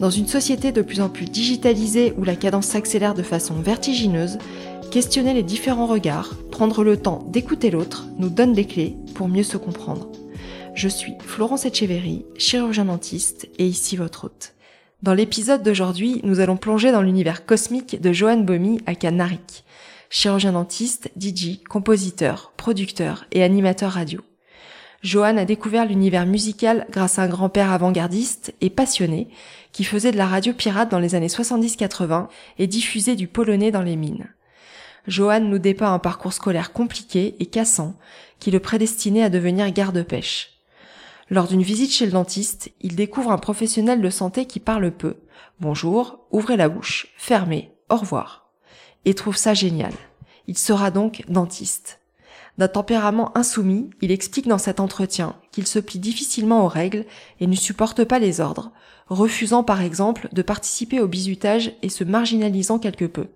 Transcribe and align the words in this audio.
Dans 0.00 0.10
une 0.10 0.26
société 0.26 0.72
de 0.72 0.82
plus 0.82 1.00
en 1.00 1.08
plus 1.08 1.26
digitalisée 1.26 2.14
où 2.18 2.24
la 2.24 2.34
cadence 2.34 2.66
s'accélère 2.66 3.14
de 3.14 3.22
façon 3.22 3.54
vertigineuse, 3.54 4.38
questionner 4.90 5.34
les 5.34 5.44
différents 5.44 5.86
regards, 5.86 6.34
prendre 6.50 6.82
le 6.82 6.96
temps 6.96 7.24
d'écouter 7.30 7.70
l'autre 7.70 8.06
nous 8.18 8.28
donne 8.28 8.52
des 8.52 8.66
clés 8.66 8.96
pour 9.14 9.28
mieux 9.28 9.44
se 9.44 9.56
comprendre. 9.56 10.10
Je 10.74 10.88
suis 10.88 11.14
Florence 11.20 11.64
Etcheverry, 11.64 12.24
chirurgien 12.36 12.86
dentiste 12.86 13.48
et 13.58 13.66
ici 13.66 13.96
votre 13.96 14.24
hôte. 14.24 14.54
Dans 15.02 15.14
l'épisode 15.14 15.62
d'aujourd'hui, 15.62 16.20
nous 16.24 16.40
allons 16.40 16.56
plonger 16.56 16.90
dans 16.90 17.02
l'univers 17.02 17.46
cosmique 17.46 18.00
de 18.00 18.12
Johan 18.12 18.38
Bomi 18.38 18.80
à 18.86 18.96
Canarik, 18.96 19.64
chirurgien 20.10 20.52
dentiste, 20.52 21.10
DJ, 21.20 21.62
compositeur, 21.68 22.52
producteur 22.56 23.26
et 23.30 23.44
animateur 23.44 23.92
radio. 23.92 24.20
Johan 25.02 25.36
a 25.36 25.44
découvert 25.44 25.84
l'univers 25.84 26.24
musical 26.24 26.86
grâce 26.90 27.18
à 27.18 27.22
un 27.22 27.28
grand-père 27.28 27.70
avant-gardiste 27.70 28.54
et 28.62 28.70
passionné 28.70 29.28
qui 29.74 29.82
faisait 29.82 30.12
de 30.12 30.16
la 30.16 30.28
radio 30.28 30.54
pirate 30.54 30.88
dans 30.88 31.00
les 31.00 31.16
années 31.16 31.26
70-80 31.26 32.28
et 32.58 32.68
diffusait 32.68 33.16
du 33.16 33.26
polonais 33.26 33.72
dans 33.72 33.82
les 33.82 33.96
mines. 33.96 34.28
Johan 35.08 35.40
nous 35.40 35.58
dépeint 35.58 35.92
un 35.92 35.98
parcours 35.98 36.32
scolaire 36.32 36.72
compliqué 36.72 37.34
et 37.40 37.46
cassant 37.46 37.96
qui 38.38 38.52
le 38.52 38.60
prédestinait 38.60 39.24
à 39.24 39.30
devenir 39.30 39.70
garde-pêche. 39.72 40.52
Lors 41.28 41.48
d'une 41.48 41.62
visite 41.62 41.92
chez 41.92 42.06
le 42.06 42.12
dentiste, 42.12 42.70
il 42.82 42.94
découvre 42.94 43.32
un 43.32 43.38
professionnel 43.38 44.00
de 44.00 44.10
santé 44.10 44.46
qui 44.46 44.60
parle 44.60 44.92
peu. 44.92 45.16
Bonjour, 45.58 46.20
ouvrez 46.30 46.56
la 46.56 46.68
bouche, 46.68 47.08
fermez, 47.16 47.72
au 47.90 47.96
revoir. 47.96 48.52
Et 49.04 49.14
trouve 49.14 49.36
ça 49.36 49.54
génial. 49.54 49.92
Il 50.46 50.56
sera 50.56 50.92
donc 50.92 51.24
dentiste. 51.28 51.98
D'un 52.58 52.68
tempérament 52.68 53.36
insoumis, 53.36 53.90
il 54.00 54.12
explique 54.12 54.46
dans 54.46 54.58
cet 54.58 54.78
entretien 54.78 55.34
qu'il 55.50 55.66
se 55.66 55.80
plie 55.80 55.98
difficilement 55.98 56.64
aux 56.64 56.68
règles 56.68 57.06
et 57.40 57.48
ne 57.48 57.56
supporte 57.56 58.04
pas 58.04 58.20
les 58.20 58.40
ordres, 58.40 58.70
refusant 59.08 59.62
par 59.62 59.82
exemple 59.82 60.28
de 60.32 60.42
participer 60.42 61.00
au 61.00 61.08
bizutage 61.08 61.72
et 61.82 61.88
se 61.88 62.04
marginalisant 62.04 62.78
quelque 62.78 63.04
peu. 63.04 63.26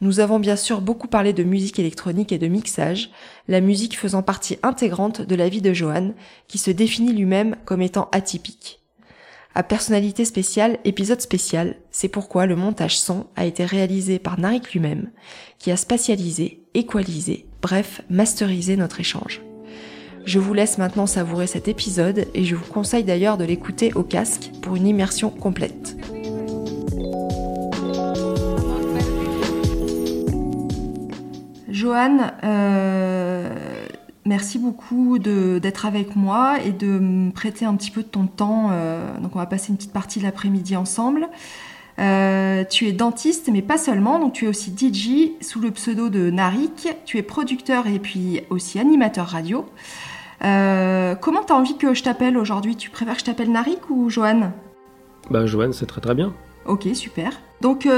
Nous 0.00 0.18
avons 0.18 0.40
bien 0.40 0.56
sûr 0.56 0.80
beaucoup 0.80 1.06
parlé 1.06 1.32
de 1.32 1.44
musique 1.44 1.78
électronique 1.78 2.32
et 2.32 2.38
de 2.38 2.48
mixage, 2.48 3.10
la 3.46 3.60
musique 3.60 3.96
faisant 3.96 4.22
partie 4.22 4.58
intégrante 4.64 5.22
de 5.22 5.34
la 5.36 5.48
vie 5.48 5.62
de 5.62 5.72
Johan, 5.72 6.12
qui 6.48 6.58
se 6.58 6.72
définit 6.72 7.12
lui-même 7.12 7.54
comme 7.64 7.82
étant 7.82 8.08
atypique. 8.10 8.80
À 9.54 9.62
personnalité 9.62 10.24
spéciale, 10.24 10.78
épisode 10.84 11.20
spécial, 11.20 11.76
c'est 11.90 12.08
pourquoi 12.08 12.46
le 12.46 12.56
montage 12.56 12.98
son 12.98 13.26
a 13.36 13.44
été 13.44 13.64
réalisé 13.64 14.18
par 14.18 14.40
Narik 14.40 14.72
lui-même, 14.72 15.10
qui 15.58 15.70
a 15.70 15.76
spatialisé, 15.76 16.64
équalisé, 16.74 17.46
bref, 17.60 18.00
masterisé 18.08 18.76
notre 18.76 18.98
échange. 18.98 19.40
Je 20.24 20.38
vous 20.38 20.54
laisse 20.54 20.78
maintenant 20.78 21.06
savourer 21.06 21.46
cet 21.46 21.66
épisode 21.68 22.26
et 22.34 22.44
je 22.44 22.54
vous 22.54 22.64
conseille 22.64 23.04
d'ailleurs 23.04 23.36
de 23.36 23.44
l'écouter 23.44 23.92
au 23.94 24.02
casque 24.02 24.50
pour 24.62 24.76
une 24.76 24.86
immersion 24.86 25.30
complète. 25.30 25.96
Johan, 31.68 32.18
euh, 32.44 33.52
merci 34.24 34.58
beaucoup 34.58 35.18
d'être 35.18 35.86
avec 35.86 36.14
moi 36.14 36.58
et 36.64 36.70
de 36.70 36.86
me 36.86 37.32
prêter 37.32 37.64
un 37.64 37.74
petit 37.74 37.90
peu 37.90 38.02
de 38.02 38.08
ton 38.08 38.26
temps. 38.26 38.68
Euh, 38.70 39.18
donc 39.18 39.34
on 39.34 39.40
va 39.40 39.46
passer 39.46 39.70
une 39.70 39.76
petite 39.76 39.92
partie 39.92 40.20
de 40.20 40.24
l'après-midi 40.24 40.76
ensemble. 40.76 41.28
Euh, 41.98 42.64
tu 42.64 42.86
es 42.86 42.92
dentiste, 42.92 43.50
mais 43.52 43.62
pas 43.62 43.78
seulement. 43.78 44.18
Donc 44.18 44.34
tu 44.34 44.44
es 44.44 44.48
aussi 44.48 44.72
DJ 44.76 45.32
sous 45.44 45.60
le 45.60 45.72
pseudo 45.72 46.08
de 46.08 46.30
Narik. 46.30 46.88
Tu 47.04 47.18
es 47.18 47.22
producteur 47.22 47.86
et 47.86 47.98
puis 47.98 48.40
aussi 48.50 48.78
animateur 48.78 49.26
radio. 49.26 49.66
Comment 50.42 51.44
tu 51.44 51.52
as 51.52 51.56
envie 51.56 51.76
que 51.76 51.94
je 51.94 52.02
t'appelle 52.02 52.36
aujourd'hui? 52.36 52.76
Tu 52.76 52.90
préfères 52.90 53.14
que 53.14 53.20
je 53.20 53.26
t'appelle 53.26 53.50
Narik 53.50 53.90
ou 53.90 54.10
Johan? 54.10 54.52
Bah 55.30 55.46
Johan, 55.46 55.72
c'est 55.72 55.86
très 55.86 56.00
très 56.00 56.14
bien. 56.14 56.34
Ok, 56.66 56.88
super. 56.94 57.32
Donc 57.60 57.88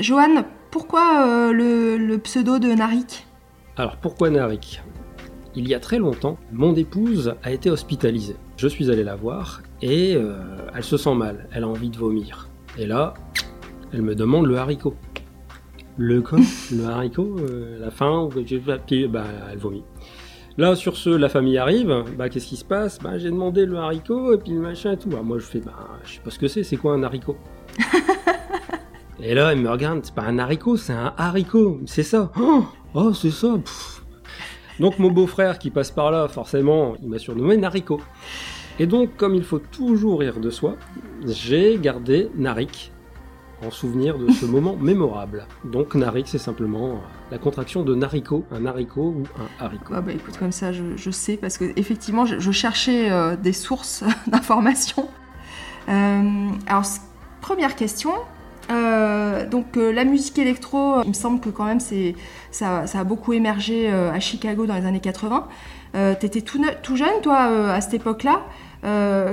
Johan, 0.00 0.44
pourquoi 0.70 1.26
euh, 1.26 1.52
le, 1.52 2.16
pseudo 2.18 2.58
de 2.58 2.68
Narik? 2.68 3.26
Alors 3.76 3.96
pourquoi 3.96 4.28
Narik? 4.28 4.82
Il 5.54 5.66
y 5.66 5.74
a 5.74 5.80
très 5.80 5.98
longtemps, 5.98 6.36
mon 6.52 6.74
épouse 6.74 7.34
a 7.42 7.50
été 7.50 7.70
hospitalisée. 7.70 8.36
Je 8.58 8.68
suis 8.68 8.90
allé 8.90 9.02
la 9.02 9.16
voir 9.16 9.62
et 9.80 10.14
euh, 10.14 10.36
elle 10.74 10.84
se 10.84 10.96
sent 10.98 11.14
mal, 11.14 11.48
elle 11.52 11.64
a 11.64 11.68
envie 11.68 11.88
de 11.88 11.96
vomir. 11.96 12.48
Et 12.76 12.86
là, 12.86 13.14
elle 13.92 14.02
me 14.02 14.14
demande 14.14 14.46
le 14.46 14.58
haricot. 14.58 14.94
Le 15.96 16.20
quoi? 16.20 16.38
Le 16.70 16.84
haricot 16.84 17.36
euh, 17.40 17.78
La 17.80 17.90
faim 17.90 18.28
Puis 18.86 19.08
bah, 19.08 19.24
elle 19.50 19.58
vomit. 19.58 19.84
Là, 20.58 20.74
sur 20.74 20.96
ce, 20.96 21.08
la 21.08 21.28
famille 21.28 21.56
arrive. 21.56 22.04
Bah, 22.18 22.28
qu'est-ce 22.28 22.48
qui 22.48 22.56
se 22.56 22.64
passe 22.64 22.98
Bah, 22.98 23.16
j'ai 23.16 23.30
demandé 23.30 23.64
le 23.64 23.76
haricot 23.76 24.34
et 24.34 24.38
puis 24.38 24.50
le 24.50 24.60
machin 24.60 24.92
et 24.92 24.96
tout. 24.96 25.08
Ah, 25.16 25.22
moi, 25.22 25.38
je 25.38 25.44
fais, 25.44 25.60
bah, 25.60 25.72
je 26.04 26.14
sais 26.14 26.20
pas 26.20 26.30
ce 26.30 26.38
que 26.40 26.48
c'est. 26.48 26.64
C'est 26.64 26.76
quoi 26.76 26.94
un 26.94 27.02
haricot 27.04 27.36
Et 29.22 29.34
là, 29.34 29.52
il 29.52 29.62
me 29.62 29.70
regarde, 29.70 30.00
c'est 30.02 30.14
pas 30.14 30.22
un 30.22 30.36
haricot, 30.40 30.76
c'est 30.76 30.92
un 30.92 31.14
haricot, 31.16 31.80
c'est 31.86 32.02
ça. 32.02 32.32
Oh, 32.40 32.64
oh 32.94 33.14
c'est 33.14 33.30
ça. 33.30 33.54
Donc 34.80 34.98
mon 34.98 35.10
beau-frère 35.10 35.60
qui 35.60 35.70
passe 35.70 35.92
par 35.92 36.10
là, 36.10 36.26
forcément, 36.26 36.94
il 37.02 37.08
m'a 37.08 37.18
surnommé 37.18 37.56
Nariko. 37.56 38.00
Et 38.80 38.86
donc, 38.86 39.16
comme 39.16 39.36
il 39.36 39.42
faut 39.44 39.58
toujours 39.58 40.20
rire 40.20 40.40
de 40.40 40.50
soi, 40.50 40.76
j'ai 41.24 41.78
gardé 41.78 42.30
Narik 42.36 42.92
en 43.64 43.70
souvenir 43.70 44.18
de 44.18 44.30
ce 44.30 44.46
moment 44.46 44.76
mémorable. 44.80 45.46
Donc 45.64 45.94
Narik, 45.94 46.26
c'est 46.26 46.38
simplement 46.38 47.00
la 47.30 47.38
contraction 47.38 47.82
de 47.82 47.94
Nariko, 47.94 48.44
un 48.52 48.64
haricot 48.66 49.14
ou 49.18 49.22
un 49.38 49.64
haricot. 49.64 49.94
Ah 49.94 50.00
bah 50.00 50.12
écoute, 50.12 50.38
comme 50.38 50.52
ça, 50.52 50.72
je, 50.72 51.10
sais, 51.10 51.36
parce 51.36 51.58
que 51.58 51.72
effectivement, 51.76 52.26
je, 52.26 52.50
cherchais 52.50 53.10
euh, 53.10 53.36
des 53.36 53.52
sources 53.52 54.04
d'informations. 54.26 55.08
Euh, 55.88 56.48
alors, 56.66 56.84
première 57.40 57.76
question, 57.76 58.12
euh, 58.70 59.46
donc 59.48 59.76
la 59.76 60.04
musique 60.04 60.38
électro, 60.38 61.02
il 61.02 61.08
me 61.08 61.14
semble 61.14 61.40
que 61.40 61.48
quand 61.48 61.64
même 61.64 61.80
c'est 61.80 62.14
ça, 62.50 62.84
a 62.92 63.04
beaucoup 63.04 63.32
émergé 63.32 63.90
à 63.90 64.20
Chicago 64.20 64.66
dans 64.66 64.74
les 64.74 64.86
années 64.86 65.00
80. 65.00 65.48
T'étais 66.20 66.42
tout, 66.42 66.62
tout 66.82 66.96
jeune 66.96 67.20
toi 67.22 67.72
à 67.72 67.80
cette 67.80 67.94
époque-là. 67.94 68.42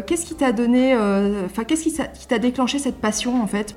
qu'est-ce 0.08 0.26
qui 0.26 0.36
t'a 0.36 0.54
donné, 0.54 0.96
enfin 1.46 1.66
qu'est-ce 1.66 1.84
qui 1.84 2.28
t'a 2.28 2.40
déclenché 2.40 2.80
cette 2.80 3.02
passion 3.02 3.42
en 3.42 3.48
fait? 3.48 3.76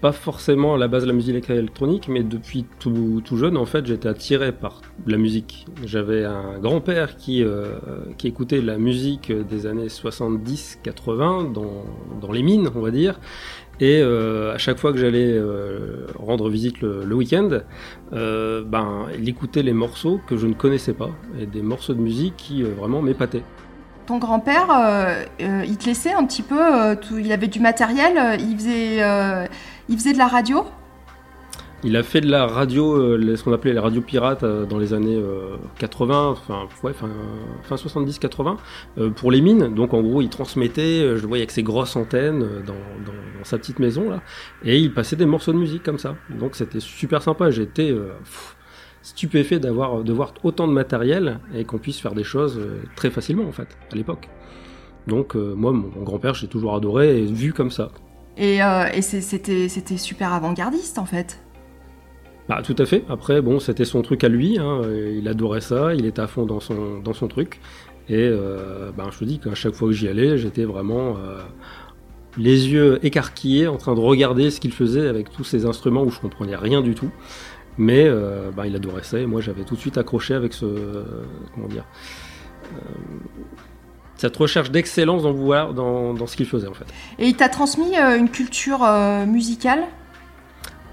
Pas 0.00 0.12
forcément 0.12 0.74
à 0.74 0.78
la 0.78 0.88
base 0.88 1.02
de 1.02 1.08
la 1.08 1.12
musique 1.12 1.50
électronique, 1.50 2.08
mais 2.08 2.22
depuis 2.22 2.64
tout, 2.78 3.22
jeune, 3.32 3.56
en 3.56 3.66
fait, 3.66 3.84
j'étais 3.86 4.08
attiré 4.08 4.52
par 4.52 4.80
la 5.06 5.16
musique. 5.16 5.66
J'avais 5.84 6.24
un 6.24 6.58
grand-père 6.58 7.16
qui, 7.16 7.44
qui 8.16 8.28
écoutait 8.28 8.60
la 8.60 8.78
musique 8.78 9.32
des 9.32 9.66
années 9.66 9.88
70-80 9.88 11.52
dans, 11.52 11.84
dans 12.20 12.32
les 12.32 12.42
mines, 12.42 12.70
on 12.74 12.80
va 12.80 12.90
dire, 12.90 13.18
et 13.78 14.00
euh, 14.00 14.54
à 14.54 14.58
chaque 14.58 14.78
fois 14.78 14.92
que 14.92 14.98
j'allais 14.98 15.32
euh, 15.32 16.06
rendre 16.18 16.48
visite 16.48 16.80
le, 16.80 17.14
week-end, 17.14 17.60
euh, 18.12 18.64
ben, 18.64 19.06
il 19.18 19.28
écoutait 19.28 19.62
les 19.62 19.74
morceaux 19.74 20.18
que 20.26 20.36
je 20.36 20.46
ne 20.46 20.54
connaissais 20.54 20.94
pas, 20.94 21.10
et 21.38 21.46
des 21.46 21.62
morceaux 21.62 21.92
de 21.92 22.00
musique 22.00 22.36
qui 22.36 22.62
vraiment 22.62 23.02
m'épataient. 23.02 23.44
Ton 24.06 24.18
grand-père, 24.18 24.68
il 25.40 25.76
te 25.76 25.86
laissait 25.86 26.12
un 26.12 26.24
petit 26.24 26.42
peu, 26.42 26.60
il 27.18 27.32
avait 27.32 27.48
du 27.48 27.60
matériel, 27.60 28.38
il 28.40 28.56
faisait, 28.56 29.48
il 29.88 29.98
faisait 29.98 30.12
de 30.12 30.18
la 30.18 30.28
radio? 30.28 30.64
Il 31.84 31.96
a 31.96 32.02
fait 32.02 32.20
de 32.20 32.30
la 32.30 32.46
radio, 32.46 32.94
euh, 32.94 33.36
ce 33.36 33.44
qu'on 33.44 33.52
appelait 33.52 33.72
les 33.72 33.78
radios 33.78 34.00
pirates 34.00 34.42
euh, 34.42 34.64
dans 34.64 34.78
les 34.78 34.94
années 34.94 35.22
80, 35.78 36.14
euh, 36.14 36.30
enfin, 36.30 36.68
ouais, 36.82 36.94
fin, 36.94 37.08
fin 37.62 37.76
70-80, 37.76 38.56
pour 39.14 39.30
les 39.30 39.40
mines. 39.40 39.74
Donc 39.74 39.92
en 39.92 40.00
gros, 40.00 40.22
il 40.22 40.28
transmettait, 40.28 41.00
je 41.16 41.22
le 41.22 41.28
voyais 41.28 41.42
avec 41.42 41.50
ses 41.50 41.62
grosses 41.62 41.94
antennes 41.94 42.40
dans, 42.66 42.72
dans, 42.72 43.44
sa 43.44 43.58
petite 43.58 43.78
maison 43.78 44.10
là, 44.10 44.22
et 44.64 44.76
il 44.76 44.92
passait 44.92 45.14
des 45.14 45.26
morceaux 45.26 45.52
de 45.52 45.58
musique 45.58 45.84
comme 45.84 45.98
ça. 45.98 46.16
Donc 46.30 46.56
c'était 46.56 46.80
super 46.80 47.22
sympa. 47.22 47.52
J'étais 47.52 47.94
stupéfait 49.06 49.58
d'avoir 49.60 50.02
de 50.02 50.12
voir 50.12 50.34
autant 50.42 50.66
de 50.66 50.72
matériel 50.72 51.38
et 51.54 51.64
qu'on 51.64 51.78
puisse 51.78 52.00
faire 52.00 52.14
des 52.14 52.24
choses 52.24 52.60
très 52.96 53.10
facilement 53.10 53.44
en 53.44 53.52
fait 53.52 53.68
à 53.92 53.96
l'époque. 53.96 54.28
Donc 55.06 55.36
moi, 55.36 55.70
mon, 55.70 56.02
grand-père, 56.02 56.34
j'ai 56.34 56.48
toujours 56.48 56.74
adoré 56.74 57.18
et 57.18 57.26
vu 57.26 57.52
comme 57.52 57.70
ça. 57.70 57.90
Et, 58.36 58.58
et 58.58 59.02
c'était 59.02 59.96
super 59.96 60.32
avant-gardiste 60.32 60.98
en 60.98 61.06
fait. 61.06 61.40
Bah, 62.48 62.60
tout 62.64 62.74
à 62.78 62.86
fait. 62.86 63.04
Après, 63.08 63.40
bon, 63.40 63.60
c'était 63.60 63.84
son 63.84 64.02
truc 64.02 64.24
à 64.24 64.28
lui. 64.28 64.58
Hein. 64.58 64.82
Il 65.16 65.28
adorait 65.28 65.60
ça. 65.60 65.94
Il 65.94 66.06
était 66.06 66.20
à 66.22 66.26
fond 66.26 66.46
dans 66.46 66.60
son, 66.60 66.98
dans 66.98 67.12
son 67.12 67.28
truc. 67.28 67.60
Et 68.08 68.28
euh, 68.30 68.92
bah, 68.96 69.08
je 69.10 69.18
te 69.18 69.24
dis 69.24 69.38
qu'à 69.38 69.54
chaque 69.54 69.74
fois 69.74 69.88
que 69.88 69.94
j'y 69.94 70.08
allais, 70.08 70.38
j'étais 70.38 70.64
vraiment 70.64 71.16
euh, 71.16 71.40
les 72.36 72.68
yeux 72.68 73.04
écarquillés, 73.04 73.66
en 73.66 73.78
train 73.78 73.94
de 73.94 74.00
regarder 74.00 74.50
ce 74.50 74.60
qu'il 74.60 74.72
faisait 74.72 75.08
avec 75.08 75.30
tous 75.30 75.44
ces 75.44 75.66
instruments 75.66 76.04
où 76.04 76.10
je 76.10 76.20
comprenais 76.20 76.56
rien 76.56 76.82
du 76.82 76.94
tout. 76.94 77.10
Mais 77.78 78.06
euh, 78.06 78.50
bah, 78.50 78.66
il 78.66 78.74
adorait 78.74 79.02
ça 79.02 79.18
et 79.18 79.26
moi 79.26 79.40
j'avais 79.40 79.64
tout 79.64 79.74
de 79.74 79.80
suite 79.80 79.98
accroché 79.98 80.34
avec 80.34 80.52
ce. 80.52 81.04
comment 81.54 81.68
dire 81.68 81.84
euh, 82.72 82.78
cette 84.16 84.36
recherche 84.36 84.70
d'excellence 84.70 85.24
dans, 85.24 85.72
dans, 85.72 86.14
dans 86.14 86.26
ce 86.26 86.36
qu'il 86.36 86.46
faisait 86.46 86.68
en 86.68 86.74
fait. 86.74 86.86
Et 87.18 87.26
il 87.26 87.36
t'a 87.36 87.50
transmis 87.50 87.98
euh, 87.98 88.16
une 88.16 88.30
culture 88.30 88.80
musicale? 89.26 89.84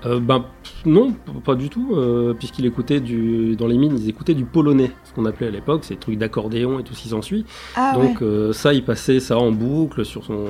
Ben 0.03 0.45
non, 0.85 1.13
pas 1.44 1.56
du 1.56 1.69
tout, 1.69 1.94
euh, 1.94 2.33
puisqu'il 2.33 2.65
écoutait 2.65 3.00
du 3.00 3.56
dans 3.56 3.68
les 3.68 3.77
mines, 3.77 3.97
ils 3.97 4.09
écoutaient 4.09 4.33
du 4.33 4.45
polonais, 4.45 4.91
ce 5.03 5.13
qu'on 5.13 5.25
appelait 5.25 5.47
à 5.47 5.51
l'époque, 5.51 5.83
ces 5.83 5.95
trucs 5.95 6.18
d'accordéon 6.18 6.80
et 6.80 6.83
tout 6.83 6.94
ce 6.94 7.03
qui 7.03 7.09
s'ensuit. 7.09 7.45
Ah, 7.75 7.94
Donc 7.95 8.21
euh, 8.21 8.53
ça, 8.53 8.74
il 8.74 8.83
passait 8.83 9.19
ça 9.19 9.38
en 9.38 9.51
boucle 9.51 10.06
sur 10.06 10.24
son 10.24 10.45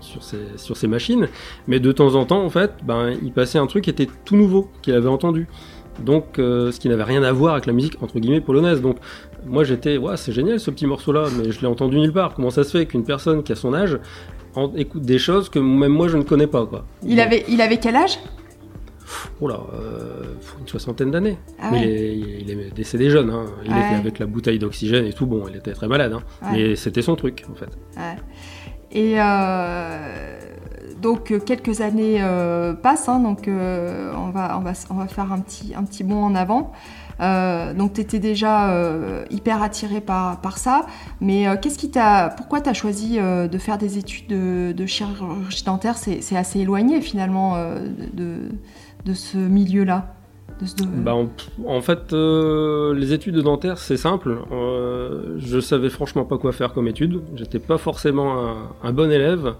sur 0.00 0.22
ses 0.22 0.38
sur 0.56 0.76
ses 0.76 0.86
machines, 0.88 1.28
mais 1.66 1.80
de 1.80 1.92
temps 1.92 2.14
en 2.14 2.24
temps, 2.24 2.42
en 2.42 2.50
fait, 2.50 2.72
ben 2.84 3.12
il 3.22 3.32
passait 3.32 3.58
un 3.58 3.66
truc 3.66 3.84
qui 3.84 3.90
était 3.90 4.08
tout 4.24 4.36
nouveau, 4.36 4.70
qu'il 4.82 4.94
avait 4.94 5.08
entendu. 5.08 5.46
Donc 6.04 6.34
ce 6.36 6.78
qui 6.78 6.90
n'avait 6.90 7.04
rien 7.04 7.22
à 7.22 7.32
voir 7.32 7.54
avec 7.54 7.64
la 7.64 7.72
musique 7.72 8.02
entre 8.02 8.18
guillemets 8.18 8.42
polonaise. 8.42 8.82
Donc 8.82 8.98
moi 9.46 9.64
j'étais, 9.64 9.96
ouais, 9.96 10.18
c'est 10.18 10.32
génial 10.32 10.60
ce 10.60 10.70
petit 10.70 10.86
morceau-là, 10.86 11.28
mais 11.38 11.52
je 11.52 11.60
l'ai 11.62 11.66
entendu 11.66 11.98
nulle 11.98 12.12
part. 12.12 12.34
Comment 12.34 12.50
ça 12.50 12.64
se 12.64 12.76
fait 12.76 12.84
qu'une 12.84 13.04
personne 13.04 13.42
qui 13.42 13.52
a 13.52 13.56
son 13.56 13.72
âge 13.72 13.98
écoute 14.76 15.02
des 15.02 15.18
choses 15.18 15.48
que 15.48 15.58
même 15.58 15.92
moi 15.92 16.08
je 16.08 16.16
ne 16.16 16.22
connais 16.22 16.46
pas 16.46 16.66
quoi. 16.66 16.84
Il 17.02 17.20
avait 17.20 17.44
il 17.48 17.60
avait 17.60 17.78
quel 17.78 17.96
âge? 17.96 18.18
Oh 19.40 19.48
là, 19.48 19.60
euh, 19.74 20.34
une 20.60 20.68
soixantaine 20.68 21.10
d'années. 21.10 21.38
Ah 21.60 21.70
mais 21.70 22.16
il, 22.16 22.50
est, 22.50 22.74
décédé 22.74 23.10
jeune. 23.10 23.30
Hein. 23.30 23.46
Il 23.64 23.70
était 23.70 23.94
avec 23.94 24.18
la 24.18 24.26
bouteille 24.26 24.58
d'oxygène 24.58 25.06
et 25.06 25.12
tout. 25.12 25.26
Bon, 25.26 25.44
il 25.48 25.56
était 25.56 25.72
très 25.72 25.88
malade. 25.88 26.12
Hein. 26.12 26.22
Mais 26.52 26.76
c'était 26.76 27.02
son 27.02 27.16
truc, 27.16 27.44
en 27.50 27.54
fait. 27.54 27.70
Et 28.92 29.14
euh, 29.18 30.38
donc, 31.00 31.32
quelques 31.44 31.80
années 31.80 32.18
euh, 32.20 32.74
passent. 32.74 33.08
Hein. 33.08 33.20
donc, 33.20 33.44
on, 33.48 34.30
va, 34.30 34.58
on, 34.58 34.60
va, 34.60 34.72
on 34.90 34.94
va 34.94 35.06
faire 35.08 35.32
un 35.32 35.40
petit, 35.40 35.74
un 35.74 35.84
petit 35.84 36.04
bond 36.04 36.22
en 36.22 36.34
avant. 36.34 36.72
donc 37.20 37.94
tu 37.94 38.00
étais 38.00 38.18
déjà 38.18 38.72
hyper 39.30 39.62
attiré 39.62 40.00
par, 40.00 40.40
par 40.40 40.58
ça, 40.58 40.86
mais 41.20 41.46
qu'est-ce 41.60 41.78
qui 41.78 41.90
t'a, 41.90 42.30
pourquoi 42.36 42.60
tu 42.60 42.68
as 42.68 42.74
choisi 42.74 43.18
de 43.18 43.58
faire 43.58 43.78
des 43.78 43.98
études 43.98 44.28
de, 44.28 44.72
de 44.72 44.86
chirurgie 44.86 45.64
dentaire? 45.64 45.96
C'est 45.96 46.36
assez 46.36 46.60
éloigné 46.60 47.00
finalement 47.00 47.56
de, 48.12 48.38
de 49.06 49.14
ce 49.14 49.38
milieu-là 49.38 50.16
bah, 51.04 51.14
en, 51.66 51.80
fait, 51.82 52.12
euh, 52.12 52.94
les 52.94 53.12
études 53.12 53.36
dentaires, 53.36 53.76
c'est 53.76 53.98
simple. 53.98 54.38
Euh, 54.52 55.34
je 55.36 55.60
savais 55.60 55.90
franchement 55.90 56.24
pas 56.24 56.38
quoi 56.38 56.52
faire 56.52 56.72
comme 56.72 56.88
études. 56.88 57.20
J'étais 57.34 57.58
pas 57.58 57.76
forcément 57.76 58.56
un, 58.82 58.92
bon 58.92 59.10
élève. 59.10 59.54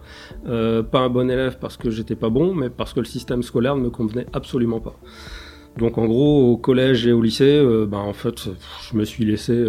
Euh, 0.48 0.82
pas 0.82 1.00
un 1.00 1.10
bon 1.10 1.30
élève 1.30 1.58
parce 1.60 1.76
que 1.76 1.90
j'étais 1.90 2.14
pas 2.14 2.30
bon, 2.30 2.54
mais 2.54 2.70
parce 2.70 2.94
que 2.94 3.00
le 3.00 3.06
système 3.06 3.42
scolaire 3.42 3.76
ne 3.76 3.82
me 3.82 3.90
convenait 3.90 4.26
absolument 4.32 4.80
pas. 4.80 4.94
Donc 5.76 5.98
en 5.98 6.06
gros, 6.06 6.52
au 6.52 6.56
collège 6.56 7.06
et 7.06 7.12
au 7.12 7.20
lycée, 7.20 7.62
bah, 7.86 7.98
en 7.98 8.14
fait, 8.14 8.48
je 8.90 8.96
me 8.96 9.04
suis 9.04 9.26
laissé 9.26 9.66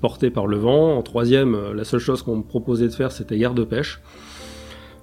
porter 0.00 0.30
par 0.30 0.48
le 0.48 0.56
vent. 0.56 0.96
En 0.96 1.02
troisième, 1.02 1.56
la 1.74 1.84
seule 1.84 2.00
chose 2.00 2.22
qu'on 2.22 2.38
me 2.38 2.42
proposait 2.42 2.88
de 2.88 2.92
faire, 2.92 3.12
c'était 3.12 3.38
guerre 3.38 3.54
de 3.54 3.62
pêche. 3.62 4.00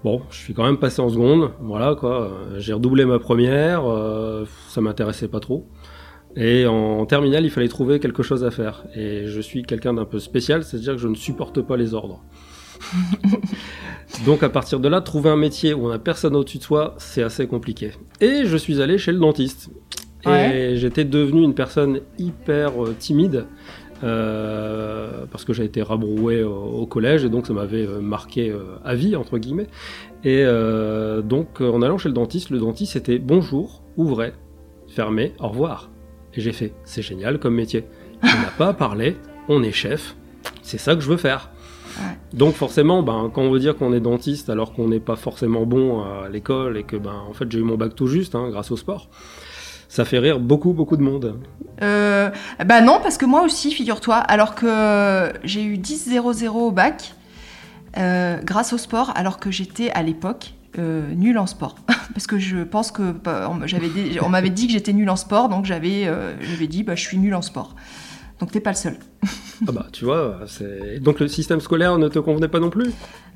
Bon, 0.04 0.22
je 0.30 0.38
suis 0.38 0.54
quand 0.54 0.66
même 0.66 0.78
passé 0.78 1.02
en 1.02 1.08
seconde, 1.08 1.52
voilà 1.62 1.96
quoi. 1.96 2.32
J'ai 2.58 2.74
redoublé 2.74 3.06
ma 3.06 3.20
première, 3.20 3.90
euh, 3.90 4.46
ça 4.68 4.82
m'intéressait 4.82 5.30
pas 5.30 5.40
trop. 5.40 5.70
Et 6.36 6.66
en 6.66 7.06
terminale, 7.06 7.46
il 7.46 7.52
fallait 7.52 7.70
trouver 7.70 8.00
quelque 8.00 8.22
chose 8.22 8.44
à 8.44 8.52
faire. 8.52 8.84
Et 8.96 9.28
je 9.28 9.40
suis 9.40 9.64
quelqu'un 9.64 9.94
d'un 9.94 10.04
peu 10.04 10.20
spécial, 10.20 10.64
c'est-à-dire 10.64 10.94
que 10.94 11.00
je 11.00 11.08
ne 11.08 11.16
supporte 11.16 11.62
pas 11.62 11.78
les 11.78 11.94
ordres. 11.94 12.22
Donc 14.26 14.44
à 14.44 14.50
partir 14.50 14.82
de 14.82 14.90
là, 14.90 15.00
trouver 15.00 15.30
un 15.30 15.38
métier 15.38 15.74
où 15.74 15.88
on 15.88 15.92
a 15.92 16.00
personne 16.00 16.36
au-dessus 16.36 16.58
de 16.58 16.64
soi, 16.64 16.96
c'est 16.98 17.24
assez 17.24 17.48
compliqué. 17.48 17.92
Et 18.20 18.46
je 18.46 18.58
suis 18.58 18.82
allé 18.82 18.98
chez 18.98 19.14
le 19.14 19.20
dentiste. 19.20 19.70
Et 20.26 20.78
j'étais 20.78 21.04
devenu 21.04 21.44
une 21.44 21.54
personne 21.54 22.00
hyper 22.18 22.84
euh, 22.84 22.96
timide. 22.98 23.46
Euh, 24.04 25.26
parce 25.32 25.46
que 25.46 25.54
j'ai 25.54 25.64
été 25.64 25.82
rabroué 25.82 26.44
au, 26.44 26.86
collège 26.86 27.24
et 27.24 27.30
donc 27.30 27.48
ça 27.48 27.54
m'avait 27.54 27.88
euh, 27.88 28.02
marqué 28.02 28.50
euh, 28.50 28.76
à 28.84 28.96
vie 28.96 29.16
entre 29.16 29.38
guillemets. 29.38 29.68
Et 30.26 30.46
donc 31.24 31.60
en 31.60 31.82
allant 31.82 31.98
chez 31.98 32.08
le 32.08 32.16
dentiste, 32.16 32.50
le 32.50 32.60
dentiste 32.60 32.96
était 32.96 33.20
bonjour, 33.20 33.84
ouvrez, 33.98 34.34
fermez, 34.88 35.34
au 35.40 35.50
revoir. 35.50 35.90
Et 36.34 36.40
j'ai 36.40 36.54
fait, 36.54 36.74
c'est 36.86 37.02
génial 37.02 37.40
comme 37.40 37.56
métier. 37.56 37.84
On 38.24 38.28
n'a 38.28 38.52
pas 38.58 38.70
à 38.70 38.74
parler, 38.74 39.18
on 39.50 39.64
est 39.64 39.74
chef, 39.74 40.16
c'est 40.62 40.78
ça 40.78 40.96
que 40.96 41.02
je 41.02 41.10
veux 41.10 41.18
faire. 41.18 41.52
Donc 42.34 42.56
forcément, 42.56 43.04
ben, 43.04 43.30
quand 43.34 43.42
on 43.42 43.52
veut 43.52 43.60
dire 43.60 43.76
qu'on 43.76 43.92
est 43.92 44.00
dentiste 44.00 44.50
alors 44.50 44.74
qu'on 44.74 44.88
n'est 44.88 45.02
pas 45.02 45.18
forcément 45.18 45.66
bon 45.66 46.02
à 46.02 46.30
l'école 46.30 46.78
et 46.78 46.84
que 46.84 46.96
ben, 46.96 47.22
en 47.30 47.34
fait 47.34 47.52
j'ai 47.52 47.60
eu 47.60 47.64
mon 47.64 47.76
bac 47.76 47.94
tout 47.94 48.08
juste 48.08 48.34
hein, 48.34 48.48
grâce 48.50 48.72
au 48.72 48.78
sport, 48.78 49.10
ça 49.94 50.06
fait 50.06 50.18
rire 50.18 50.40
beaucoup, 50.40 50.74
beaucoup 50.74 50.98
de 50.98 51.04
monde. 51.04 51.40
Euh, 51.84 52.32
bah 52.66 52.82
non, 52.82 53.00
parce 53.04 53.20
que 53.20 53.28
moi 53.28 53.44
aussi, 53.44 53.72
figure-toi, 53.72 54.16
alors 54.16 54.56
que 54.56 55.32
j'ai 55.44 55.64
eu 55.64 55.76
10-0-0 55.78 56.48
au 56.48 56.72
bac, 56.72 57.14
euh, 57.98 58.40
grâce 58.44 58.74
au 58.74 58.80
sport, 58.80 59.12
alors 59.16 59.38
que 59.38 59.52
j'étais 59.52 59.92
à 59.92 60.02
l'époque 60.02 60.56
euh, 60.80 61.14
nulle 61.14 61.38
en 61.38 61.46
sport. 61.46 61.76
parce 62.16 62.26
que 62.26 62.40
je 62.40 62.64
pense 62.64 62.90
que 62.90 63.12
bah, 63.12 63.48
on, 63.52 64.30
m'avait 64.30 64.50
dit 64.50 64.66
que 64.66 64.74
j'étais 64.74 64.94
nulle 64.94 65.12
en 65.12 65.16
sport, 65.16 65.48
donc 65.48 65.66
j'avais 65.66 66.08
dit 66.68 66.82
bah, 66.82 66.96
je 66.96 67.02
suis 67.02 67.20
nulle 67.20 67.36
en 67.36 67.44
sport. 67.44 67.76
Donc 68.40 68.50
t'es 68.52 68.62
pas 68.62 68.72
le 68.72 68.78
seul. 68.78 68.98
ah 69.68 69.72
bah 69.72 69.86
tu 69.92 70.06
vois, 70.06 70.40
donc 71.02 71.20
le 71.20 71.28
système 71.28 71.62
scolaire 71.62 72.00
ne 72.00 72.08
te 72.08 72.18
convenait 72.18 72.48
pas 72.48 72.60
non 72.60 72.72
plus? 72.72 72.90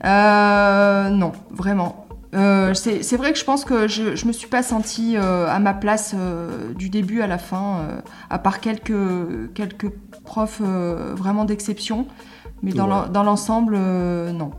Non, 0.03 1.33
vraiment. 1.51 2.06
Euh, 2.35 2.73
c'est 2.73 3.17
vrai 3.17 3.31
que 3.31 3.39
je 3.39 3.45
pense 3.45 3.63
que 3.63 3.87
je, 3.87 4.15
je 4.15 4.25
me 4.25 4.31
suis 4.31 4.47
pas 4.47 4.63
sentie 4.63 5.15
euh, 5.15 5.47
à 5.47 5.59
ma 5.59 5.73
place 5.73 6.13
euh, 6.17 6.73
du 6.73 6.89
début 6.89 7.21
à 7.21 7.27
la 7.27 7.37
fin, 7.37 8.01
à 8.29 8.39
part 8.39 8.59
quelques, 8.59 9.53
quelques 9.53 9.89
profs 10.23 10.61
vraiment 10.61 11.45
d'exception. 11.45 12.07
Mais 12.63 12.71
dans 12.71 13.23
l'ensemble, 13.23 13.77
non. 13.77 14.51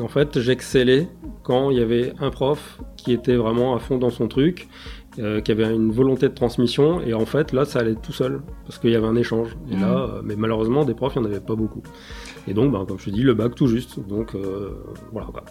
En 0.00 0.08
fait, 0.08 0.40
j'excellais 0.40 1.08
quand 1.42 1.70
il 1.70 1.78
y 1.78 1.82
avait 1.82 2.14
un 2.18 2.30
prof 2.30 2.80
qui 2.96 3.12
était 3.12 3.36
vraiment 3.36 3.74
à 3.74 3.78
fond 3.78 3.98
dans 3.98 4.10
son 4.10 4.26
truc, 4.26 4.68
qui 5.14 5.52
avait 5.52 5.74
une 5.74 5.92
volonté 5.92 6.28
de 6.28 6.34
transmission, 6.34 7.00
et 7.02 7.14
en 7.14 7.26
fait, 7.26 7.52
là, 7.52 7.64
ça 7.64 7.80
allait 7.80 7.94
tout 7.94 8.12
seul, 8.12 8.40
parce 8.64 8.78
qu'il 8.78 8.90
y 8.90 8.96
avait 8.96 9.06
un 9.06 9.16
échange. 9.16 9.56
Et 9.70 9.76
là, 9.76 10.06
mmh. 10.06 10.20
mais 10.24 10.36
malheureusement, 10.36 10.84
des 10.84 10.94
profs, 10.94 11.14
il 11.16 11.20
n'y 11.20 11.26
en 11.26 11.30
avait 11.30 11.40
pas 11.40 11.54
beaucoup. 11.54 11.82
Et 12.48 12.54
donc, 12.54 12.72
ben, 12.72 12.84
comme 12.86 12.98
je 12.98 13.04
te 13.06 13.10
dis, 13.10 13.22
le 13.22 13.34
bac 13.34 13.54
tout 13.54 13.66
juste. 13.66 14.00
Donc, 14.08 14.34
voilà. 15.12 15.28
Quoi. 15.28 15.44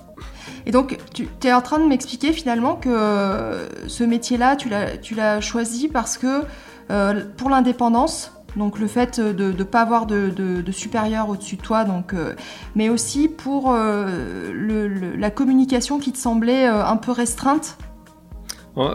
Et 0.66 0.72
donc, 0.72 0.98
tu 1.14 1.28
es 1.44 1.54
en 1.54 1.62
train 1.62 1.80
de 1.80 1.86
m'expliquer 1.88 2.34
finalement 2.34 2.76
que 2.76 2.90
euh, 2.90 3.68
ce 3.88 4.04
métier-là, 4.04 4.56
tu 4.56 4.70
l'as 5.16 5.42
choisi 5.42 5.88
parce 5.88 6.18
que 6.18 6.42
euh, 6.90 7.22
pour 7.38 7.50
l'indépendance, 7.50 8.32
donc 8.56 8.80
le 8.80 8.88
fait 8.88 9.20
de 9.20 9.52
ne 9.52 9.64
pas 9.64 9.82
avoir 9.82 10.06
de, 10.06 10.64
supérieur 10.72 11.30
au-dessus 11.30 11.56
de 11.56 11.62
toi, 11.62 11.84
donc, 11.84 12.14
euh, 12.14 12.34
mais 12.76 12.90
aussi 12.90 13.28
pour 13.28 13.74
la 13.74 15.32
communication 15.32 16.00
qui 16.00 16.12
te 16.12 16.18
semblait 16.18 16.66
un 16.66 16.98
peu 16.98 17.12
restreinte 17.12 17.78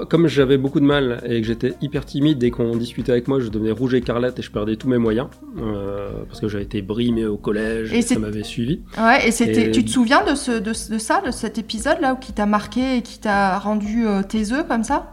comme 0.09 0.27
j'avais 0.27 0.57
beaucoup 0.57 0.81
de 0.81 0.85
mal 0.85 1.23
et 1.27 1.41
que 1.41 1.47
j'étais 1.47 1.75
hyper 1.83 2.05
timide, 2.05 2.39
dès 2.39 2.51
qu'on 2.51 2.77
discutait 2.77 3.13
avec 3.13 3.29
moi, 3.29 3.41
je 3.41 3.49
devenais 3.49 3.73
rouge 3.73 3.95
écarlate 3.95 4.39
et 4.39 4.43
je 4.43 4.51
perdais 4.51 4.77
tous 4.77 4.89
mes 4.89 4.99
moyens 4.99 5.29
euh, 5.59 6.25
parce 6.27 6.41
que 6.41 6.49
j'avais 6.49 6.65
été 6.65 6.83
brimé 6.83 7.27
au 7.27 7.37
collège 7.37 7.93
et, 7.93 8.03
ça 8.03 8.19
m'avait 8.19 8.43
suivi. 8.43 8.81
Ouais, 8.99 9.29
et 9.29 9.31
c'était. 9.31 9.71
Tu 9.71 9.85
te 9.85 9.91
souviens 9.91 10.25
de, 10.25 10.35
ce, 10.35 10.53
de, 10.53 10.73
ça, 10.73 11.21
de 11.21 11.31
cet 11.31 11.59
épisode-là, 11.59 12.17
qui 12.21 12.33
t'a 12.33 12.47
marqué 12.47 12.99
et 12.99 13.03
qui 13.03 13.19
t'a 13.19 13.59
rendu 13.59 14.07
euh, 14.07 14.23
tes 14.23 14.53
œufs 14.53 14.67
comme 14.67 14.85
ça? 14.85 15.13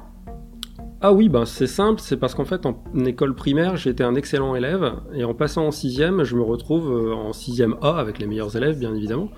Ah 1.05 1.11
oui, 1.11 1.27
ben 1.27 1.43
c'est 1.43 1.67
simple, 1.67 1.99
c'est 2.01 2.15
parce 2.15 2.33
qu'en 2.33 2.45
fait 2.45 2.65
en 2.65 2.77
école 3.05 3.35
primaire 3.35 3.75
j'étais 3.75 4.05
un 4.05 4.15
excellent 4.15 4.55
élève 4.55 4.93
et 5.13 5.25
en 5.25 5.33
passant 5.33 5.67
en 5.67 5.71
sixième 5.71 6.23
je 6.23 6.37
me 6.37 6.41
retrouve 6.41 6.89
euh, 6.89 7.13
en 7.13 7.33
sixième 7.33 7.75
A 7.81 7.97
avec 7.99 8.19
les 8.19 8.25
meilleurs 8.25 8.55
élèves 8.55 8.79
bien 8.79 8.95
évidemment 8.95 9.29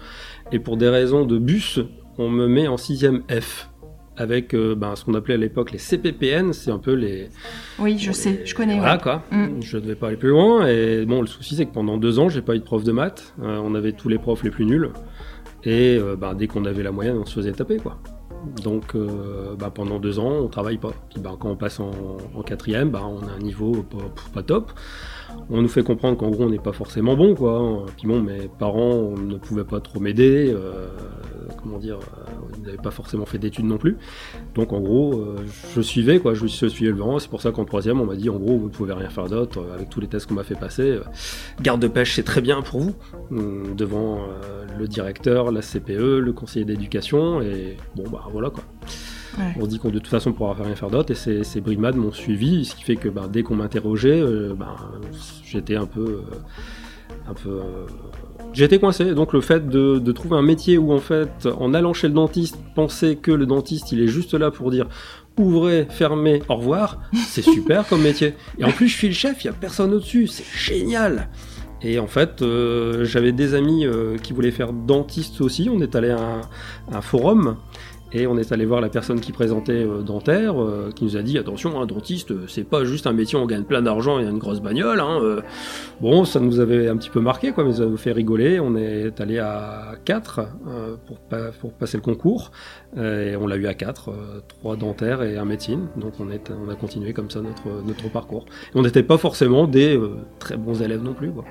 et 0.51 0.59
pour 0.59 0.77
des 0.77 0.89
raisons 0.89 1.25
de 1.25 1.39
bus 1.39 1.79
on 2.19 2.29
me 2.29 2.47
met 2.47 2.67
en 2.67 2.77
sixième 2.77 3.23
F 3.31 3.71
avec 4.17 4.53
euh, 4.53 4.75
ben, 4.75 4.95
ce 4.95 5.05
qu'on 5.05 5.13
appelait 5.13 5.35
à 5.35 5.37
l'époque 5.37 5.71
les 5.71 5.77
CPPN, 5.77 6.53
c'est 6.53 6.71
un 6.71 6.77
peu 6.77 6.93
les... 6.93 7.29
Oui, 7.79 7.97
je 7.97 8.11
sais, 8.11 8.41
je 8.45 8.55
connais. 8.55 8.77
Voilà 8.77 8.97
quoi, 8.97 9.23
mm. 9.31 9.61
je 9.61 9.77
ne 9.77 9.81
devais 9.81 9.95
pas 9.95 10.07
aller 10.07 10.17
plus 10.17 10.29
loin, 10.29 10.67
et 10.67 11.05
bon, 11.05 11.21
le 11.21 11.27
souci 11.27 11.55
c'est 11.55 11.65
que 11.65 11.73
pendant 11.73 11.97
deux 11.97 12.19
ans, 12.19 12.29
j'ai 12.29 12.41
pas 12.41 12.55
eu 12.55 12.59
de 12.59 12.63
prof 12.63 12.83
de 12.83 12.91
maths, 12.91 13.33
euh, 13.41 13.59
on 13.63 13.75
avait 13.75 13.91
tous 13.91 14.09
les 14.09 14.17
profs 14.17 14.43
les 14.43 14.51
plus 14.51 14.65
nuls, 14.65 14.91
et 15.63 15.97
euh, 15.97 16.15
ben, 16.15 16.33
dès 16.33 16.47
qu'on 16.47 16.65
avait 16.65 16.83
la 16.83 16.91
moyenne, 16.91 17.17
on 17.17 17.25
se 17.25 17.33
faisait 17.33 17.51
taper 17.51 17.77
quoi. 17.77 17.97
Donc 18.63 18.95
ben, 18.95 19.71
pendant 19.71 19.97
deux 19.97 20.19
ans, 20.19 20.31
on 20.43 20.47
travaille 20.49 20.77
pas. 20.77 20.91
Puis 21.09 21.19
ben, 21.19 21.35
quand 21.39 21.49
on 21.49 21.55
passe 21.55 21.79
en, 21.79 22.43
quatrième, 22.45 22.91
ben, 22.91 23.01
on 23.03 23.27
a 23.27 23.31
un 23.31 23.39
niveau 23.39 23.71
pas, 23.81 24.05
pas 24.35 24.43
top. 24.43 24.71
On 25.49 25.63
nous 25.63 25.67
fait 25.67 25.81
comprendre 25.81 26.15
qu'en 26.15 26.29
gros 26.29 26.43
on 26.43 26.49
n'est 26.51 26.59
pas 26.59 26.71
forcément 26.71 27.15
bon 27.15 27.33
quoi. 27.33 27.87
Puis 27.97 28.07
bon, 28.07 28.21
mes 28.21 28.47
parents 28.59 29.15
ne 29.17 29.37
pouvaient 29.37 29.63
pas 29.63 29.79
trop 29.79 29.99
m'aider 29.99 30.55
comment 31.61 31.77
dire, 31.77 31.99
ils 32.57 32.65
n'avaient 32.65 32.77
pas 32.77 32.91
forcément 32.91 33.25
fait 33.25 33.37
d'études 33.37 33.65
non 33.65 33.77
plus. 33.77 33.97
Donc 34.53 34.73
en 34.73 34.79
gros, 34.79 35.23
je 35.75 35.81
suivais 35.81 36.19
quoi, 36.19 36.33
je, 36.33 36.47
suivais 36.47 36.91
le 36.91 36.97
vent. 36.97 37.19
C'est 37.19 37.29
pour 37.29 37.41
ça 37.41 37.51
qu'en 37.51 37.65
troisième, 37.65 37.99
on 38.01 38.05
m'a 38.05 38.15
dit 38.15 38.29
en 38.29 38.37
gros, 38.37 38.57
vous 38.57 38.65
ne 38.65 38.71
pouvez 38.71 38.93
rien 38.93 39.09
faire 39.09 39.27
d'autre 39.27 39.65
avec 39.73 39.89
tous 39.89 39.99
les 39.99 40.07
tests 40.07 40.27
qu'on 40.27 40.35
m'a 40.35 40.43
fait 40.43 40.59
passer. 40.59 40.99
garde 41.61 41.81
de 41.81 41.87
pêche, 41.87 42.15
c'est 42.15 42.23
très 42.23 42.41
bien 42.41 42.61
pour 42.61 42.81
vous, 42.81 42.95
devant 43.75 44.19
le 44.77 44.87
directeur, 44.87 45.51
la 45.51 45.61
CPE, 45.61 46.19
le 46.19 46.33
conseiller 46.33 46.65
d'éducation, 46.65 47.41
et 47.41 47.77
bon 47.95 48.03
bah 48.09 48.25
voilà 48.31 48.49
quoi. 48.49 48.63
On 49.57 49.65
se 49.65 49.69
dit 49.69 49.79
qu'on 49.79 49.89
de 49.89 49.99
toute 49.99 50.07
façon 50.07 50.33
pourra 50.33 50.53
rien 50.53 50.75
faire 50.75 50.89
d'autre, 50.89 51.11
et 51.11 51.15
ces, 51.15 51.43
ces 51.43 51.61
brimades 51.61 51.95
m'ont 51.95 52.11
suivi, 52.11 52.65
ce 52.65 52.75
qui 52.75 52.83
fait 52.83 52.95
que 52.95 53.09
bah, 53.09 53.27
dès 53.31 53.43
qu'on 53.43 53.55
m'interrogeait, 53.55 54.21
euh, 54.21 54.53
bah, 54.53 54.75
j'étais 55.43 55.75
un 55.75 55.85
peu. 55.85 56.23
Euh, 56.31 56.35
un 57.27 57.33
peu 57.33 57.49
euh, 57.49 57.85
J'étais 58.55 58.79
coincé, 58.79 59.13
donc 59.13 59.33
le 59.33 59.41
fait 59.41 59.67
de, 59.67 60.11
trouver 60.13 60.37
un 60.37 60.41
métier 60.41 60.77
où 60.77 60.93
en 60.93 60.99
fait, 60.99 61.47
en 61.59 61.73
allant 61.73 61.93
chez 61.93 62.07
le 62.07 62.13
dentiste, 62.13 62.57
penser 62.73 63.17
que 63.17 63.31
le 63.31 63.45
dentiste 63.45 63.91
il 63.91 64.01
est 64.01 64.07
juste 64.07 64.33
là 64.33 64.49
pour 64.49 64.71
dire 64.71 64.87
ouvrez, 65.37 65.85
fermez, 65.89 66.41
au 66.47 66.55
revoir, 66.55 67.01
c'est 67.27 67.41
super 67.41 67.85
comme 67.87 68.01
métier. 68.01 68.33
Et 68.57 68.63
en 68.63 68.71
plus 68.71 68.87
je 68.87 68.95
suis 68.95 69.07
le 69.09 69.13
chef, 69.13 69.43
il 69.43 69.47
y 69.47 69.49
a 69.49 69.53
personne 69.53 69.93
au-dessus, 69.93 70.27
c'est 70.27 70.45
génial. 70.45 71.27
Et 71.81 71.99
en 71.99 72.07
fait, 72.07 72.43
j'avais 73.03 73.33
des 73.33 73.53
amis 73.53 73.85
qui 74.23 74.33
voulaient 74.33 74.49
faire 74.49 74.73
dentiste 74.73 75.41
aussi. 75.41 75.69
On 75.71 75.81
est 75.81 75.93
allé 75.95 76.09
à 76.09 76.41
un 76.91 77.01
forum 77.01 77.57
et 78.13 78.27
on 78.27 78.37
est 78.37 78.51
allé 78.51 78.65
voir 78.65 78.81
la 78.81 78.89
personne 78.89 79.19
qui 79.19 79.31
présentait 79.31 79.83
euh, 79.83 80.01
Dentaire, 80.01 80.61
euh, 80.61 80.91
qui 80.95 81.03
nous 81.03 81.17
a 81.17 81.21
dit 81.21 81.37
attention, 81.37 81.81
un 81.81 81.85
dentiste, 81.85 82.31
euh, 82.31 82.45
c'est 82.47 82.63
pas 82.63 82.85
juste 82.85 83.07
un 83.07 83.13
métier 83.13 83.37
où 83.37 83.41
on 83.41 83.45
gagne 83.45 83.63
plein 83.63 83.81
d'argent 83.81 84.19
et 84.19 84.23
une 84.23 84.37
grosse 84.37 84.61
bagnole. 84.61 84.99
Hein, 84.99 85.19
bon, 86.01 86.23
ça 86.23 86.39
nous 86.39 86.59
avait 86.59 86.87
un 86.87 86.97
petit 86.97 87.09
peu 87.09 87.19
marqué, 87.19 87.51
quoi, 87.51 87.63
mais 87.63 87.73
ça 87.73 87.85
nous 87.85 87.97
fait 87.97 88.11
rigoler. 88.11 88.59
On 88.59 88.75
est 88.75 89.19
allé 89.19 89.39
à 89.39 89.95
4 90.05 90.47
pour, 91.07 91.71
passer 91.71 91.97
le 91.97 92.03
concours, 92.03 92.51
et 92.95 93.35
on 93.35 93.47
l'a 93.47 93.55
eu 93.55 93.67
à 93.67 93.73
4, 93.73 94.11
3 94.47 94.75
dentaires 94.75 95.23
et 95.23 95.37
un 95.37 95.45
médecine. 95.45 95.87
Donc 95.97 96.13
on, 96.19 96.29
a 96.29 96.75
continué 96.75 97.13
comme 97.13 97.29
ça 97.29 97.41
notre, 97.41 97.83
notre 97.85 98.09
parcours. 98.09 98.45
Et 98.73 98.77
on 98.77 98.81
n'était 98.81 99.03
pas 99.03 99.17
forcément 99.17 99.67
des 99.67 99.99
très 100.39 100.57
bons 100.57 100.81
élèves 100.81 101.03
non 101.03 101.13
plus. 101.13 101.31
Quoi. 101.31 101.43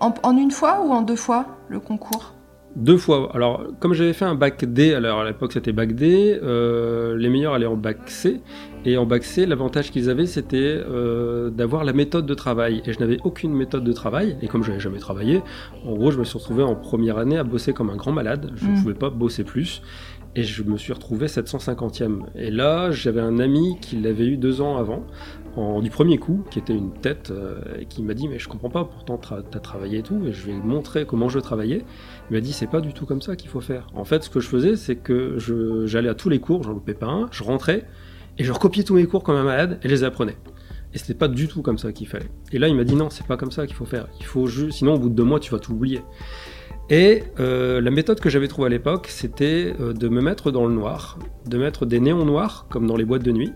en 0.00 0.36
une 0.36 0.50
fois 0.50 0.80
ou 0.84 0.92
en 0.92 1.02
deux 1.02 1.16
fois 1.16 1.46
le 1.68 1.80
concours? 1.80 2.34
Deux 2.78 2.96
fois. 2.96 3.30
Alors, 3.34 3.66
comme 3.80 3.92
j'avais 3.92 4.12
fait 4.12 4.24
un 4.24 4.36
bac 4.36 4.64
D, 4.64 4.94
alors 4.94 5.20
à 5.20 5.24
l'époque 5.24 5.52
c'était 5.52 5.72
bac 5.72 5.94
D, 5.94 6.38
euh, 6.42 7.16
les 7.16 7.28
meilleurs 7.28 7.54
allaient 7.54 7.66
en 7.66 7.76
bac 7.76 7.98
C. 8.06 8.40
Et 8.84 8.96
en 8.96 9.04
bac 9.04 9.24
C, 9.24 9.44
l'avantage 9.44 9.90
qu'ils 9.90 10.08
avaient, 10.08 10.26
c'était 10.26 10.56
euh, 10.58 11.50
d'avoir 11.50 11.84
la 11.84 11.92
méthode 11.92 12.24
de 12.24 12.34
travail. 12.34 12.80
Et 12.86 12.92
je 12.92 13.00
n'avais 13.00 13.18
aucune 13.24 13.52
méthode 13.52 13.82
de 13.82 13.92
travail. 13.92 14.36
Et 14.40 14.46
comme 14.46 14.62
je 14.62 14.68
n'avais 14.68 14.80
jamais 14.80 15.00
travaillé, 15.00 15.42
en 15.84 15.94
gros, 15.94 16.12
je 16.12 16.18
me 16.18 16.24
suis 16.24 16.38
retrouvé 16.38 16.62
en 16.62 16.76
première 16.76 17.18
année 17.18 17.36
à 17.36 17.44
bosser 17.44 17.72
comme 17.72 17.90
un 17.90 17.96
grand 17.96 18.12
malade. 18.12 18.52
Je 18.54 18.66
ne 18.66 18.70
mm. 18.70 18.82
pouvais 18.82 18.94
pas 18.94 19.10
bosser 19.10 19.42
plus. 19.42 19.82
Et 20.36 20.44
je 20.44 20.62
me 20.62 20.76
suis 20.76 20.92
retrouvé 20.92 21.26
750e. 21.26 22.20
Et 22.36 22.52
là, 22.52 22.92
j'avais 22.92 23.20
un 23.20 23.40
ami 23.40 23.76
qui 23.80 23.96
l'avait 23.96 24.26
eu 24.26 24.36
deux 24.36 24.60
ans 24.60 24.76
avant, 24.76 25.04
en, 25.56 25.80
du 25.80 25.90
premier 25.90 26.18
coup, 26.18 26.44
qui 26.50 26.60
était 26.60 26.76
une 26.76 26.92
tête, 26.92 27.32
euh, 27.32 27.58
et 27.80 27.86
qui 27.86 28.02
m'a 28.02 28.14
dit 28.14 28.28
Mais 28.28 28.38
je 28.38 28.48
comprends 28.48 28.70
pas, 28.70 28.84
pourtant 28.84 29.18
tu 29.18 29.34
as 29.34 29.60
travaillé 29.60 29.98
et 29.98 30.02
tout, 30.02 30.20
et 30.26 30.32
je 30.32 30.46
vais 30.46 30.52
montrer 30.52 31.06
comment 31.06 31.28
je 31.28 31.40
travaillais. 31.40 31.84
Il 32.30 32.34
m'a 32.34 32.40
dit 32.40 32.52
C'est 32.52 32.66
pas 32.66 32.80
du 32.80 32.92
tout 32.92 33.06
comme 33.06 33.22
ça 33.22 33.36
qu'il 33.36 33.48
faut 33.48 33.60
faire. 33.60 33.86
En 33.94 34.04
fait, 34.04 34.22
ce 34.22 34.30
que 34.30 34.40
je 34.40 34.48
faisais, 34.48 34.76
c'est 34.76 34.96
que 34.96 35.36
j'allais 35.86 36.08
à 36.08 36.14
tous 36.14 36.28
les 36.28 36.40
cours, 36.40 36.62
j'en 36.62 36.72
loupais 36.72 36.94
pas 36.94 37.06
un, 37.06 37.28
je 37.30 37.42
rentrais, 37.42 37.86
et 38.38 38.44
je 38.44 38.52
recopiais 38.52 38.84
tous 38.84 38.94
mes 38.94 39.06
cours 39.06 39.22
comme 39.22 39.36
un 39.36 39.44
malade, 39.44 39.78
et 39.82 39.88
les 39.88 40.04
apprenais. 40.04 40.36
Et 40.94 40.98
c'était 40.98 41.14
pas 41.14 41.28
du 41.28 41.48
tout 41.48 41.62
comme 41.62 41.78
ça 41.78 41.92
qu'il 41.92 42.08
fallait. 42.08 42.30
Et 42.52 42.58
là, 42.58 42.68
il 42.68 42.74
m'a 42.74 42.84
dit 42.84 42.94
Non, 42.94 43.10
c'est 43.10 43.26
pas 43.26 43.36
comme 43.36 43.50
ça 43.50 43.66
qu'il 43.66 43.76
faut 43.76 43.84
faire. 43.84 44.08
Il 44.20 44.24
faut 44.24 44.46
juste, 44.46 44.78
sinon, 44.78 44.94
au 44.94 44.98
bout 44.98 45.08
de 45.08 45.14
deux 45.14 45.24
mois, 45.24 45.40
tu 45.40 45.50
vas 45.50 45.58
tout 45.58 45.72
oublier. 45.72 46.02
Et 46.90 47.24
euh, 47.38 47.82
la 47.82 47.90
méthode 47.90 48.18
que 48.18 48.30
j'avais 48.30 48.48
trouvée 48.48 48.66
à 48.66 48.70
l'époque, 48.70 49.08
c'était 49.08 49.74
euh, 49.78 49.92
de 49.92 50.08
me 50.08 50.22
mettre 50.22 50.50
dans 50.50 50.66
le 50.66 50.72
noir, 50.72 51.18
de 51.46 51.58
mettre 51.58 51.84
des 51.84 52.00
néons 52.00 52.24
noirs, 52.24 52.66
comme 52.70 52.86
dans 52.86 52.96
les 52.96 53.04
boîtes 53.04 53.22
de 53.22 53.32
nuit, 53.32 53.52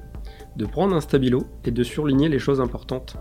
de 0.57 0.67
prendre 0.67 0.95
un 0.95 1.01
stabilo 1.01 1.47
et 1.65 1.71
de 1.71 1.83
surligner 1.83 2.29
les 2.29 2.39
choses 2.39 2.61
importantes. 2.61 3.17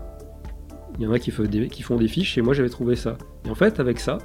Il 0.98 1.04
y 1.04 1.06
en 1.06 1.12
a 1.12 1.18
qui, 1.18 1.30
font 1.30 1.44
des, 1.44 1.68
qui 1.68 1.82
font 1.82 1.96
des 1.96 2.08
fiches 2.08 2.36
et 2.38 2.42
moi 2.42 2.54
j'avais 2.54 2.68
trouvé 2.68 2.96
ça. 2.96 3.16
Et 3.46 3.50
en 3.50 3.54
fait, 3.54 3.80
avec 3.80 3.98
ça, 3.98 4.18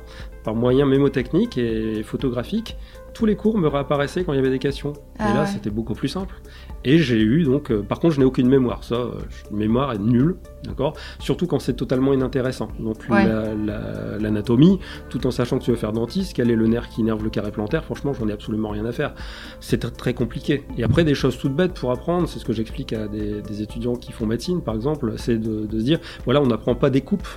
par 0.44 0.54
moyen 0.54 0.86
mémotechnique 0.86 1.58
et 1.58 2.04
photographique, 2.04 2.76
tous 3.14 3.26
les 3.26 3.36
cours 3.36 3.58
me 3.58 3.68
réapparaissaient 3.68 4.24
quand 4.24 4.34
il 4.34 4.36
y 4.36 4.40
avait 4.40 4.50
des 4.50 4.60
questions. 4.60 4.94
et 5.16 5.24
là, 5.24 5.42
ah 5.42 5.46
c'était 5.48 5.70
beaucoup 5.70 5.94
plus 5.94 6.10
simple. 6.10 6.36
Et 6.84 7.00
j'ai 7.00 7.20
eu 7.20 7.44
donc, 7.44 7.72
euh, 7.72 7.82
par 7.82 8.00
contre, 8.00 8.16
je 8.16 8.20
n'ai 8.20 8.26
aucune 8.26 8.48
mémoire. 8.48 8.84
Ça, 8.84 8.96
euh, 8.96 9.12
mémoire 9.52 9.94
est 9.94 10.00
nulle, 10.00 10.36
d'accord? 10.64 10.94
Surtout 11.20 11.48
quand 11.48 11.60
c'est 11.60 11.74
totalement 11.74 12.14
inintéressant. 12.14 12.70
Donc 12.80 13.08
l'anatomie, 13.10 14.80
tout 15.10 15.26
en 15.28 15.32
sachant 15.32 15.60
que 15.60 15.64
tu 15.64 15.72
veux 15.72 15.78
faire 15.78 15.94
dentiste, 15.94 16.34
quel 16.34 16.52
est 16.52 16.56
le 16.56 16.68
nerf 16.68 16.90
qui 16.90 17.02
innerve 17.02 17.24
le 17.24 17.30
carré 17.30 17.52
plantaire, 17.52 17.84
franchement, 17.84 18.14
j'en 18.14 18.28
ai 18.28 18.34
absolument 18.34 18.70
rien 18.70 18.86
à 18.86 18.92
faire. 18.92 19.14
C'est 19.60 19.80
très, 19.96 20.14
compliqué. 20.14 20.64
Et 20.78 20.84
après, 20.84 21.04
des 21.04 21.14
choses 21.14 21.38
toutes 21.38 21.56
bêtes 21.56 21.74
pour 21.74 21.92
apprendre, 21.92 22.28
c'est 22.28 22.40
ce 22.40 22.46
que 22.46 22.54
j'explique 22.54 22.94
à 22.94 23.08
des, 23.08 23.62
étudiants 23.62 23.96
qui 23.96 24.12
font 24.12 24.26
médecine, 24.26 24.62
par 24.62 24.76
exemple, 24.76 25.14
c'est 25.18 25.38
de, 25.38 25.66
de 25.66 25.80
se 25.80 25.84
dire, 25.84 26.00
voilà, 26.26 26.42
on 26.42 26.48
n'apprend 26.48 26.76
pas 26.76 26.90
des 26.90 27.02
coupes 27.02 27.28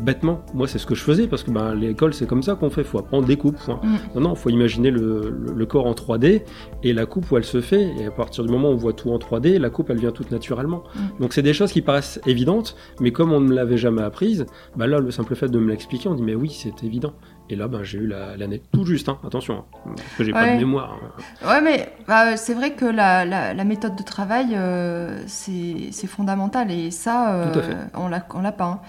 bêtement. 0.00 0.44
Moi, 0.54 0.66
c'est 0.66 0.78
ce 0.78 0.86
que 0.86 0.94
je 0.94 1.02
faisais 1.02 1.26
parce 1.26 1.42
que 1.42 1.50
ben, 1.50 1.74
l'école, 1.74 2.14
c'est 2.14 2.26
comme 2.26 2.42
ça 2.42 2.54
qu'on 2.54 2.70
fait. 2.70 2.82
Il 2.82 2.86
faut 2.86 2.98
apprendre 2.98 3.26
des 3.26 3.36
coupes. 3.36 3.58
Mm. 3.68 3.96
Non, 4.14 4.20
non, 4.20 4.30
il 4.34 4.38
faut 4.38 4.50
imaginer 4.50 4.90
le, 4.90 5.66
corps 5.66 5.86
en 5.86 5.92
3D 5.92 6.42
et 6.82 6.92
la 6.92 7.06
coupe 7.06 7.30
où 7.30 7.36
elle 7.36 7.44
se 7.44 7.60
fait. 7.60 7.92
Et 7.98 8.06
à 8.06 8.10
partir 8.10 8.44
du 8.44 8.50
moment 8.50 8.70
où 8.70 8.72
on 8.72 8.76
voit 8.76 8.92
tout 8.92 9.10
en 9.10 9.18
3D, 9.18 9.58
la 9.58 9.70
coupe, 9.70 9.90
elle 9.90 9.98
vient 9.98 10.12
toute 10.12 10.30
naturellement. 10.30 10.82
Mm. 10.94 11.20
Donc, 11.20 11.32
c'est 11.32 11.42
des 11.42 11.54
choses 11.54 11.72
qui 11.72 11.82
paraissent 11.82 12.20
évidentes, 12.26 12.76
mais 13.00 13.12
comme 13.12 13.32
on 13.32 13.40
ne 13.40 13.52
l'avait 13.52 13.78
jamais 13.78 14.02
apprise, 14.02 14.46
ben 14.76 14.86
là, 14.86 14.98
le 14.98 15.10
simple 15.10 15.34
fait 15.34 15.48
de 15.48 15.58
me 15.58 15.68
l'expliquer, 15.68 16.08
on 16.08 16.14
dit 16.14 16.22
mais 16.22 16.34
oui, 16.34 16.50
c'est 16.50 16.84
évident. 16.84 17.12
Et 17.50 17.56
là, 17.56 17.66
ben, 17.66 17.82
j'ai 17.82 17.98
eu 17.98 18.06
l'année 18.06 18.62
tout 18.72 18.86
juste, 18.86 19.08
hein. 19.08 19.18
attention, 19.26 19.64
hein, 19.84 19.92
parce 19.96 20.16
que 20.18 20.22
j'ai 20.22 20.30
pas 20.30 20.52
de 20.52 20.58
mémoire. 20.58 20.96
Hein. 21.02 21.48
Ouais, 21.48 21.60
mais 21.60 21.92
bah, 22.06 22.36
c'est 22.36 22.54
vrai 22.54 22.74
que 22.74 22.84
la, 22.84 23.24
la, 23.24 23.64
méthode 23.64 23.96
de 23.96 24.04
travail, 24.04 24.50
euh, 24.52 25.20
c'est 25.26 26.06
fondamental, 26.06 26.70
et 26.70 26.92
ça, 26.92 27.34
euh, 27.34 27.74
on 27.96 28.08
l'a 28.08 28.52
pas. 28.52 28.82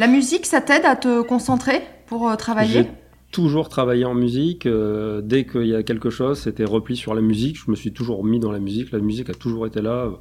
La 0.00 0.06
musique, 0.06 0.46
ça 0.46 0.62
t'aide 0.62 0.86
à 0.86 0.96
te 0.96 1.20
concentrer 1.20 1.82
pour 2.06 2.26
euh, 2.26 2.34
travailler? 2.34 2.72
J'ai 2.72 2.90
toujours 3.32 3.68
travaillé 3.68 4.06
en 4.06 4.14
musique. 4.14 4.64
Euh, 4.64 5.20
dès 5.20 5.44
qu'il 5.44 5.66
y 5.66 5.74
a 5.74 5.82
quelque 5.82 6.08
chose, 6.08 6.40
c'était 6.40 6.64
repli 6.64 6.96
sur 6.96 7.12
la 7.12 7.20
musique. 7.20 7.58
Je 7.62 7.70
me 7.70 7.76
suis 7.76 7.92
toujours 7.92 8.24
mis 8.24 8.40
dans 8.40 8.50
la 8.50 8.60
musique. 8.60 8.92
La 8.92 8.98
musique 8.98 9.28
a 9.28 9.34
toujours 9.34 9.66
été 9.66 9.82
là 9.82 10.06
euh, 10.06 10.12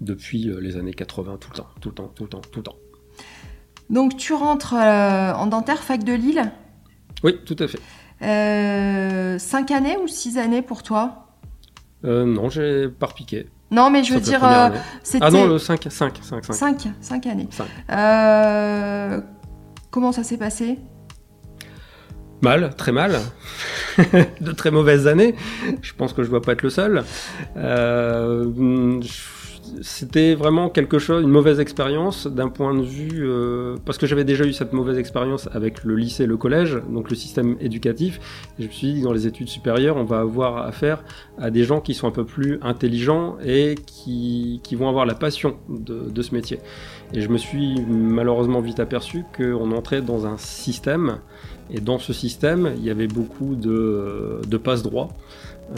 depuis 0.00 0.48
les 0.60 0.76
années 0.76 0.94
80, 0.94 1.38
tout 1.40 1.50
le 1.50 1.56
temps, 1.56 1.66
tout 1.80 1.88
le 1.88 1.94
temps, 1.96 2.12
tout 2.14 2.22
le 2.22 2.28
temps, 2.28 2.40
tout 2.52 2.60
le 2.60 2.62
temps. 2.62 2.76
Donc 3.90 4.16
tu 4.16 4.32
rentres 4.32 4.74
en 4.74 5.46
dentaire, 5.48 5.82
fac 5.82 6.04
de 6.04 6.12
Lille? 6.12 6.52
Oui, 7.24 7.34
tout 7.44 7.56
à 7.58 7.66
fait. 7.66 7.80
cinq 9.40 9.72
années 9.72 9.96
ou 9.96 10.06
six 10.06 10.38
années 10.38 10.62
pour 10.62 10.84
toi? 10.84 11.26
Non, 12.04 12.48
j'ai 12.48 12.88
par 12.88 13.14
piqué. 13.14 13.48
Non, 13.70 13.90
mais 13.90 14.02
je 14.02 14.14
veux 14.14 14.20
dire, 14.20 14.44
euh, 14.44 14.70
c'était... 15.02 15.24
Ah 15.24 15.30
non, 15.30 15.46
le 15.46 15.58
5, 15.58 15.86
5, 15.88 16.18
5, 16.22 16.44
5. 16.44 16.88
5, 17.00 17.26
années. 17.26 17.48
Euh, 17.90 19.20
comment 19.90 20.10
ça 20.10 20.24
s'est 20.24 20.36
passé? 20.36 20.78
Mal, 22.42 22.74
très 22.76 22.90
mal. 22.90 23.20
de 24.40 24.52
très 24.52 24.70
mauvaises 24.70 25.06
années. 25.06 25.36
Je 25.82 25.92
pense 25.92 26.12
que 26.12 26.22
je 26.22 26.28
ne 26.28 26.32
dois 26.32 26.42
pas 26.42 26.52
être 26.52 26.62
le 26.62 26.70
seul. 26.70 27.04
Euh, 27.56 29.00
c'était 29.82 30.34
vraiment 30.34 30.68
quelque 30.68 30.98
chose, 30.98 31.22
une 31.22 31.30
mauvaise 31.30 31.60
expérience 31.60 32.26
d'un 32.26 32.48
point 32.48 32.74
de 32.74 32.82
vue 32.82 33.20
euh, 33.22 33.76
parce 33.84 33.98
que 33.98 34.06
j'avais 34.06 34.24
déjà 34.24 34.44
eu 34.44 34.52
cette 34.52 34.72
mauvaise 34.72 34.98
expérience 34.98 35.48
avec 35.52 35.84
le 35.84 35.96
lycée 35.96 36.24
et 36.24 36.26
le 36.26 36.36
collège, 36.36 36.78
donc 36.90 37.10
le 37.10 37.16
système 37.16 37.56
éducatif. 37.60 38.20
je 38.58 38.66
me 38.66 38.70
suis 38.70 38.94
dit 38.94 39.02
dans 39.02 39.12
les 39.12 39.26
études 39.26 39.48
supérieures, 39.48 39.96
on 39.96 40.04
va 40.04 40.20
avoir 40.20 40.58
affaire 40.58 41.02
à 41.38 41.50
des 41.50 41.64
gens 41.64 41.80
qui 41.80 41.94
sont 41.94 42.06
un 42.06 42.12
peu 42.12 42.24
plus 42.24 42.58
intelligents 42.62 43.36
et 43.44 43.76
qui, 43.86 44.60
qui 44.62 44.76
vont 44.76 44.88
avoir 44.88 45.06
la 45.06 45.14
passion 45.14 45.56
de, 45.68 46.22
ce 46.22 46.34
métier. 46.34 46.58
Et 47.14 47.20
je 47.20 47.28
me 47.28 47.38
suis 47.38 47.80
malheureusement 47.88 48.60
vite 48.60 48.80
aperçu 48.80 49.24
qu'on 49.36 49.72
entrait 49.72 50.02
dans 50.02 50.26
un 50.26 50.36
système 50.36 51.18
et 51.72 51.80
dans 51.80 51.98
ce 51.98 52.12
système, 52.12 52.72
il 52.76 52.84
y 52.84 52.90
avait 52.90 53.06
beaucoup 53.06 53.54
de, 53.54 54.40
de 54.46 54.56
passe-droit. 54.56 55.08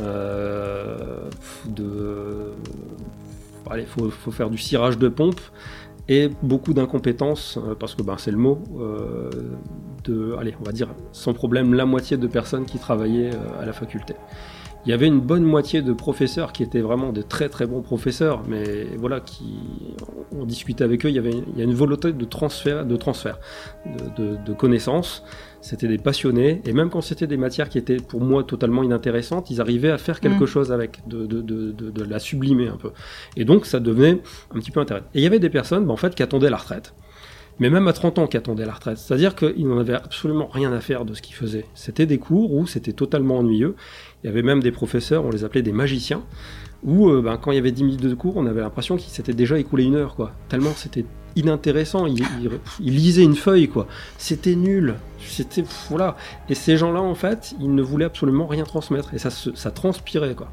Euh, 0.00 1.28
de 1.66 2.52
il 3.76 3.86
faut, 3.86 4.30
faire 4.30 4.50
du 4.50 4.58
cirage 4.58 4.98
de 4.98 5.08
pompe 5.08 5.40
et 6.08 6.30
beaucoup 6.42 6.74
d'incompétence, 6.74 7.58
euh, 7.58 7.74
parce 7.74 7.94
que 7.94 8.02
ben, 8.02 8.16
c'est 8.18 8.32
le 8.32 8.36
mot, 8.36 8.62
euh, 8.78 9.30
de, 10.04 10.34
allez, 10.38 10.54
on 10.60 10.64
va 10.64 10.72
dire 10.72 10.88
sans 11.12 11.32
problème, 11.32 11.74
la 11.74 11.86
moitié 11.86 12.16
de 12.16 12.26
personnes 12.26 12.64
qui 12.64 12.78
travaillaient 12.78 13.32
euh, 13.32 13.62
à 13.62 13.66
la 13.66 13.72
faculté. 13.72 14.14
Il 14.84 14.90
y 14.90 14.92
avait 14.92 15.06
une 15.06 15.20
bonne 15.20 15.44
moitié 15.44 15.80
de 15.82 15.92
professeurs 15.92 16.52
qui 16.52 16.62
étaient 16.62 16.80
vraiment 16.80 17.12
de 17.12 17.22
très 17.22 17.48
très 17.48 17.66
bons 17.66 17.82
professeurs, 17.82 18.42
mais 18.48 18.86
voilà, 18.98 19.20
qui, 19.20 19.60
on 20.32 20.44
discutait 20.44 20.84
avec 20.84 21.06
eux, 21.06 21.08
il 21.08 21.14
y 21.14 21.18
avait 21.18 21.30
il 21.30 21.58
y 21.58 21.60
a 21.60 21.64
une 21.64 21.74
volonté 21.74 22.12
de 22.12 22.24
transfert, 22.24 22.84
de, 22.84 22.96
transfert, 22.96 23.38
de, 24.16 24.36
de 24.44 24.52
connaissances 24.52 25.24
c'était 25.62 25.86
des 25.86 25.96
passionnés, 25.96 26.60
et 26.66 26.72
même 26.72 26.90
quand 26.90 27.00
c'était 27.00 27.28
des 27.28 27.36
matières 27.36 27.68
qui 27.68 27.78
étaient 27.78 27.96
pour 27.96 28.20
moi 28.20 28.42
totalement 28.42 28.82
inintéressantes, 28.82 29.48
ils 29.48 29.60
arrivaient 29.60 29.92
à 29.92 29.98
faire 29.98 30.20
quelque 30.20 30.42
mm. 30.42 30.48
chose 30.48 30.72
avec, 30.72 31.06
de, 31.06 31.24
de, 31.24 31.40
de, 31.40 31.70
de, 31.70 32.04
la 32.04 32.18
sublimer 32.18 32.66
un 32.66 32.76
peu. 32.76 32.90
Et 33.36 33.44
donc 33.44 33.64
ça 33.64 33.78
devenait 33.78 34.20
un 34.50 34.58
petit 34.58 34.72
peu 34.72 34.80
intéressant. 34.80 35.06
Et 35.14 35.20
il 35.20 35.22
y 35.22 35.26
avait 35.26 35.38
des 35.38 35.50
personnes, 35.50 35.86
bah, 35.86 35.92
en 35.92 35.96
fait, 35.96 36.14
qui 36.16 36.22
attendaient 36.22 36.50
la 36.50 36.56
retraite, 36.56 36.94
mais 37.60 37.70
même 37.70 37.86
à 37.86 37.92
30 37.92 38.18
ans 38.18 38.26
qui 38.26 38.36
attendaient 38.36 38.66
la 38.66 38.72
retraite. 38.72 38.98
C'est-à-dire 38.98 39.36
qu'ils 39.36 39.68
n'en 39.68 39.78
avaient 39.78 39.94
absolument 39.94 40.48
rien 40.48 40.72
à 40.72 40.80
faire 40.80 41.04
de 41.04 41.14
ce 41.14 41.22
qu'ils 41.22 41.36
faisaient. 41.36 41.66
C'était 41.74 42.06
des 42.06 42.18
cours 42.18 42.52
où 42.52 42.66
c'était 42.66 42.92
totalement 42.92 43.38
ennuyeux. 43.38 43.76
Il 44.22 44.28
y 44.28 44.30
avait 44.30 44.42
même 44.42 44.62
des 44.62 44.72
professeurs, 44.72 45.24
on 45.24 45.30
les 45.30 45.44
appelait 45.44 45.62
des 45.62 45.72
magiciens, 45.72 46.22
où 46.84 47.08
euh, 47.08 47.22
ben, 47.22 47.36
quand 47.36 47.50
il 47.50 47.56
y 47.56 47.58
avait 47.58 47.72
10 47.72 47.84
minutes 47.84 48.02
de 48.02 48.14
cours, 48.14 48.36
on 48.36 48.46
avait 48.46 48.60
l'impression 48.60 48.96
qu'il 48.96 49.10
s'était 49.10 49.32
déjà 49.32 49.58
écoulé 49.58 49.84
une 49.84 49.96
heure, 49.96 50.14
quoi. 50.14 50.32
Tellement 50.48 50.72
c'était 50.76 51.04
inintéressant. 51.34 52.06
Il, 52.06 52.24
il, 52.80 52.94
lisait 52.94 53.22
une 53.22 53.36
feuille, 53.36 53.68
quoi. 53.68 53.86
C'était 54.18 54.54
nul. 54.54 54.94
C'était 55.20 55.64
voilà. 55.88 56.16
Et 56.48 56.54
ces 56.54 56.76
gens-là, 56.76 57.00
en 57.00 57.14
fait, 57.14 57.54
ils 57.60 57.74
ne 57.74 57.82
voulaient 57.82 58.04
absolument 58.04 58.46
rien 58.46 58.64
transmettre, 58.64 59.14
et 59.14 59.18
ça, 59.18 59.30
ça 59.30 59.70
transpirait, 59.70 60.34
quoi. 60.34 60.48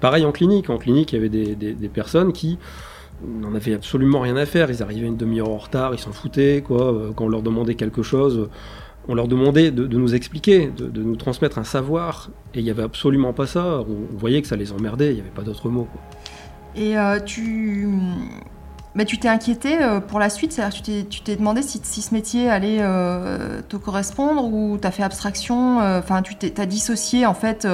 Pareil 0.00 0.24
en 0.24 0.32
clinique. 0.32 0.70
En 0.70 0.78
clinique, 0.78 1.12
il 1.12 1.16
y 1.16 1.18
avait 1.18 1.28
des, 1.28 1.54
des 1.54 1.88
personnes 1.88 2.32
qui 2.32 2.58
n'en 3.24 3.54
avaient 3.54 3.74
absolument 3.74 4.20
rien 4.20 4.36
à 4.36 4.46
faire. 4.46 4.70
Ils 4.70 4.82
arrivaient 4.82 5.06
une 5.06 5.16
demi-heure 5.16 5.48
en 5.48 5.58
retard, 5.58 5.94
ils 5.94 6.00
s'en 6.00 6.12
foutaient, 6.12 6.62
quoi. 6.64 6.92
Euh, 6.92 7.12
quand 7.14 7.24
on 7.24 7.28
leur 7.28 7.42
demandait 7.42 7.74
quelque 7.74 8.02
chose, 8.02 8.48
on 9.08 9.14
leur 9.14 9.28
demandait 9.28 9.70
de, 9.70 9.86
nous 9.86 10.14
expliquer, 10.14 10.68
de, 10.68 11.02
nous 11.02 11.16
transmettre 11.16 11.58
un 11.58 11.64
savoir, 11.64 12.30
et 12.54 12.60
il 12.60 12.64
n'y 12.64 12.70
avait 12.70 12.82
absolument 12.82 13.32
pas 13.32 13.46
ça. 13.46 13.80
On, 13.80 14.16
voyait 14.16 14.42
que 14.42 14.48
ça 14.48 14.56
les 14.56 14.72
emmerdait, 14.72 15.10
il 15.10 15.14
n'y 15.14 15.20
avait 15.20 15.30
pas 15.30 15.42
d'autre 15.42 15.68
mot. 15.68 15.88
Et 16.76 16.96
euh, 16.96 17.20
tu. 17.20 17.88
Mais 18.94 19.06
tu 19.06 19.18
t'es 19.18 19.28
inquiété 19.28 19.82
euh, 19.82 20.00
pour 20.00 20.18
la 20.18 20.28
suite, 20.28 20.52
c'est-à-dire 20.52 20.82
tu 20.82 21.22
t'es 21.22 21.36
demandé 21.36 21.62
si, 21.62 21.80
ce 22.02 22.14
métier 22.14 22.50
allait 22.50 22.78
te 23.68 23.76
correspondre 23.76 24.44
ou 24.52 24.78
tu 24.80 24.86
as 24.86 24.90
fait 24.90 25.02
abstraction, 25.02 25.78
enfin 25.78 26.22
tu 26.22 26.36
t'as 26.36 26.66
dissocié 26.66 27.24
en 27.24 27.34
fait 27.34 27.66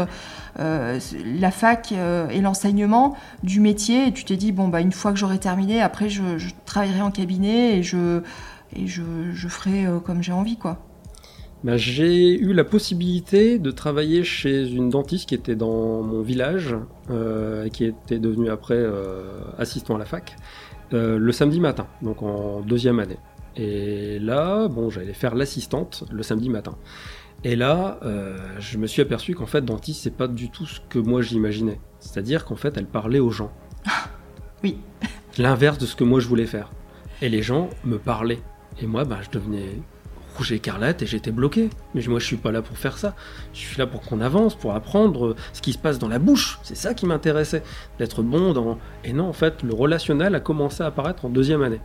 euh, 0.61 0.99
la 1.25 1.53
fac 1.53 1.93
euh, 1.93 2.29
et 2.31 2.41
l'enseignement 2.41 3.17
du 3.45 3.61
métier 3.61 4.09
et 4.09 4.13
tu 4.13 4.25
t'es 4.25 4.35
dit 4.35 4.51
bon 4.51 4.67
bah 4.67 4.81
une 4.81 4.91
fois 4.91 5.13
que 5.13 5.19
j'aurai 5.19 5.39
terminé 5.39 5.81
après 5.81 6.09
je, 6.09 6.23
travaillerai 6.65 7.01
en 7.01 7.13
cabinet 7.13 7.79
et 7.79 7.85
je 7.85 8.23
et 8.75 8.89
je, 8.89 9.03
ferai 9.49 9.87
euh, 9.87 10.01
comme 10.01 10.21
j'ai 10.21 10.33
envie 10.33 10.57
quoi. 10.57 10.88
Bah, 11.65 11.77
j'ai 11.77 12.39
eu 12.39 12.53
la 12.53 12.65
possibilité 12.65 13.59
de 13.59 13.71
travailler 13.71 14.23
chez 14.23 14.69
une 14.69 14.91
dentiste 14.91 15.29
qui 15.29 15.35
était 15.35 15.57
dans 15.57 16.03
mon 16.03 16.23
village, 16.23 16.77
et 17.11 17.71
qui 17.71 17.85
était 17.85 18.19
devenue 18.19 18.49
après 18.49 18.81
assistant 19.59 19.97
à 19.97 19.99
la 19.99 20.05
fac, 20.05 20.37
le 20.93 21.33
samedi 21.33 21.59
matin, 21.59 21.89
donc 22.01 22.23
en 22.23 22.61
deuxième 22.61 23.01
année. 23.01 23.19
Et 23.57 24.21
là, 24.21 24.69
bon, 24.69 24.89
j'allais 24.89 25.13
faire 25.13 25.35
l'assistante 25.35 26.05
le 26.13 26.23
samedi 26.23 26.49
matin. 26.49 26.77
Et 27.45 27.57
là, 27.57 27.99
euh, 28.03 28.37
je 28.59 28.79
me 28.79 28.87
suis 28.87 29.03
aperçu 29.03 29.35
qu'en 29.35 29.47
fait, 29.47 29.65
dentiste, 29.65 30.03
c'est 30.03 30.17
pas 30.17 30.29
du 30.29 30.51
tout 30.51 30.67
ce 30.67 30.81
que 30.89 30.99
moi 30.99 31.23
j'imaginais. 31.23 31.81
C'est-à-dire 31.99 32.45
qu'en 32.45 32.57
fait, 32.57 32.77
elle 32.77 32.87
parlait 32.87 33.21
aux 33.21 33.31
gens. 33.31 33.53
oui. 34.65 34.79
L'inverse 35.39 35.79
de 35.79 35.87
ce 35.87 35.95
que 35.95 36.05
moi 36.05 36.21
je 36.21 36.27
voulais 36.27 36.47
faire. 36.47 36.71
Et 37.23 37.29
les 37.29 37.43
gens 37.43 37.69
me 37.85 37.99
parlaient. 37.99 38.41
Et 38.81 38.87
moi, 38.87 39.05
ben, 39.05 39.19
je 39.23 39.31
devenais 39.31 39.81
rouge 40.39 40.53
écarlate 40.53 41.03
et 41.03 41.07
j'étais 41.07 41.31
bloqué. 41.31 41.69
Mais 41.95 42.03
moi, 42.09 42.19
je 42.19 42.25
suis 42.25 42.37
pas 42.37 42.53
là 42.53 42.63
pour 42.63 42.79
faire 42.79 42.97
ça. 42.97 43.15
Je 43.53 43.59
suis 43.59 43.77
là 43.77 43.87
pour 43.87 44.03
qu'on 44.03 44.21
avance, 44.21 44.55
pour 44.55 44.75
apprendre 44.75 45.37
ce 45.53 45.61
qui 45.61 45.73
se 45.73 45.79
passe 45.79 45.99
dans 45.99 46.09
la 46.09 46.19
bouche. 46.19 46.59
C'est 46.63 46.77
ça 46.77 46.95
qui 46.95 47.05
m'intéressait. 47.05 47.63
D'être 47.99 48.23
bon 48.23 48.53
dans. 48.53 48.79
Et 49.05 49.13
non, 49.13 49.29
en 49.29 49.33
fait, 49.33 49.63
le 49.63 49.75
relationnel 49.75 50.35
a 50.35 50.41
commencé 50.41 50.83
à 50.83 50.87
apparaître 50.87 51.25
en 51.25 51.29
deuxième 51.29 51.63
année. 51.63 51.81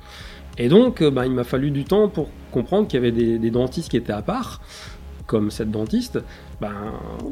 Et 0.57 0.69
donc, 0.69 1.03
ben, 1.03 1.25
il 1.25 1.31
m'a 1.31 1.43
fallu 1.43 1.71
du 1.71 1.83
temps 1.83 2.07
pour 2.07 2.29
comprendre 2.51 2.87
qu'il 2.87 3.03
y 3.03 3.05
avait 3.05 3.11
des 3.11 3.51
dentistes 3.51 3.89
qui 3.89 3.97
étaient 3.97 4.13
à 4.13 4.21
part 4.21 4.61
comme 5.25 5.51
cette 5.51 5.71
dentiste, 5.71 6.19
ben, 6.61 6.73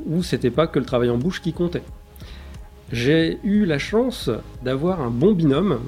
où 0.06 0.24
c'était 0.24 0.52
pas 0.52 0.68
que 0.68 0.80
le 0.80 0.86
travail 0.86 1.10
en 1.10 1.18
bouche 1.18 1.42
qui 1.42 1.54
comptait. 1.54 1.84
J'ai 2.92 3.40
eu 3.44 3.66
la 3.66 3.80
chance 3.80 4.30
d'avoir 4.64 5.02
un 5.02 5.10
bon 5.10 5.32
binôme 5.32 5.80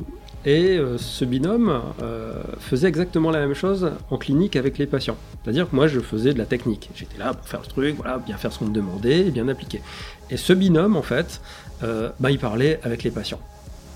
et 0.46 0.78
euh, 0.78 0.98
ce 0.98 1.24
binôme 1.24 1.82
euh, 2.02 2.34
faisait 2.60 2.88
exactement 2.88 3.32
la 3.32 3.40
même 3.40 3.54
chose 3.54 3.92
en 4.10 4.18
clinique 4.18 4.56
avec 4.56 4.78
les 4.78 4.86
patients. 4.86 5.16
C'est-à-dire 5.44 5.70
que 5.70 5.76
moi 5.76 5.88
je 5.88 6.00
faisais 6.00 6.34
de 6.34 6.38
la 6.38 6.46
technique. 6.46 6.90
J'étais 6.96 7.18
là 7.18 7.34
pour 7.34 7.48
faire 7.48 7.62
le 7.62 7.68
truc, 7.68 7.96
voilà, 7.96 8.18
bien 8.18 8.38
faire 8.38 8.52
ce 8.52 8.60
qu'on 8.60 8.66
me 8.66 8.74
demandait 8.74 9.28
et 9.28 9.32
bien 9.32 9.48
appliquer. 9.48 9.82
Et 10.30 10.38
ce 10.38 10.52
binôme 10.52 10.98
en 10.98 11.02
fait, 11.02 11.42
euh, 11.84 12.10
ben, 12.20 12.30
il 12.30 12.40
parlait 12.40 12.80
avec 12.84 13.04
les 13.04 13.12
patients. 13.12 13.40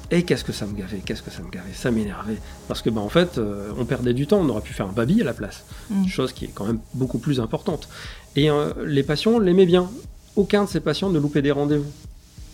Et 0.09 0.23
qu'est-ce 0.23 0.45
que 0.45 0.53
ça 0.53 0.65
me 0.65 0.73
gavait, 0.73 0.99
qu'est-ce 0.99 1.21
que 1.21 1.31
ça 1.31 1.41
me 1.43 1.49
gavait, 1.49 1.73
ça 1.73 1.91
m'énervait. 1.91 2.37
Parce 2.69 2.81
que, 2.81 2.89
bah, 2.89 3.01
en 3.01 3.09
fait, 3.09 3.41
on 3.77 3.83
perdait 3.83 4.13
du 4.13 4.25
temps, 4.25 4.39
on 4.39 4.47
aurait 4.47 4.61
pu 4.61 4.71
faire 4.71 4.87
un 4.87 4.93
baby 4.93 5.19
à 5.19 5.25
la 5.25 5.33
place. 5.33 5.65
Mm. 5.89 6.07
Chose 6.07 6.31
qui 6.31 6.45
est 6.45 6.51
quand 6.53 6.63
même 6.63 6.79
beaucoup 6.93 7.17
plus 7.17 7.41
importante. 7.41 7.89
Et 8.37 8.47
les 8.85 9.03
patients 9.03 9.37
l'aimaient 9.37 9.65
bien. 9.65 9.89
Aucun 10.37 10.63
de 10.63 10.69
ces 10.69 10.79
patients 10.79 11.09
ne 11.09 11.19
loupait 11.19 11.41
des 11.41 11.51
rendez-vous. 11.51 11.91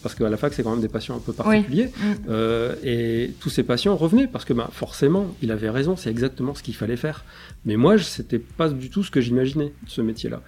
Parce 0.03 0.15
qu'à 0.15 0.29
la 0.29 0.37
fac, 0.37 0.53
c'est 0.53 0.63
quand 0.63 0.71
même 0.71 0.81
des 0.81 0.89
patients 0.89 1.15
un 1.15 1.19
peu 1.19 1.33
particuliers. 1.33 1.85
Mm. 1.85 2.13
Euh, 2.29 2.75
et 2.83 3.31
tous 3.39 3.49
ces 3.49 3.63
patients 3.63 3.95
revenaient 3.95 4.27
parce 4.27 4.45
que 4.45 4.53
bah, 4.53 4.69
forcément, 4.71 5.33
il 5.41 5.51
avait 5.51 5.69
raison, 5.69 5.95
c'est 5.95 6.09
exactement 6.09 6.53
ce 6.53 6.61
qu'il 6.61 6.75
fallait 6.75 6.97
faire. 6.97 7.23
Mais 7.65 7.77
moi, 7.77 7.97
c'était 7.97 8.39
pas 8.39 8.69
du 8.69 8.89
tout 8.89 9.03
ce 9.03 9.09
que 9.09 9.21
j'imaginais, 9.21 9.73
ce 9.87 10.01
métier-là. 10.01 10.41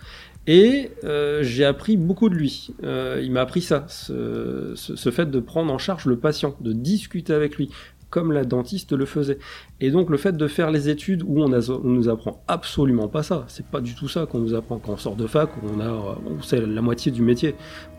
Et 0.47 0.91
euh, 1.03 1.41
j'ai 1.41 1.65
appris 1.65 1.97
beaucoup 1.97 2.29
de 2.29 2.35
lui. 2.35 2.69
Euh, 2.83 3.19
il 3.23 3.31
m'a 3.31 3.41
appris 3.41 3.61
ça, 3.61 3.85
ce, 3.89 4.73
ce, 4.75 5.09
fait 5.09 5.25
de 5.25 5.39
prendre 5.39 5.73
en 5.73 5.79
charge 5.79 6.05
le 6.05 6.17
patient, 6.17 6.55
de 6.59 6.71
discuter 6.71 7.33
avec 7.33 7.55
lui, 7.55 7.71
comme 8.15 8.32
la 8.32 8.45
dentiste 8.45 8.93
le 8.93 9.06
faisait. 9.06 9.39
Et 9.82 9.91
donc 9.91 10.10
le 10.10 10.15
fait 10.15 10.38
de 10.38 10.47
faire 10.47 10.71
les 10.71 10.88
études 10.88 11.21
où 11.21 11.41
on, 11.41 11.51
a, 11.51 11.69
on 11.69 11.89
nous 11.89 12.08
apprend 12.08 12.41
absolument 12.47 13.10
pas 13.10 13.23
ça. 13.23 13.43
C'est 13.49 13.65
pas 13.65 13.82
du 13.82 13.93
tout 13.93 14.08
ça 14.08 14.25
qu'on 14.25 14.39
nous 14.39 14.54
apprend 14.56 14.80
quand 14.80 14.93
on 14.93 14.97
sort 14.97 15.17
de 15.17 15.28
fac, 15.28 15.49
où 15.58 15.67
on 15.75 15.82
a, 15.82 16.17
sait 16.41 16.65
la 16.65 16.82
moitié 16.82 17.12
du 17.12 17.21
métier. 17.21 17.56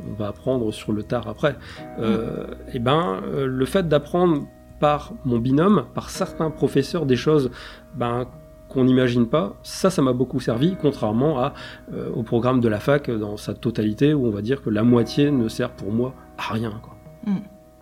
On 0.09 0.14
va 0.14 0.29
apprendre 0.29 0.72
sur 0.72 0.92
le 0.92 1.02
tard 1.02 1.29
après. 1.29 1.57
Euh, 1.98 2.46
et 2.72 2.79
ben, 2.79 3.20
euh, 3.26 3.44
le 3.44 3.66
fait 3.66 3.87
d'apprendre 3.88 4.46
par 4.81 5.12
mon 5.26 5.38
binôme, 5.38 5.85
par 5.92 6.09
certains 6.09 6.50
professeurs, 6.50 7.05
des 7.05 7.16
choses 7.16 7.50
ben, 7.94 8.26
qu'on 8.70 8.85
n'imagine 8.85 9.26
pas. 9.26 9.55
Ça, 9.62 9.90
ça 9.90 10.00
m'a 10.00 10.14
beaucoup 10.14 10.40
servi, 10.40 10.76
contrairement 10.81 11.40
à, 11.40 11.52
euh, 11.92 12.09
au 12.14 12.22
programme 12.22 12.61
de 12.62 12.68
la 12.68 12.81
fac 12.81 13.11
dans 13.11 13.37
sa 13.37 13.52
totalité, 13.52 14.14
où 14.14 14.24
on 14.24 14.31
va 14.31 14.40
dire 14.40 14.62
que 14.62 14.70
la 14.70 14.83
moitié 14.83 15.31
ne 15.31 15.46
sert 15.48 15.72
pour 15.72 15.92
moi 15.92 16.14
à 16.38 16.55
rien, 16.55 16.72
quoi, 16.83 16.96
mm. 17.26 17.37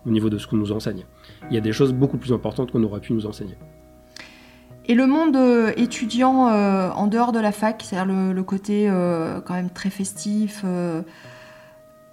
au 0.05 0.09
niveau 0.09 0.29
de 0.29 0.37
ce 0.37 0.47
qu'on 0.47 0.57
nous 0.57 0.73
enseigne. 0.73 1.05
Il 1.49 1.55
y 1.55 1.57
a 1.57 1.61
des 1.61 1.73
choses 1.73 1.93
beaucoup 1.93 2.17
plus 2.17 2.33
importantes 2.33 2.71
qu'on 2.71 2.83
aurait 2.83 3.01
pu 3.01 3.13
nous 3.13 3.25
enseigner. 3.25 3.57
Et 4.87 4.93
le 4.93 5.07
monde 5.07 5.35
euh, 5.35 5.71
étudiant 5.77 6.49
euh, 6.49 6.91
en 6.91 7.07
dehors 7.07 7.31
de 7.31 7.39
la 7.39 7.51
fac, 7.51 7.83
c'est-à-dire 7.83 8.13
le, 8.13 8.43
côté 8.43 8.87
quand 9.45 9.53
même 9.53 9.69
très 9.69 9.89
festif, 9.89 10.63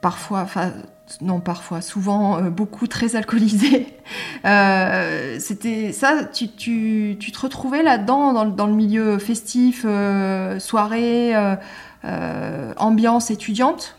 parfois, 0.00 0.40
enfin 0.40 0.72
non 1.20 1.40
parfois, 1.40 1.80
souvent 1.80 2.38
euh, 2.38 2.50
beaucoup 2.50 2.86
très 2.86 3.16
alcoolisé. 3.16 3.86
Euh, 4.44 5.36
c'était 5.38 5.92
ça, 5.92 6.24
tu, 6.24 6.48
te 6.48 7.38
retrouvais 7.40 7.84
là-dedans, 7.84 8.44
dans, 8.44 8.66
le 8.66 8.72
milieu 8.72 9.18
festif, 9.18 9.84
euh, 9.86 10.58
soirée, 10.58 11.32
ambiance 12.76 13.30
étudiante? 13.30 13.96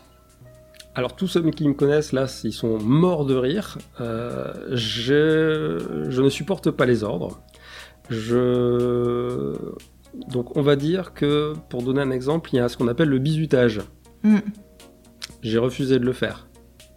Alors 0.94 1.16
tous 1.16 1.26
ceux 1.26 1.50
qui 1.50 1.66
me 1.66 1.74
connaissent 1.74 2.12
là, 2.12 2.26
ils 2.44 2.52
sont 2.52 2.78
morts 2.78 3.24
de 3.24 3.34
rire. 3.34 3.78
je, 3.98 6.06
je, 6.08 6.22
ne 6.22 6.28
supporte 6.28 6.70
pas 6.70 6.86
les 6.86 7.02
ordres. 7.02 7.40
Je... 8.10 9.56
Donc 10.28 10.56
on 10.56 10.62
va 10.62 10.76
dire 10.76 11.14
que, 11.14 11.54
pour 11.68 11.82
donner 11.82 12.00
un 12.00 12.10
exemple, 12.10 12.50
il 12.52 12.56
y 12.56 12.60
a 12.60 12.68
ce 12.68 12.76
qu'on 12.76 12.88
appelle 12.88 13.08
le 13.08 13.18
bizutage. 13.18 13.80
Hmm. 14.22 14.38
J'ai 15.42 15.58
refusé 15.58 15.98
de 15.98 16.04
le 16.04 16.12
faire. 16.12 16.46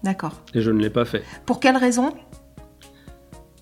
D'accord. 0.04 0.42
Et 0.54 0.62
je 0.62 0.72
ne 0.72 0.80
l'ai 0.80 0.90
pas 0.90 1.06
fait. 1.06 1.24
Pour 1.46 1.60
quelle 1.60 1.78
raison? 1.78 2.14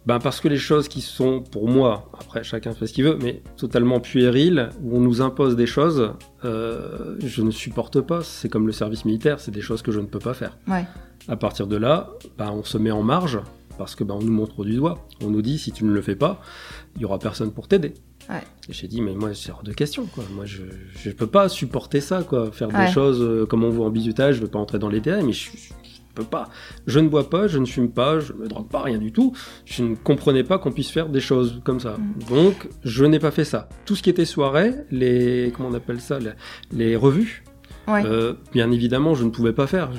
Ben 0.05 0.19
parce 0.19 0.39
que 0.39 0.47
les 0.47 0.57
choses 0.57 0.87
qui 0.87 1.01
sont, 1.01 1.41
pour 1.41 1.67
moi, 1.67 2.11
après 2.19 2.43
chacun 2.43 2.73
fait 2.73 2.85
ce 2.85 2.93
qu'il 2.93 3.05
veut, 3.05 3.17
mais 3.21 3.41
totalement 3.57 3.99
puériles, 3.99 4.69
où 4.83 4.97
on 4.97 4.99
nous 4.99 5.21
impose 5.21 5.55
des 5.55 5.65
choses, 5.65 6.11
euh, 6.43 7.15
je 7.19 7.41
ne 7.41 7.51
supporte 7.51 8.01
pas. 8.01 8.21
C'est 8.21 8.49
comme 8.49 8.67
le 8.67 8.73
service 8.73 9.05
militaire, 9.05 9.39
c'est 9.39 9.51
des 9.51 9.61
choses 9.61 9.81
que 9.81 9.91
je 9.91 9.99
ne 9.99 10.05
peux 10.05 10.19
pas 10.19 10.33
faire. 10.33 10.57
Ouais. 10.67 10.85
À 11.27 11.35
partir 11.35 11.65
de 11.65 11.75
là, 11.75 12.11
ben, 12.37 12.51
on 12.51 12.63
se 12.63 12.77
met 12.77 12.91
en 12.91 13.01
marge, 13.01 13.39
parce 13.79 13.95
que 13.95 14.03
ben, 14.03 14.13
on 14.13 14.21
nous 14.21 14.31
montre 14.31 14.63
du 14.63 14.75
doigt. 14.75 15.07
On 15.23 15.29
nous 15.29 15.41
dit, 15.41 15.57
si 15.57 15.71
tu 15.71 15.85
ne 15.85 15.91
le 15.91 16.01
fais 16.01 16.15
pas, 16.15 16.39
il 16.95 17.01
y 17.01 17.05
aura 17.05 17.17
personne 17.17 17.51
pour 17.51 17.67
t'aider. 17.67 17.95
Ouais. 18.29 18.41
Et 18.69 18.73
j'ai 18.73 18.87
dit, 18.87 19.01
mais 19.01 19.15
moi, 19.15 19.33
c'est 19.33 19.51
hors 19.51 19.63
de 19.63 19.73
question, 19.73 20.05
quoi. 20.05 20.23
Moi, 20.33 20.45
je 20.45 20.61
ne 20.63 21.13
peux 21.13 21.27
pas 21.27 21.49
supporter 21.49 21.99
ça, 21.99 22.21
quoi. 22.21 22.51
Faire 22.51 22.69
des 22.69 22.91
choses 22.91 23.21
euh, 23.21 23.47
comme 23.47 23.63
on 23.63 23.69
voit 23.69 23.87
en 23.87 23.91
bisutage, 23.91 24.35
je 24.35 24.41
veux 24.41 24.47
pas 24.47 24.59
entrer 24.59 24.77
dans 24.77 24.89
les 24.89 25.01
détails, 25.01 25.23
mais 25.23 25.33
je, 25.33 25.49
peux 26.15 26.23
pas. 26.23 26.49
Je 26.87 26.99
ne 26.99 27.07
bois 27.07 27.29
pas, 27.29 27.47
je 27.47 27.59
ne 27.59 27.65
fume 27.65 27.91
pas, 27.91 28.19
je 28.19 28.33
me 28.33 28.47
drogue 28.47 28.67
pas, 28.67 28.81
rien 28.81 28.97
du 28.97 29.11
tout. 29.11 29.33
Je 29.65 29.83
ne 29.83 29.95
comprenais 29.95 30.43
pas 30.43 30.57
qu'on 30.57 30.71
puisse 30.71 30.89
faire 30.89 31.09
des 31.09 31.19
choses 31.19 31.61
comme 31.63 31.79
ça. 31.79 31.97
Mm. 31.97 32.33
Donc, 32.33 32.69
je 32.83 33.05
n'ai 33.05 33.19
pas 33.19 33.31
fait 33.31 33.45
ça. 33.45 33.69
Tout 33.85 33.95
ce 33.95 34.01
qui 34.01 34.09
était 34.09 34.25
soirée, 34.25 34.73
les, 34.91 35.51
comment 35.55 35.69
on 35.69 35.73
appelle 35.73 36.01
ça, 36.01 36.17
les, 36.71 36.95
revues, 36.95 37.43
euh, 37.89 38.33
bien 38.53 38.71
évidemment, 38.71 39.13
je 39.13 39.25
ne 39.25 39.29
pouvais 39.29 39.53
pas 39.53 39.67
faire. 39.67 39.91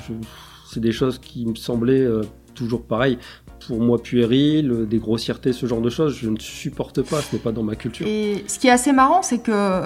C'est 0.65 0.81
des 0.81 0.91
choses 0.91 1.19
qui 1.19 1.45
me 1.45 1.55
semblaient 1.55 2.01
euh, 2.01 2.23
toujours 2.57 2.83
pareil 2.83 3.17
pour 3.65 3.79
moi 3.79 4.01
puéril, 4.01 4.87
des 4.87 4.99
grossièretés, 4.99 5.53
ce 5.53 5.65
genre 5.65 5.81
de 5.81 5.89
choses, 5.89 6.15
je 6.15 6.29
ne 6.29 6.39
supporte 6.39 7.01
pas, 7.01 7.21
ce 7.21 7.35
n'est 7.35 7.41
pas 7.41 7.51
dans 7.51 7.63
ma 7.63 7.75
culture. 7.75 8.05
Et 8.07 8.45
ce 8.47 8.59
qui 8.59 8.67
est 8.67 8.71
assez 8.71 8.91
marrant, 8.91 9.21
c'est 9.21 9.39
que, 9.39 9.81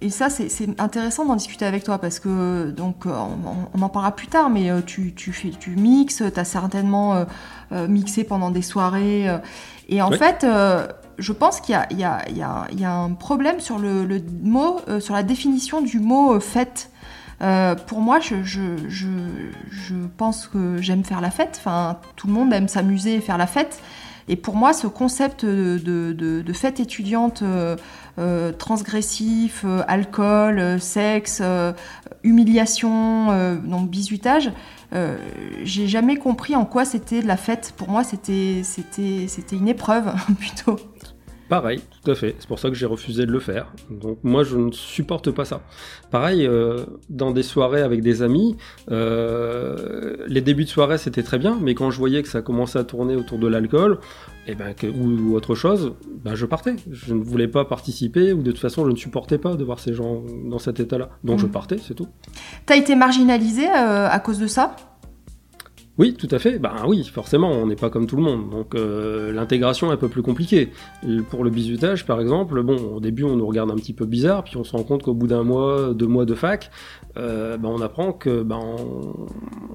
et 0.00 0.10
ça 0.10 0.30
c'est 0.30 0.80
intéressant 0.80 1.24
d'en 1.24 1.36
discuter 1.36 1.64
avec 1.64 1.84
toi, 1.84 1.98
parce 1.98 2.18
que, 2.18 2.70
donc, 2.70 3.06
on, 3.06 3.82
en 3.82 3.88
parlera 3.88 4.12
plus 4.12 4.28
tard, 4.28 4.50
mais 4.50 4.70
euh, 4.70 4.80
tu, 4.84 5.14
tu, 5.14 5.32
fais, 5.32 5.50
tu 5.50 5.70
mixes, 5.70 6.22
tu 6.32 6.40
as 6.40 6.44
certainement 6.44 7.14
euh, 7.14 7.24
euh, 7.72 7.88
mixé 7.88 8.24
pendant 8.24 8.50
des 8.50 8.62
soirées, 8.62 9.26
et 9.88 10.02
en 10.02 10.10
fait, 10.10 10.46
je 11.18 11.32
pense 11.32 11.60
qu'il 11.60 11.78
y, 11.92 11.96
y, 11.96 12.04
a, 12.04 12.66
un 12.84 13.10
problème 13.12 13.60
sur 13.60 13.78
le, 13.78 14.20
mot, 14.42 14.80
sur 15.00 15.14
la 15.14 15.22
définition 15.22 15.82
du 15.82 16.00
mot 16.00 16.40
fête. 16.40 16.90
Pour 17.86 18.00
moi, 18.00 18.20
je, 18.20 18.36
pense 20.16 20.46
que 20.46 20.76
j'aime 20.80 21.04
faire 21.04 21.20
la 21.20 21.30
fête. 21.30 21.56
Enfin, 21.58 21.98
tout 22.16 22.26
le 22.26 22.32
monde 22.32 22.52
aime 22.52 22.68
s'amuser 22.68 23.16
et 23.16 23.20
faire 23.20 23.38
la 23.38 23.46
fête. 23.46 23.82
Et 24.28 24.36
pour 24.36 24.56
moi, 24.56 24.72
ce 24.72 24.86
concept 24.86 25.44
de, 25.44 26.52
fête 26.52 26.80
étudiante 26.80 27.42
euh, 27.42 27.76
euh, 28.18 28.52
transgressif, 28.52 29.62
euh, 29.64 29.82
alcool, 29.88 30.80
sexe, 30.80 31.42
humiliation, 32.22 33.58
donc 33.64 33.90
bisutage, 33.90 34.52
j'ai 35.64 35.88
jamais 35.88 36.16
compris 36.16 36.54
en 36.54 36.64
quoi 36.64 36.84
c'était 36.84 37.22
de 37.22 37.26
la 37.26 37.36
fête. 37.36 37.74
Pour 37.76 37.88
moi, 37.88 38.04
c'était 38.04 38.62
une 39.52 39.68
épreuve 39.68 40.12
plutôt. 40.38 40.78
Pareil, 41.52 41.82
tout 42.02 42.10
à 42.10 42.14
fait. 42.14 42.34
C'est 42.38 42.48
pour 42.48 42.58
ça 42.58 42.70
que 42.70 42.74
j'ai 42.74 42.86
refusé 42.86 43.26
de 43.26 43.30
le 43.30 43.38
faire. 43.38 43.74
Donc 43.90 44.16
moi, 44.22 44.42
je 44.42 44.56
ne 44.56 44.72
supporte 44.72 45.30
pas 45.30 45.44
ça. 45.44 45.60
Pareil, 46.10 46.46
euh, 46.46 46.86
dans 47.10 47.30
des 47.30 47.42
soirées 47.42 47.82
avec 47.82 48.00
des 48.00 48.22
amis, 48.22 48.56
euh, 48.90 50.16
les 50.28 50.40
débuts 50.40 50.64
de 50.64 50.70
soirée 50.70 50.96
c'était 50.96 51.22
très 51.22 51.36
bien, 51.36 51.58
mais 51.60 51.74
quand 51.74 51.90
je 51.90 51.98
voyais 51.98 52.22
que 52.22 52.28
ça 52.28 52.40
commençait 52.40 52.78
à 52.78 52.84
tourner 52.84 53.16
autour 53.16 53.38
de 53.38 53.48
l'alcool, 53.48 53.98
et 54.46 54.52
eh 54.52 54.54
ben, 54.54 54.74
ou, 54.98 55.34
autre 55.34 55.54
chose, 55.54 55.92
ben, 56.24 56.34
je 56.34 56.46
partais. 56.46 56.76
Je 56.90 57.12
ne 57.12 57.22
voulais 57.22 57.48
pas 57.48 57.66
participer, 57.66 58.32
ou 58.32 58.40
de 58.40 58.50
toute 58.50 58.58
façon, 58.58 58.86
je 58.86 58.90
ne 58.90 58.96
supportais 58.96 59.36
pas 59.36 59.54
de 59.54 59.62
voir 59.62 59.78
ces 59.78 59.92
gens 59.92 60.22
dans 60.46 60.58
cet 60.58 60.80
état-là. 60.80 61.10
Donc 61.22 61.38
je 61.38 61.44
mmh. 61.44 61.50
partais, 61.50 61.76
c'est 61.86 61.92
tout. 61.92 62.08
T'as 62.64 62.76
été 62.76 62.94
marginalisé 62.94 63.68
euh, 63.68 64.08
à 64.08 64.18
cause 64.20 64.38
de 64.38 64.46
ça? 64.46 64.74
Oui, 65.98 66.14
tout 66.14 66.28
à 66.30 66.38
fait. 66.38 66.58
Ben 66.58 66.74
oui, 66.86 67.04
forcément, 67.04 67.50
on 67.50 67.66
n'est 67.66 67.76
pas 67.76 67.90
comme 67.90 68.06
tout 68.06 68.16
le 68.16 68.22
monde. 68.22 68.48
Donc 68.48 68.74
euh, 68.74 69.30
l'intégration 69.30 69.90
est 69.90 69.94
un 69.94 69.98
peu 69.98 70.08
plus 70.08 70.22
compliquée. 70.22 70.70
Pour 71.28 71.44
le 71.44 71.50
bizutage, 71.50 72.06
par 72.06 72.20
exemple, 72.20 72.62
bon, 72.62 72.76
au 72.94 73.00
début, 73.00 73.24
on 73.24 73.36
nous 73.36 73.46
regarde 73.46 73.70
un 73.70 73.76
petit 73.76 73.92
peu 73.92 74.06
bizarre, 74.06 74.44
puis 74.44 74.56
on 74.56 74.64
se 74.64 74.72
rend 74.72 74.84
compte 74.84 75.02
qu'au 75.02 75.12
bout 75.12 75.26
d'un 75.26 75.42
mois, 75.42 75.92
deux 75.92 76.06
mois 76.06 76.24
de 76.24 76.34
fac, 76.34 76.70
euh, 77.18 77.58
ben, 77.58 77.68
on 77.68 77.82
apprend 77.82 78.14
que 78.14 78.42
ben, 78.42 78.58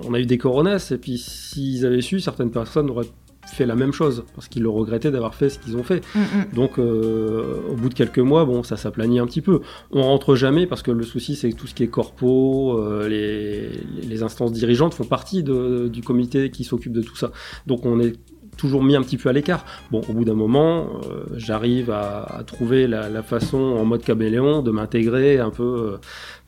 on, 0.07 0.13
a 0.13 0.19
eu 0.19 0.25
des 0.25 0.39
coronas, 0.39 0.91
et 0.91 0.97
puis 0.97 1.19
s'ils 1.19 1.85
avaient 1.85 2.01
su, 2.01 2.19
certaines 2.19 2.51
personnes 2.51 2.89
auraient 2.89 3.05
fait 3.55 3.65
la 3.65 3.75
même 3.75 3.91
chose 3.91 4.25
parce 4.35 4.47
qu'ils 4.47 4.63
le 4.63 4.69
regrettaient 4.69 5.11
d'avoir 5.11 5.35
fait 5.35 5.49
ce 5.49 5.59
qu'ils 5.59 5.77
ont 5.77 5.83
fait. 5.83 6.03
Mm, 6.15 6.19
mm. 6.19 6.53
Donc 6.53 6.79
euh, 6.79 7.59
au 7.69 7.75
bout 7.75 7.89
de 7.89 7.93
quelques 7.93 8.19
mois, 8.19 8.45
bon, 8.45 8.63
ça 8.63 8.77
s'aplanit 8.77 9.19
un 9.19 9.25
petit 9.25 9.41
peu. 9.41 9.61
On 9.91 10.03
rentre 10.03 10.35
jamais 10.35 10.67
parce 10.67 10.81
que 10.81 10.91
le 10.91 11.03
souci 11.03 11.35
c'est 11.35 11.51
que 11.51 11.55
tout 11.55 11.67
ce 11.67 11.73
qui 11.73 11.83
est 11.83 11.87
corpo, 11.87 12.79
euh, 12.79 13.07
les, 13.07 13.69
les, 14.07 14.23
instances 14.23 14.51
dirigeantes 14.51 14.93
font 14.93 15.05
partie 15.05 15.43
de, 15.43 15.87
du 15.87 16.01
comité 16.01 16.49
qui 16.49 16.63
s'occupe 16.63 16.93
de 16.93 17.01
tout 17.01 17.15
ça. 17.15 17.31
Donc 17.65 17.85
on 17.85 17.99
est 17.99 18.13
toujours 18.57 18.83
mis 18.83 18.95
un 18.95 19.03
petit 19.03 19.17
peu 19.17 19.29
à 19.29 19.33
l'écart. 19.33 19.63
Bon, 19.91 20.01
au 20.09 20.13
bout 20.13 20.25
d'un 20.25 20.33
moment, 20.33 20.99
euh, 21.09 21.25
j'arrive 21.35 21.91
à, 21.91 22.23
à, 22.23 22.43
trouver 22.43 22.87
la, 22.87 23.07
la, 23.07 23.21
façon 23.21 23.57
en 23.57 23.85
mode 23.85 24.01
caméléon 24.01 24.63
de 24.63 24.71
m'intégrer 24.71 25.39
un 25.39 25.51
peu 25.51 25.99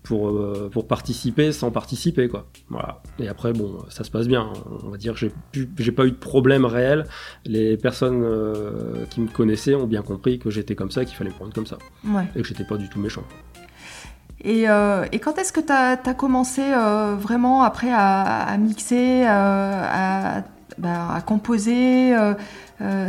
pour, 0.03 0.29
euh, 0.29 0.69
pour 0.71 0.87
participer 0.87 1.51
sans 1.51 1.71
participer 1.71 2.27
quoi. 2.29 2.47
Voilà. 2.69 3.01
Et 3.19 3.27
après 3.27 3.53
bon, 3.53 3.77
ça 3.89 4.03
se 4.03 4.11
passe 4.11 4.27
bien. 4.27 4.51
On 4.83 4.89
va 4.89 4.97
dire 4.97 5.13
que 5.13 5.27
j'ai 5.77 5.91
pas 5.91 6.05
eu 6.05 6.11
de 6.11 6.15
problème 6.15 6.65
réel. 6.65 7.05
Les 7.45 7.77
personnes 7.77 8.21
euh, 8.23 9.05
qui 9.09 9.21
me 9.21 9.27
connaissaient 9.27 9.75
ont 9.75 9.87
bien 9.87 10.01
compris 10.01 10.39
que 10.39 10.49
j'étais 10.49 10.75
comme 10.75 10.91
ça, 10.91 11.05
qu'il 11.05 11.15
fallait 11.15 11.29
me 11.29 11.35
prendre 11.35 11.53
comme 11.53 11.67
ça. 11.67 11.77
Et 12.35 12.41
que 12.41 12.47
j'étais 12.47 12.63
pas 12.63 12.77
du 12.77 12.89
tout 12.89 12.99
méchant. 12.99 13.23
Et, 14.41 14.69
euh, 14.69 15.05
et 15.11 15.19
quand 15.19 15.37
est-ce 15.37 15.51
que 15.51 15.59
tu 15.59 15.71
as, 15.73 15.97
commencé 16.13 16.61
vraiment 17.17 17.63
après 17.63 17.89
à, 17.91 18.55
mixer, 18.57 19.25
à, 19.25 20.43
bah, 20.77 21.13
à, 21.13 21.21
composer 21.21 22.15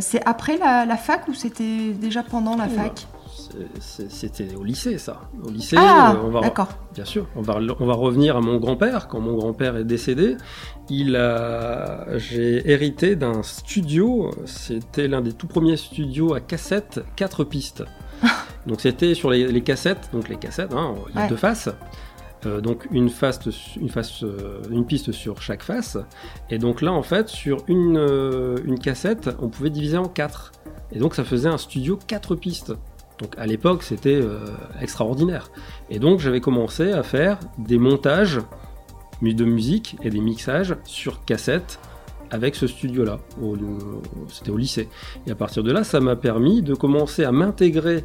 C'est 0.01 0.27
après 0.27 0.59
la, 0.59 0.85
la, 0.87 0.97
fac 0.97 1.29
ou 1.29 1.35
c'était 1.35 1.93
déjà 1.93 2.25
pendant 2.25 2.57
la 2.57 2.69
fac? 2.69 3.07
C'était 3.81 4.55
au 4.55 4.65
lycée, 4.65 4.99
ça. 4.99 5.31
Au 5.45 5.51
lycée, 5.51 5.77
ah, 5.79 6.15
euh, 6.15 6.23
on 6.25 6.31
va, 6.31 6.41
bien 6.95 7.05
sûr, 7.05 7.27
on 7.37 7.43
va, 7.43 7.59
on 7.79 7.87
va 7.87 7.95
revenir 7.95 8.37
à 8.37 8.41
mon 8.41 8.59
grand-père. 8.59 9.09
Quand 9.09 9.21
mon 9.21 9.37
grand-père 9.37 9.77
est 9.77 9.85
décédé, 9.85 10.37
il 10.89 11.17
a, 11.17 12.19
j'ai 12.19 12.69
hérité 12.71 13.17
d'un 13.17 13.43
studio. 13.43 14.31
C'était 14.47 15.09
l'un 15.09 15.21
des 15.21 15.33
tout 15.33 15.47
premiers 15.47 15.77
studios 15.77 16.35
à 16.35 16.41
cassette, 16.41 17.01
quatre 17.17 17.45
pistes. 17.45 17.85
donc 18.67 18.81
c'était 18.81 19.15
sur 19.15 19.31
les, 19.31 19.63
cassettes, 19.63 20.11
donc 20.13 20.29
les 20.29 20.37
cassettes, 20.37 20.75
hein, 20.75 20.95
il 21.11 21.17
y 21.17 21.23
a 21.23 21.29
deux 21.29 21.37
faces. 21.37 21.71
Euh, 22.47 22.63
donc 22.63 22.87
une 22.91 23.11
face, 23.11 23.41
une 23.79 23.91
face, 23.91 24.23
euh, 24.23 24.63
une 24.71 24.87
piste 24.87 25.13
sur 25.13 25.43
chaque 25.43 25.63
face. 25.63 25.99
Et 26.49 26.59
donc 26.59 26.81
là, 26.81 26.93
en 26.93 27.03
fait, 27.03 27.29
sur 27.29 27.65
une, 27.69 27.99
une 28.65 28.79
cassette, 28.79 29.31
on 29.41 29.49
pouvait 29.49 29.71
diviser 29.71 29.99
en 29.99 30.09
quatre. 30.09 30.53
Et 30.93 30.99
donc 30.99 31.15
ça 31.15 31.25
faisait 31.25 31.49
un 31.49 31.59
studio 31.59 31.99
quatre 32.07 32.35
pistes. 32.35 32.73
Donc 33.21 33.35
à 33.37 33.47
l'époque, 33.47 33.83
c'était 33.83 34.21
euh, 34.21 34.39
extraordinaire. 34.81 35.51
Et 35.91 35.99
donc 35.99 36.21
j'avais 36.21 36.41
commencé 36.41 36.93
à 36.93 37.03
faire 37.03 37.39
des 37.59 37.79
montages 37.79 38.41
de 39.23 39.45
musique 39.45 39.97
et 40.03 40.11
des 40.11 40.21
mixages 40.21 40.77
sur 40.85 41.25
cassette 41.25 41.79
avec 42.31 42.55
ce 42.55 42.67
studio-là. 42.67 43.19
C'était 44.29 44.51
au 44.51 44.57
lycée. 44.57 44.89
Et 45.27 45.31
à 45.31 45.35
partir 45.35 45.63
de 45.63 45.73
là, 45.73 45.85
ça 45.85 46.01
m'a 46.01 46.17
permis 46.17 46.63
de 46.63 46.75
commencer 46.75 47.25
à 47.25 47.33
m'intégrer 47.33 48.05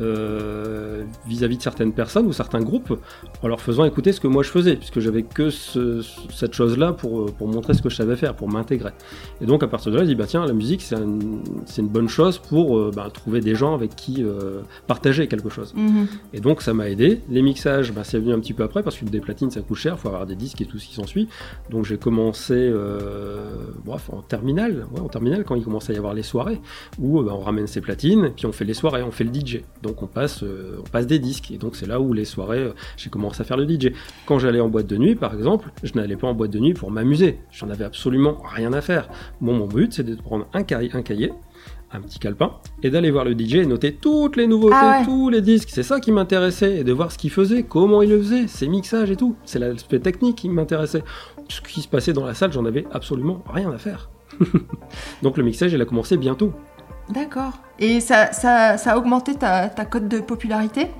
euh, 0.00 1.04
vis-à-vis 1.28 1.56
de 1.56 1.62
certaines 1.62 1.92
personnes 1.92 2.26
ou 2.26 2.32
certains 2.32 2.60
groupes 2.60 2.98
en 3.42 3.48
leur 3.48 3.60
faisant 3.60 3.84
écouter 3.84 4.12
ce 4.12 4.20
que 4.20 4.26
moi 4.26 4.42
je 4.42 4.48
faisais, 4.48 4.74
puisque 4.74 4.98
j'avais 4.98 5.22
que 5.22 5.50
cette 5.50 6.52
chose-là 6.52 6.92
pour, 6.92 7.32
pour 7.32 7.46
montrer 7.46 7.74
ce 7.74 7.82
que 7.82 7.88
je 7.88 7.96
savais 7.96 8.16
faire, 8.16 8.34
pour 8.34 8.48
m'intégrer. 8.48 8.90
Et 9.40 9.46
donc 9.46 9.62
à 9.62 9.68
partir 9.68 9.92
de 9.92 9.96
là, 9.98 10.02
je 10.02 10.08
dis 10.08 10.14
bah 10.16 10.26
tiens, 10.26 10.44
la 10.46 10.52
musique 10.52 10.82
c'est 10.82 10.96
une 10.96 11.88
bonne 11.88 12.08
chose 12.08 12.38
pour 12.38 12.76
euh, 12.76 12.90
bah, 12.94 13.08
trouver 13.12 13.40
des 13.40 13.54
gens 13.54 13.74
avec 13.74 13.94
qui 13.94 14.22
euh, 14.24 14.62
partager 14.86 15.28
quelque 15.28 15.48
chose. 15.48 15.72
Mhm. 15.74 16.08
Et 16.32 16.40
donc 16.40 16.62
ça 16.62 16.74
m'a 16.74 16.90
aidé. 16.90 17.20
Les 17.30 17.42
mixages, 17.42 17.92
bah, 17.92 18.02
c'est 18.02 18.18
venu 18.18 18.32
un 18.32 18.40
petit 18.40 18.52
peu 18.52 18.64
après 18.64 18.82
parce 18.82 18.96
que 18.96 19.04
des 19.04 19.20
platines 19.20 19.50
ça 19.50 19.60
coûte 19.60 19.78
cher, 19.78 19.98
faut 19.98 20.08
avoir 20.08 20.26
des 20.26 20.36
disques 20.36 20.60
et 20.60 20.66
tout 20.66 20.78
ce 20.78 20.88
qui 20.88 20.94
s'ensuit. 20.94 21.28
Donc 21.70 21.84
j'ai 21.84 21.98
commencé 21.98 22.72
bref, 23.84 24.10
en 24.12 24.22
terminale, 24.22 24.86
ouais, 24.92 25.00
en 25.00 25.08
terminale 25.08 25.44
quand 25.44 25.54
il 25.54 25.62
commençait 25.62 25.92
à 25.92 25.94
y 25.94 25.98
avoir 25.98 26.14
les 26.14 26.22
soirées 26.22 26.60
où 26.98 27.22
bah, 27.22 27.32
on 27.34 27.40
ramène 27.40 27.66
ses 27.66 27.80
platines, 27.80 28.32
puis 28.36 28.46
on 28.46 28.52
fait 28.52 28.64
les 28.64 28.74
soirées, 28.74 29.02
on 29.02 29.10
fait 29.10 29.24
le 29.24 29.32
DJ. 29.32 29.60
Donc 29.84 30.02
on 30.02 30.06
passe, 30.06 30.42
euh, 30.42 30.78
on 30.80 30.88
passe 30.88 31.06
des 31.06 31.18
disques. 31.18 31.50
Et 31.50 31.58
donc 31.58 31.76
c'est 31.76 31.86
là 31.86 32.00
où 32.00 32.14
les 32.14 32.24
soirées, 32.24 32.58
euh, 32.58 32.72
j'ai 32.96 33.10
commencé 33.10 33.42
à 33.42 33.44
faire 33.44 33.58
le 33.58 33.68
DJ. 33.68 33.92
Quand 34.24 34.38
j'allais 34.38 34.60
en 34.60 34.68
boîte 34.68 34.86
de 34.86 34.96
nuit, 34.96 35.14
par 35.14 35.34
exemple, 35.34 35.70
je 35.82 35.92
n'allais 35.94 36.16
pas 36.16 36.26
en 36.26 36.34
boîte 36.34 36.50
de 36.50 36.58
nuit 36.58 36.72
pour 36.72 36.90
m'amuser. 36.90 37.38
J'en 37.52 37.68
avais 37.68 37.84
absolument 37.84 38.38
rien 38.42 38.72
à 38.72 38.80
faire. 38.80 39.08
mon 39.42 39.66
but, 39.66 39.92
c'est 39.92 40.02
de 40.02 40.14
prendre 40.14 40.46
un, 40.54 40.62
cahier, 40.62 40.90
un 40.94 41.02
cahier 41.02 41.32
un 41.92 42.00
petit 42.00 42.18
calepin 42.18 42.54
et 42.82 42.90
d'aller 42.90 43.12
voir 43.12 43.24
le 43.24 43.38
DJ 43.38 43.56
et 43.56 43.66
noter 43.66 43.94
toutes 43.94 44.36
les 44.36 44.48
nouveautés, 44.48 44.74
ah 44.76 45.02
tous 45.04 45.28
les 45.28 45.40
disques. 45.40 45.68
C'est 45.70 45.84
ça 45.84 46.00
qui 46.00 46.10
m'intéressait 46.10 46.78
et 46.78 46.84
de 46.84 46.92
voir 46.92 47.12
ce 47.12 47.18
qu'il 47.18 47.30
faisait, 47.30 47.62
comment 47.62 48.02
il 48.02 48.10
le 48.10 48.18
faisait, 48.18 48.48
ses 48.48 48.66
mixages 48.66 49.12
et 49.12 49.16
tout. 49.16 49.36
C'est 49.44 49.60
l'aspect 49.60 50.00
technique 50.00 50.38
qui 50.38 50.48
m'intéressait. 50.48 51.04
Ce 51.48 51.60
qui 51.60 51.82
se 51.82 51.88
passait 51.88 52.12
dans 52.12 52.26
la 52.26 52.34
salle, 52.34 52.52
j'en 52.52 52.64
avais 52.64 52.84
absolument 52.90 53.44
rien 53.48 53.70
à 53.70 53.78
faire. 53.78 54.10
Donc 55.22 55.36
le 55.36 55.44
mixage, 55.44 55.72
il 55.72 55.80
a 55.80 55.84
commencé 55.84 56.16
bientôt. 56.16 56.52
D'accord. 57.10 57.52
Et 57.78 58.00
ça, 58.00 58.32
ça, 58.32 58.78
ça, 58.78 58.92
a 58.92 58.96
augmenté 58.96 59.34
ta, 59.34 59.68
ta 59.68 59.84
cote 59.84 60.08
de 60.08 60.20
popularité 60.20 60.90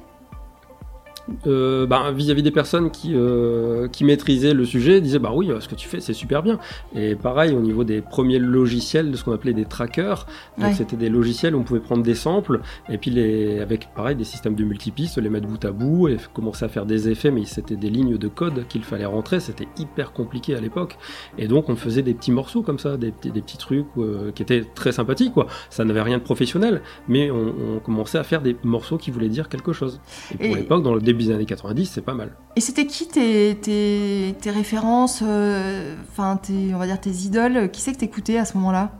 euh, 1.46 1.86
bah, 1.86 2.12
vis-à-vis 2.12 2.42
des 2.42 2.50
personnes 2.50 2.90
qui, 2.90 3.12
euh, 3.14 3.88
qui 3.88 4.04
maîtrisaient 4.04 4.54
le 4.54 4.64
sujet, 4.64 5.00
disaient 5.00 5.18
bah 5.18 5.32
oui, 5.34 5.50
ce 5.60 5.68
que 5.68 5.74
tu 5.74 5.88
fais 5.88 6.00
c'est 6.00 6.12
super 6.12 6.42
bien. 6.42 6.58
Et 6.94 7.14
pareil 7.14 7.54
au 7.54 7.60
niveau 7.60 7.84
des 7.84 8.00
premiers 8.00 8.38
logiciels, 8.38 9.10
de 9.10 9.16
ce 9.16 9.24
qu'on 9.24 9.32
appelait 9.32 9.54
des 9.54 9.64
trackers, 9.64 10.26
c'était 10.74 10.96
des 10.96 11.08
logiciels 11.08 11.54
où 11.54 11.60
on 11.60 11.62
pouvait 11.62 11.80
prendre 11.80 12.02
des 12.02 12.14
samples 12.14 12.60
et 12.90 12.98
puis 12.98 13.10
les, 13.10 13.60
avec 13.60 13.88
pareil 13.94 14.16
des 14.16 14.24
systèmes 14.24 14.54
de 14.54 14.64
multipistes, 14.64 15.18
les 15.18 15.30
mettre 15.30 15.46
bout 15.46 15.64
à 15.64 15.72
bout 15.72 16.08
et 16.08 16.16
commencer 16.32 16.64
à 16.64 16.68
faire 16.68 16.86
des 16.86 17.08
effets, 17.08 17.30
mais 17.30 17.44
c'était 17.44 17.76
des 17.76 17.90
lignes 17.90 18.18
de 18.18 18.28
code 18.28 18.66
qu'il 18.68 18.84
fallait 18.84 19.06
rentrer, 19.06 19.40
c'était 19.40 19.68
hyper 19.78 20.12
compliqué 20.12 20.54
à 20.54 20.60
l'époque. 20.60 20.98
Et 21.38 21.48
donc 21.48 21.68
on 21.68 21.76
faisait 21.76 22.02
des 22.02 22.14
petits 22.14 22.32
morceaux 22.32 22.62
comme 22.62 22.78
ça, 22.78 22.96
des, 22.96 23.12
des, 23.22 23.40
petits 23.40 23.58
trucs 23.58 23.86
euh, 23.98 24.30
qui 24.32 24.42
étaient 24.42 24.64
très 24.74 24.92
sympathiques 24.92 25.32
quoi. 25.32 25.46
Ça 25.70 25.84
n'avait 25.84 26.02
rien 26.02 26.18
de 26.18 26.22
professionnel, 26.22 26.82
mais 27.08 27.30
on, 27.30 27.54
on, 27.76 27.78
commençait 27.80 28.18
à 28.18 28.24
faire 28.24 28.42
des 28.42 28.56
morceaux 28.62 28.98
qui 28.98 29.10
voulaient 29.10 29.28
dire 29.28 29.48
quelque 29.48 29.72
chose. 29.72 30.00
Et 30.32 30.48
pour 30.48 30.56
l'époque, 30.56 30.82
dans 30.82 30.94
le 30.94 31.00
début 31.00 31.13
des 31.18 31.30
années 31.30 31.46
90, 31.46 31.86
c'est 31.86 32.00
pas 32.00 32.14
mal. 32.14 32.36
Et 32.56 32.60
c'était 32.60 32.86
qui 32.86 33.06
tes, 33.06 33.56
tes, 33.60 34.34
tes 34.40 34.50
références, 34.50 35.22
euh, 35.22 35.94
enfin, 36.10 36.40
on 36.50 36.78
va 36.78 36.86
dire 36.86 37.00
tes 37.00 37.10
idoles? 37.10 37.70
Qui 37.70 37.80
c'est 37.80 37.92
que 37.92 37.98
t'écoutais 37.98 38.38
à 38.38 38.44
ce 38.44 38.56
moment-là? 38.56 38.92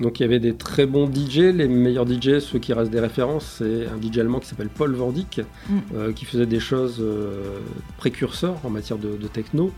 Donc 0.00 0.20
il 0.20 0.22
y 0.22 0.26
avait 0.26 0.38
des 0.38 0.54
très 0.54 0.86
bons 0.86 1.10
DJ, 1.12 1.38
les 1.38 1.66
meilleurs 1.66 2.06
DJ, 2.06 2.38
ceux 2.38 2.58
qui 2.58 2.72
restent 2.72 2.92
des 2.92 3.00
références, 3.00 3.56
c'est 3.58 3.86
un 3.86 4.00
DJ 4.00 4.18
allemand 4.18 4.38
qui 4.38 4.46
s'appelle 4.46 4.68
Paul 4.68 4.94
Vordik, 4.94 5.40
mm. 5.68 5.78
euh, 5.94 6.12
qui 6.12 6.24
faisait 6.24 6.46
des 6.46 6.60
choses 6.60 6.98
euh, 7.00 7.58
précurseurs 7.96 8.56
en 8.64 8.70
matière 8.70 8.98
de, 8.98 9.16
de 9.16 9.26
techno, 9.26 9.72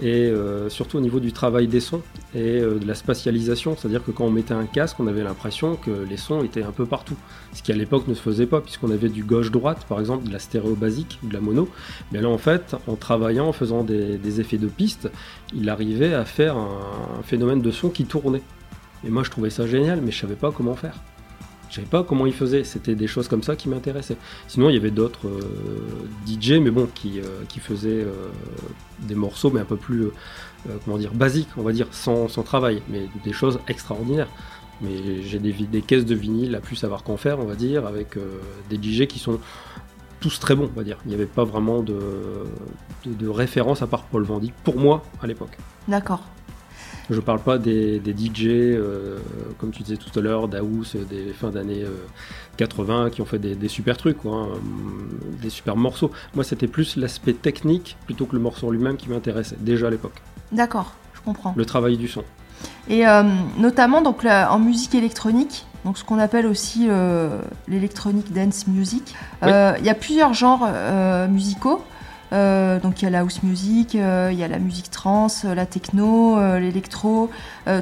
et 0.00 0.26
euh, 0.26 0.68
surtout 0.68 0.98
au 0.98 1.00
niveau 1.00 1.20
du 1.20 1.32
travail 1.32 1.68
des 1.68 1.80
sons 1.80 2.02
et 2.34 2.60
euh, 2.60 2.78
de 2.78 2.86
la 2.86 2.94
spatialisation, 2.94 3.76
c'est-à-dire 3.76 4.04
que 4.04 4.10
quand 4.10 4.24
on 4.24 4.30
mettait 4.30 4.54
un 4.54 4.66
casque, 4.66 5.00
on 5.00 5.06
avait 5.06 5.22
l'impression 5.22 5.76
que 5.76 5.90
les 5.90 6.18
sons 6.18 6.44
étaient 6.44 6.62
un 6.62 6.72
peu 6.72 6.84
partout, 6.84 7.16
ce 7.54 7.62
qui 7.62 7.72
à 7.72 7.76
l'époque 7.76 8.06
ne 8.06 8.14
se 8.14 8.20
faisait 8.20 8.46
pas, 8.46 8.60
puisqu'on 8.60 8.90
avait 8.90 9.08
du 9.08 9.24
gauche-droite, 9.24 9.86
par 9.88 9.98
exemple, 10.00 10.26
de 10.26 10.32
la 10.32 10.38
stéréo 10.38 10.74
basique, 10.74 11.18
de 11.22 11.32
la 11.32 11.40
mono, 11.40 11.68
mais 12.12 12.20
là 12.20 12.28
en 12.28 12.38
fait, 12.38 12.76
en 12.86 12.96
travaillant, 12.96 13.48
en 13.48 13.52
faisant 13.52 13.84
des, 13.84 14.40
effets 14.40 14.58
de 14.58 14.66
piste, 14.66 15.08
il 15.54 15.70
arrivait 15.70 16.12
à 16.12 16.24
faire 16.24 16.56
un, 16.56 17.22
phénomène 17.22 17.62
de 17.62 17.70
son 17.70 17.88
qui 17.88 18.04
tournait. 18.04 18.42
Et 19.04 19.10
moi 19.10 19.22
je 19.22 19.30
trouvais 19.30 19.50
ça 19.50 19.66
génial, 19.66 20.00
mais 20.02 20.10
je 20.10 20.20
savais 20.20 20.34
pas 20.34 20.52
comment 20.52 20.74
faire. 20.74 20.96
Je 21.70 21.76
savais 21.76 21.86
pas 21.86 22.02
comment 22.04 22.26
ils 22.26 22.32
faisaient. 22.32 22.64
C'était 22.64 22.94
des 22.94 23.06
choses 23.06 23.28
comme 23.28 23.42
ça 23.42 23.56
qui 23.56 23.68
m'intéressaient. 23.68 24.16
Sinon, 24.48 24.68
il 24.70 24.74
y 24.74 24.78
avait 24.78 24.90
d'autres 24.90 25.26
euh, 25.26 25.40
DJ, 26.26 26.52
mais 26.52 26.70
bon, 26.70 26.88
qui, 26.94 27.20
euh, 27.20 27.42
qui 27.48 27.60
faisaient 27.60 28.04
euh, 28.04 28.28
des 29.00 29.14
morceaux, 29.14 29.50
mais 29.50 29.60
un 29.60 29.64
peu 29.64 29.76
plus, 29.76 30.08
comment 30.84 30.98
dire, 30.98 31.12
basiques, 31.12 31.48
on 31.56 31.62
va 31.62 31.72
dire, 31.72 31.88
sans, 31.90 32.28
sans, 32.28 32.42
travail, 32.42 32.82
mais 32.88 33.08
des 33.24 33.32
choses 33.32 33.60
extraordinaires. 33.68 34.28
Mais 34.80 35.22
j'ai 35.22 35.38
des, 35.38 35.52
des, 35.52 35.82
caisses 35.82 36.04
de 36.04 36.14
vinyle 36.14 36.54
à 36.54 36.60
plus 36.60 36.76
savoir 36.76 37.02
qu'en 37.02 37.16
faire, 37.16 37.38
on 37.40 37.44
va 37.46 37.54
dire, 37.54 37.86
avec 37.86 38.18
des 38.68 38.76
DJ 38.76 39.06
qui 39.06 39.18
sont 39.18 39.40
tous 40.20 40.38
très 40.38 40.54
bons, 40.54 40.70
on 40.72 40.76
va 40.76 40.84
dire. 40.84 40.98
Il 41.04 41.08
n'y 41.08 41.14
avait 41.14 41.24
pas 41.24 41.44
vraiment 41.44 41.82
de, 41.82 41.98
de, 43.06 43.14
de 43.14 43.28
référence 43.28 43.80
à 43.80 43.86
part 43.86 44.04
Paul 44.04 44.22
Vandy, 44.24 44.52
pour 44.64 44.76
moi, 44.76 45.02
à 45.22 45.26
l'époque. 45.26 45.56
D'accord. 45.88 46.22
Je 47.08 47.20
parle 47.20 47.40
pas 47.40 47.58
des, 47.58 48.00
DJ, 48.00 48.46
euh, 48.46 49.18
comme 49.58 49.70
tu 49.70 49.82
disais 49.82 49.96
tout 49.96 50.16
à 50.18 50.22
l'heure, 50.22 50.48
Daous 50.48 50.84
des 51.08 51.32
fins 51.32 51.50
d'années 51.50 51.84
80 52.56 52.94
euh, 52.94 53.10
qui 53.10 53.22
ont 53.22 53.24
fait 53.24 53.38
des, 53.38 53.68
super 53.68 53.96
trucs, 53.96 54.18
quoi, 54.18 54.32
hein, 54.34 54.48
des 55.40 55.50
super 55.50 55.76
morceaux. 55.76 56.10
Moi, 56.34 56.42
c'était 56.42 56.66
plus 56.66 56.96
l'aspect 56.96 57.32
technique 57.32 57.96
plutôt 58.06 58.26
que 58.26 58.34
le 58.34 58.42
morceau 58.42 58.70
lui-même 58.70 58.96
qui 58.96 59.08
m'intéressait, 59.08 59.56
déjà 59.60 59.86
à 59.86 59.90
l'époque. 59.90 60.20
D'accord, 60.50 60.94
je 61.14 61.20
comprends. 61.20 61.54
Le 61.56 61.64
travail 61.64 61.96
du 61.96 62.08
son. 62.08 62.24
Et 62.88 63.06
euh, 63.06 63.22
notamment 63.58 64.02
donc, 64.02 64.24
en 64.24 64.58
musique 64.58 64.94
électronique, 64.94 65.66
donc 65.84 65.98
ce 65.98 66.04
qu'on 66.04 66.18
appelle 66.18 66.46
aussi 66.46 66.88
l'électronique 67.68 68.32
dance 68.32 68.66
music, 68.66 69.14
il 69.42 69.48
y 69.48 69.90
a 69.90 69.94
plusieurs 69.94 70.34
genres 70.34 70.68
musicaux. 71.28 71.84
Euh, 72.32 72.80
donc 72.80 73.02
il 73.02 73.04
y 73.04 73.08
a 73.08 73.10
la 73.10 73.20
house 73.20 73.42
music, 73.42 73.94
euh, 73.94 74.30
il 74.32 74.38
y 74.38 74.42
a 74.42 74.48
la 74.48 74.58
musique 74.58 74.90
trans, 74.90 75.28
euh, 75.44 75.54
la 75.54 75.66
techno, 75.66 76.38
l'électro. 76.58 77.30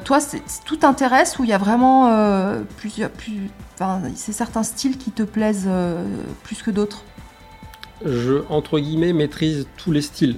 toi, 0.04 0.18
tout 0.64 0.76
t'intéresse 0.76 1.38
ou 1.38 1.44
il 1.44 1.50
y 1.50 1.52
a 1.52 1.58
vraiment 1.58 2.10
plusieurs, 2.76 3.10
plus, 3.10 3.50
c'est 4.14 4.32
certains 4.32 4.62
styles 4.62 4.98
qui 4.98 5.10
te 5.10 5.22
plaisent 5.22 5.68
plus 6.42 6.62
que 6.62 6.70
d'autres? 6.70 7.04
Je 8.04 8.42
entre 8.50 8.80
guillemets 8.80 9.12
maîtrise 9.12 9.66
tous 9.76 9.92
les 9.92 10.02
styles 10.02 10.36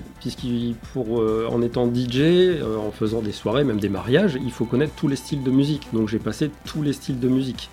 pour 0.93 1.23
en 1.51 1.63
étant 1.63 1.93
DJ 1.93 2.61
en 2.63 2.91
faisant 2.93 3.23
des 3.23 3.33
soirées 3.33 3.65
même 3.65 3.81
des 3.81 3.89
mariages 3.89 4.39
il 4.43 4.53
faut 4.53 4.67
connaître 4.67 4.93
tous 4.95 5.09
les 5.09 5.17
styles 5.17 5.43
de 5.43 5.51
musique. 5.51 5.89
Donc 5.93 6.09
j'ai 6.09 6.19
passé 6.19 6.51
tous 6.65 6.83
les 6.83 6.93
styles 6.93 7.19
de 7.19 7.29
musique 7.29 7.71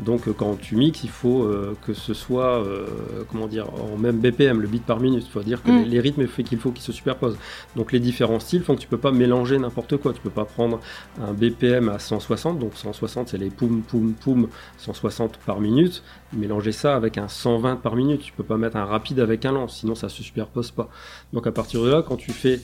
donc 0.00 0.28
euh, 0.28 0.32
quand 0.32 0.56
tu 0.56 0.76
mixes, 0.76 1.04
il 1.04 1.10
faut 1.10 1.44
euh, 1.44 1.76
que 1.86 1.92
ce 1.92 2.14
soit 2.14 2.64
euh, 2.64 2.86
comment 3.30 3.46
dire 3.46 3.66
en 3.74 3.96
même 3.96 4.18
BPM, 4.18 4.60
le 4.60 4.66
beat 4.66 4.84
par 4.84 5.00
minute. 5.00 5.24
Il 5.26 5.30
faut 5.30 5.42
dire 5.42 5.62
que 5.62 5.70
mm. 5.70 5.84
les, 5.84 6.00
rythmes 6.00 6.26
qu'il 6.26 6.58
faut 6.58 6.70
qu'ils 6.72 6.84
se 6.84 6.92
superposent. 6.92 7.36
Donc 7.76 7.92
les 7.92 8.00
différents 8.00 8.40
styles 8.40 8.62
font 8.62 8.74
que 8.74 8.80
tu 8.80 8.88
peux 8.88 8.98
pas 8.98 9.12
mélanger 9.12 9.58
n'importe 9.58 9.98
quoi. 9.98 10.12
Tu 10.12 10.20
peux 10.20 10.30
pas 10.30 10.44
prendre 10.44 10.80
un 11.20 11.32
BPM 11.32 11.88
à 11.88 11.98
160, 11.98 12.58
donc 12.58 12.72
160 12.74 13.28
c'est 13.28 13.38
les 13.38 13.50
poum 13.50 13.82
poum 13.82 14.14
poum 14.14 14.48
160 14.78 15.38
par 15.38 15.60
minute, 15.60 16.02
mélanger 16.32 16.72
ça 16.72 16.96
avec 16.96 17.18
un 17.18 17.28
120 17.28 17.76
par 17.76 17.94
minute. 17.94 18.22
Tu 18.22 18.32
peux 18.32 18.44
pas 18.44 18.56
mettre 18.56 18.76
un 18.76 18.86
rapide 18.86 19.20
avec 19.20 19.44
un 19.44 19.52
lent, 19.52 19.68
sinon 19.68 19.94
ça 19.94 20.08
se 20.08 20.22
superpose 20.22 20.70
pas. 20.70 20.88
Donc 21.32 21.46
à 21.46 21.52
partir 21.52 21.82
de 21.82 21.90
là, 21.90 22.02
quand 22.06 22.16
tu 22.16 22.32
fais, 22.32 22.60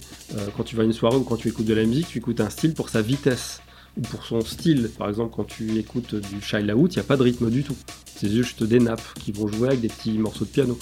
quand 0.56 0.62
tu 0.62 0.74
vas 0.74 0.82
à 0.82 0.86
une 0.86 0.92
soirée 0.92 1.16
ou 1.16 1.24
quand 1.24 1.36
tu 1.36 1.48
écoutes 1.48 1.66
de 1.66 1.74
la 1.74 1.84
musique, 1.84 2.08
tu 2.08 2.18
écoutes 2.18 2.40
un 2.40 2.50
style 2.50 2.74
pour 2.74 2.88
sa 2.88 3.02
vitesse 3.02 3.60
pour 4.10 4.24
son 4.24 4.40
style. 4.40 4.90
Par 4.98 5.08
exemple, 5.08 5.34
quand 5.34 5.44
tu 5.44 5.78
écoutes 5.78 6.14
du 6.14 6.40
Child 6.40 6.70
Out, 6.72 6.94
il 6.94 6.98
n'y 6.98 7.04
a 7.04 7.06
pas 7.06 7.16
de 7.16 7.22
rythme 7.22 7.50
du 7.50 7.62
tout. 7.62 7.76
C'est 8.16 8.30
juste 8.30 8.62
des 8.62 8.78
nappes 8.78 9.14
qui 9.18 9.32
vont 9.32 9.48
jouer 9.48 9.68
avec 9.68 9.80
des 9.80 9.88
petits 9.88 10.18
morceaux 10.18 10.44
de 10.44 10.50
piano. 10.50 10.78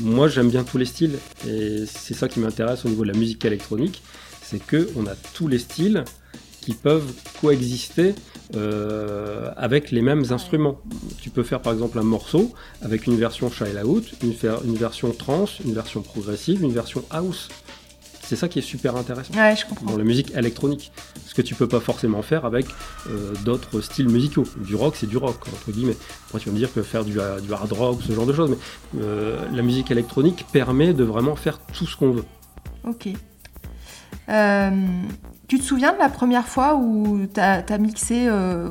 Moi, 0.00 0.28
j'aime 0.28 0.50
bien 0.50 0.64
tous 0.64 0.78
les 0.78 0.84
styles 0.84 1.18
et 1.46 1.84
c'est 1.86 2.14
ça 2.14 2.28
qui 2.28 2.40
m'intéresse 2.40 2.84
au 2.84 2.88
niveau 2.88 3.02
de 3.02 3.12
la 3.12 3.18
musique 3.18 3.44
électronique, 3.44 4.02
c'est 4.42 4.64
que 4.64 4.90
on 4.96 5.06
a 5.06 5.14
tous 5.34 5.46
les 5.46 5.58
styles 5.58 6.04
qui 6.60 6.74
peuvent 6.74 7.12
coexister 7.40 8.14
euh, 8.56 9.50
avec 9.56 9.90
les 9.90 10.02
mêmes 10.02 10.24
instruments. 10.30 10.80
Tu 11.20 11.30
peux 11.30 11.42
faire 11.42 11.60
par 11.60 11.72
exemple 11.72 11.98
un 11.98 12.04
morceau 12.04 12.52
avec 12.82 13.06
une 13.06 13.16
version 13.16 13.50
Child 13.50 13.84
Out, 13.84 14.14
une, 14.22 14.34
une 14.64 14.76
version 14.76 15.10
trance, 15.12 15.60
une 15.60 15.74
version 15.74 16.02
progressive, 16.02 16.62
une 16.62 16.72
version 16.72 17.04
house. 17.10 17.48
C'est 18.24 18.36
ça 18.36 18.48
qui 18.48 18.58
est 18.58 18.62
super 18.62 18.96
intéressant 18.96 19.34
dans 19.82 19.96
la 19.96 20.04
musique 20.04 20.34
électronique. 20.34 20.92
Ce 21.26 21.34
que 21.34 21.42
tu 21.42 21.54
peux 21.54 21.68
pas 21.68 21.80
forcément 21.80 22.22
faire 22.22 22.44
avec 22.44 22.66
euh, 23.08 23.34
d'autres 23.44 23.80
styles 23.80 24.08
musicaux. 24.08 24.44
Du 24.56 24.74
rock, 24.74 24.94
c'est 24.96 25.06
du 25.06 25.16
rock, 25.16 25.36
entre 25.48 25.72
guillemets. 25.72 25.96
Après, 26.28 26.40
tu 26.40 26.48
vas 26.48 26.54
me 26.54 26.58
dire 26.58 26.72
que 26.72 26.82
faire 26.82 27.04
du, 27.04 27.20
hard 27.20 27.72
rock, 27.72 28.00
ce 28.06 28.12
genre 28.12 28.26
de 28.26 28.32
choses, 28.32 28.50
mais 28.50 29.02
euh, 29.02 29.38
la 29.52 29.62
musique 29.62 29.90
électronique 29.90 30.46
permet 30.52 30.94
de 30.94 31.04
vraiment 31.04 31.36
faire 31.36 31.58
tout 31.58 31.86
ce 31.86 31.96
qu'on 31.96 32.12
veut. 32.12 32.24
Ok. 32.88 33.08
Euh, 34.30 34.70
tu 35.46 35.58
te 35.58 35.64
souviens 35.64 35.92
de 35.92 35.98
la 35.98 36.08
première 36.08 36.48
fois 36.48 36.76
où 36.76 37.26
tu 37.32 37.40
as, 37.40 37.78
mixé 37.78 38.26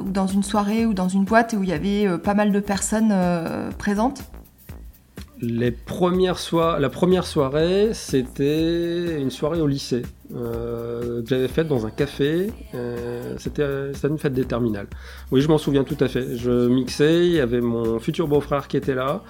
dans 0.05 0.25
une 0.25 0.41
soirée 0.41 0.87
ou 0.87 0.93
dans 0.95 1.09
une 1.09 1.25
boîte 1.25 1.55
où 1.57 1.61
il 1.61 1.69
y 1.69 1.73
avait 1.73 2.17
pas 2.17 2.33
mal 2.33 2.51
de 2.51 2.59
personnes 2.59 3.13
présentes? 3.77 4.23
Les 5.43 5.71
premières 5.71 6.38
la 6.79 6.89
première 6.89 7.25
soirée, 7.25 7.89
c'était 7.93 9.19
une 9.19 9.29
soirée 9.29 9.60
au 9.60 9.67
lycée 9.67 10.03
euh, 10.34 11.21
que 11.21 11.29
j'avais 11.29 11.47
faite 11.47 11.67
dans 11.67 11.86
un 11.86 11.89
café. 11.89 12.51
Euh, 12.73 13.36
c'était 13.38 13.91
une 14.03 14.17
fête 14.17 14.34
des 14.34 14.45
terminales. 14.45 14.88
Oui, 15.32 15.41
je 15.41 15.47
m'en 15.49 15.58
souviens 15.58 15.84
tout 15.84 15.97
à 15.99 16.08
fait. 16.08 16.38
Je 16.38 16.67
mixais, 16.67 17.25
il 17.27 17.34
y 17.34 17.39
avait 17.39 17.62
mon 17.62 17.99
futur 17.99 18.27
beau-frère 18.27 18.67
qui 18.67 18.77
était 18.77 18.95
là. 18.95 19.21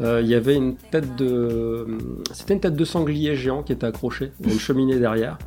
Euh, 0.00 0.20
il 0.22 0.28
y 0.28 0.34
avait 0.34 0.56
une 0.56 0.76
tête 0.76 1.16
de, 1.16 1.86
c'était 2.32 2.54
une 2.54 2.60
tête 2.60 2.76
de 2.76 2.84
sanglier 2.84 3.36
géant 3.36 3.62
qui 3.62 3.72
était 3.72 3.86
accrochée, 3.86 4.32
une 4.42 4.58
cheminée 4.58 4.98
derrière. 4.98 5.38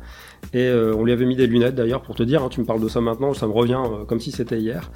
Et 0.54 0.70
on 0.70 1.04
lui 1.04 1.12
avait 1.12 1.24
mis 1.24 1.36
des 1.36 1.46
lunettes 1.46 1.74
d'ailleurs 1.74 2.02
pour 2.02 2.14
te 2.14 2.22
dire, 2.22 2.42
hein, 2.42 2.48
tu 2.50 2.60
me 2.60 2.66
parles 2.66 2.82
de 2.82 2.88
ça 2.88 3.00
maintenant, 3.00 3.32
ça 3.32 3.46
me 3.46 3.52
revient 3.52 3.80
comme 4.06 4.20
si 4.20 4.32
c'était 4.32 4.58
hier. 4.58 4.90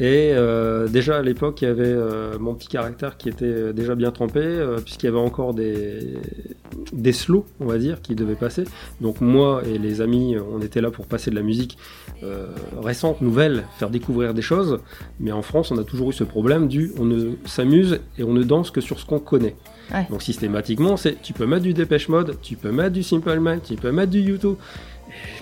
Et 0.00 0.32
euh, 0.32 0.88
déjà 0.88 1.18
à 1.18 1.22
l'époque, 1.22 1.60
il 1.60 1.66
y 1.66 1.68
avait 1.68 1.84
euh, 1.84 2.38
mon 2.38 2.54
petit 2.54 2.68
caractère 2.68 3.18
qui 3.18 3.28
était 3.28 3.44
euh, 3.44 3.72
déjà 3.74 3.94
bien 3.94 4.10
trempé, 4.10 4.40
puisqu'il 4.82 5.06
y 5.06 5.08
avait 5.10 5.18
encore 5.18 5.52
des, 5.52 6.14
des 6.94 7.12
slows, 7.12 7.44
on 7.60 7.66
va 7.66 7.76
dire, 7.76 8.00
qui 8.00 8.14
devaient 8.14 8.34
passer. 8.34 8.64
Donc 9.02 9.20
moi 9.20 9.60
et 9.66 9.76
les 9.76 10.00
amis, 10.00 10.36
on 10.38 10.62
était 10.62 10.80
là 10.80 10.90
pour 10.90 11.06
passer 11.06 11.30
de 11.30 11.36
la 11.36 11.42
musique 11.42 11.76
récente, 12.82 13.20
nouvelle, 13.20 13.64
faire 13.78 13.90
découvrir 13.90 14.32
des 14.32 14.42
choses. 14.42 14.80
Mais 15.20 15.32
en 15.32 15.42
France, 15.42 15.70
on 15.70 15.78
a 15.78 15.84
toujours 15.84 16.10
eu 16.10 16.12
ce 16.14 16.24
problème 16.24 16.66
du 16.66 16.92
on 16.98 17.04
ne 17.04 17.32
s'amuse 17.44 18.00
et 18.18 18.24
on 18.24 18.32
ne 18.32 18.42
danse 18.42 18.70
que 18.70 18.80
sur 18.80 18.98
ce 18.98 19.04
qu'on 19.04 19.18
connaît. 19.18 19.54
Donc 20.08 20.22
systématiquement, 20.22 20.96
c'est 20.96 21.20
tu 21.20 21.32
peux 21.32 21.46
mettre 21.46 21.62
du 21.62 21.74
Dépêche 21.74 22.08
Mode, 22.08 22.36
tu 22.40 22.56
peux 22.56 22.70
mettre 22.70 22.92
du 22.92 23.02
Simple 23.02 23.40
Mind, 23.40 23.62
tu 23.62 23.74
peux 23.74 23.90
mettre 23.90 24.10
du 24.10 24.20
YouTube 24.20 24.54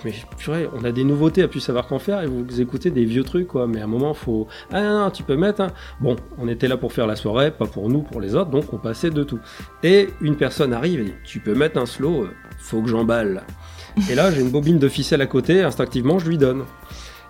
mais 0.05 0.13
purée, 0.37 0.67
on 0.73 0.83
a 0.83 0.91
des 0.91 1.03
nouveautés 1.03 1.43
à 1.43 1.47
plus 1.47 1.59
savoir 1.59 1.87
qu'en 1.87 1.99
faire 1.99 2.21
et 2.21 2.27
vous 2.27 2.61
écoutez 2.61 2.91
des 2.91 3.05
vieux 3.05 3.23
trucs 3.23 3.47
quoi. 3.47 3.67
Mais 3.67 3.81
à 3.81 3.83
un 3.85 3.87
moment, 3.87 4.13
faut 4.13 4.47
ah 4.71 4.81
non, 4.81 5.11
tu 5.11 5.23
peux 5.23 5.35
mettre. 5.35 5.61
Hein. 5.61 5.71
Bon, 5.99 6.15
on 6.37 6.47
était 6.47 6.67
là 6.67 6.77
pour 6.77 6.93
faire 6.93 7.07
la 7.07 7.15
soirée, 7.15 7.51
pas 7.51 7.65
pour 7.65 7.89
nous, 7.89 8.01
pour 8.01 8.21
les 8.21 8.35
autres, 8.35 8.49
donc 8.49 8.73
on 8.73 8.77
passait 8.77 9.09
de 9.09 9.23
tout. 9.23 9.39
Et 9.83 10.09
une 10.21 10.35
personne 10.35 10.73
arrive 10.73 11.01
et 11.01 11.05
dit 11.05 11.13
tu 11.23 11.39
peux 11.39 11.55
mettre 11.55 11.79
un 11.79 11.85
slow, 11.85 12.23
euh, 12.23 12.29
faut 12.57 12.81
que 12.81 12.89
j'emballe. 12.89 13.43
et 14.09 14.15
là, 14.15 14.31
j'ai 14.31 14.41
une 14.41 14.51
bobine 14.51 14.79
de 14.79 14.87
ficelle 14.87 15.21
à 15.21 15.27
côté, 15.27 15.61
instinctivement, 15.61 16.19
je 16.19 16.29
lui 16.29 16.37
donne. 16.37 16.63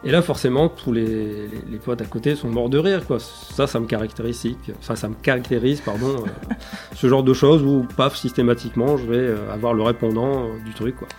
Et 0.04 0.12
là, 0.12 0.21
forcément, 0.21 0.69
tous 0.69 0.93
les, 0.93 1.49
les, 1.69 1.78
potes 1.78 2.02
à 2.02 2.06
côté 2.06 2.36
sont 2.36 2.47
morts 2.47 2.69
de 2.69 2.78
rire, 2.78 3.06
quoi. 3.06 3.19
Ça, 3.19 3.67
ça 3.67 3.82
me 3.82 3.86
caractérise, 3.86 4.47
ça, 4.80 4.95
ça 4.95 5.10
me 5.10 5.15
caractérise, 5.15 5.82
pardon, 5.82 6.23
euh, 6.25 6.54
ce 6.95 7.08
genre 7.08 7.23
de 7.23 7.34
choses 7.34 7.63
où, 7.63 7.86
paf, 7.97 8.15
systématiquement, 8.15 8.95
je 8.95 9.06
vais 9.06 9.17
euh, 9.17 9.54
avoir 9.54 9.73
le 9.73 9.84
répondant 9.84 10.47
du 10.65 10.73
truc, 10.73 10.95
quoi. 10.95 11.10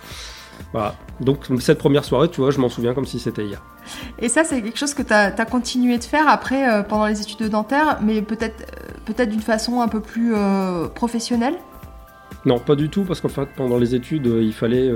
Voilà. 0.72 0.94
Donc 1.20 1.46
cette 1.61 1.78
première 1.78 2.04
soirée, 2.04 2.28
tu 2.28 2.40
vois, 2.40 2.50
je 2.50 2.61
m'en 2.61 2.68
souviens 2.68 2.94
comme 2.94 3.06
si 3.06 3.18
c'était 3.18 3.44
hier. 3.44 3.62
Et 4.18 4.28
ça, 4.28 4.44
c'est 4.44 4.62
quelque 4.62 4.78
chose 4.78 4.94
que 4.94 5.02
tu 5.02 5.12
as, 5.12 5.30
continué 5.46 5.98
de 5.98 6.04
faire 6.04 6.28
après, 6.28 6.70
euh, 6.70 6.83
pendant 6.83 7.06
les 7.06 7.20
études 7.20 7.48
dentaires, 7.48 7.98
mais 8.02 8.22
peut-être 8.22 8.62
euh, 8.62 8.92
peut-être 9.04 9.30
d'une 9.30 9.40
façon 9.40 9.80
un 9.80 9.88
peu 9.88 10.00
plus 10.00 10.33
euh, 10.35 10.87
professionnelle? 10.88 11.54
Non, 12.46 12.59
pas 12.59 12.74
du 12.74 12.88
tout, 12.88 13.02
parce 13.02 13.20
qu'en 13.20 13.28
fait, 13.28 13.48
pendant 13.54 13.76
les 13.76 13.94
études, 13.94 14.26
il 14.26 14.54
fallait 14.54 14.90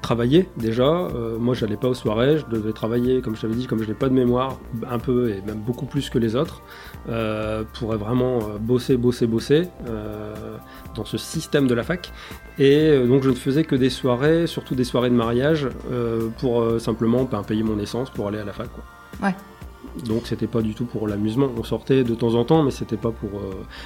travailler 0.00 0.48
déjà. 0.56 1.08
moi, 1.40 1.54
j'allais 1.54 1.76
pas 1.76 1.88
aux 1.88 1.94
soirées, 1.94 2.38
je 2.38 2.46
devais 2.46 2.72
travailler, 2.72 3.20
comme 3.20 3.34
je 3.34 3.40
t'avais 3.40 3.56
dit, 3.56 3.66
comme 3.66 3.82
je 3.82 3.88
n'ai 3.88 3.94
pas 3.94 4.08
de 4.08 4.14
mémoire, 4.14 4.58
un 4.88 5.00
peu 5.00 5.30
et 5.30 5.42
même 5.44 5.58
beaucoup 5.58 5.86
plus 5.86 6.08
que 6.08 6.20
les 6.20 6.36
autres, 6.36 6.62
pour 7.74 7.96
vraiment 7.96 8.40
bosser, 8.60 8.96
bosser, 8.96 9.26
bosser 9.26 9.68
dans 10.94 11.04
ce 11.04 11.18
système 11.18 11.66
de 11.66 11.74
la 11.74 11.82
fac. 11.82 12.12
Et 12.58 12.90
euh, 12.90 13.06
donc 13.06 13.22
je 13.22 13.30
ne 13.30 13.34
faisais 13.34 13.64
que 13.64 13.74
des 13.74 13.90
soirées, 13.90 14.46
surtout 14.46 14.74
des 14.74 14.84
soirées 14.84 15.10
de 15.10 15.14
mariage, 15.14 15.68
euh, 15.90 16.28
pour 16.38 16.60
euh, 16.60 16.78
simplement 16.78 17.24
ben, 17.24 17.42
payer 17.42 17.62
mon 17.62 17.78
essence 17.78 18.10
pour 18.10 18.28
aller 18.28 18.38
à 18.38 18.44
la 18.44 18.52
fac. 18.52 18.68
Ouais. 19.22 19.34
Donc 20.06 20.26
c'était 20.26 20.46
pas 20.46 20.62
du 20.62 20.74
tout 20.74 20.84
pour 20.84 21.08
l'amusement. 21.08 21.50
On 21.56 21.64
sortait 21.64 22.04
de 22.04 22.14
temps 22.14 22.34
en 22.34 22.44
temps, 22.44 22.62
mais 22.62 22.70
c'était 22.70 22.96
pas 22.96 23.10
pour. 23.10 23.30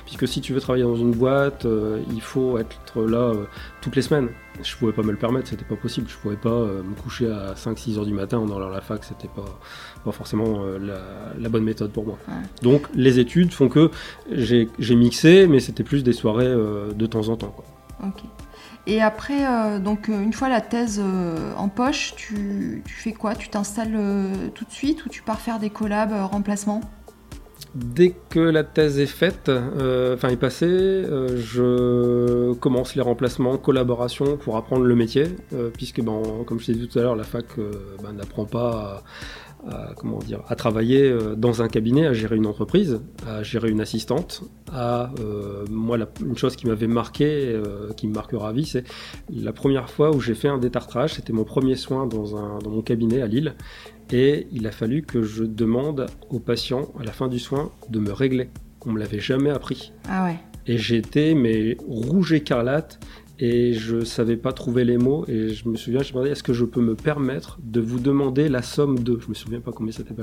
Puisque 0.05 0.29
si 0.29 0.41
tu 0.41 0.53
veux 0.53 0.61
travailler 0.61 0.85
dans 0.85 0.97
une 0.97 1.13
boîte, 1.13 1.67
il 2.13 2.21
faut 2.21 2.59
être 2.59 3.03
là 3.03 3.33
toutes 3.81 3.97
les 3.97 4.03
semaines. 4.03 4.29
Je 4.63 4.77
pouvais 4.77 4.93
pas 4.93 5.03
me 5.03 5.11
le 5.11 5.19
permettre, 5.19 5.49
c'était 5.49 5.65
pas 5.65 5.77
possible. 5.77 6.09
Je 6.09 6.17
pouvais 6.17 6.37
pas 6.37 6.51
me 6.51 6.95
coucher 7.03 7.31
à 7.31 7.55
5-6 7.55 7.99
heures 7.99 8.07
du 8.07 8.15
matin 8.15 8.39
en 8.39 8.47
allant 8.47 8.69
à 8.69 8.73
la 8.73 8.81
fac, 8.81 9.05
c'était 9.05 9.29
pas, 9.29 9.59
pas 10.05 10.13
forcément 10.13 10.63
la, 10.81 11.49
bonne 11.49 11.65
méthode 11.65 11.93
pour 11.93 12.07
moi. 12.07 12.19
Donc 12.63 12.87
les 12.95 13.19
études 13.19 13.53
font 13.53 13.69
que 13.69 13.91
j'ai 14.31 14.95
mixé, 14.95 15.47
mais 15.47 15.61
c'était 15.61 15.85
plus 15.85 16.05
des 16.05 16.13
soirées 16.13 16.55
de 16.95 17.07
temps 17.07 17.29
en 17.29 17.37
temps. 17.37 17.55
Quoi. 17.55 17.65
Ok. 18.09 18.23
Et 18.87 19.03
après, 19.03 19.47
euh, 19.47 19.79
donc 19.81 20.09
euh, 20.09 20.23
une 20.23 20.33
fois 20.33 20.49
la 20.49 20.61
thèse 20.61 21.01
euh, 21.03 21.53
en 21.57 21.69
poche, 21.69 22.15
tu, 22.17 22.83
fais 22.87 23.13
quoi? 23.13 23.35
Tu 23.35 23.49
t'installes 23.49 23.99
tout 24.55 24.65
de 24.65 24.71
suite 24.71 25.05
ou 25.05 25.09
tu 25.09 25.23
pars 25.23 25.41
faire 25.41 25.59
des 25.59 25.71
collabs 25.71 26.13
remplacement 26.31 26.81
Dès 27.75 28.15
que 28.31 28.41
la 28.41 28.65
thèse 28.65 28.99
est 28.99 29.07
faite, 29.07 29.51
enfin 29.51 30.29
est 30.29 30.39
passée, 30.39 31.05
je 31.37 32.55
commence 32.55 32.95
les 32.95 33.03
remplacements, 33.03 33.59
collaboration 33.59 34.39
pour 34.39 34.57
apprendre 34.57 34.85
le 34.85 34.95
métier, 34.95 35.25
puisque 35.75 36.01
ben, 36.01 36.23
comme 36.47 36.59
je 36.59 36.67
t'ai 36.67 36.73
dit 36.73 36.89
tout 36.89 36.99
à 36.99 37.03
l'heure, 37.03 37.17
la 37.17 37.25
fac 37.25 37.45
ben, 38.03 38.13
n'apprend 38.15 38.47
pas 38.47 39.05
à, 39.46 39.46
comment 39.97 40.19
dire, 40.19 40.43
à 40.49 40.57
travailler 40.57 41.15
dans 41.37 41.63
un 41.63 41.69
cabinet, 41.69 42.07
à 42.07 42.13
gérer 42.13 42.37
une 42.37 42.47
entreprise, 42.47 43.01
à 43.27 43.43
gérer 43.43 43.71
une 43.71 43.81
assistante. 43.81 44.43
À 44.73 45.11
moi, 45.71 45.99
une 46.25 46.37
chose 46.37 46.57
qui 46.57 46.67
m'avait 46.67 46.87
marqué, 46.87 47.61
qui 47.97 48.07
me 48.07 48.15
marquera 48.15 48.51
à 48.51 48.53
vie, 48.53 48.67
c'est 48.67 48.85
la 49.31 49.53
première 49.53 49.91
fois 49.91 50.15
où 50.15 50.21
j'ai 50.21 50.35
fait 50.35 50.49
un 50.49 50.59
détartrage. 50.59 51.15
C'était 51.15 51.33
mon 51.33 51.45
premier 51.45 51.77
soin 51.77 52.07
dans, 52.07 52.37
un, 52.37 52.59
dans 52.59 52.71
mon 52.71 52.83
cabinet 52.83 53.23
à 53.23 53.27
Lille, 53.27 53.55
et 54.13 54.47
il 54.53 54.67
a 54.67 54.71
fallu 54.71 55.03
que 55.03 55.23
je 55.23 55.45
demande 55.45 56.07
au 56.31 56.39
patient 56.39 56.93
à 57.01 57.05
la 57.05 57.13
fin 57.13 57.29
du 57.29 57.39
soin 57.39 57.71
de 57.89 57.99
me 57.99 58.13
régler. 58.13 58.51
On 58.85 58.93
me 58.93 59.01
l'avait 59.01 59.19
jamais 59.19 59.51
appris. 59.51 59.93
Ah 60.09 60.27
ouais. 60.27 60.37
Et 60.69 60.79
j'étais 60.79 61.35
mais 61.35 61.77
rouge 61.89 62.33
écarlate 62.33 63.01
et 63.39 63.73
je 63.73 64.05
savais 64.05 64.37
pas 64.37 64.53
trouver 64.53 64.85
les 64.85 64.99
mots 64.99 65.25
et 65.29 65.51
je 65.51 65.69
me 65.69 65.77
souviens, 65.77 66.01
je 66.01 66.09
me 66.09 66.13
demandais 66.15 66.31
est-ce 66.31 66.43
que 66.43 66.53
je 66.53 66.65
peux 66.65 66.81
me 66.81 66.95
permettre 66.95 67.59
de 67.63 67.81
vous 67.81 67.99
demander 67.99 68.49
la 68.49 68.63
somme 68.63 68.99
de. 69.01 69.19
Je 69.21 69.29
me 69.29 69.35
souviens 69.35 69.61
pas 69.61 69.73
combien 69.73 69.93
c'était 69.93 70.15
pas. 70.15 70.23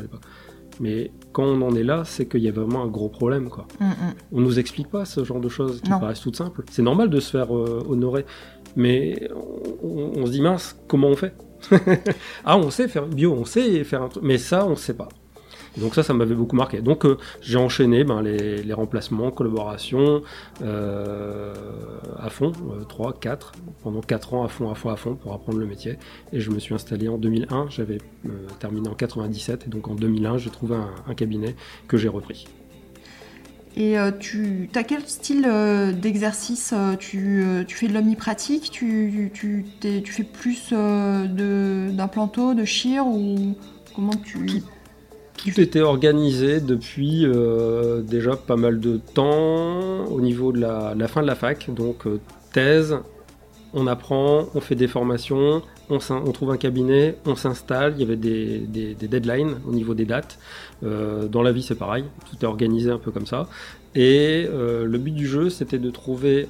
Mais 0.79 1.11
quand 1.31 1.43
on 1.43 1.61
en 1.61 1.75
est 1.75 1.83
là, 1.83 2.03
c'est 2.05 2.25
qu'il 2.25 2.41
y 2.41 2.47
a 2.47 2.51
vraiment 2.51 2.83
un 2.83 2.87
gros 2.87 3.09
problème 3.09 3.49
quoi. 3.49 3.67
Mm, 3.79 3.85
mm. 3.85 4.13
On 4.31 4.41
nous 4.41 4.57
explique 4.59 4.89
pas 4.89 5.05
ce 5.05 5.23
genre 5.23 5.39
de 5.39 5.49
choses 5.49 5.81
qui 5.81 5.89
paraissent 5.89 6.21
toutes 6.21 6.35
simples. 6.35 6.63
C'est 6.71 6.81
normal 6.81 7.09
de 7.09 7.19
se 7.19 7.29
faire 7.29 7.55
euh, 7.55 7.85
honorer, 7.87 8.25
mais 8.75 9.29
on 9.83 10.25
se 10.25 10.31
dit 10.31 10.41
mince, 10.41 10.75
comment 10.87 11.09
on 11.09 11.15
fait? 11.15 11.35
Ah, 12.45 12.57
on 12.57 12.69
sait 12.71 12.87
faire 12.87 13.05
bio, 13.07 13.31
on 13.31 13.45
sait 13.45 13.83
faire 13.83 14.01
un 14.01 14.09
truc, 14.09 14.23
mais 14.23 14.37
ça, 14.37 14.67
on 14.67 14.75
sait 14.75 14.95
pas. 14.95 15.07
Donc 15.77 15.95
ça, 15.95 16.03
ça 16.03 16.13
m'avait 16.13 16.35
beaucoup 16.35 16.55
marqué. 16.55 16.81
Donc 16.81 17.05
euh, 17.05 17.17
j'ai 17.41 17.57
enchaîné 17.57 18.03
ben, 18.03 18.21
les, 18.21 18.73
remplacements, 18.73 19.31
collaborations 19.31 20.21
euh, 20.61 21.53
à 22.19 22.29
fond, 22.29 22.51
3, 22.89 23.09
euh, 23.09 23.13
4, 23.19 23.51
pendant 23.83 24.01
4 24.01 24.33
ans 24.33 24.43
à 24.43 24.47
fond, 24.47 24.71
à 24.71 24.75
fond, 24.75 24.89
à 24.89 24.95
fond 24.95 25.15
pour 25.15 25.33
apprendre 25.33 25.59
le 25.59 25.65
métier. 25.65 25.97
Et 26.31 26.39
je 26.39 26.51
me 26.51 26.59
suis 26.59 26.73
installé 26.73 27.07
en 27.07 27.17
2001, 27.17 27.67
j'avais 27.69 27.99
terminé 28.59 28.89
en 28.89 28.93
97, 28.93 29.67
et 29.67 29.69
donc 29.69 29.87
en 29.87 29.95
2001, 29.95 30.37
j'ai 30.37 30.49
trouvé 30.49 30.75
un 30.75 31.13
cabinet 31.13 31.55
que 31.87 31.97
j'ai 31.97 32.09
repris. 32.09 32.47
Et 33.75 33.97
euh, 33.97 34.11
tu 34.11 34.69
as 34.75 34.83
quel 34.83 35.01
style 35.07 35.45
euh, 35.47 35.91
d'exercice 35.91 36.73
euh, 36.77 36.95
tu, 36.95 37.65
fais 37.67 37.87
de 37.87 37.93
l'omnipratique 37.93 38.69
tu, 38.71 39.31
tu, 39.33 39.65
tu, 39.81 40.11
fais 40.11 40.23
plus 40.23 40.69
d'implanto, 40.71 42.53
de, 42.53 42.61
de 42.61 42.65
chir 42.65 43.07
ou 43.07 43.55
comment 43.95 44.15
tu... 44.15 44.45
Tout, 44.45 44.63
était 45.49 45.81
organisé 45.81 46.59
depuis 46.59 47.25
déjà 48.03 48.35
pas 48.35 48.55
mal 48.55 48.79
de 48.79 48.99
temps 49.13 50.05
au 50.05 50.21
niveau 50.21 50.51
de 50.51 50.59
la, 50.59 51.07
fin 51.07 51.21
de 51.21 51.27
la 51.27 51.35
fac. 51.35 51.69
Donc 51.73 52.05
thèse, 52.51 52.97
on 53.73 53.87
apprend, 53.87 54.47
on 54.53 54.61
fait 54.61 54.75
des 54.75 54.87
formations, 54.87 55.61
on, 55.89 55.97
trouve 56.31 56.51
un 56.51 56.57
cabinet, 56.57 57.17
on 57.25 57.35
s'installe, 57.35 57.93
il 57.97 58.01
y 58.01 58.03
avait 58.03 58.15
des, 58.15 58.95
deadlines 58.95 59.57
au 59.67 59.71
niveau 59.71 59.93
des 59.93 60.05
dates. 60.05 60.39
Euh, 60.83 61.27
dans 61.27 61.41
la 61.41 61.51
vie, 61.51 61.63
c'est 61.63 61.75
pareil, 61.75 62.05
tout 62.29 62.37
est 62.41 62.47
organisé 62.47 62.91
un 62.91 62.99
peu 62.99 63.11
comme 63.11 63.25
ça. 63.25 63.47
Et 63.95 64.47
euh, 64.49 64.85
le 64.85 64.97
but 64.97 65.11
du 65.11 65.27
jeu, 65.27 65.49
c'était 65.49 65.77
de 65.77 65.89
trouver 65.89 66.47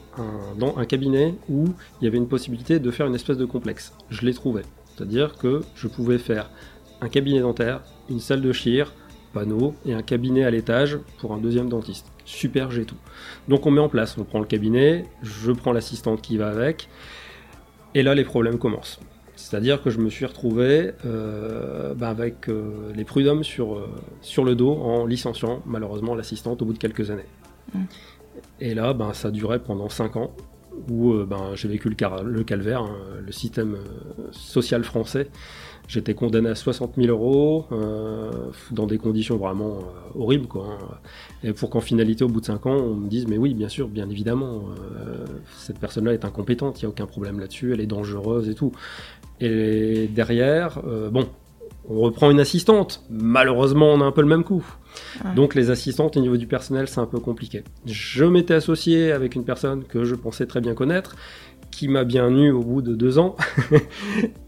dans 0.57 0.77
un 0.77 0.85
cabinet 0.85 1.35
où 1.49 1.65
il 1.99 2.05
y 2.05 2.07
avait 2.07 2.17
une 2.17 2.27
possibilité 2.27 2.79
de 2.79 2.91
faire 2.91 3.07
une 3.07 3.15
espèce 3.15 3.37
de 3.37 3.45
complexe. 3.45 3.93
Je 4.09 4.25
l'ai 4.25 4.33
trouvé. 4.33 4.61
C'est-à-dire 4.95 5.37
que 5.37 5.61
je 5.75 5.87
pouvais 5.87 6.19
faire 6.19 6.49
un 7.03 7.09
cabinet 7.09 7.41
dentaire, 7.41 7.81
une 8.09 8.19
salle 8.19 8.41
de 8.41 8.51
chir, 8.53 8.93
panneau 9.33 9.75
et 9.85 9.93
un 9.93 10.01
cabinet 10.01 10.45
à 10.45 10.51
l'étage 10.51 10.97
pour 11.19 11.33
un 11.33 11.37
deuxième 11.37 11.67
dentiste. 11.67 12.07
Super, 12.23 12.71
j'ai 12.71 12.85
tout. 12.85 12.95
Donc 13.49 13.65
on 13.65 13.71
met 13.71 13.81
en 13.81 13.89
place, 13.89 14.17
on 14.17 14.23
prend 14.23 14.39
le 14.39 14.45
cabinet, 14.45 15.05
je 15.21 15.51
prends 15.51 15.73
l'assistante 15.73 16.21
qui 16.21 16.37
va 16.37 16.47
avec, 16.47 16.87
et 17.93 18.03
là 18.03 18.15
les 18.15 18.23
problèmes 18.23 18.57
commencent. 18.57 18.99
C'est-à-dire 19.35 19.81
que 19.81 19.89
je 19.89 19.99
me 19.99 20.09
suis 20.09 20.25
retrouvé 20.25 20.91
euh, 21.05 21.93
bah, 21.95 22.09
avec 22.09 22.47
euh, 22.47 22.93
les 22.95 23.03
prud'hommes 23.03 23.43
sur, 23.43 23.75
euh, 23.75 23.89
sur 24.21 24.45
le 24.45 24.55
dos 24.55 24.71
en 24.73 25.05
licenciant 25.05 25.61
malheureusement 25.65 26.15
l'assistante 26.15 26.61
au 26.61 26.65
bout 26.65 26.73
de 26.73 26.77
quelques 26.77 27.11
années. 27.11 27.25
Mm. 27.73 27.83
Et 28.61 28.73
là, 28.75 28.93
ben, 28.93 29.11
ça 29.13 29.31
durait 29.31 29.59
pendant 29.59 29.89
5 29.89 30.15
ans 30.15 30.31
où 30.89 31.13
ben, 31.25 31.51
j'ai 31.53 31.67
vécu 31.67 31.89
le, 31.89 32.23
le 32.23 32.43
calvaire, 32.43 32.81
hein, 32.81 32.95
le 33.23 33.31
système 33.31 33.77
social 34.31 34.83
français 34.83 35.29
J'étais 35.87 36.13
condamné 36.13 36.49
à 36.49 36.55
60 36.55 36.93
000 36.95 37.07
euros 37.09 37.65
euh, 37.71 38.31
dans 38.71 38.87
des 38.87 38.97
conditions 38.97 39.37
vraiment 39.37 39.77
euh, 39.77 40.19
horribles. 40.19 40.47
Quoi, 40.47 40.65
hein. 40.71 40.85
Et 41.43 41.53
pour 41.53 41.69
qu'en 41.69 41.81
finalité, 41.81 42.23
au 42.23 42.29
bout 42.29 42.39
de 42.39 42.45
5 42.45 42.65
ans, 42.65 42.75
on 42.75 42.95
me 42.95 43.09
dise 43.09 43.27
Mais 43.27 43.37
oui, 43.37 43.53
bien 43.53 43.69
sûr, 43.69 43.87
bien 43.89 44.09
évidemment, 44.09 44.63
euh, 44.97 45.25
cette 45.57 45.79
personne-là 45.79 46.13
est 46.13 46.25
incompétente, 46.25 46.81
il 46.81 46.85
n'y 46.85 46.87
a 46.87 46.89
aucun 46.89 47.05
problème 47.05 47.39
là-dessus, 47.39 47.73
elle 47.73 47.81
est 47.81 47.85
dangereuse 47.85 48.49
et 48.49 48.55
tout. 48.55 48.71
Et 49.41 50.07
derrière, 50.07 50.81
bon, 51.11 51.27
on 51.89 51.99
reprend 51.99 52.31
une 52.31 52.39
assistante. 52.39 53.03
Malheureusement, 53.09 53.87
on 53.87 53.99
a 54.01 54.05
un 54.05 54.11
peu 54.11 54.21
le 54.21 54.27
même 54.27 54.43
coup. 54.43 54.63
Donc 55.35 55.55
les 55.55 55.69
assistantes 55.69 56.15
au 56.17 56.19
niveau 56.19 56.37
du 56.37 56.47
personnel, 56.47 56.87
c'est 56.87 56.99
un 56.99 57.05
peu 57.05 57.19
compliqué. 57.19 57.63
Je 57.85 58.25
m'étais 58.25 58.53
associé 58.53 59.11
avec 59.11 59.35
une 59.35 59.43
personne 59.43 59.83
que 59.83 60.05
je 60.05 60.15
pensais 60.15 60.45
très 60.45 60.61
bien 60.61 60.75
connaître 60.75 61.15
qui 61.75 61.87
m'a 61.87 62.03
bien 62.03 62.29
eu 62.29 62.51
au 62.51 62.61
bout 62.61 62.81
de 62.81 62.95
deux 62.95 63.19
ans. 63.19 63.35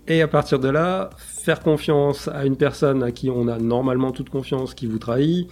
et 0.07 0.21
à 0.21 0.27
partir 0.27 0.59
de 0.59 0.69
là, 0.69 1.09
faire 1.17 1.59
confiance 1.59 2.27
à 2.27 2.45
une 2.45 2.57
personne 2.57 3.03
à 3.03 3.11
qui 3.11 3.29
on 3.29 3.47
a 3.47 3.57
normalement 3.57 4.11
toute 4.11 4.29
confiance 4.29 4.73
qui 4.73 4.87
vous 4.87 4.99
trahit, 4.99 5.47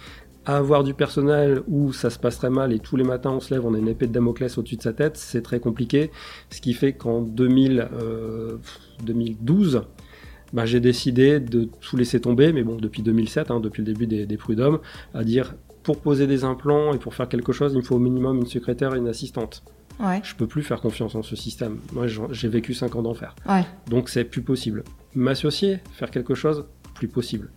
avoir 0.46 0.84
du 0.84 0.94
personnel 0.94 1.62
où 1.68 1.92
ça 1.92 2.10
se 2.10 2.18
passe 2.18 2.38
très 2.38 2.50
mal 2.50 2.72
et 2.72 2.78
tous 2.78 2.96
les 2.96 3.04
matins 3.04 3.30
on 3.30 3.40
se 3.40 3.54
lève, 3.54 3.64
on 3.64 3.74
a 3.74 3.78
une 3.78 3.88
épée 3.88 4.06
de 4.06 4.12
Damoclès 4.12 4.58
au-dessus 4.58 4.76
de 4.76 4.82
sa 4.82 4.92
tête, 4.92 5.16
c'est 5.16 5.42
très 5.42 5.60
compliqué. 5.60 6.10
Ce 6.50 6.60
qui 6.60 6.74
fait 6.74 6.92
qu'en 6.92 7.22
2012, 7.22 9.76
euh, 9.76 9.80
bah, 10.52 10.66
j'ai 10.66 10.80
décidé 10.80 11.40
de 11.40 11.68
tout 11.80 11.96
laisser 11.96 12.20
tomber, 12.20 12.52
mais 12.52 12.62
bon, 12.62 12.76
depuis 12.76 13.02
2007, 13.02 13.50
hein, 13.50 13.60
depuis 13.60 13.82
le 13.82 13.92
début 13.92 14.06
des, 14.06 14.26
des 14.26 14.36
prud'hommes, 14.36 14.80
à 15.14 15.24
dire 15.24 15.54
pour 15.82 16.00
poser 16.00 16.26
des 16.26 16.44
implants 16.44 16.94
et 16.94 16.98
pour 16.98 17.14
faire 17.14 17.28
quelque 17.28 17.52
chose, 17.52 17.72
il 17.74 17.78
me 17.78 17.82
faut 17.82 17.96
au 17.96 18.00
minimum 18.00 18.38
une 18.38 18.46
secrétaire 18.46 18.94
et 18.94 18.98
une 18.98 19.08
assistante. 19.08 19.62
Ouais. 20.00 20.20
Je 20.24 20.34
peux 20.34 20.46
plus 20.46 20.62
faire 20.62 20.80
confiance 20.80 21.14
en 21.14 21.22
ce 21.22 21.36
système. 21.36 21.78
Moi, 21.92 22.06
j'ai 22.30 22.48
vécu 22.48 22.74
5 22.74 22.96
ans 22.96 23.02
d'enfer. 23.02 23.34
Donc, 23.88 24.08
c'est 24.08 24.24
plus 24.24 24.42
possible. 24.42 24.84
M'associer, 25.14 25.78
faire 25.92 26.10
quelque 26.10 26.34
chose, 26.34 26.66
plus 26.94 27.08
possible. 27.08 27.50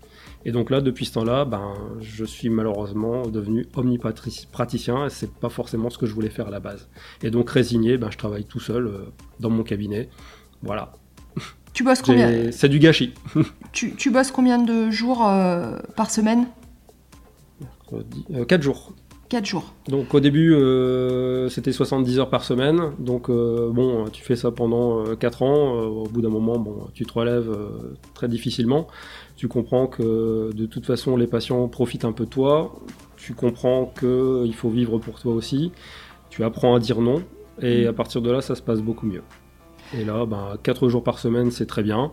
Et 0.45 0.51
donc 0.51 0.69
là, 0.69 0.81
depuis 0.81 1.05
ce 1.05 1.13
temps-là, 1.13 1.45
ben, 1.45 1.73
je 1.99 2.23
suis 2.23 2.49
malheureusement 2.49 3.27
devenu 3.27 3.65
omnipraticien 3.75 5.05
et 5.05 5.09
c'est 5.09 5.31
pas 5.31 5.49
forcément 5.49 5.89
ce 5.89 5.97
que 5.97 6.05
je 6.05 6.13
voulais 6.13 6.29
faire 6.29 6.47
à 6.47 6.51
la 6.51 6.59
base. 6.59 6.87
Et 7.21 7.31
donc 7.31 7.49
résigné, 7.49 7.97
ben, 7.97 8.09
je 8.11 8.17
travaille 8.17 8.45
tout 8.45 8.59
seul 8.59 8.87
euh, 8.87 9.05
dans 9.39 9.49
mon 9.49 9.63
cabinet. 9.63 10.09
Voilà. 10.61 10.93
Tu 11.73 11.83
bosses 11.83 12.01
combien 12.01 12.51
C'est 12.51 12.69
du 12.69 12.79
gâchis. 12.79 13.13
tu, 13.71 13.93
tu, 13.93 14.09
bosses 14.09 14.31
combien 14.31 14.57
de 14.57 14.89
jours 14.89 15.27
euh, 15.27 15.77
par 15.95 16.09
semaine? 16.09 16.47
4 17.91 18.51
euh, 18.51 18.61
jours. 18.61 18.93
4 19.29 19.45
jours. 19.45 19.73
Donc 19.89 20.13
au 20.13 20.19
début, 20.19 20.53
euh, 20.53 21.49
c'était 21.49 21.73
70 21.73 22.19
heures 22.19 22.29
par 22.29 22.43
semaine. 22.43 22.91
Donc 22.99 23.29
euh, 23.29 23.69
bon, 23.71 24.05
tu 24.09 24.23
fais 24.23 24.35
ça 24.35 24.51
pendant 24.51 25.03
4 25.15 25.41
euh, 25.41 25.45
ans. 25.45 25.79
au 25.87 26.03
bout 26.07 26.21
d'un 26.21 26.29
moment, 26.29 26.57
bon, 26.57 26.87
tu 26.93 27.05
te 27.05 27.13
relèves 27.13 27.53
très 28.13 28.27
difficilement. 28.27 28.87
Tu 29.35 29.47
comprends 29.47 29.87
que 29.87 30.51
de 30.53 30.65
toute 30.65 30.85
façon, 30.85 31.17
les 31.17 31.27
patients 31.27 31.67
profitent 31.67 32.05
un 32.05 32.13
peu 32.13 32.25
de 32.25 32.29
toi. 32.29 32.73
Tu 33.17 33.33
comprends 33.33 33.91
qu'il 33.99 34.53
faut 34.53 34.69
vivre 34.69 34.97
pour 34.97 35.19
toi 35.19 35.33
aussi. 35.33 35.71
Tu 36.29 36.43
apprends 36.43 36.75
à 36.75 36.79
dire 36.79 37.01
non. 37.01 37.21
Et 37.61 37.85
mm. 37.85 37.89
à 37.89 37.93
partir 37.93 38.21
de 38.21 38.31
là, 38.31 38.41
ça 38.41 38.55
se 38.55 38.61
passe 38.61 38.81
beaucoup 38.81 39.07
mieux. 39.07 39.23
Et 39.93 40.05
là, 40.05 40.25
ben, 40.25 40.57
4 40.63 40.87
jours 40.87 41.03
par 41.03 41.19
semaine, 41.19 41.51
c'est 41.51 41.65
très 41.65 41.83
bien. 41.83 42.11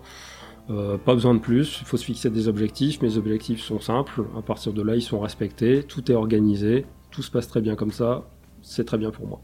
pas 0.68 1.14
besoin 1.14 1.34
de 1.34 1.40
plus, 1.40 1.78
il 1.80 1.86
faut 1.86 1.96
se 1.96 2.04
fixer 2.04 2.30
des 2.30 2.48
objectifs. 2.48 3.00
Mes 3.02 3.18
objectifs 3.18 3.60
sont 3.60 3.78
simples. 3.78 4.24
À 4.36 4.42
partir 4.42 4.72
de 4.72 4.82
là, 4.82 4.96
ils 4.96 5.02
sont 5.02 5.20
respectés. 5.20 5.84
Tout 5.84 6.10
est 6.10 6.14
organisé 6.14 6.86
tout 7.14 7.22
se 7.22 7.30
passe 7.30 7.46
très 7.48 7.60
bien 7.60 7.76
comme 7.76 7.92
ça, 7.92 8.24
c'est 8.62 8.84
très 8.84 8.98
bien 8.98 9.10
pour 9.10 9.26
moi. 9.26 9.40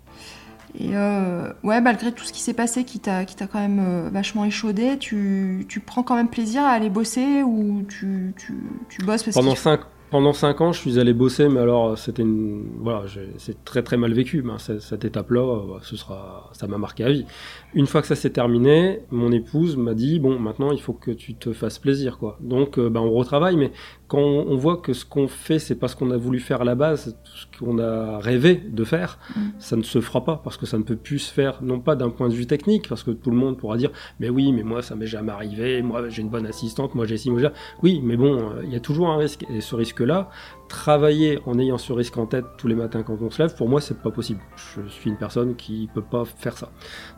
Et 0.78 0.96
euh, 0.96 1.52
ouais, 1.64 1.80
malgré 1.80 2.12
tout 2.12 2.24
ce 2.24 2.32
qui 2.32 2.40
s'est 2.40 2.54
passé 2.54 2.84
qui 2.84 3.00
t'a 3.00 3.24
quand 3.24 3.60
même 3.60 3.80
euh, 3.80 4.10
vachement 4.10 4.44
échaudé, 4.44 4.98
tu, 4.98 5.66
tu, 5.68 5.80
prends 5.80 6.02
quand 6.02 6.14
même 6.14 6.28
plaisir 6.28 6.62
à 6.62 6.68
aller 6.68 6.90
bosser 6.90 7.42
ou 7.42 7.82
tu, 7.88 8.34
tu, 8.36 8.54
tu 8.88 9.04
bosses 9.04 9.22
parce 9.24 9.34
Pendant 9.34 9.54
5 9.54 9.80
pendant 10.10 10.32
5 10.32 10.60
ans, 10.60 10.72
je 10.72 10.80
suis 10.80 10.98
allé 10.98 11.12
bosser, 11.12 11.48
mais 11.48 11.60
alors 11.60 11.96
c'était 11.96 12.22
une, 12.22 12.64
voilà, 12.80 13.04
c'est 13.38 13.64
très 13.64 13.84
très 13.84 13.96
mal 13.96 14.12
vécu. 14.12 14.42
Ben, 14.42 14.58
cette, 14.58 15.04
étape-là, 15.04 15.40
euh, 15.40 15.78
ce 15.82 15.96
sera, 15.96 16.50
ça 16.52 16.66
m'a 16.66 16.78
marqué 16.78 17.04
à 17.04 17.10
vie. 17.10 17.26
Une 17.74 17.86
fois 17.86 18.00
que 18.00 18.08
ça 18.08 18.16
s'est 18.16 18.30
terminé, 18.30 19.02
mon 19.12 19.30
épouse 19.30 19.76
m'a 19.76 19.94
dit 19.94 20.18
bon, 20.18 20.40
maintenant 20.40 20.72
il 20.72 20.80
faut 20.80 20.94
que 20.94 21.12
tu 21.12 21.34
te 21.34 21.52
fasses 21.52 21.78
plaisir, 21.78 22.18
quoi. 22.18 22.38
Donc, 22.40 22.78
ben, 22.78 23.00
on 23.00 23.12
retravaille, 23.12 23.56
mais 23.56 23.70
quand 24.10 24.18
on, 24.18 24.56
voit 24.56 24.78
que 24.78 24.92
ce 24.92 25.04
qu'on 25.04 25.28
fait, 25.28 25.60
c'est 25.60 25.76
pas 25.76 25.86
ce 25.86 25.94
qu'on 25.94 26.10
a 26.10 26.16
voulu 26.16 26.40
faire 26.40 26.62
à 26.62 26.64
la 26.64 26.74
base, 26.74 27.16
ce 27.22 27.46
qu'on 27.56 27.78
a 27.78 28.18
rêvé 28.18 28.56
de 28.56 28.82
faire, 28.82 29.20
mm. 29.36 29.40
ça 29.60 29.76
ne 29.76 29.84
se 29.84 30.00
fera 30.00 30.24
pas 30.24 30.40
parce 30.42 30.56
que 30.56 30.66
ça 30.66 30.78
ne 30.78 30.82
peut 30.82 30.96
plus 30.96 31.20
se 31.20 31.32
faire, 31.32 31.62
non 31.62 31.78
pas 31.78 31.94
d'un 31.94 32.10
point 32.10 32.28
de 32.28 32.34
vue 32.34 32.48
technique, 32.48 32.88
parce 32.88 33.04
que 33.04 33.12
tout 33.12 33.30
le 33.30 33.36
monde 33.36 33.56
pourra 33.56 33.76
dire 33.76 33.92
mais 34.18 34.28
oui, 34.28 34.50
mais 34.50 34.64
moi 34.64 34.82
ça 34.82 34.96
m'est 34.96 35.06
jamais 35.06 35.30
arrivé, 35.30 35.80
moi 35.82 36.08
j'ai 36.08 36.22
une 36.22 36.28
bonne 36.28 36.44
assistante, 36.44 36.96
moi 36.96 37.06
j'ai 37.06 37.18
si, 37.18 37.30
moi 37.30 37.52
Oui, 37.84 38.00
mais 38.02 38.16
bon, 38.16 38.36
euh, 38.36 38.62
il 38.64 38.72
y 38.72 38.76
a 38.76 38.80
toujours 38.80 39.10
un 39.10 39.16
risque 39.16 39.44
et 39.48 39.60
ce 39.60 39.76
risque 39.76 39.98
que 39.98 40.04
là, 40.04 40.28
travailler 40.70 41.40
en 41.46 41.58
ayant 41.58 41.76
ce 41.76 41.92
risque 41.92 42.16
en 42.16 42.26
tête 42.26 42.44
tous 42.56 42.68
les 42.68 42.76
matins 42.76 43.02
quand 43.02 43.18
on 43.20 43.30
se 43.30 43.42
lève, 43.42 43.54
pour 43.56 43.68
moi, 43.68 43.80
c'est 43.80 43.98
pas 43.98 44.10
possible. 44.10 44.40
Je 44.56 44.88
suis 44.88 45.10
une 45.10 45.16
personne 45.16 45.56
qui 45.56 45.90
peut 45.92 46.00
pas 46.00 46.24
faire 46.24 46.56
ça. 46.56 46.70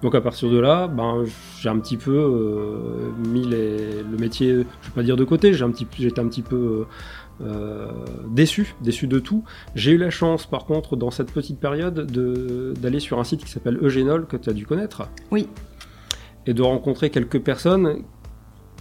Donc 0.02 0.14
à 0.14 0.20
partir 0.20 0.50
de 0.50 0.58
là, 0.58 0.88
ben, 0.88 1.24
j'ai 1.60 1.68
un 1.68 1.78
petit 1.78 1.98
peu 1.98 2.16
euh, 2.16 3.10
mis 3.28 3.44
le 3.44 4.16
métier, 4.18 4.64
je 4.80 4.88
vais 4.88 4.94
pas 4.94 5.02
dire 5.02 5.16
de 5.16 5.24
côté, 5.24 5.52
j'ai 5.52 5.64
un 5.64 5.70
petit, 5.70 5.86
j'étais 5.98 6.20
un 6.20 6.28
petit 6.28 6.42
peu 6.42 6.86
euh, 7.42 7.86
déçu, 8.26 8.74
déçu 8.80 9.06
de 9.06 9.18
tout. 9.18 9.44
J'ai 9.74 9.92
eu 9.92 9.98
la 9.98 10.10
chance, 10.10 10.46
par 10.46 10.64
contre, 10.64 10.96
dans 10.96 11.10
cette 11.10 11.30
petite 11.30 11.60
période, 11.60 12.10
d'aller 12.80 13.00
sur 13.00 13.20
un 13.20 13.24
site 13.24 13.44
qui 13.44 13.50
s'appelle 13.50 13.78
Eugénol, 13.82 14.26
que 14.26 14.38
tu 14.38 14.48
as 14.48 14.54
dû 14.54 14.66
connaître. 14.66 15.08
Oui. 15.30 15.46
Et 16.46 16.54
de 16.54 16.62
rencontrer 16.62 17.10
quelques 17.10 17.40
personnes 17.40 18.02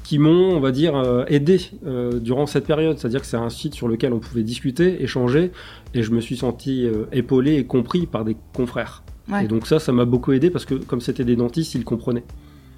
qui 0.03 0.19
m'ont, 0.19 0.55
on 0.55 0.59
va 0.59 0.71
dire, 0.71 0.95
euh, 0.95 1.23
aidé 1.27 1.61
euh, 1.85 2.19
durant 2.19 2.45
cette 2.45 2.65
période. 2.65 2.97
C'est-à-dire 2.97 3.21
que 3.21 3.27
c'est 3.27 3.37
un 3.37 3.49
site 3.49 3.75
sur 3.75 3.87
lequel 3.87 4.13
on 4.13 4.19
pouvait 4.19 4.43
discuter, 4.43 5.03
échanger, 5.03 5.51
et 5.93 6.03
je 6.03 6.11
me 6.11 6.21
suis 6.21 6.37
senti 6.37 6.87
épaulé 7.11 7.55
et 7.55 7.65
compris 7.65 8.05
par 8.05 8.25
des 8.25 8.35
confrères. 8.53 9.03
Et 9.41 9.47
donc 9.47 9.67
ça, 9.67 9.79
ça 9.79 9.91
m'a 9.91 10.05
beaucoup 10.05 10.33
aidé 10.33 10.49
parce 10.49 10.65
que 10.65 10.75
comme 10.75 10.99
c'était 10.99 11.23
des 11.23 11.35
dentistes, 11.35 11.75
ils 11.75 11.85
comprenaient. 11.85 12.23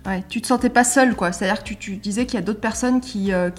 Ouais, 0.06 0.22
tu 0.28 0.41
te 0.41 0.47
sentais 0.47 0.70
pas 0.70 0.84
seul, 0.84 1.16
quoi. 1.16 1.32
C'est-à-dire 1.32 1.64
que 1.64 1.74
tu, 1.74 1.95
disais 1.95 2.26
qu'il 2.26 2.36
y 2.36 2.38
a 2.38 2.45
d'autres 2.45 2.60
personnes 2.60 2.99
qui, 2.99 3.32
euh, 3.32 3.49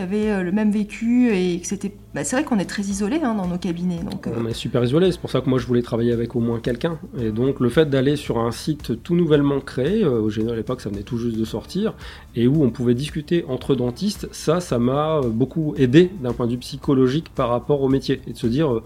avaient 0.00 0.30
euh, 0.30 0.42
le 0.42 0.50
même 0.50 0.70
vécu 0.70 1.30
et 1.30 1.60
que 1.60 1.66
c'était. 1.66 1.92
Bah, 2.14 2.24
c'est 2.24 2.36
vrai 2.36 2.44
qu'on 2.44 2.58
est 2.58 2.66
très 2.66 2.82
isolé 2.82 3.20
hein, 3.22 3.34
dans 3.34 3.46
nos 3.46 3.58
cabinets. 3.58 4.02
Donc, 4.02 4.26
euh. 4.26 4.30
On 4.38 4.46
est 4.46 4.54
super 4.54 4.82
isolé, 4.82 5.12
c'est 5.12 5.20
pour 5.20 5.30
ça 5.30 5.42
que 5.42 5.50
moi 5.50 5.58
je 5.58 5.66
voulais 5.66 5.82
travailler 5.82 6.12
avec 6.12 6.34
au 6.34 6.40
moins 6.40 6.60
quelqu'un. 6.60 6.98
Et 7.18 7.30
donc 7.30 7.60
le 7.60 7.68
fait 7.68 7.88
d'aller 7.88 8.16
sur 8.16 8.38
un 8.38 8.52
site 8.52 9.02
tout 9.02 9.14
nouvellement 9.14 9.60
créé, 9.60 10.04
au 10.04 10.28
général 10.28 10.54
à 10.54 10.56
l'époque 10.58 10.80
ça 10.82 10.90
venait 10.90 11.02
tout 11.02 11.16
juste 11.16 11.38
de 11.38 11.44
sortir, 11.44 11.94
et 12.36 12.46
où 12.46 12.64
on 12.64 12.70
pouvait 12.70 12.94
discuter 12.94 13.46
entre 13.48 13.74
dentistes, 13.74 14.28
ça, 14.32 14.60
ça 14.60 14.78
m'a 14.78 15.20
beaucoup 15.22 15.74
aidé 15.78 16.10
d'un 16.22 16.32
point 16.34 16.46
de 16.46 16.52
vue 16.52 16.58
psychologique 16.58 17.30
par 17.34 17.48
rapport 17.48 17.80
au 17.80 17.88
métier. 17.88 18.20
Et 18.26 18.32
de 18.32 18.38
se 18.38 18.46
dire 18.46 18.82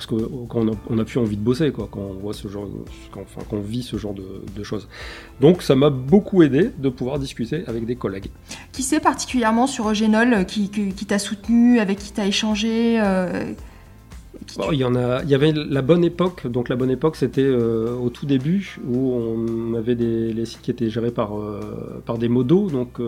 parce 0.00 0.06
que 0.06 0.26
quand 0.48 0.64
on 0.88 0.98
a, 0.98 1.04
plus 1.04 1.20
envie 1.20 1.36
de 1.36 1.42
bosser, 1.42 1.72
quoi, 1.72 1.86
quand 1.90 2.00
on 2.00 2.14
voit 2.14 2.32
ce 2.32 2.48
genre, 2.48 2.66
quand, 3.10 3.20
enfin, 3.20 3.42
quand 3.50 3.56
on 3.58 3.60
vit 3.60 3.82
ce 3.82 3.98
genre 3.98 4.14
de, 4.14 4.62
choses. 4.62 4.88
Donc 5.40 5.62
ça 5.62 5.74
m'a 5.74 5.90
beaucoup 5.90 6.42
aidé 6.42 6.70
de 6.78 6.88
pouvoir 6.88 7.18
discuter 7.18 7.64
avec 7.66 7.84
des 7.84 7.96
collègues. 7.96 8.30
Qui 8.72 8.82
c'est 8.82 9.00
particulièrement 9.00 9.66
sur 9.66 9.90
Eugénol 9.90 10.32
euh, 10.32 10.44
qui, 10.44 10.70
qui, 10.70 11.06
t'a 11.06 11.18
soutenu, 11.18 11.80
avec 11.80 11.98
qui 11.98 12.12
t'as 12.12 12.26
échangé 12.26 12.98
euh, 13.00 13.52
il 14.72 14.78
y 14.78 14.84
en 14.84 14.94
a, 14.94 15.22
il 15.22 15.28
y 15.28 15.34
avait 15.34 15.52
la 15.52 15.82
bonne 15.82 16.02
époque. 16.02 16.46
Donc 16.46 16.70
la 16.70 16.76
bonne 16.76 16.90
époque, 16.90 17.16
c'était 17.16 17.42
euh, 17.42 17.94
au 17.94 18.08
tout 18.08 18.24
début 18.24 18.78
où 18.86 19.12
on 19.12 19.74
avait 19.74 19.94
des 19.96 20.32
les 20.32 20.46
sites 20.46 20.62
qui 20.62 20.70
étaient 20.70 20.88
gérés 20.88 21.10
par 21.10 21.32
par 22.06 22.16
des 22.16 22.28
modos, 22.30 22.70
donc 22.70 23.00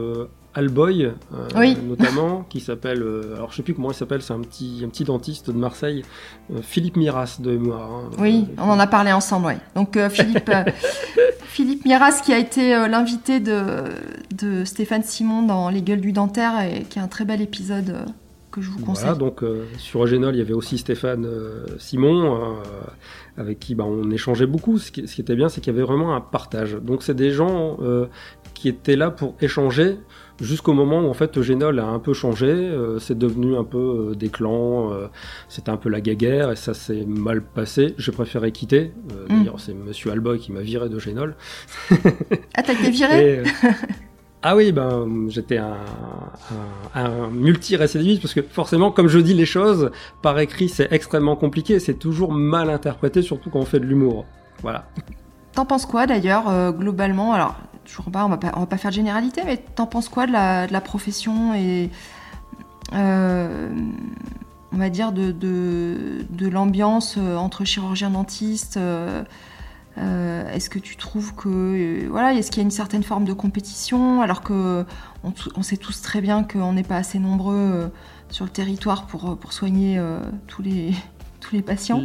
Alboy, 0.55 1.05
euh, 1.05 1.75
notamment, 1.83 2.45
qui 2.49 2.61
s'appelle, 2.61 3.03
euh, 3.03 3.37
alors 3.37 3.51
je 3.51 3.57
sais 3.57 3.63
plus 3.63 3.75
comment 3.75 3.91
il 3.91 3.95
s'appelle, 3.95 4.21
c'est 4.21 4.35
un 4.35 4.41
petit, 4.41 4.83
un 4.85 4.89
petit 4.89 5.05
dentiste 5.05 5.51
de 5.51 5.57
Marseille, 5.57 6.05
euh, 6.53 6.61
Philippe 6.63 6.97
Miras 6.97 7.39
de 7.41 7.53
mémoire. 7.53 7.91
Hein. 7.91 8.11
oui, 8.19 8.47
on 8.59 8.65
en 8.65 8.79
a 8.79 8.87
parlé 8.87 9.13
ensemble, 9.13 9.47
oui. 9.47 9.55
Donc 9.75 9.99
Philippe, 10.11 10.51
Philippe 11.45 11.87
Miras 11.87 12.21
qui 12.23 12.35
a 12.35 12.39
été 12.39 12.73
l'invité 12.87 13.41
de, 13.41 13.63
de 14.37 14.65
Stéphane 14.65 15.03
Simon 15.03 15.43
dans 15.43 15.71
Les 15.71 15.81
Gueules 15.81 16.03
du 16.03 16.13
Dentaire 16.13 16.61
et 16.61 16.83
qui 16.83 16.99
est 16.99 17.03
un 17.03 17.09
très 17.09 17.25
bel 17.25 17.41
épisode 17.41 18.05
que 18.51 18.61
je 18.61 18.69
vous 18.69 18.81
conseille. 18.85 19.05
Voilà, 19.05 19.19
donc 19.19 19.43
sur 19.79 20.03
Agénol, 20.03 20.35
il 20.35 20.39
y 20.39 20.43
avait 20.43 20.53
aussi 20.53 20.77
Stéphane 20.77 21.27
Simon, 21.79 22.57
avec 23.39 23.59
qui 23.59 23.75
bah, 23.75 23.85
on 23.87 24.11
échangeait 24.11 24.47
beaucoup. 24.47 24.79
Ce 24.79 24.91
qui, 24.91 25.09
ce 25.09 25.15
qui 25.15 25.23
était 25.23 25.37
bien, 25.37 25.49
c'est 25.49 25.63
qu'il 25.63 25.73
y 25.73 25.77
avait 25.77 25.87
vraiment 25.87 26.15
un 26.15 26.21
partage. 26.21 26.75
Donc 26.75 27.03
c'est 27.03 27.15
des 27.15 27.31
gens 27.31 27.79
qui 28.53 28.69
étaient 28.69 28.97
là 28.97 29.11
pour 29.11 29.35
échanger 29.41 29.97
jusqu'au 30.43 30.75
moment 30.75 31.01
où 31.01 31.09
en 31.09 31.15
fait 31.15 31.39
Eugénol 31.39 31.79
a 31.79 31.87
un 31.87 31.99
peu 31.99 32.13
changé, 32.13 32.49
euh, 32.49 32.99
c'est 32.99 33.17
devenu 33.17 33.57
un 33.57 33.65
peu 33.65 34.11
euh, 34.11 34.15
des 34.15 34.29
clans, 34.29 34.93
euh, 34.93 35.07
c'était 35.49 35.71
un 35.71 35.77
peu 35.77 35.89
la 35.89 36.01
guéguerre 36.01 36.51
et 36.51 36.57
ça 36.57 36.75
s'est 36.75 37.05
mal 37.07 37.43
passé. 37.43 37.95
J'ai 37.97 38.13
préféré 38.13 38.53
quitter. 38.53 38.93
Mm. 39.29 39.39
D'ailleurs, 39.39 39.61
c'est 39.61 39.73
Monsieur 39.73 40.11
Alboy 40.11 40.39
qui 40.39 40.53
m'a 40.53 40.61
viré 40.61 40.89
d'Eugénol. 40.89 41.37
ah, 41.91 42.63
t'as 42.63 42.73
été 42.75 42.91
viré 42.91 43.43
Ah 44.45 44.57
oui, 44.57 44.73
ben 44.73 45.29
j'étais 45.29 45.59
un, 45.59 45.77
un, 46.97 47.29
multi-récidiviste 47.31 48.21
parce 48.21 48.35
que 48.35 48.43
forcément, 48.43 48.91
comme 48.91 49.07
je 49.07 49.21
dis 49.21 49.35
les 49.35 49.47
choses, 49.47 49.93
par 50.21 50.37
écrit 50.41 50.69
c'est 50.69 50.93
extrêmement 50.93 51.37
compliqué, 51.37 51.79
c'est 51.79 51.95
toujours 51.95 52.33
mal 52.33 52.69
interprété, 52.69 53.23
surtout 53.23 53.51
quand 53.51 53.61
on 53.61 53.65
fait 53.65 53.79
de 53.79 53.85
l'humour. 53.85 54.27
Voilà. 54.61 54.87
T'en 55.55 55.65
penses 55.65 55.87
quoi 55.87 56.09
d'ailleurs 56.09 56.73
globalement? 56.73 57.33
Alors 57.33 57.55
toujours 57.85 58.07
on 58.09 58.29
va 58.29 58.37
pas, 58.37 58.53
on 58.57 58.61
va 58.61 58.67
pas 58.67 58.79
faire 58.79 58.91
de 58.91 58.97
généralité, 58.97 59.43
mais 59.45 59.57
t'en 59.57 59.87
penses 59.87 60.09
quoi 60.09 60.27
de 60.27 60.33
la, 60.33 60.81
profession 60.81 61.55
et 61.55 61.91
euh, 62.95 63.71
on 64.73 64.77
va 64.77 64.91
dire 64.91 65.13
de, 65.13 66.49
l'ambiance 66.49 67.17
euh, 67.19 67.37
entre 67.37 67.65
chirurgiens 67.65 68.11
dentistes 68.11 68.77
euh, 68.77 69.25
Est-ce 69.97 70.71
que 70.71 70.79
tu 70.79 70.97
trouves 70.97 71.35
que 71.35 72.07
voilà, 72.09 72.35
est-ce 72.35 72.51
qu'il 72.51 72.59
y 72.59 72.65
a 72.65 72.65
une 72.65 72.71
certaine 72.71 73.03
forme 73.03 73.25
de 73.25 73.33
compétition 73.33 74.23
alors 74.23 74.43
que 74.43 74.85
on, 75.23 75.63
sait 75.63 75.77
tous 75.77 76.03
très 76.03 76.21
bien 76.21 76.45
qu'on 76.45 76.73
n'est 76.73 76.83
pas 76.83 76.97
assez 76.97 77.19
nombreux 77.19 77.93
sur 78.29 78.45
le 78.45 78.51
territoire 78.51 79.07
pour, 79.07 79.53
soigner 79.53 80.01
tous 80.47 80.63
les 80.63 81.63
patients 81.63 82.03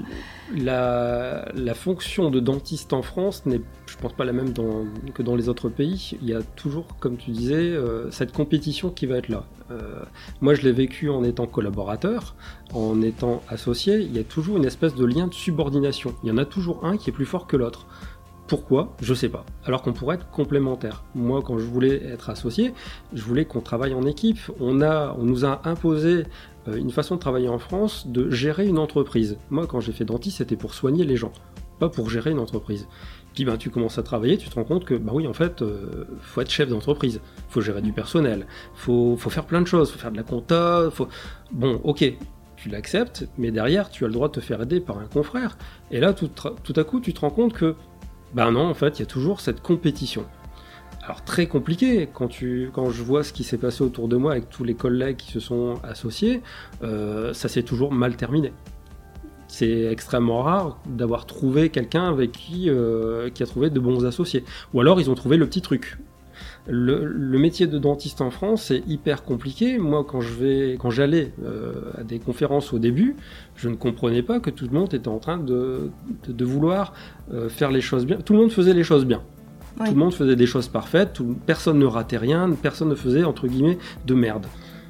la, 0.56 1.74
fonction 1.74 2.30
de 2.30 2.40
dentiste 2.40 2.94
en 2.94 3.02
France 3.02 3.46
n'est, 3.46 3.62
je 3.86 3.98
pense 3.98 4.14
pas 4.14 4.26
la 4.26 4.34
même 4.34 4.54
que 5.14 5.24
dans 5.24 5.36
les 5.36 5.50
autres 5.50 5.70
pays. 5.70 6.18
Il 6.22 6.28
y 6.28 6.34
a 6.34 6.42
toujours, 6.42 6.98
comme 7.00 7.18
tu 7.18 7.32
disais, 7.32 7.56
euh, 7.56 8.10
cette 8.12 8.32
compétition 8.32 8.90
qui 8.90 9.06
va 9.06 9.18
être 9.18 9.30
là. 9.30 9.46
Euh, 9.72 10.04
moi, 10.42 10.54
je 10.54 10.62
l'ai 10.62 10.72
vécu 10.72 11.10
en 11.10 11.24
étant 11.24 11.46
collaborateur, 11.46 12.36
en 12.74 13.02
étant 13.02 13.42
associé. 13.50 14.00
Il 14.00 14.16
y 14.16 14.20
a 14.20 14.24
toujours 14.24 14.58
une 14.58 14.66
espèce 14.66 14.96
de 14.96 15.06
lien 15.06 15.28
de 15.28 15.34
subordination. 15.34 16.14
Il 16.24 16.30
y 16.30 16.32
en 16.32 16.38
a 16.38 16.46
toujours 16.46 16.86
un 16.86 16.98
qui 16.98 17.10
est 17.10 17.14
plus 17.14 17.26
fort 17.26 17.48
que 17.48 17.58
l'autre. 17.58 17.88
Pourquoi? 18.48 18.96
Je 19.02 19.14
sais 19.14 19.28
pas. 19.28 19.46
Alors 19.66 19.82
qu'on 19.82 19.92
pourrait 19.92 20.16
être 20.16 20.30
complémentaire. 20.30 21.04
Moi, 21.16 21.42
quand 21.42 21.58
je 21.58 21.66
voulais 21.66 22.02
être 22.06 22.30
associé, 22.30 22.74
je 23.14 23.22
voulais 23.22 23.44
qu'on 23.44 23.60
travaille 23.60 23.94
en 23.94 24.04
équipe. 24.04 24.40
On 24.62 24.82
a, 24.82 25.14
on 25.20 25.24
nous 25.24 25.44
a 25.44 25.62
imposé 25.66 26.24
une 26.76 26.92
façon 26.92 27.16
de 27.16 27.20
travailler 27.20 27.50
en 27.50 27.60
France, 27.60 28.08
de 28.08 28.30
gérer 28.30 28.68
une 28.68 28.80
entreprise. 28.80 29.38
Moi, 29.50 29.68
quand 29.68 29.80
j'ai 29.80 29.92
fait 29.92 30.06
dentiste, 30.06 30.38
c'était 30.38 30.56
pour 30.56 30.74
soigner 30.74 31.04
les 31.04 31.16
gens, 31.16 31.32
pas 31.80 31.90
pour 31.90 32.10
gérer 32.10 32.32
une 32.32 32.40
entreprise. 32.40 32.88
Puis 33.34 33.46
ben, 33.46 33.58
tu 33.58 33.70
commences 33.70 33.98
à 33.98 34.04
travailler, 34.04 34.38
tu 34.38 34.50
te 34.50 34.56
rends 34.56 34.64
compte 34.64 34.84
que 34.84 34.96
bah 34.96 35.12
oui, 35.14 35.28
en 35.28 35.34
fait, 35.34 35.62
euh, 35.62 36.06
faut 36.22 36.42
être 36.42 36.50
chef 36.50 36.70
d'entreprise, 36.70 37.22
faut 37.50 37.62
gérer 37.62 37.82
du 37.82 37.94
personnel, 37.94 38.48
faut, 38.74 39.16
faut 39.18 39.30
faire 39.30 39.46
plein 39.46 39.62
de 39.62 39.68
choses, 39.68 39.92
faut 39.92 40.00
faire 40.00 40.12
de 40.12 40.18
la 40.18 40.24
compta, 40.24 40.90
faut... 40.92 41.08
Bon, 41.52 41.80
ok, 41.84 42.04
tu 42.56 42.70
l'acceptes, 42.70 43.28
mais 43.38 43.52
derrière, 43.52 43.90
tu 43.90 44.04
as 44.04 44.08
le 44.08 44.14
droit 44.14 44.28
de 44.28 44.34
te 44.34 44.40
faire 44.40 44.62
aider 44.62 44.80
par 44.80 44.98
un 44.98 45.06
confrère. 45.06 45.58
Et 45.92 46.00
là, 46.00 46.14
tout, 46.14 46.30
tout 46.64 46.74
à 46.76 46.84
coup, 46.84 47.00
tu 47.00 47.14
te 47.14 47.20
rends 47.20 47.30
compte 47.30 47.54
que, 47.54 47.76
ben 48.34 48.52
non, 48.52 48.66
en 48.68 48.74
fait, 48.74 48.98
il 48.98 49.02
y 49.02 49.04
a 49.04 49.08
toujours 49.08 49.40
cette 49.40 49.62
compétition 49.62 50.26
alors 51.08 51.24
très 51.24 51.48
compliqué 51.48 52.10
quand 52.14 52.28
tu 52.28 52.70
quand 52.74 52.90
je 52.90 53.02
vois 53.02 53.24
ce 53.24 53.32
qui 53.32 53.46
s'est 53.46 53.58
passé 53.58 53.82
autour 53.82 54.10
de 54.10 54.18
moi 54.18 54.34
avec 54.34 54.50
tous 54.50 54.66
les 54.66 54.74
collègues 54.74 55.16
qui 55.16 55.32
se 55.32 55.40
sont 55.40 55.76
associés, 55.82 56.42
euh, 56.84 57.34
ça 57.34 57.48
s'est 57.48 57.64
toujours 57.64 57.94
mal 57.94 58.18
terminé. 58.18 58.52
C'est 59.48 59.86
extrêmement 59.86 60.44
rare 60.44 60.82
d'avoir 60.86 61.26
trouvé 61.26 61.70
quelqu'un 61.70 62.10
avec 62.10 62.34
qui 62.34 62.70
euh, 62.70 63.30
qui 63.30 63.42
a 63.42 63.46
trouvé 63.46 63.70
de 63.70 63.80
bons 63.80 64.06
associés. 64.06 64.44
Ou 64.74 64.82
alors 64.82 65.00
ils 65.00 65.10
ont 65.10 65.16
trouvé 65.16 65.38
le 65.38 65.48
petit 65.48 65.62
truc. 65.62 65.98
Le, 66.70 67.40
métier 67.40 67.68
de 67.68 67.78
dentiste 67.78 68.20
en 68.20 68.30
France 68.30 68.64
c'est 68.64 68.84
hyper 68.86 69.24
compliqué. 69.24 69.78
Moi, 69.78 70.06
quand 70.06 70.20
j'allais 70.92 71.32
euh, 71.42 71.72
à 71.98 72.04
des 72.04 72.20
conférences 72.20 72.74
au 72.74 72.80
début, 72.80 73.16
je 73.56 73.70
ne 73.70 73.76
comprenais 73.76 74.24
pas 74.24 74.42
que 74.42 74.50
tout 74.50 74.66
le 74.66 74.78
monde 74.78 74.94
était 74.94 75.08
en 75.08 75.20
train 75.20 75.38
de 75.38 75.90
vouloir 76.42 76.92
faire 77.48 77.72
les 77.72 77.80
choses 77.80 78.06
bien. 78.06 78.18
Tout 78.18 78.34
le 78.34 78.40
monde 78.40 78.52
faisait 78.52 78.74
les 78.74 78.84
choses 78.84 79.06
bien. 79.06 79.22
Tout 79.78 79.92
le 79.92 79.98
monde 79.98 80.14
faisait 80.14 80.36
des 80.36 80.48
choses 80.48 80.68
parfaites, 80.68 81.20
personne 81.46 81.80
ne 81.80 81.86
ratait 81.86 82.18
rien, 82.18 82.50
personne 82.62 82.90
ne 82.90 82.96
faisait, 82.96 83.24
entre 83.24 83.48
guillemets, 83.48 83.78
de 84.06 84.14
merde. 84.16 84.48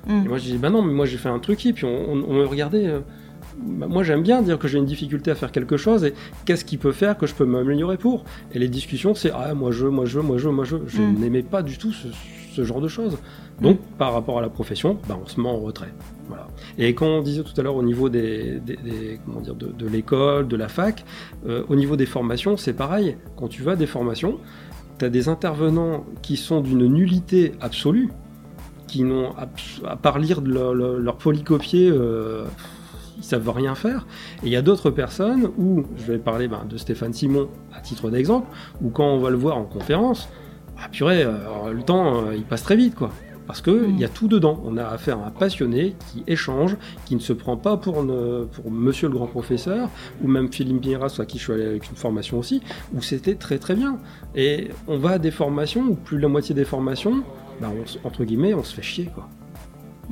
Mm. 0.07 0.25
Et 0.25 0.27
moi, 0.27 0.37
je 0.37 0.43
disais, 0.43 0.57
bah 0.57 0.69
non, 0.69 0.81
mais 0.81 0.93
moi 0.93 1.05
j'ai 1.05 1.17
fait 1.17 1.29
un 1.29 1.39
truc, 1.39 1.65
et 1.65 1.73
puis 1.73 1.85
on, 1.85 2.15
me 2.15 2.45
regardait. 2.45 2.87
Euh, 2.87 2.99
bah, 3.57 3.87
moi 3.87 4.03
j'aime 4.03 4.21
bien 4.21 4.41
dire 4.41 4.59
que 4.59 4.67
j'ai 4.67 4.77
une 4.77 4.85
difficulté 4.85 5.31
à 5.31 5.35
faire 5.35 5.51
quelque 5.51 5.77
chose 5.77 6.03
et 6.03 6.13
qu'est-ce 6.45 6.63
qui 6.63 6.77
peut 6.77 6.91
faire 6.91 7.17
que 7.17 7.25
je 7.25 7.33
peux 7.33 7.45
m'améliorer 7.45 7.97
pour? 7.97 8.23
Et 8.53 8.59
les 8.59 8.67
discussions 8.67 9.15
c'est 9.15 9.31
ah 9.31 9.55
moi 9.55 9.71
je, 9.71 9.87
moi 9.87 10.05
je, 10.05 10.19
moi 10.19 10.37
je, 10.37 10.49
moi 10.49 10.63
je. 10.63 10.77
Je 10.85 11.01
mm. 11.01 11.19
n'aimais 11.19 11.41
pas 11.41 11.63
du 11.63 11.77
tout 11.77 11.91
ce, 11.91 12.63
genre 12.63 12.81
de 12.81 12.87
choses. 12.87 13.17
Donc 13.61 13.79
par 13.97 14.13
rapport 14.13 14.39
à 14.39 14.41
la 14.41 14.49
profession, 14.49 14.99
bah, 15.07 15.17
on 15.21 15.27
se 15.27 15.39
met 15.39 15.49
en 15.49 15.57
retrait. 15.57 15.93
Voilà. 16.27 16.47
Et 16.77 16.93
quand 16.93 17.07
on 17.07 17.21
disait 17.21 17.43
tout 17.43 17.59
à 17.59 17.63
l'heure 17.63 17.75
au 17.75 17.83
niveau 17.83 18.09
des, 18.09 18.61
comment 19.25 19.41
dire, 19.41 19.55
de, 19.55 19.87
l'école, 19.87 20.47
de 20.47 20.55
la 20.55 20.67
fac, 20.67 21.05
euh, 21.47 21.63
au 21.69 21.75
niveau 21.75 21.95
des 21.95 22.05
formations 22.05 22.57
c'est 22.57 22.73
pareil. 22.73 23.17
Quand 23.37 23.47
tu 23.47 23.63
vas 23.63 23.71
à 23.71 23.75
des 23.75 23.87
formations, 23.87 24.39
tu 24.97 25.05
as 25.05 25.09
des 25.09 25.29
intervenants 25.29 26.05
qui 26.21 26.37
sont 26.37 26.61
d'une 26.61 26.87
nullité 26.87 27.53
absolue, 27.61 28.09
qui 28.87 29.03
n'ont, 29.03 29.33
à 29.85 29.95
part 29.97 30.19
lire 30.19 30.41
leur, 30.41 31.17
polycopier, 31.17 31.89
euh, 31.89 32.45
ils 33.17 33.23
savent 33.23 33.49
rien 33.49 33.75
faire. 33.75 34.07
Et 34.43 34.47
il 34.47 34.51
y 34.51 34.55
a 34.55 34.61
d'autres 34.61 34.89
personnes 34.89 35.49
où, 35.57 35.83
je 35.97 36.11
vais 36.11 36.17
parler 36.17 36.47
ben, 36.47 36.65
de 36.69 36.77
Stéphane 36.77 37.13
Simon 37.13 37.49
à 37.73 37.81
titre 37.81 38.09
d'exemple, 38.09 38.47
où 38.81 38.89
quand 38.89 39.07
on 39.07 39.19
va 39.19 39.29
le 39.29 39.37
voir 39.37 39.57
en 39.57 39.65
conférence, 39.65 40.29
ah 40.79 40.89
purée, 40.89 41.23
euh, 41.23 41.73
le 41.73 41.83
temps, 41.83 42.27
euh, 42.27 42.35
il 42.35 42.43
passe 42.43 42.63
très 42.63 42.75
vite, 42.75 42.95
quoi. 42.95 43.11
Parce 43.47 43.61
qu'il 43.61 43.89
il 43.89 43.99
y 43.99 44.03
a 44.03 44.09
tout 44.09 44.27
dedans. 44.27 44.61
On 44.65 44.77
a 44.77 44.85
affaire 44.85 45.19
à 45.19 45.27
un 45.27 45.31
passionné 45.31 45.95
qui 46.11 46.23
échange, 46.27 46.75
qui 47.05 47.15
ne 47.15 47.21
se 47.21 47.33
prend 47.33 47.55
pas 47.55 47.77
pour, 47.77 48.05
pour 48.51 48.71
monsieur 48.71 49.07
le 49.07 49.13
grand 49.13 49.27
professeur, 49.27 49.89
ou 50.21 50.27
même 50.27 50.51
Philippe 50.51 50.81
Pinera, 50.81 51.07
à 51.17 51.25
qui 51.25 51.37
je 51.37 51.43
suis 51.43 51.53
allé 51.53 51.65
avec 51.65 51.89
une 51.89 51.95
formation 51.95 52.37
aussi, 52.37 52.61
où 52.93 53.01
c'était 53.01 53.35
très 53.35 53.57
très 53.57 53.75
bien. 53.75 53.97
Et 54.35 54.69
on 54.87 54.97
va 54.97 55.11
à 55.11 55.19
des 55.19 55.31
formations, 55.31 55.81
où 55.81 55.95
plus 55.95 56.17
de 56.17 56.21
la 56.21 56.27
moitié 56.27 56.53
des 56.53 56.65
formations, 56.65 57.23
bah, 57.61 57.69
entre 58.03 58.25
guillemets, 58.25 58.53
on 58.53 58.63
se 58.63 58.75
fait 58.75 58.81
chier, 58.81 59.09
quoi. 59.15 59.29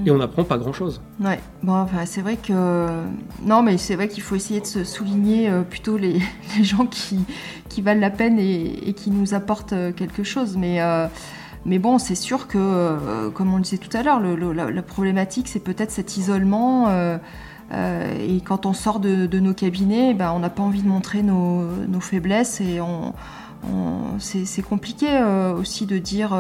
Et 0.06 0.12
on 0.12 0.18
n'apprend 0.18 0.44
pas 0.44 0.58
grand-chose. 0.58 1.02
Ouais, 1.22 1.40
bon, 1.64 1.74
enfin, 1.74 2.06
c'est 2.06 2.22
vrai 2.22 2.36
que... 2.36 2.88
Non, 3.44 3.64
mais 3.64 3.78
c'est 3.78 3.96
vrai 3.96 4.10
qu'il 4.10 4.24
faut 4.24 4.36
essayer 4.36 4.60
de 4.60 4.66
se 4.66 4.84
souligner 4.84 5.50
euh, 5.50 5.62
plutôt 5.62 5.98
les, 5.98 6.20
les, 6.58 6.66
gens 6.66 6.86
qui, 6.86 7.20
qui 7.70 7.82
valent 7.82 8.02
la 8.02 8.10
peine 8.10 8.38
et, 8.38 8.90
et 8.90 8.94
qui 8.94 9.10
nous 9.10 9.34
apportent 9.34 9.74
euh, 9.74 9.92
quelque 9.94 10.24
chose. 10.24 10.58
Mais... 10.58 10.82
Euh, 10.82 11.08
mais 11.66 11.80
bon, 11.80 11.98
c'est 11.98 12.16
sûr 12.16 12.48
que, 12.48 12.60
euh, 12.60 13.30
comme 13.32 13.52
on 13.54 13.58
le 13.58 13.64
disait 13.64 13.80
tout 13.80 13.96
à 13.98 14.04
l'heure, 14.04 14.20
la, 14.20 14.82
problématique, 14.84 15.48
c'est 15.48 15.60
peut-être 15.60 15.92
cet 15.92 16.16
isolement. 16.16 16.90
Euh, 16.90 17.18
euh, 17.74 18.16
et 18.20 18.40
quand 18.42 18.68
on 18.68 18.74
sort 18.74 19.00
de, 19.00 19.40
nos 19.40 19.54
cabinets, 19.56 20.14
ben, 20.14 20.32
on 20.32 20.40
n'a 20.40 20.52
pas 20.52 20.62
envie 20.62 20.84
de 20.84 20.88
montrer 20.88 21.24
nos, 21.24 22.00
faiblesses 22.00 22.62
et 22.62 22.80
c'est 24.20 24.62
compliqué 24.62 25.08
aussi 25.58 25.88
de 25.88 25.98
dire 25.98 26.38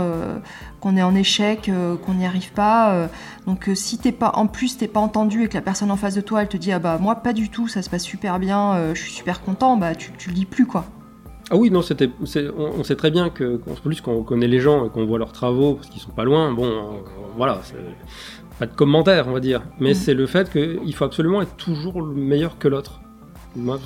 qu'on 0.80 0.96
est 0.96 1.02
en 1.02 1.16
échec, 1.16 1.72
qu'on 2.06 2.14
n'y 2.14 2.28
arrive 2.28 2.52
pas. 2.52 3.08
donc 3.48 3.72
si 3.74 3.98
t'es 3.98 4.12
pas, 4.12 4.34
en 4.36 4.46
plus 4.46 4.78
t'es 4.78 4.88
pas 4.88 5.00
entendu 5.00 5.46
et 5.46 5.48
que 5.48 5.56
la 5.56 5.62
personne 5.62 5.90
en 5.90 5.98
face 5.98 6.14
de 6.14 6.22
toi 6.22 6.44
elle 6.44 6.50
te 6.50 6.58
dit 6.58 6.72
ah 6.72 6.78
bah 6.78 7.00
moi 7.02 7.16
pas 7.16 7.34
du 7.34 7.50
tout, 7.50 7.68
ça 7.68 7.82
se 7.82 7.90
passe 7.90 8.04
super 8.04 8.38
bien, 8.38 8.94
je 8.94 9.02
suis 9.02 9.12
super 9.12 9.42
content, 9.42 9.76
bah 9.78 9.96
tu, 9.96 10.12
tu 10.20 10.30
le 10.30 10.36
dis 10.36 10.46
plus 10.46 10.68
quoi. 10.68 10.86
Ah 11.52 11.58
oui, 11.58 11.70
non, 11.70 11.84
c'était, 11.84 12.10
on, 12.58 12.84
sait 12.84 12.96
très 12.96 13.12
bien 13.12 13.30
que, 13.30 13.60
plus 13.84 14.02
quand 14.02 14.12
on 14.12 14.24
connaît 14.24 14.48
les 14.48 14.60
gens 14.60 14.86
et 14.86 14.90
qu'on 14.90 15.06
voit 15.06 15.20
leurs 15.20 15.32
travaux, 15.32 15.76
parce 15.76 15.90
qu'ils 15.90 16.02
sont 16.02 16.12
pas 16.12 16.24
loin, 16.24 16.52
bon, 16.52 16.66
euh, 16.66 16.82
voilà, 17.38 17.62
pas 18.58 18.66
de 18.66 18.74
commentaires, 18.74 19.28
on 19.28 19.34
va 19.34 19.40
dire. 19.40 19.62
Mais 19.80 19.92
mm. 19.92 19.96
c'est 19.96 20.14
le 20.16 20.26
fait 20.26 20.52
qu'il 20.52 20.96
faut 20.96 21.06
absolument 21.06 21.44
être 21.44 21.56
toujours 21.56 22.02
le 22.02 22.16
meilleur 22.16 22.58
que 22.58 22.68
l'autre. 22.68 23.00
Moi, 23.56 23.80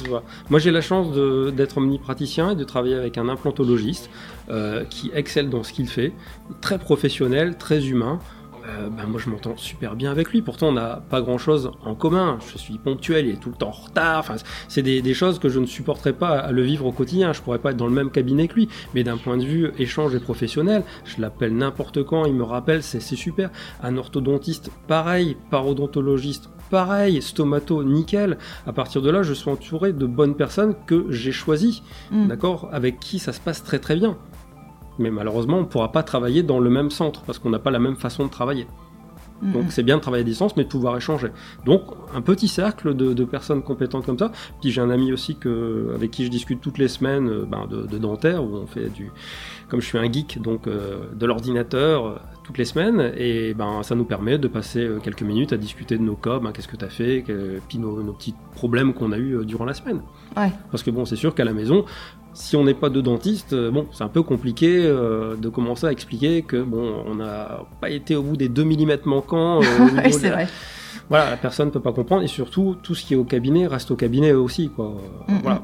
Moi 0.50 0.60
j'ai 0.60 0.72
la 0.72 0.82
chance 0.82 1.14
d'être 1.54 1.78
omnipraticien 1.78 2.52
et 2.52 2.56
de 2.56 2.64
travailler 2.64 2.96
avec 2.96 3.18
un 3.18 3.30
implantologiste 3.30 4.10
euh, 4.50 4.84
qui 4.86 5.12
excelle 5.14 5.50
dans 5.50 5.62
ce 5.62 5.74
qu'il 5.74 5.88
fait, 5.88 6.14
très 6.62 6.80
professionnel, 6.80 7.58
très 7.58 7.88
humain. 7.88 8.20
Euh, 8.70 8.90
bah, 8.90 9.04
moi 9.08 9.20
je 9.24 9.30
m'entends 9.30 9.58
super 9.58 9.96
bien 9.96 10.12
avec 10.12 10.30
lui. 10.30 10.42
Pourtant 10.42 10.70
on 10.70 10.74
n'a 10.74 11.02
pas 11.10 11.22
grand 11.22 11.38
chose 11.38 11.72
en 11.84 11.96
commun. 11.96 12.38
Je 12.52 12.58
suis 12.58 12.78
ponctuel, 12.78 13.28
il 13.28 13.34
est 13.34 13.40
tout 13.40 13.50
le 13.50 13.56
temps 13.56 13.70
en 13.70 13.72
retard. 13.72 14.20
Enfin, 14.20 14.36
c'est 14.68 14.82
des, 14.82 15.14
choses 15.14 15.40
que 15.40 15.50
je 15.50 15.60
ne 15.60 15.66
supporterais 15.66 16.14
pas 16.14 16.40
à 16.40 16.52
le 16.52 16.62
vivre 16.62 16.86
au 16.86 16.92
quotidien. 16.92 17.34
Je 17.34 17.42
pourrais 17.42 17.60
pas 17.60 17.72
être 17.72 17.78
dans 17.78 17.88
le 17.88 17.94
même 17.94 18.12
cabinet 18.12 18.48
que 18.48 18.56
lui. 18.56 18.70
Mais 18.94 19.04
d'un 19.04 19.18
point 19.18 19.38
de 19.38 19.44
vue 19.44 19.72
échange 19.78 20.16
et 20.16 20.20
professionnel, 20.20 20.84
je 21.06 21.22
l'appelle 21.22 21.56
n'importe 21.56 22.04
quand, 22.04 22.26
il 22.26 22.34
me 22.34 22.44
rappelle, 22.44 22.84
c'est 22.84 23.00
super. 23.00 23.50
Un 23.82 23.98
orthodontiste, 23.98 24.72
pareil. 24.88 25.36
Parodontologiste, 25.50 26.50
pareil. 26.70 27.22
Stomato, 27.22 27.84
nickel. 27.84 28.38
À 28.68 28.74
partir 28.74 29.02
de 29.02 29.10
là, 29.10 29.24
je 29.24 29.34
suis 29.34 29.50
entouré 29.50 29.94
de 29.94 30.06
bonnes 30.06 30.36
personnes 30.36 30.76
que 30.86 31.06
j'ai 31.10 31.32
choisies, 31.32 31.82
mm. 32.12 32.28
d'accord, 32.28 32.70
avec 32.72 33.00
qui 33.00 33.20
ça 33.20 33.34
se 33.34 33.40
passe 33.40 33.64
très 33.64 33.80
très 33.80 33.96
bien 33.96 34.18
mais 35.00 35.10
malheureusement, 35.12 35.58
on 35.58 35.62
ne 35.62 35.66
pourra 35.66 35.92
pas 35.92 36.04
travailler 36.04 36.44
dans 36.44 36.60
le 36.60 36.70
même 36.70 36.92
centre 36.92 37.22
parce 37.24 37.40
qu'on 37.40 37.50
n'a 37.50 37.60
pas 37.60 37.72
la 37.72 37.80
même 37.80 37.96
façon 37.96 38.26
de 38.26 38.30
travailler. 38.30 38.68
Donc 39.42 39.72
c'est 39.72 39.84
bien 39.84 39.98
de 39.98 40.02
travailler 40.02 40.24
à 40.24 40.26
distance, 40.26 40.58
mais 40.58 40.64
de 40.64 40.70
pouvoir 40.70 40.98
échanger. 40.98 41.30
Donc 41.66 41.84
un 42.14 42.22
petit 42.22 42.48
cercle 42.48 42.94
de, 42.94 43.24
personnes 43.24 43.62
compétentes 43.62 44.06
comme 44.06 44.18
ça. 44.18 44.32
Puis 44.62 44.72
j'ai 44.72 44.82
un 44.82 44.90
ami 44.90 45.14
aussi 45.14 45.36
que, 45.36 45.94
avec 45.96 46.12
qui 46.12 46.26
je 46.26 46.30
discute 46.30 46.62
toutes 46.62 46.78
les 46.78 46.88
semaines 46.88 47.30
euh, 47.30 47.46
ben, 47.46 47.68
de, 47.68 47.98
dentaire, 47.98 48.44
où 48.44 48.58
on 48.58 48.68
fait 48.68 48.90
du, 48.90 49.12
comme 49.70 49.82
je 49.82 49.86
suis 49.86 49.98
un 49.98 50.12
geek, 50.12 50.42
donc 50.42 50.68
euh, 50.68 51.06
de 51.14 51.26
l'ordinateur 51.26 52.22
toutes 52.50 52.58
les 52.58 52.66
semaines, 52.66 53.12
et 53.16 53.54
ben 53.54 53.84
ça 53.84 53.94
nous 53.94 54.06
permet 54.06 54.40
de 54.40 54.48
passer 54.48 54.90
quelques 55.04 55.22
minutes 55.22 55.54
à 55.54 55.58
discuter 55.58 56.00
de 56.00 56.02
nos 56.02 56.16
cas, 56.16 56.40
ben, 56.40 56.52
qu'est-ce 56.52 56.68
que 56.68 56.76
tu 56.76 56.84
as 56.84 56.90
fait, 56.90 57.24
puis 57.68 57.78
nos, 57.78 58.02
nos, 58.02 58.14
petits 58.14 58.34
problèmes 58.56 58.96
qu'on 58.96 59.12
a 59.12 59.20
eu 59.20 59.46
durant 59.46 59.66
la 59.66 59.76
semaine. 59.76 60.02
Ouais. 60.36 60.52
Parce 60.72 60.82
que 60.82 60.90
bon, 60.90 61.06
c'est 61.06 61.16
sûr 61.16 61.36
qu'à 61.36 61.46
la 61.46 61.54
maison, 61.54 61.86
si 62.34 62.56
on 62.56 62.64
n'est 62.64 62.74
pas 62.74 62.90
de 62.90 63.02
dentiste, 63.02 63.54
euh, 63.54 63.70
bon, 63.70 63.88
c'est 63.92 64.04
un 64.04 64.10
peu 64.10 64.24
compliqué 64.24 64.82
euh, 64.86 65.36
de 65.36 65.50
commencer 65.50 65.86
à 65.86 65.92
expliquer 65.92 66.42
que 66.42 66.62
bon, 66.62 67.04
on 67.06 67.16
n'a 67.16 67.66
pas 67.82 67.90
été 67.90 68.16
au 68.16 68.24
bout 68.24 68.38
des 68.38 68.50
2 68.50 68.64
mm 68.64 68.98
manquants. 69.06 69.62
Euh, 69.62 70.10
c'est 70.12 70.30
vrai. 70.30 70.48
Voilà, 71.10 71.32
la 71.32 71.38
personne 71.38 71.68
ne 71.68 71.72
peut 71.72 71.80
pas 71.80 71.92
comprendre 71.92 72.24
et 72.24 72.28
surtout 72.28 72.78
tout 72.82 72.96
ce 72.96 73.04
qui 73.04 73.14
est 73.14 73.18
au 73.18 73.24
cabinet 73.24 73.68
reste 73.68 73.92
au 73.92 73.96
cabinet 73.96 74.32
aussi, 74.32 74.70
quoi. 74.70 74.96
Voilà. 75.44 75.62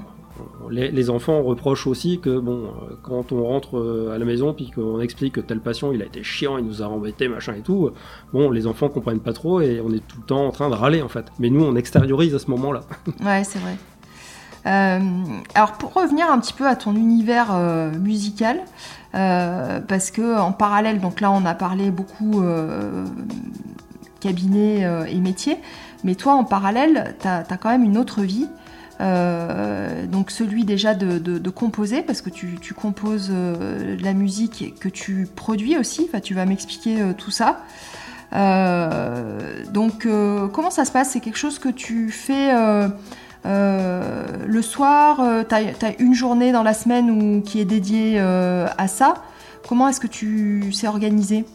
Les, 0.69 1.09
enfants 1.09 1.43
reprochent 1.43 1.87
aussi 1.87 2.19
que 2.19 2.39
bon, 2.39 2.69
quand 3.03 3.31
on 3.31 3.43
rentre 3.43 4.11
à 4.13 4.17
la 4.17 4.25
maison 4.25 4.53
puis 4.53 4.71
qu'on 4.71 4.99
explique 4.99 5.33
que 5.33 5.41
tel 5.41 5.59
patient 5.59 5.91
il 5.91 6.01
a 6.01 6.05
été 6.05 6.23
chiant, 6.23 6.57
il 6.57 6.65
nous 6.65 6.81
a 6.81 6.85
embêté, 6.85 7.27
machin 7.27 7.53
et 7.53 7.61
tout, 7.61 7.91
bon, 8.33 8.49
les 8.49 8.67
enfants 8.67 8.89
comprennent 8.89 9.19
pas 9.19 9.33
trop 9.33 9.61
et 9.61 9.81
on 9.81 9.91
est 9.91 10.05
tout 10.07 10.17
le 10.19 10.25
temps 10.25 10.45
en 10.45 10.51
train 10.51 10.69
de 10.69 10.75
râler 10.75 11.01
en 11.01 11.09
fait. 11.09 11.25
Mais 11.39 11.49
nous, 11.49 11.63
on 11.63 11.75
extériorise 11.75 12.33
à 12.35 12.39
ce 12.39 12.49
moment-là. 12.51 12.81
Ouais, 13.23 13.43
c'est 13.43 13.59
vrai. 13.59 13.75
Euh, 14.65 14.99
alors 15.53 15.73
pour 15.73 15.93
revenir 15.93 16.31
un 16.31 16.39
petit 16.39 16.53
peu 16.53 16.67
à 16.67 16.75
ton 16.75 16.95
univers 16.95 17.49
euh, 17.51 17.91
musical, 17.91 18.59
euh, 19.13 19.79
parce 19.79 20.09
que 20.09 20.39
en 20.39 20.51
parallèle, 20.51 20.99
donc 20.99 21.21
là 21.21 21.31
on 21.31 21.45
a 21.45 21.53
parlé 21.53 21.91
beaucoup 21.91 22.43
cabinet 24.19 24.87
et 25.07 25.19
métier, 25.19 25.57
mais 26.03 26.15
toi 26.15 26.33
en 26.33 26.43
parallèle, 26.43 27.15
tu 27.19 27.27
as, 27.27 27.43
quand 27.61 27.69
même 27.69 27.83
une 27.83 27.97
autre 27.97 28.21
vie. 28.21 28.47
Donc 28.99 30.31
celui 30.31 30.65
déjà 30.65 30.93
de, 30.93 31.49
composer 31.49 32.01
parce 32.01 32.21
que 32.21 32.29
tu, 32.29 32.73
composes 32.73 33.29
de 33.29 34.03
la 34.03 34.13
musique 34.13 34.75
que 34.79 34.89
tu 34.89 35.27
produis 35.35 35.77
aussi, 35.77 36.05
enfin, 36.07 36.19
tu 36.19 36.33
vas 36.33 36.45
m'expliquer 36.45 36.97
tout 37.17 37.31
ça. 37.31 37.63
donc 39.71 40.07
comment 40.53 40.71
ça 40.71 40.85
se 40.85 40.91
passe? 40.91 41.11
C'est 41.11 41.19
quelque 41.19 41.37
chose 41.37 41.59
que 41.59 41.69
tu 41.69 42.09
fais 42.09 42.51
euh, 43.45 44.23
le 44.47 44.61
soir, 44.61 45.19
euh, 45.19 45.43
tu 45.47 45.55
as, 45.55 46.01
une 46.01 46.15
journée 46.15 46.51
dans 46.51 46.63
la 46.63 46.73
semaine 46.73 47.43
qui 47.43 47.59
est 47.59 47.65
dédiée 47.65 48.15
euh, 48.17 48.67
à 48.77 48.87
ça. 48.87 49.15
Comment 49.67 49.87
est-ce 49.87 49.99
que 49.99 50.07
tu 50.07 50.71
sais 50.71 50.87
organisé 50.87 51.45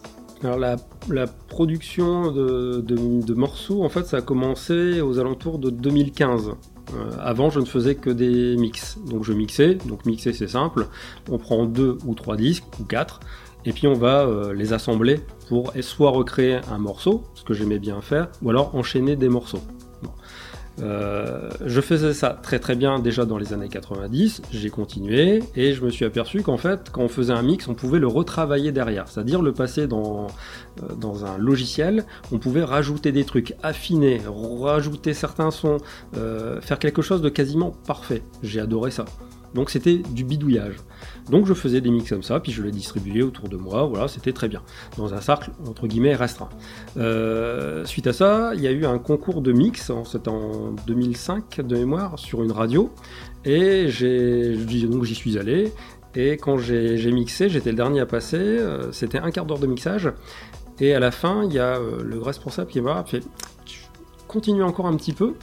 alors 0.42 0.58
la, 0.58 1.26
production 1.48 2.32
de, 2.32 3.34
morceaux, 3.34 3.84
en 3.84 3.90
fait, 3.90 4.06
ça 4.06 4.18
a 4.18 4.22
commencé 4.22 5.02
aux 5.02 5.18
alentours 5.18 5.58
de 5.58 5.68
2015. 5.68 6.52
Avant, 7.20 7.50
je 7.50 7.60
ne 7.60 7.64
faisais 7.64 7.94
que 7.94 8.10
des 8.10 8.56
mix. 8.56 8.98
Donc 9.06 9.24
je 9.24 9.32
mixais. 9.32 9.74
Donc 9.74 10.06
mixer, 10.06 10.32
c'est 10.32 10.48
simple. 10.48 10.88
On 11.30 11.38
prend 11.38 11.64
deux 11.66 11.98
ou 12.06 12.14
trois 12.14 12.36
disques 12.36 12.64
ou 12.80 12.84
quatre, 12.84 13.20
et 13.64 13.72
puis 13.72 13.86
on 13.86 13.94
va 13.94 14.52
les 14.54 14.72
assembler 14.72 15.20
pour 15.48 15.72
soit 15.80 16.10
recréer 16.10 16.60
un 16.70 16.78
morceau, 16.78 17.24
ce 17.34 17.44
que 17.44 17.54
j'aimais 17.54 17.78
bien 17.78 18.00
faire, 18.00 18.28
ou 18.42 18.50
alors 18.50 18.74
enchaîner 18.74 19.16
des 19.16 19.28
morceaux. 19.28 19.60
Euh, 20.82 21.50
je 21.64 21.80
faisais 21.80 22.14
ça 22.14 22.38
très 22.42 22.58
très 22.58 22.74
bien 22.74 22.98
déjà 22.98 23.24
dans 23.24 23.38
les 23.38 23.52
années 23.52 23.68
90, 23.68 24.42
j'ai 24.52 24.70
continué 24.70 25.42
et 25.54 25.74
je 25.74 25.84
me 25.84 25.90
suis 25.90 26.04
aperçu 26.04 26.42
qu'en 26.42 26.56
fait 26.56 26.90
quand 26.90 27.02
on 27.02 27.08
faisait 27.08 27.32
un 27.32 27.42
mix 27.42 27.68
on 27.68 27.74
pouvait 27.74 27.98
le 27.98 28.06
retravailler 28.06 28.72
derrière, 28.72 29.08
c'est-à-dire 29.08 29.42
le 29.42 29.52
passer 29.52 29.86
dans, 29.86 30.28
euh, 30.82 31.24
un 31.24 31.38
logiciel, 31.38 32.04
on 32.32 32.38
pouvait 32.38 32.64
rajouter 32.64 33.12
des 33.12 33.24
trucs, 33.24 33.54
affiner, 33.62 34.20
rajouter 34.60 35.12
certains 35.12 35.50
sons, 35.50 35.78
euh, 36.16 36.60
faire 36.60 36.78
quelque 36.78 37.02
chose 37.02 37.20
de 37.20 37.28
quasiment 37.28 37.72
parfait. 37.86 38.22
J'ai 38.42 38.60
adoré 38.60 38.90
ça. 38.90 39.04
Donc 39.54 39.70
c'était 39.70 39.98
du 39.98 40.24
bidouillage. 40.24 40.76
Donc 41.30 41.46
je 41.46 41.54
faisais 41.54 41.80
des 41.80 41.90
mix 41.90 42.08
comme 42.08 42.22
ça, 42.22 42.40
puis 42.40 42.52
je 42.52 42.62
les 42.62 42.70
distribuais 42.70 43.22
autour 43.22 43.48
de 43.48 43.56
moi, 43.56 43.84
voilà, 43.84 44.08
c'était 44.08 44.32
très 44.32 44.48
bien. 44.48 44.62
Dans 44.96 45.14
un 45.14 45.20
cercle, 45.20 45.50
entre 45.66 45.86
guillemets, 45.86 46.14
restreint. 46.14 46.48
Euh, 46.96 47.84
suite 47.84 48.06
à 48.06 48.12
ça, 48.12 48.52
il 48.54 48.60
y 48.60 48.66
a 48.66 48.72
eu 48.72 48.84
un 48.84 48.98
concours 48.98 49.40
de 49.40 49.52
mix, 49.52 49.90
c'était 50.04 50.28
en 50.28 50.72
2005 50.86 51.60
de 51.60 51.76
mémoire, 51.76 52.18
sur 52.18 52.42
une 52.42 52.52
radio, 52.52 52.90
et 53.44 53.84
donc 53.84 55.04
j'y 55.04 55.14
suis 55.14 55.38
allé, 55.38 55.72
et 56.14 56.32
quand 56.32 56.58
j'ai 56.58 57.12
mixé, 57.12 57.48
j'étais 57.48 57.70
le 57.70 57.76
dernier 57.76 58.00
à 58.00 58.06
passer, 58.06 58.36
euh, 58.36 58.90
c'était 58.92 59.18
un 59.18 59.30
quart 59.30 59.46
d'heure 59.46 59.58
de 59.58 59.66
mixage, 59.66 60.12
et 60.80 60.94
à 60.94 61.00
la 61.00 61.10
fin, 61.10 61.44
il 61.44 61.52
y 61.52 61.58
a 61.58 61.76
euh, 61.76 62.02
le 62.02 62.20
responsable 62.20 62.70
qui 62.70 62.80
là, 62.80 63.04
fait 63.06 63.22
continue 64.26 64.62
encore 64.62 64.86
un 64.86 64.96
petit 64.96 65.12
peu, 65.12 65.34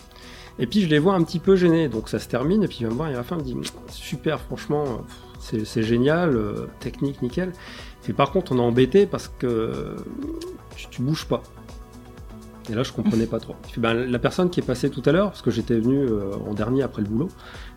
et 0.60 0.68
puis 0.68 0.82
je 0.82 0.88
les 0.88 1.00
vois 1.00 1.14
un 1.14 1.24
petit 1.24 1.40
peu 1.40 1.56
gênés, 1.56 1.88
donc 1.88 2.10
ça 2.10 2.20
se 2.20 2.28
termine, 2.28 2.64
et 2.64 2.68
puis 2.68 2.80
il 2.82 2.86
va 2.86 2.92
me 2.92 2.96
voir, 2.96 3.10
et 3.10 3.14
à 3.14 3.18
la 3.18 3.24
fin, 3.24 3.38
il 3.46 3.56
me 3.56 3.64
dit 3.64 3.72
Super, 3.92 4.40
franchement, 4.40 5.02
c'est 5.40 5.84
génial, 5.84 6.36
euh, 6.36 6.68
technique, 6.80 7.22
nickel. 7.22 7.54
Et 8.10 8.14
par 8.14 8.32
contre, 8.32 8.54
on 8.54 8.58
est 8.58 8.62
embêté 8.62 9.06
parce 9.06 9.28
que 9.28 9.98
tu, 10.76 11.02
bouges 11.02 11.26
pas. 11.26 11.44
Et 12.70 12.74
là, 12.74 12.84
je 12.84 12.92
comprenais 12.92 13.26
pas 13.28 13.40
trop. 13.40 13.56
Ben, 13.78 13.94
la 13.94 14.20
personne 14.20 14.50
qui 14.50 14.60
est 14.60 14.64
passée 14.64 14.90
tout 14.90 15.04
à 15.06 15.12
l'heure, 15.12 15.30
parce 15.30 15.42
que 15.42 15.52
j'étais 15.52 15.80
venu 15.80 16.00
euh, 16.00 16.34
en 16.48 16.54
dernier 16.54 16.84
après 16.84 17.02
le 17.02 17.08
boulot, 17.08 17.30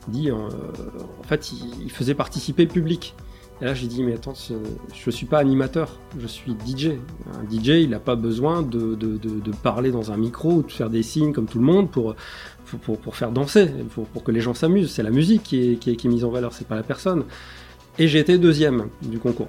dit 0.09 0.31
euh, 0.31 0.35
en 0.35 1.23
fait, 1.25 1.53
il, 1.53 1.91
faisait 1.91 2.15
participer 2.15 2.67
public. 2.67 3.15
Et 3.61 3.67
là, 3.67 3.75
j'ai 3.75 3.87
dit, 3.87 4.03
mais 4.03 4.15
attends, 4.15 4.33
je 4.95 5.11
suis 5.11 5.27
pas 5.27 5.39
animateur, 5.39 5.99
je 6.19 6.27
suis 6.27 6.53
DJ. 6.67 6.93
Un 7.35 7.51
DJ, 7.51 7.83
il 7.83 7.91
n'a 7.91 8.01
pas 8.01 8.17
besoin 8.17 8.63
de, 8.63 8.97
parler 9.63 9.91
dans 9.91 10.13
un 10.13 10.17
micro 10.17 10.53
ou 10.53 10.63
de 10.63 10.73
faire 10.73 10.89
des 10.89 11.03
signes 11.03 11.33
comme 11.33 11.47
tout 11.47 11.59
le 11.59 11.65
monde 11.65 11.91
pour, 11.91 12.15
pour, 12.83 13.17
faire 13.17 13.33
danser, 13.33 13.71
pour, 13.95 14.07
pour, 14.07 14.25
que 14.25 14.33
les 14.33 14.41
gens 14.41 14.55
s'amusent. 14.55 14.91
C'est 14.91 15.03
la 15.03 15.11
musique 15.11 15.43
qui 15.43 15.73
est, 15.73 15.77
qui, 15.77 15.91
est, 15.91 16.05
mise 16.07 16.25
en 16.25 16.31
valeur, 16.31 16.55
c'est 16.55 16.67
pas 16.67 16.77
la 16.77 16.83
personne. 16.83 17.25
Et 17.99 18.09
j'ai 18.09 18.19
été 18.19 18.39
deuxième 18.39 18.89
du 19.03 19.19
concours. 19.19 19.49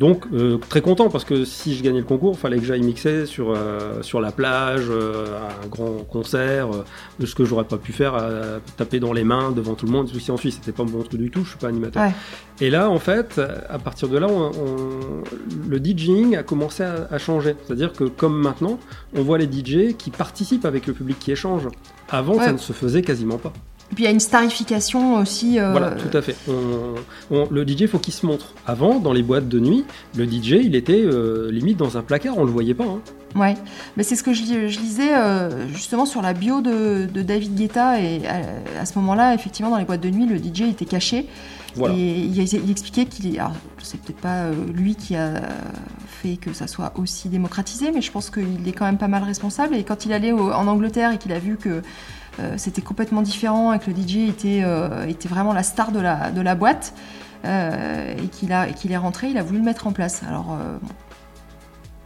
Donc 0.00 0.24
euh, 0.32 0.56
très 0.70 0.80
content 0.80 1.10
parce 1.10 1.24
que 1.24 1.44
si 1.44 1.74
je 1.76 1.82
gagnais 1.82 1.98
le 1.98 2.06
concours, 2.06 2.32
il 2.34 2.38
fallait 2.38 2.58
que 2.58 2.64
j'aille 2.64 2.80
mixer 2.80 3.26
sur, 3.26 3.52
euh, 3.54 4.00
sur 4.02 4.20
la 4.22 4.32
plage, 4.32 4.86
euh, 4.88 5.26
à 5.36 5.64
un 5.64 5.68
grand 5.68 6.04
concert, 6.10 6.70
euh, 6.74 6.84
ce 7.24 7.34
que 7.34 7.44
j'aurais 7.44 7.64
pas 7.64 7.76
pu 7.76 7.92
faire, 7.92 8.14
euh, 8.18 8.58
taper 8.78 8.98
dans 8.98 9.12
les 9.12 9.24
mains 9.24 9.52
devant 9.52 9.74
tout 9.74 9.84
le 9.84 9.92
monde, 9.92 10.08
aussi 10.16 10.30
en 10.30 10.38
Suisse, 10.38 10.54
c'était 10.58 10.72
pas 10.72 10.84
mon 10.84 11.02
truc 11.02 11.20
du 11.20 11.30
tout, 11.30 11.44
je 11.44 11.50
suis 11.50 11.58
pas 11.58 11.68
animateur. 11.68 12.02
Ouais. 12.02 12.12
Et 12.62 12.70
là, 12.70 12.88
en 12.88 12.98
fait, 12.98 13.38
à 13.68 13.78
partir 13.78 14.08
de 14.08 14.16
là, 14.16 14.26
on, 14.28 14.46
on- 14.50 15.68
le 15.68 15.78
DJing 15.78 16.34
a 16.34 16.42
commencé 16.42 16.82
à, 16.82 17.06
à 17.10 17.18
changer. 17.18 17.54
C'est-à-dire 17.66 17.92
que 17.92 18.04
comme 18.04 18.40
maintenant, 18.40 18.78
on 19.14 19.22
voit 19.22 19.36
les 19.36 19.44
DJ 19.46 19.94
qui 19.98 20.10
participent 20.10 20.64
avec 20.64 20.86
le 20.86 20.94
public, 20.94 21.18
qui 21.18 21.30
échangent. 21.30 21.68
Avant, 22.08 22.36
Ouais. 22.38 22.44
ça 22.46 22.52
ne 22.52 22.58
se 22.58 22.72
faisait 22.72 23.02
quasiment 23.02 23.36
pas. 23.38 23.52
Et 23.90 23.94
puis 23.96 24.04
il 24.04 24.06
y 24.06 24.08
a 24.08 24.12
une 24.12 24.20
starification 24.20 25.14
aussi. 25.16 25.58
euh, 25.58 25.72
Voilà, 25.72 25.90
tout 25.92 26.16
à 26.16 26.22
fait. 26.22 26.36
On- 26.48 26.94
on- 27.36 27.48
le 27.50 27.64
DJ, 27.66 27.86
faut 27.86 27.98
qu'il 27.98 28.14
se 28.14 28.24
montre. 28.24 28.54
Avant, 28.66 29.00
dans 29.00 29.12
les 29.12 29.22
boîtes 29.22 29.48
de 29.48 29.58
nuit, 29.58 29.84
le 30.16 30.26
DJ, 30.26 30.60
il 30.64 30.76
était 30.76 31.02
euh, 31.04 31.50
limite 31.50 31.76
dans 31.76 31.96
un 31.98 32.02
placard, 32.02 32.38
on 32.38 32.44
le 32.44 32.52
voyait 32.52 32.74
pas. 32.74 32.84
hein. 32.84 33.00
Ouais, 33.36 33.54
mais 33.96 34.02
c'est 34.02 34.16
ce 34.16 34.22
que 34.24 34.32
je, 34.32 34.42
je 34.44 34.78
lisais 34.80 35.14
euh, 35.14 35.68
justement 35.68 36.04
sur 36.04 36.20
la 36.22 36.32
bio 36.34 36.60
de, 36.60 37.06
de 37.12 37.22
David 37.22 37.54
Guetta 37.54 38.00
et 38.00 38.26
à, 38.26 38.80
à 38.80 38.86
ce 38.86 38.98
moment-là, 38.98 39.34
effectivement, 39.34 39.70
dans 39.70 39.76
les 39.78 39.84
boîtes 39.84 40.00
de 40.00 40.10
nuit, 40.10 40.26
le 40.26 40.36
DJ 40.38 40.62
était 40.70 40.84
caché 40.84 41.26
Voilà. 41.76 41.94
et 41.96 42.18
il, 42.22 42.36
il 42.36 42.70
expliquait 42.72 43.04
qu'il, 43.06 43.38
alors 43.38 43.52
c'est 43.82 44.00
peut-être 44.00 44.18
pas 44.20 44.46
euh, 44.46 44.52
lui 44.74 44.96
qui 44.96 45.14
a 45.14 45.42
fait 46.06 46.36
que 46.36 46.52
ça 46.52 46.66
soit 46.66 46.92
aussi 46.96 47.28
démocratisé, 47.28 47.92
mais 47.94 48.02
je 48.02 48.10
pense 48.10 48.30
qu'il 48.30 48.66
est 48.66 48.72
quand 48.72 48.84
même 48.84 48.98
pas 48.98 49.06
mal 49.08 49.22
responsable. 49.22 49.76
Et 49.76 49.84
quand 49.84 50.04
il 50.06 50.12
allait 50.12 50.32
au- 50.32 50.50
en 50.52 50.66
Angleterre 50.66 51.12
et 51.12 51.18
qu'il 51.18 51.32
a 51.32 51.38
vu 51.38 51.56
que 51.56 51.68
euh, 51.68 51.80
c'était 52.56 52.82
complètement 52.82 53.22
différent 53.22 53.72
et 53.72 53.78
que 53.78 53.90
le 53.90 53.96
DJ 53.96 54.28
était, 54.28 54.62
euh, 54.64 55.06
était 55.06 55.28
vraiment 55.28 55.52
la 55.52 55.62
star 55.62 55.92
de 55.92 56.00
la, 56.00 56.30
de 56.30 56.40
la 56.40 56.54
boîte 56.54 56.94
euh, 57.44 58.14
et 58.16 58.28
qu'il 58.28 58.54
qu'il 58.76 58.92
est 58.92 58.96
rentré, 58.96 59.28
il 59.28 59.38
a 59.38 59.42
voulu 59.42 59.58
le 59.58 59.64
mettre 59.64 59.86
en 59.86 59.92
place. 59.92 60.22
Alors 60.26 60.52
euh, 60.52 60.76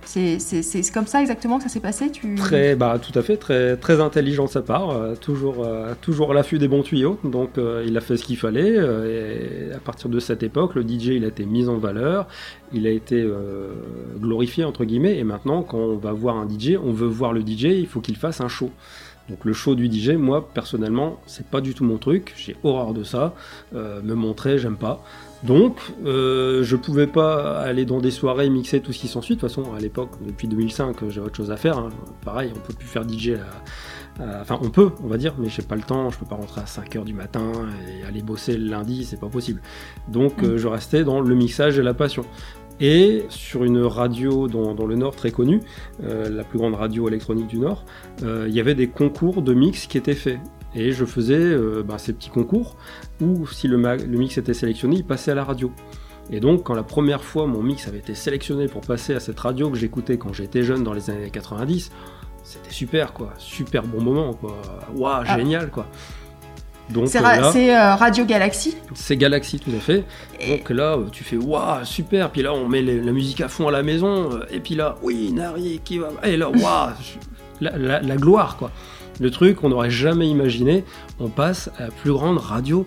c'est 0.07 0.93
comme 0.93 1.07
ça 1.07 1.21
exactement 1.21 1.59
que 1.59 1.65
ça 1.65 1.69
s'est 1.69 1.81
passé 1.81 2.11
tu... 2.11 2.35
Très, 2.37 2.77
bah, 2.77 2.99
tout 3.01 3.17
à 3.19 3.23
fait, 3.23 3.37
très, 3.37 3.77
très 3.77 4.01
intelligent 4.01 4.45
de 4.45 4.51
sa 4.51 4.63
part, 4.63 4.91
euh, 4.91 5.15
toujours, 5.15 5.65
euh, 5.65 5.95
toujours 6.01 6.31
à 6.31 6.35
l'affût 6.35 6.59
des 6.59 6.69
bons 6.69 6.83
tuyaux. 6.83 7.19
Donc, 7.25 7.59
euh, 7.59 7.85
il 7.87 7.97
a 7.97 8.01
fait 8.01 8.17
ce 8.17 8.25
qu'il 8.25 8.37
fallait. 8.37 8.77
euh, 8.77 9.75
à 9.75 9.79
partir 9.79 10.09
de 10.09 10.21
cette 10.21 10.43
époque, 10.43 10.75
le 10.75 10.83
DJ, 10.83 11.09
il 11.09 11.25
a 11.25 11.29
été 11.29 11.45
mis 11.47 11.69
en 11.69 11.79
valeur, 11.79 12.27
il 12.73 12.87
a 12.87 12.91
été 12.91 13.21
euh, 13.21 13.73
glorifié 14.19 14.65
entre 14.65 14.85
guillemets. 14.85 15.19
Et 15.19 15.25
maintenant, 15.25 15.63
quand 15.63 15.79
on 15.79 15.97
va 15.97 16.13
voir 16.13 16.37
un 16.37 16.49
DJ, 16.49 16.77
on 16.83 16.93
veut 16.93 17.09
voir 17.09 17.33
le 17.33 17.41
DJ, 17.41 17.65
il 17.65 17.87
faut 17.87 18.01
qu'il 18.01 18.17
fasse 18.17 18.41
un 18.41 18.49
show. 18.49 18.71
Donc 19.29 19.45
le 19.45 19.53
show 19.55 19.75
du 19.75 19.91
DJ, 19.91 20.11
moi 20.11 20.49
personnellement, 20.53 21.19
c'est 21.27 21.47
pas 21.47 21.61
du 21.61 21.75
tout 21.75 21.85
mon 21.85 21.97
truc. 21.99 22.35
J'ai 22.37 22.57
horreur 22.63 22.93
de 22.93 23.05
ça. 23.05 23.35
Euh, 23.75 24.03
me 24.03 24.15
montrer, 24.15 24.59
j'aime 24.59 24.77
pas. 24.77 25.03
Donc, 25.43 25.77
euh, 26.07 26.63
je 26.63 26.75
pouvais 26.77 27.07
pas 27.07 27.59
aller 27.61 27.85
dans 27.85 28.01
des 28.01 28.11
soirées 28.11 28.49
mixer 28.49 28.81
tout 28.81 28.93
ce 28.93 28.99
qui 28.99 29.09
s'ensuit. 29.09 29.37
De 29.37 29.41
toute 29.41 29.49
façon, 29.51 29.75
à 29.75 29.79
l'époque, 29.79 30.11
depuis 30.27 30.49
2005, 30.49 30.97
j'ai 31.11 31.21
autre 31.21 31.37
chose 31.37 31.51
à 31.51 31.57
faire. 31.59 31.77
hein. 31.79 31.91
Pareil, 32.25 32.51
on 32.57 32.61
peut 32.61 32.73
plus 32.73 32.87
faire 32.89 33.05
DJ. 33.09 33.31
à- 33.35 33.39
Enfin, 34.41 34.61
on 34.63 34.71
peut, 34.71 34.91
on 35.03 35.09
va 35.09 35.17
dire, 35.19 35.35
mais 35.39 35.49
j'ai 35.49 35.63
pas 35.63 35.75
le 35.75 35.83
temps. 35.83 36.09
Je 36.11 36.19
peux 36.21 36.25
pas 36.25 36.37
rentrer 36.37 36.61
à 36.61 36.67
5h 36.67 37.03
du 37.05 37.13
matin 37.15 37.51
et 38.01 38.05
aller 38.07 38.23
bosser 38.23 38.57
le 38.57 38.69
lundi, 38.71 39.05
c'est 39.05 39.19
pas 39.19 39.27
possible. 39.29 39.61
Donc, 40.07 40.45
euh, 40.45 40.57
je 40.57 40.69
restais 40.69 41.03
dans 41.03 41.21
le 41.21 41.35
mixage 41.35 41.81
et 41.81 41.83
la 41.83 41.95
passion. 41.95 42.25
Et 42.81 43.25
sur 43.29 43.65
une 43.65 43.79
radio 43.83 44.49
dans, 44.49 44.75
dans 44.75 44.87
le 44.87 44.97
Nord 44.97 45.15
très 45.15 45.31
connue, 45.31 45.61
euh, 46.03 46.29
la 46.29 46.43
plus 46.45 46.59
grande 46.59 46.75
radio 46.75 47.09
électronique 47.09 47.47
du 47.47 47.59
Nord, 47.59 47.85
euh, 48.23 48.47
il 48.49 48.55
y 48.55 48.61
avait 48.61 48.75
des 48.75 48.89
concours 48.89 49.43
de 49.43 49.55
mix 49.55 49.87
qui 49.87 49.97
étaient 49.99 50.15
faits. 50.15 50.39
Et 50.75 50.91
je 50.91 51.05
faisais 51.05 51.39
euh, 51.39 51.85
bah, 51.87 51.99
ces 51.99 52.13
petits 52.13 52.31
concours 52.31 52.77
où, 53.21 53.47
si 53.47 53.69
le 53.69 53.77
mix 54.09 54.39
était 54.39 54.55
sélectionné, 54.55 54.97
il 54.97 55.05
passait 55.05 55.31
à 55.31 55.35
la 55.37 55.45
radio. 55.45 55.71
Et 56.31 56.41
donc, 56.41 56.65
quand 56.65 56.75
la 56.75 56.83
première 56.83 57.23
fois 57.23 57.47
mon 57.47 57.63
mix 57.63 57.87
avait 57.87 57.99
été 57.99 58.15
sélectionné 58.15 58.67
pour 58.67 58.81
passer 58.81 59.15
à 59.15 59.21
cette 59.21 59.39
radio 59.39 59.71
que 59.71 59.77
j'écoutais 59.77 60.17
quand 60.17 60.33
j'étais 60.33 60.63
jeune 60.63 60.83
dans 60.83 60.95
les 60.95 61.11
années 61.11 61.31
90, 61.31 61.93
c'était 62.43 62.71
super, 62.71 63.13
quoi. 63.13 63.33
Super 63.39 63.85
bon 63.85 64.03
moment, 64.03 64.35
quoi. 64.35 64.57
Waouh, 64.97 65.23
Ah. 65.27 65.37
génial, 65.39 65.71
quoi. 65.71 65.87
Donc 66.91 67.09
C'est 67.09 67.19
euh, 67.19 67.23
ra- 67.23 67.41
là, 67.41 67.51
c'est, 67.53 67.77
Radio 67.95 68.25
Galaxy. 68.27 68.77
c'est 68.95 69.17
Galaxy, 69.17 69.59
tout 69.59 69.71
à 69.75 69.81
fait. 69.81 70.05
Et- 70.39 70.59
Donc 70.59 70.71
là, 70.71 70.97
euh, 70.97 71.05
tu 71.11 71.25
fais 71.25 71.37
waouh, 71.37 71.85
super. 71.85 72.31
Puis 72.31 72.43
là, 72.43 72.53
on 72.53 72.69
met 72.69 72.83
les- 72.83 73.01
la 73.01 73.13
musique 73.13 73.41
à 73.41 73.49
fond 73.49 73.69
à 73.69 73.73
la 73.73 73.83
maison. 73.83 74.31
Et 74.51 74.61
puis 74.61 74.75
là, 74.75 74.97
oui, 75.03 75.33
Nari 75.33 75.81
qui 75.85 75.99
va. 75.99 76.09
Et 76.25 76.37
là, 76.37 76.51
waouh, 76.51 76.91
la, 77.61 77.77
la- 77.79 78.01
la 78.01 78.17
gloire, 78.17 78.57
quoi. 78.57 78.71
Le 79.21 79.31
truc 79.31 79.57
qu'on 79.57 79.69
n'aurait 79.71 79.91
jamais 79.91 80.29
imaginé. 80.29 80.85
On 81.21 81.29
passe 81.29 81.71
à 81.79 81.85
la 81.85 81.91
plus 81.91 82.13
grande 82.13 82.37
radio 82.39 82.85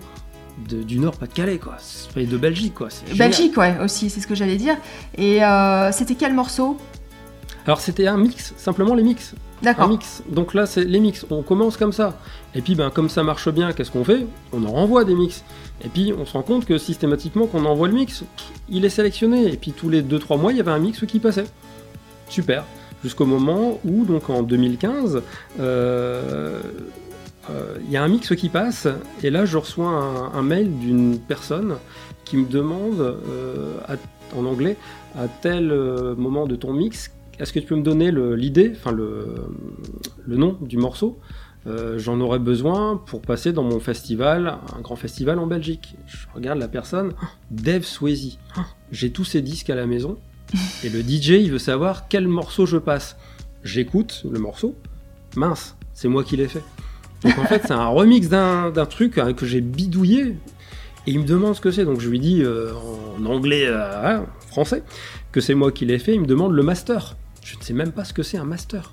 de- 0.68 0.82
du 0.82 0.98
Nord-Pas-de-Calais, 0.98 1.58
quoi. 1.58 1.76
Et 2.16 2.26
de 2.26 2.36
Belgique, 2.36 2.74
quoi. 2.74 2.88
Belgique, 3.16 3.56
ouais, 3.56 3.76
aussi, 3.82 4.10
c'est 4.10 4.20
ce 4.20 4.26
que 4.26 4.34
j'allais 4.34 4.56
dire. 4.56 4.76
Et 5.16 5.42
euh, 5.42 5.90
c'était 5.92 6.14
quel 6.14 6.34
morceau? 6.34 6.76
Alors 7.68 7.80
c'était 7.80 8.06
un 8.06 8.16
mix, 8.16 8.54
simplement 8.56 8.94
les 8.94 9.02
mix. 9.02 9.34
Un 9.60 9.64
D'accord. 9.66 9.88
mix. 9.90 10.22
Donc 10.30 10.54
là, 10.54 10.64
c'est 10.64 10.84
les 10.84 11.00
mix. 11.00 11.26
On 11.28 11.42
commence 11.42 11.76
comme 11.76 11.92
ça. 11.92 12.18
Et 12.54 12.62
puis, 12.62 12.74
ben, 12.74 12.88
comme 12.88 13.10
ça 13.10 13.22
marche 13.22 13.46
bien, 13.50 13.72
qu'est-ce 13.74 13.90
qu'on 13.90 14.04
fait? 14.04 14.24
On 14.54 14.64
en 14.64 14.70
renvoie 14.72 15.04
des 15.04 15.14
mix. 15.14 15.44
Et 15.84 15.88
puis, 15.90 16.14
on 16.18 16.24
se 16.24 16.32
rend 16.32 16.40
compte 16.42 16.64
que 16.64 16.78
systématiquement, 16.78 17.46
quand 17.46 17.58
on 17.58 17.66
envoie 17.66 17.88
le 17.88 17.92
mix, 17.92 18.24
il 18.70 18.86
est 18.86 18.88
sélectionné. 18.88 19.52
Et 19.52 19.58
puis, 19.58 19.72
tous 19.72 19.90
les 19.90 20.00
2-3 20.02 20.40
mois, 20.40 20.52
il 20.52 20.56
y 20.56 20.60
avait 20.60 20.70
un 20.70 20.78
mix 20.78 21.04
qui 21.04 21.18
passait. 21.18 21.44
Super. 22.30 22.64
Jusqu'au 23.04 23.26
moment 23.26 23.78
où, 23.84 24.06
donc 24.06 24.30
en 24.30 24.42
2015, 24.42 25.20
euh, 25.60 26.60
euh, 27.50 27.74
il 27.84 27.90
y 27.90 27.98
a 27.98 28.02
un 28.02 28.08
mix 28.08 28.34
qui 28.34 28.48
passe. 28.48 28.88
Et 29.22 29.28
là, 29.28 29.44
je 29.44 29.58
reçois 29.58 29.88
un, 29.90 30.32
un 30.32 30.42
mail 30.42 30.70
d'une 30.78 31.18
personne 31.18 31.74
qui 32.24 32.38
me 32.38 32.46
demande, 32.46 32.98
euh, 33.00 33.74
à- 33.86 33.96
en 34.38 34.46
anglais, 34.46 34.78
à 35.18 35.28
tel 35.28 35.70
euh, 35.70 36.14
moment 36.16 36.46
de 36.46 36.56
ton 36.56 36.72
mix, 36.72 37.10
est-ce 37.38 37.52
que 37.52 37.58
tu 37.60 37.66
peux 37.66 37.76
me 37.76 37.82
donner 37.82 38.10
l'idée, 38.36 38.72
enfin 38.74 38.92
le, 38.92 39.34
le 40.26 40.36
nom 40.36 40.58
du 40.60 40.76
morceau? 40.76 41.18
Euh, 41.66 41.98
J'en 41.98 42.20
aurais 42.20 42.38
besoin 42.38 43.00
pour 43.04 43.20
passer 43.20 43.52
dans 43.52 43.62
mon 43.62 43.80
festival, 43.80 44.58
un 44.76 44.80
grand 44.80 44.96
festival 44.96 45.38
en 45.38 45.46
Belgique. 45.46 45.96
Je 46.06 46.26
regarde 46.34 46.58
la 46.58 46.68
personne, 46.68 47.12
Dave 47.50 47.82
Swayze. 47.82 48.38
J'ai 48.90 49.10
tous 49.10 49.24
ces 49.24 49.42
disques 49.42 49.70
à 49.70 49.74
la 49.74 49.86
maison 49.86 50.18
et 50.84 50.88
le 50.88 51.00
DJ 51.00 51.30
il 51.30 51.50
veut 51.50 51.58
savoir 51.58 52.08
quel 52.08 52.26
morceau 52.28 52.64
je 52.66 52.78
passe. 52.78 53.16
J'écoute 53.64 54.24
le 54.30 54.38
morceau, 54.38 54.76
mince, 55.36 55.76
c'est 55.94 56.08
moi 56.08 56.24
qui 56.24 56.36
l'ai 56.36 56.48
fait. 56.48 56.62
Donc 57.22 57.36
en 57.38 57.44
fait 57.44 57.62
c'est 57.66 57.72
un 57.72 57.88
remix 57.88 58.28
d'un 58.28 58.70
d'un 58.70 58.86
truc 58.86 59.18
hein, 59.18 59.32
que 59.32 59.44
j'ai 59.44 59.60
bidouillé 59.60 60.36
et 61.08 61.10
il 61.10 61.20
me 61.20 61.24
demande 61.24 61.54
ce 61.54 61.60
que 61.60 61.70
c'est. 61.70 61.84
Donc 61.84 62.00
je 62.00 62.08
lui 62.08 62.20
dis 62.20 62.42
euh, 62.42 62.72
en 63.18 63.24
anglais, 63.26 63.66
euh, 63.66 64.18
hein, 64.20 64.26
français, 64.48 64.82
que 65.32 65.40
c'est 65.40 65.54
moi 65.54 65.72
qui 65.72 65.86
l'ai 65.86 65.98
fait. 65.98 66.14
Il 66.14 66.20
me 66.20 66.26
demande 66.26 66.52
le 66.52 66.62
master. 66.62 67.16
Je 67.52 67.56
ne 67.58 67.62
sais 67.62 67.72
même 67.72 67.92
pas 67.92 68.04
ce 68.04 68.12
que 68.12 68.22
c'est 68.22 68.36
un 68.38 68.44
master. 68.44 68.92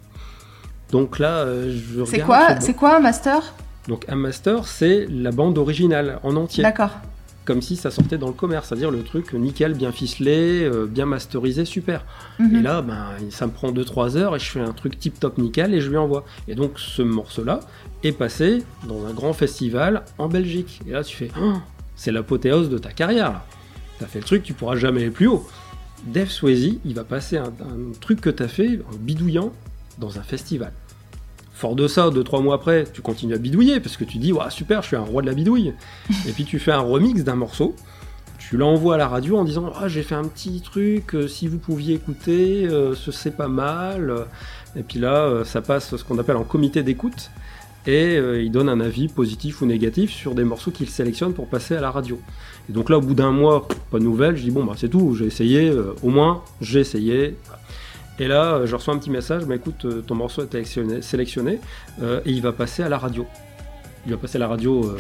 Donc 0.92 1.20
là, 1.20 1.40
euh, 1.40 1.76
je 1.76 2.00
regarde. 2.02 2.10
C'est 2.10 2.20
quoi, 2.22 2.60
c'est 2.62 2.74
quoi 2.74 2.96
un 2.98 3.00
master? 3.00 3.42
Donc 3.88 4.06
un 4.08 4.16
master, 4.16 4.66
c'est 4.68 5.08
la 5.10 5.32
bande 5.32 5.58
originale 5.58 6.20
en 6.24 6.36
entier, 6.38 6.64
D'accord. 6.64 6.92
comme 7.44 7.62
si 7.62 7.76
ça 7.76 7.92
sortait 7.92 8.18
dans 8.18 8.28
le 8.28 8.34
commerce, 8.34 8.70
c'est-à-dire 8.70 8.92
le 8.92 9.04
truc 9.04 9.34
nickel, 9.34 9.74
bien 9.74 9.92
ficelé, 9.92 10.64
euh, 10.64 10.86
bien 10.88 11.06
masterisé, 11.06 11.66
super. 11.66 12.04
Mhm. 12.40 12.56
Et 12.56 12.62
là, 12.62 12.82
ben, 12.82 13.06
ça 13.30 13.46
me 13.46 13.52
prend 13.52 13.72
2-3 13.72 14.16
heures 14.18 14.36
et 14.36 14.40
je 14.40 14.46
fais 14.50 14.60
un 14.62 14.72
truc 14.72 14.98
tip-top 14.98 15.38
nickel 15.38 15.74
et 15.74 15.82
je 15.82 15.90
lui 15.90 15.98
envoie. 15.98 16.24
Et 16.48 16.56
donc 16.56 16.80
ce 16.80 17.02
morceau-là 17.02 17.60
est 18.04 18.12
passé 18.14 18.64
dans 18.88 19.06
un 19.06 19.12
grand 19.14 19.34
festival 19.34 20.04
en 20.18 20.30
Belgique. 20.30 20.80
Et 20.88 20.92
là, 20.92 21.04
tu 21.04 21.16
fais, 21.16 21.30
Oh, 21.42 21.54
c'est 21.96 22.12
l'apothéose 22.12 22.70
de 22.70 22.78
ta 22.78 22.92
carrière. 22.92 23.32
là. 23.34 23.46
T'as 24.00 24.08
fait 24.08 24.20
le 24.20 24.26
truc, 24.26 24.44
tu 24.44 24.54
pourras 24.54 24.76
jamais 24.76 25.02
aller 25.02 25.12
plus 25.12 25.28
haut. 25.28 25.48
Dave 26.06 26.30
Swayze, 26.30 26.78
il 26.86 26.94
va 26.94 27.04
passer 27.04 27.38
un, 27.38 27.46
un 27.48 27.94
truc 28.00 28.22
que 28.22 28.30
t'as 28.30 28.48
fait 28.48 28.80
en 28.92 28.96
bidouillant 28.96 29.52
dans 29.98 30.20
un 30.20 30.24
festival. 30.24 30.72
Fort 31.54 31.76
de 31.76 31.88
ça, 31.88 32.10
deux 32.10 32.24
trois 32.24 32.42
mois 32.42 32.56
après, 32.56 32.84
tu 32.92 33.02
continues 33.02 33.34
à 33.34 33.38
bidouiller 33.38 33.80
parce 33.80 33.96
que 33.96 34.04
tu 34.04 34.18
dis, 34.18 34.34
ouais, 34.34 34.50
super, 34.50 34.82
je 34.82 34.88
suis 34.88 34.96
un 34.98 35.02
roi 35.02 35.22
de 35.22 35.28
la 35.28 35.34
bidouille. 35.34 35.74
et 36.28 36.32
puis 36.32 36.44
tu 36.44 36.60
fais 36.60 36.74
un 36.74 36.82
remix 36.82 37.24
d'un 37.24 37.36
morceau, 37.36 37.76
tu 38.38 38.58
l'envoies 38.58 38.96
à 38.96 38.98
la 38.98 39.08
radio 39.08 39.38
en 39.38 39.46
disant, 39.46 39.72
ah, 39.80 39.88
j'ai 39.88 40.04
fait 40.04 40.16
un 40.16 40.26
petit 40.26 40.62
truc, 40.62 41.16
euh, 41.16 41.28
si 41.28 41.48
vous 41.48 41.58
pouviez 41.58 41.96
écouter, 41.96 42.68
euh, 42.68 42.94
ce 42.94 43.12
c'est 43.12 43.32
pas 43.32 43.48
mal. 43.48 44.14
Et 44.76 44.84
puis 44.84 45.00
là, 45.00 45.26
euh, 45.26 45.46
ça 45.46 45.62
passe 45.62 45.96
ce 45.96 46.04
qu'on 46.04 46.20
appelle 46.20 46.36
en 46.36 46.44
comité 46.44 46.84
d'écoute 46.84 47.32
et 47.88 48.18
euh, 48.18 48.42
il 48.42 48.52
donne 48.52 48.70
un 48.70 48.80
avis 48.80 49.08
positif 49.08 49.62
ou 49.62 49.66
négatif 49.66 50.12
sur 50.12 50.34
des 50.36 50.44
morceaux 50.44 50.72
qu'il 50.72 50.90
sélectionne 50.90 51.34
pour 51.34 51.48
passer 51.48 51.76
à 51.76 51.82
la 51.82 51.92
radio. 51.92 52.20
Et 52.70 52.74
donc 52.74 52.90
là, 52.90 52.98
au 52.98 53.02
bout 53.02 53.14
d'un 53.14 53.32
mois, 53.32 53.68
pas 53.92 54.00
de 54.00 54.04
nouvelles, 54.04 54.36
je 54.38 54.44
dis 54.44 54.52
bon 54.52 54.64
bah 54.66 54.74
c'est 54.76 54.90
tout, 54.90 55.16
j'ai 55.16 55.26
essayé, 55.26 55.70
euh, 55.70 55.94
au 56.04 56.10
moins 56.10 56.44
j'ai 56.62 56.80
essayé. 56.80 57.36
Et 58.18 58.28
là, 58.28 58.56
euh, 58.56 58.66
je 58.66 58.76
reçois 58.76 58.94
un 58.94 58.98
petit 58.98 59.12
message, 59.12 59.46
bah 59.46 59.56
écoute, 59.56 59.86
ton 60.08 60.16
morceau 60.16 60.42
est 60.44 60.52
sélectionné, 60.52 61.02
sélectionné 61.02 61.60
et 62.02 62.32
il 62.32 62.42
va 62.42 62.52
passer 62.54 62.82
à 62.84 62.90
la 62.90 62.98
radio. 62.98 63.26
Il 64.06 64.12
va 64.12 64.18
passer 64.18 64.38
à 64.38 64.40
la 64.40 64.48
radio. 64.48 64.96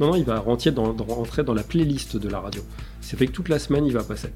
Non, 0.00 0.08
non, 0.12 0.14
il 0.14 0.24
va 0.24 0.38
rentrer 0.38 0.70
dans, 0.70 0.92
dans- 0.92 1.04
rentrer 1.04 1.42
dans 1.42 1.54
la 1.54 1.64
playlist 1.64 2.16
de 2.16 2.28
la 2.28 2.38
radio. 2.40 2.62
C'est 3.00 3.16
fait 3.16 3.26
que 3.26 3.32
toute 3.32 3.48
la 3.48 3.58
semaine, 3.58 3.84
il 3.84 3.92
va 3.92 4.02
passer. 4.04 4.28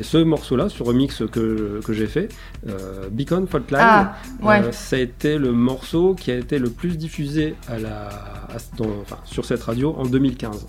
Et 0.00 0.02
ce 0.02 0.16
morceau-là, 0.16 0.68
ce 0.70 0.82
remix 0.82 1.22
que, 1.30 1.80
que 1.84 1.92
j'ai 1.92 2.06
fait, 2.06 2.28
euh, 2.68 3.08
Beacon 3.10 3.46
Fault 3.46 3.58
Line, 3.70 3.78
Ah, 3.80 4.16
ouais. 4.42 4.62
euh, 4.62 4.72
ça 4.72 4.96
a 4.96 4.98
été 4.98 5.36
le 5.36 5.52
morceau 5.52 6.14
qui 6.14 6.30
a 6.30 6.36
été 6.36 6.58
le 6.58 6.70
plus 6.70 6.96
diffusé 6.96 7.54
à 7.68 7.78
la, 7.78 8.06
à- 8.08 8.56
dans- 8.78 8.88
enfin, 9.02 9.18
sur 9.26 9.44
cette 9.44 9.62
radio 9.62 9.94
en 9.98 10.06
2015. 10.06 10.66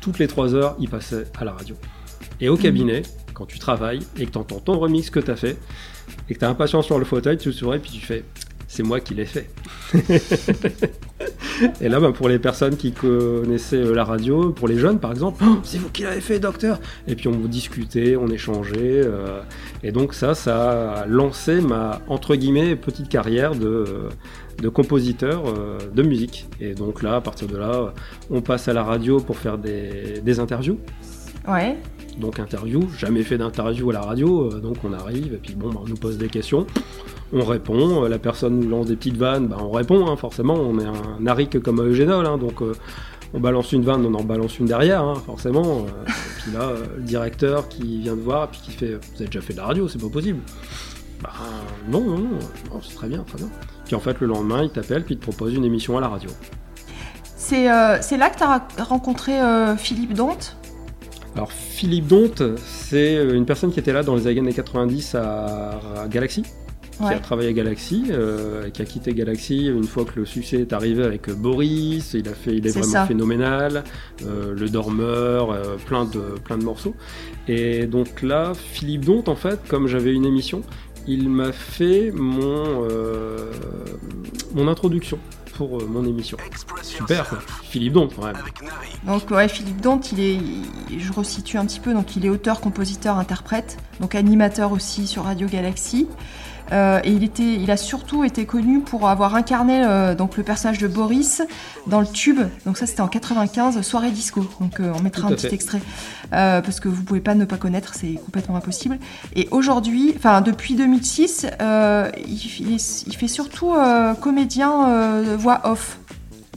Toutes 0.00 0.18
les 0.18 0.26
3 0.28 0.54
heures, 0.54 0.76
il 0.80 0.88
passait 0.88 1.26
à 1.38 1.44
la 1.44 1.52
radio. 1.52 1.76
Et 2.40 2.48
au 2.48 2.56
cabinet, 2.56 3.02
quand 3.34 3.44
tu 3.46 3.58
travailles 3.58 4.00
et 4.18 4.24
que 4.26 4.30
tu 4.32 4.38
entends 4.38 4.60
ton 4.60 4.78
remix 4.78 5.10
que 5.10 5.20
tu 5.20 5.30
as 5.30 5.36
fait 5.36 5.56
et 6.30 6.34
que 6.34 6.38
tu 6.38 6.44
as 6.44 6.48
impatience 6.48 6.86
sur 6.86 6.98
le 6.98 7.04
fauteuil, 7.04 7.36
tu 7.36 7.50
te 7.50 7.54
souris 7.54 7.78
puis 7.80 7.90
tu 7.92 8.00
fais 8.00 8.24
c'est 8.68 8.82
moi 8.82 9.00
qui 9.00 9.14
l'ai 9.14 9.26
fait. 9.26 9.48
et 11.80 11.88
là, 11.88 12.00
ben, 12.00 12.12
pour 12.12 12.28
les 12.28 12.38
personnes 12.38 12.76
qui 12.76 12.92
connaissaient 12.92 13.76
euh, 13.76 13.94
la 13.94 14.04
radio, 14.04 14.50
pour 14.50 14.68
les 14.68 14.78
jeunes 14.78 14.98
par 14.98 15.10
exemple, 15.12 15.44
oh, 15.46 15.58
c'est 15.62 15.78
vous 15.78 15.90
qui 15.90 16.02
l'avez 16.02 16.20
fait, 16.20 16.38
docteur 16.38 16.80
Et 17.06 17.14
puis 17.14 17.28
on 17.28 17.38
discutait, 17.38 18.16
on 18.16 18.28
échangeait. 18.28 19.02
Euh, 19.04 19.40
et 19.82 19.92
donc 19.92 20.14
ça, 20.14 20.34
ça 20.34 20.92
a 20.92 21.06
lancé 21.06 21.60
ma, 21.60 22.00
entre 22.08 22.36
guillemets, 22.36 22.76
petite 22.76 23.08
carrière 23.08 23.54
de, 23.54 24.08
de 24.60 24.68
compositeur 24.68 25.44
euh, 25.46 25.78
de 25.94 26.02
musique. 26.02 26.46
Et 26.60 26.74
donc 26.74 27.02
là, 27.02 27.16
à 27.16 27.20
partir 27.20 27.48
de 27.48 27.56
là, 27.56 27.92
on 28.30 28.40
passe 28.40 28.68
à 28.68 28.72
la 28.72 28.82
radio 28.82 29.20
pour 29.20 29.38
faire 29.38 29.58
des, 29.58 30.20
des 30.22 30.40
interviews. 30.40 30.78
Ouais. 31.46 31.76
Donc 32.18 32.38
interview, 32.38 32.88
jamais 32.96 33.22
fait 33.22 33.38
d'interview 33.38 33.90
à 33.90 33.94
la 33.94 34.00
radio, 34.02 34.48
donc 34.60 34.76
on 34.84 34.92
arrive 34.92 35.34
et 35.34 35.38
puis 35.38 35.54
bon, 35.54 35.70
ben, 35.70 35.80
on 35.82 35.88
nous 35.88 35.96
pose 35.96 36.16
des 36.16 36.28
questions 36.28 36.66
on 37.34 37.44
répond, 37.44 38.04
euh, 38.04 38.08
la 38.08 38.18
personne 38.18 38.60
nous 38.60 38.68
lance 38.68 38.86
des 38.86 38.96
petites 38.96 39.16
vannes, 39.16 39.48
bah, 39.48 39.56
on 39.60 39.70
répond, 39.70 40.06
hein, 40.06 40.16
forcément, 40.16 40.54
on 40.54 40.78
est 40.78 40.86
un 40.86 41.26
aric 41.26 41.60
comme 41.60 41.80
Eugénol, 41.80 42.26
hein, 42.26 42.38
donc 42.38 42.62
euh, 42.62 42.74
on 43.32 43.40
balance 43.40 43.72
une 43.72 43.82
vanne, 43.82 44.06
on 44.06 44.14
en 44.14 44.22
balance 44.22 44.58
une 44.58 44.66
derrière, 44.66 45.02
hein, 45.02 45.14
forcément. 45.26 45.62
Euh, 45.64 46.06
et 46.06 46.42
puis 46.42 46.52
là, 46.52 46.72
le 46.96 47.02
directeur 47.02 47.68
qui 47.68 47.98
vient 48.00 48.14
de 48.14 48.20
voir, 48.20 48.48
puis 48.48 48.60
qui 48.60 48.70
fait 48.70 48.94
Vous 48.94 49.16
avez 49.16 49.26
déjà 49.26 49.40
fait 49.40 49.52
de 49.52 49.58
la 49.58 49.66
radio, 49.66 49.88
c'est 49.88 50.00
pas 50.00 50.08
possible. 50.08 50.40
Bah 51.22 51.30
non, 51.88 52.02
non, 52.02 52.18
non, 52.18 52.80
c'est 52.82 52.94
très 52.94 53.08
bien, 53.08 53.24
très 53.26 53.38
bien. 53.38 53.48
Puis 53.86 53.96
en 53.96 54.00
fait, 54.00 54.20
le 54.20 54.26
lendemain, 54.26 54.62
il 54.62 54.70
t'appelle, 54.70 55.04
puis 55.04 55.14
il 55.14 55.18
te 55.18 55.22
propose 55.22 55.54
une 55.54 55.64
émission 55.64 55.96
à 55.98 56.00
la 56.00 56.08
radio. 56.08 56.30
C'est 57.36 57.64
là 57.66 57.98
que 57.98 58.38
tu 58.38 58.44
as 58.44 58.84
rencontré 58.84 59.32
Philippe 59.78 60.14
Donte 60.14 60.56
alors 61.34 61.50
Philippe 61.50 62.06
Donte, 62.06 62.42
c'est 62.64 63.16
une 63.16 63.44
personne 63.44 63.72
qui 63.72 63.80
était 63.80 63.92
là 63.92 64.02
dans 64.02 64.14
les 64.14 64.26
années 64.26 64.52
90 64.52 65.16
à 65.16 66.06
Galaxy 66.08 66.44
qui 66.96 67.14
a 67.14 67.18
travaillé 67.18 67.48
à 67.48 67.52
Galaxy, 67.52 68.04
euh, 68.10 68.70
qui 68.70 68.82
a 68.82 68.84
quitté 68.84 69.14
Galaxy 69.14 69.66
une 69.66 69.84
fois 69.84 70.04
que 70.04 70.20
le 70.20 70.26
succès 70.26 70.60
est 70.60 70.72
arrivé 70.72 71.02
avec 71.02 71.30
Boris. 71.30 72.14
Il 72.14 72.28
a 72.28 72.32
fait, 72.32 72.56
il 72.56 72.66
est, 72.66 72.70
vraiment 72.70 73.06
phénoménal. 73.06 73.84
Euh, 74.24 74.54
le 74.54 74.68
Dormeur, 74.68 75.50
euh, 75.50 75.76
plein 75.86 76.04
de 76.04 76.20
plein 76.44 76.58
de 76.58 76.64
morceaux. 76.64 76.94
Et 77.48 77.86
donc 77.86 78.22
là, 78.22 78.52
Philippe 78.54 79.04
Dont, 79.04 79.24
en 79.26 79.36
fait, 79.36 79.60
comme 79.68 79.86
j'avais 79.86 80.12
une 80.12 80.24
émission, 80.24 80.62
il 81.06 81.28
m'a 81.28 81.52
fait 81.52 82.10
mon 82.12 82.86
mon 84.54 84.68
introduction 84.68 85.18
pour 85.56 85.86
mon 85.86 86.04
émission. 86.04 86.36
Super, 86.82 87.26
Philippe 87.62 87.94
Dont, 87.94 88.08
ouais. 88.18 88.32
Donc 89.04 89.30
ouais, 89.30 89.48
Philippe 89.48 89.80
Dont, 89.80 90.00
il 90.00 90.20
est, 90.20 90.38
je 90.98 91.12
resitue 91.12 91.58
un 91.58 91.66
petit 91.66 91.80
peu, 91.80 91.92
donc 91.92 92.16
il 92.16 92.26
est 92.26 92.28
auteur, 92.28 92.60
compositeur, 92.60 93.18
interprète, 93.18 93.78
donc 94.00 94.14
animateur 94.14 94.72
aussi 94.72 95.06
sur 95.06 95.24
Radio 95.24 95.48
Galaxy. 95.48 96.08
Euh, 96.72 97.00
et 97.04 97.10
il, 97.10 97.22
était, 97.22 97.54
il 97.54 97.70
a 97.70 97.76
surtout 97.76 98.24
été 98.24 98.46
connu 98.46 98.80
pour 98.80 99.08
avoir 99.08 99.34
incarné 99.34 99.84
euh, 99.84 100.14
donc 100.14 100.36
le 100.36 100.42
personnage 100.42 100.78
de 100.78 100.88
Boris 100.88 101.42
dans 101.86 102.00
le 102.00 102.06
tube. 102.06 102.40
Donc 102.64 102.78
ça 102.78 102.86
c'était 102.86 103.02
en 103.02 103.08
95, 103.08 103.80
Soirée 103.82 104.10
Disco. 104.10 104.46
Donc 104.60 104.80
euh, 104.80 104.92
on 104.98 105.02
mettra 105.02 105.28
un 105.28 105.32
petit 105.32 105.54
extrait 105.54 105.80
parce 106.30 106.80
que 106.80 106.88
vous 106.88 107.02
pouvez 107.02 107.20
pas 107.20 107.34
ne 107.34 107.44
pas 107.44 107.58
connaître, 107.58 107.94
c'est 107.94 108.14
complètement 108.14 108.56
impossible. 108.56 108.98
Et 109.36 109.46
aujourd'hui, 109.50 110.12
enfin 110.16 110.40
depuis 110.40 110.74
2006, 110.74 111.46
il, 112.26 112.76
il, 113.06 113.16
fait 113.16 113.28
surtout 113.28 113.74
comédien 114.20 115.36
voix 115.36 115.60
off. 115.64 115.98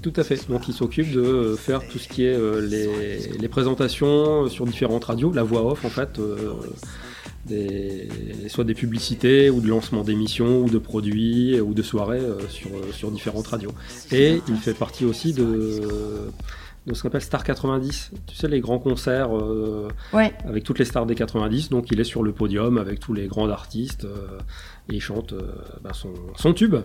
Tout 0.01 0.13
à 0.15 0.23
fait. 0.23 0.47
Donc 0.49 0.67
il 0.67 0.73
s'occupe 0.73 1.11
de 1.11 1.55
faire 1.59 1.87
tout 1.87 1.99
ce 1.99 2.07
qui 2.07 2.23
est 2.23 2.37
les, 2.61 3.19
les, 3.37 3.47
présentations 3.47 4.47
sur 4.47 4.65
différentes 4.65 5.05
radios, 5.05 5.31
la 5.31 5.43
voix 5.43 5.63
off 5.71 5.85
en 5.85 5.89
fait 5.89 6.19
soit 8.47 8.63
des 8.63 8.73
publicités 8.73 9.49
ou 9.49 9.61
de 9.61 9.67
lancement 9.67 10.03
d'émissions 10.03 10.61
ou 10.61 10.69
de 10.69 10.77
produits 10.77 11.59
ou 11.59 11.73
de 11.73 11.81
soirées 11.81 12.19
euh, 12.19 12.47
sur, 12.49 12.69
euh, 12.71 12.91
sur 12.91 13.11
différentes 13.11 13.47
radios. 13.47 13.71
Et 14.11 14.41
il 14.47 14.57
fait 14.57 14.73
partie 14.73 15.05
aussi 15.05 15.33
de, 15.33 16.31
de 16.85 16.93
ce 16.93 17.01
qu'on 17.01 17.09
appelle 17.09 17.21
Star 17.21 17.43
90, 17.43 18.11
tu 18.27 18.35
sais, 18.35 18.47
les 18.47 18.59
grands 18.59 18.79
concerts 18.79 19.35
euh, 19.35 19.87
avec 20.45 20.63
toutes 20.63 20.79
les 20.79 20.85
stars 20.85 21.05
des 21.05 21.15
90. 21.15 21.69
Donc 21.69 21.91
il 21.91 21.99
est 21.99 22.05
sur 22.05 22.23
le 22.23 22.31
podium 22.31 22.77
avec 22.77 22.99
tous 22.99 23.13
les 23.13 23.27
grands 23.27 23.49
artistes 23.49 24.07
et 24.89 24.95
il 24.95 25.01
chante 25.01 25.33
bah, 25.83 25.91
son, 25.93 26.13
son, 26.35 26.53
tube. 26.53 26.75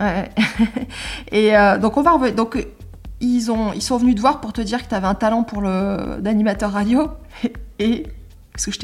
Ouais. 0.00 0.30
et 1.32 1.52
donc 1.80 1.96
on 1.96 2.02
va 2.02 2.30
donc 2.30 2.66
ils 3.20 3.50
ont 3.50 3.72
ils 3.72 3.82
sont 3.82 3.98
venus 3.98 4.16
te 4.16 4.20
voir 4.20 4.40
pour 4.40 4.52
te 4.52 4.60
dire 4.60 4.82
que 4.82 4.88
tu 4.88 4.94
avais 4.94 5.06
un 5.06 5.14
talent 5.14 5.44
pour 5.44 5.60
le 5.60 6.20
d'animateur 6.20 6.72
radio 6.72 7.08
et 7.78 8.06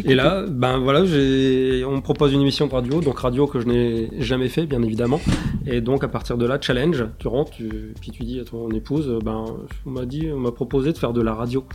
et 0.04 0.14
là, 0.14 0.46
ben 0.48 0.78
voilà, 0.78 1.00
on 1.00 1.96
me 1.96 2.00
propose 2.00 2.32
une 2.32 2.40
émission 2.40 2.66
de 2.66 2.72
radio, 2.72 3.02
donc 3.02 3.18
radio 3.18 3.46
que 3.46 3.60
je 3.60 3.66
n'ai 3.66 4.08
jamais 4.18 4.48
fait, 4.48 4.64
bien 4.64 4.82
évidemment. 4.82 5.20
Et 5.66 5.82
donc 5.82 6.02
à 6.04 6.08
partir 6.08 6.38
de 6.38 6.46
là, 6.46 6.58
challenge, 6.58 7.04
tu 7.18 7.28
rentres, 7.28 7.52
puis 8.00 8.10
tu 8.10 8.24
dis 8.24 8.40
à 8.40 8.44
ton 8.44 8.70
épouse, 8.70 9.18
ben 9.22 9.44
on 9.84 9.90
m'a 9.90 10.06
dit, 10.06 10.30
on 10.32 10.38
m'a 10.38 10.52
proposé 10.52 10.92
de 10.92 10.98
faire 10.98 11.12
de 11.12 11.20
la 11.20 11.34
radio. 11.34 11.66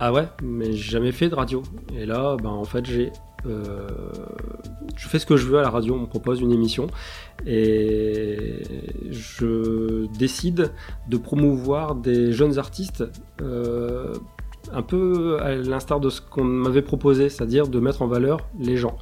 Ah 0.00 0.14
ouais, 0.14 0.28
mais 0.42 0.72
j'ai 0.72 0.90
jamais 0.92 1.12
fait 1.12 1.28
de 1.28 1.34
radio. 1.34 1.62
Et 1.98 2.06
là, 2.06 2.36
ben 2.42 2.50
en 2.50 2.64
fait, 2.64 2.86
j'ai 2.86 3.12
euh, 3.46 3.86
je 4.96 5.08
fais 5.08 5.18
ce 5.18 5.26
que 5.26 5.36
je 5.36 5.46
veux 5.46 5.58
à 5.58 5.62
la 5.62 5.70
radio, 5.70 5.94
on 5.94 6.00
me 6.00 6.06
propose 6.06 6.40
une 6.40 6.52
émission 6.52 6.86
et 7.46 8.62
je 9.10 10.06
décide 10.18 10.72
de 11.08 11.16
promouvoir 11.16 11.94
des 11.94 12.32
jeunes 12.32 12.58
artistes 12.58 13.04
euh, 13.42 14.14
un 14.72 14.82
peu 14.82 15.38
à 15.40 15.54
l'instar 15.54 16.00
de 16.00 16.10
ce 16.10 16.20
qu'on 16.20 16.44
m'avait 16.44 16.82
proposé, 16.82 17.28
c'est-à-dire 17.28 17.68
de 17.68 17.80
mettre 17.80 18.02
en 18.02 18.06
valeur 18.06 18.38
les 18.58 18.76
gens. 18.76 18.96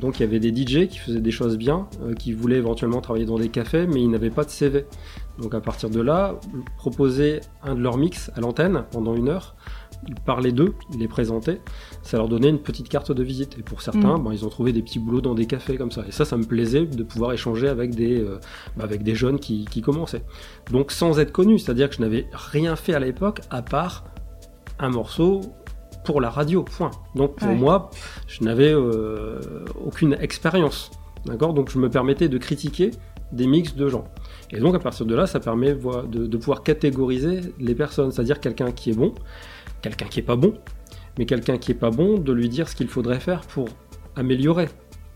Donc 0.00 0.18
il 0.18 0.22
y 0.22 0.26
avait 0.26 0.40
des 0.40 0.48
DJ 0.48 0.88
qui 0.88 0.98
faisaient 0.98 1.20
des 1.20 1.30
choses 1.30 1.58
bien, 1.58 1.88
euh, 2.02 2.14
qui 2.14 2.32
voulaient 2.32 2.56
éventuellement 2.56 3.00
travailler 3.00 3.26
dans 3.26 3.38
des 3.38 3.50
cafés, 3.50 3.86
mais 3.86 4.00
ils 4.00 4.10
n'avaient 4.10 4.30
pas 4.30 4.44
de 4.44 4.50
CV. 4.50 4.86
Donc 5.38 5.54
à 5.54 5.60
partir 5.60 5.90
de 5.90 6.00
là, 6.00 6.36
proposer 6.78 7.40
un 7.62 7.74
de 7.74 7.80
leurs 7.80 7.98
mix 7.98 8.30
à 8.34 8.40
l'antenne 8.40 8.84
pendant 8.92 9.14
une 9.14 9.28
heure, 9.28 9.56
parler 10.24 10.52
d'eux, 10.52 10.74
les 10.98 11.08
présenter, 11.08 11.60
ça 12.02 12.16
leur 12.16 12.28
donnait 12.28 12.48
une 12.48 12.60
petite 12.60 12.88
carte 12.88 13.12
de 13.12 13.22
visite. 13.22 13.58
Et 13.58 13.62
pour 13.62 13.82
certains, 13.82 14.18
mm. 14.18 14.24
ben, 14.24 14.32
ils 14.32 14.44
ont 14.44 14.48
trouvé 14.48 14.72
des 14.72 14.82
petits 14.82 14.98
boulots 14.98 15.20
dans 15.20 15.34
des 15.34 15.46
cafés 15.46 15.76
comme 15.76 15.90
ça. 15.90 16.04
Et 16.08 16.12
ça, 16.12 16.24
ça 16.24 16.36
me 16.36 16.44
plaisait 16.44 16.86
de 16.86 17.02
pouvoir 17.02 17.32
échanger 17.32 17.68
avec 17.68 17.94
des, 17.94 18.20
euh, 18.20 18.38
ben, 18.76 18.84
avec 18.84 19.02
des 19.02 19.14
jeunes 19.14 19.38
qui, 19.38 19.66
qui 19.66 19.82
commençaient. 19.82 20.24
Donc 20.70 20.92
sans 20.92 21.18
être 21.18 21.32
connu, 21.32 21.58
c'est-à-dire 21.58 21.90
que 21.90 21.96
je 21.96 22.00
n'avais 22.00 22.26
rien 22.32 22.76
fait 22.76 22.94
à 22.94 23.00
l'époque 23.00 23.40
à 23.50 23.60
part 23.60 24.04
un 24.78 24.90
morceau 24.90 25.40
pour 26.04 26.20
la 26.20 26.30
radio, 26.30 26.62
point. 26.62 26.90
Donc 27.14 27.36
pour 27.36 27.52
moi, 27.52 27.90
je 28.26 28.44
n'avais 28.44 28.72
euh, 28.72 29.40
aucune 29.84 30.16
expérience. 30.20 30.90
D'accord? 31.24 31.54
Donc 31.54 31.70
je 31.70 31.78
me 31.78 31.88
permettais 31.88 32.28
de 32.28 32.38
critiquer 32.38 32.90
des 33.32 33.46
mix 33.46 33.74
de 33.74 33.88
gens. 33.88 34.04
Et 34.50 34.60
donc 34.60 34.74
à 34.74 34.78
partir 34.78 35.06
de 35.06 35.14
là, 35.14 35.26
ça 35.26 35.40
permet 35.40 35.74
de, 35.74 36.36
pouvoir 36.36 36.62
catégoriser 36.62 37.40
les 37.58 37.74
personnes, 37.74 38.12
c'est-à-dire 38.12 38.40
quelqu'un 38.40 38.70
qui 38.70 38.90
est 38.90 38.94
bon, 38.94 39.14
quelqu'un 39.82 40.06
qui 40.06 40.20
est 40.20 40.24
pas 40.24 40.36
bon, 40.36 40.54
mais 41.18 41.26
quelqu'un 41.26 41.58
qui 41.58 41.72
est 41.72 41.76
pas 41.76 41.90
bon, 41.90 42.18
de 42.18 42.32
lui 42.32 42.48
dire 42.48 42.68
ce 42.68 42.76
qu'il 42.76 42.88
faudrait 42.88 43.20
faire 43.20 43.40
pour 43.40 43.68
améliorer. 44.14 44.68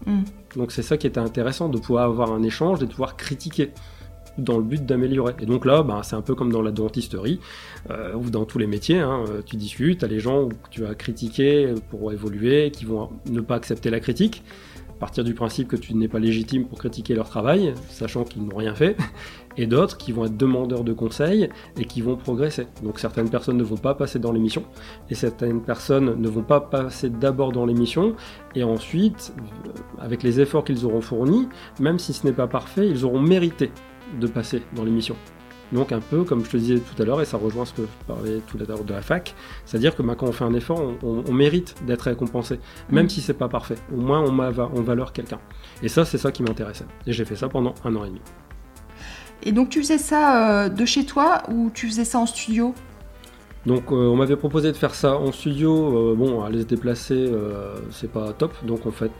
Mm. 0.06 0.22
Donc 0.56 0.72
c'est 0.72 0.82
ça 0.82 0.96
qui 0.96 1.06
était 1.06 1.20
intéressant, 1.20 1.68
de 1.68 1.78
pouvoir 1.78 2.04
avoir 2.04 2.32
un 2.32 2.42
échange 2.42 2.82
et 2.82 2.86
de 2.86 2.90
pouvoir 2.90 3.16
critiquer 3.16 3.72
dans 4.39 4.57
le 4.57 4.62
but 4.62 4.84
d'améliorer. 4.84 5.34
Et 5.41 5.47
donc 5.47 5.64
là, 5.64 5.82
bah, 5.82 6.01
c'est 6.05 6.16
un 6.16 6.22
peu 6.22 6.34
comme 6.34 6.53
dans 6.53 6.62
la 6.62 6.70
dentisterie 6.70 7.41
euh, 7.91 8.14
ou 8.14 8.30
dans 8.30 8.45
tous 8.45 8.59
les 8.59 8.66
métiers. 8.66 8.99
Hein, 8.99 9.24
euh, 9.28 9.43
tu 9.45 9.57
discutes, 9.57 10.01
tu 10.01 10.05
as 10.05 10.09
les 10.09 10.20
gens 10.20 10.49
que 10.49 10.68
tu 10.70 10.82
vas 10.82 10.95
critiquer 10.95 11.74
pour 11.91 12.12
évoluer, 12.12 12.70
qui 12.70 12.84
vont 12.84 13.11
ne 13.28 13.41
pas 13.41 13.57
accepter 13.57 13.91
la 13.91 14.01
critique. 14.01 14.43
Partir 14.99 15.22
du 15.22 15.32
principe 15.32 15.68
que 15.68 15.76
tu 15.76 15.95
n'es 15.95 16.09
pas 16.09 16.18
légitime 16.18 16.64
pour 16.66 16.78
critiquer 16.78 17.14
leur 17.14 17.28
travail, 17.28 17.72
sachant 17.89 18.24
qu'ils 18.24 18.45
n'ont 18.45 18.57
rien 18.57 18.74
fait, 18.74 18.97
et 19.57 19.66
d'autres 19.66 19.97
qui 19.97 20.11
vont 20.11 20.24
être 20.24 20.36
demandeurs 20.36 20.82
de 20.82 20.93
conseils 20.93 21.49
et 21.78 21.84
qui 21.84 22.01
vont 22.01 22.16
progresser. 22.16 22.66
Donc 22.82 22.99
certaines 22.99 23.30
personnes 23.30 23.57
ne 23.57 23.62
vont 23.62 23.76
pas 23.76 23.95
passer 23.95 24.18
dans 24.18 24.32
l'émission, 24.32 24.64
et 25.09 25.14
certaines 25.14 25.62
personnes 25.62 26.20
ne 26.20 26.28
vont 26.28 26.43
pas 26.43 26.61
passer 26.61 27.11
d'abord 27.11 27.53
dans 27.53 27.64
l'émission, 27.64 28.16
et 28.57 28.64
ensuite, 28.64 29.32
euh, 29.39 29.70
avec 30.01 30.24
les 30.24 30.41
efforts 30.41 30.64
qu'ils 30.64 30.84
auront 30.84 31.01
fournis, 31.01 31.49
même 31.78 32.01
si 32.01 32.12
ce 32.12 32.26
n'est 32.26 32.32
pas 32.32 32.49
parfait, 32.49 32.89
ils 32.89 33.05
auront 33.05 33.20
mérité 33.20 33.70
de 34.18 34.26
passer 34.26 34.62
dans 34.74 34.84
l'émission. 34.84 35.16
Donc 35.72 35.92
un 35.92 36.00
peu 36.00 36.24
comme 36.24 36.44
je 36.44 36.50
te 36.50 36.56
disais 36.56 36.80
tout 36.80 37.02
à 37.02 37.04
l'heure, 37.04 37.20
et 37.20 37.24
ça 37.24 37.36
rejoint 37.36 37.64
ce 37.64 37.74
que 37.74 37.82
je 37.82 38.06
parlais 38.06 38.40
tout 38.46 38.56
à 38.61 38.64
l'heure 38.66 38.84
de 38.84 38.92
la 38.92 39.02
fac, 39.02 39.34
c'est-à-dire 39.66 39.94
que 39.94 40.02
bah, 40.02 40.14
quand 40.16 40.26
on 40.26 40.32
fait 40.32 40.44
un 40.44 40.54
effort, 40.54 40.94
on, 41.02 41.32
mérite 41.32 41.74
d'être 41.86 42.02
récompensé, 42.02 42.59
même 42.90 43.06
mm. 43.06 43.11
si 43.11 43.20
c'est 43.20 43.34
pas 43.34 43.48
parfait. 43.48 43.76
Au 43.92 44.00
moins 44.00 44.20
on 44.20 44.32
met 44.32 44.59
en 44.59 44.82
valeur 44.82 45.12
quelqu'un. 45.12 45.40
Et 45.82 45.88
ça, 45.88 46.04
c'est 46.04 46.18
ça 46.18 46.32
qui 46.32 46.42
m'intéressait. 46.42 46.86
Et 47.06 47.12
j'ai 47.12 47.24
fait 47.24 47.36
ça 47.36 47.48
pendant 47.48 47.74
un 47.84 47.94
an 47.96 48.04
et 48.04 48.09
demi. 48.09 48.20
Et 49.42 49.52
donc 49.52 49.68
tu 49.68 49.80
faisais 49.80 49.98
ça 49.98 50.64
euh, 50.64 50.68
de 50.68 50.84
chez 50.84 51.04
toi 51.04 51.42
ou 51.48 51.70
tu 51.72 51.86
faisais 51.86 52.04
ça 52.04 52.18
en 52.18 52.26
studio? 52.26 52.74
Donc 53.69 53.93
euh, 53.93 54.09
on 54.09 54.16
m'avait 54.16 54.37
proposé 54.37 54.73
de 54.73 54.77
faire 54.77 54.95
ça 54.95 55.16
en 55.16 55.31
studio, 55.31 56.12
euh, 56.12 56.14
bon 56.14 56.43
aller 56.43 56.62
se 56.62 56.66
déplacer 56.66 57.14
euh, 57.14 57.77
c'est 57.91 58.11
pas 58.11 58.33
top, 58.33 58.55
donc 58.64 58.87
en 58.87 58.91
fait 58.91 59.12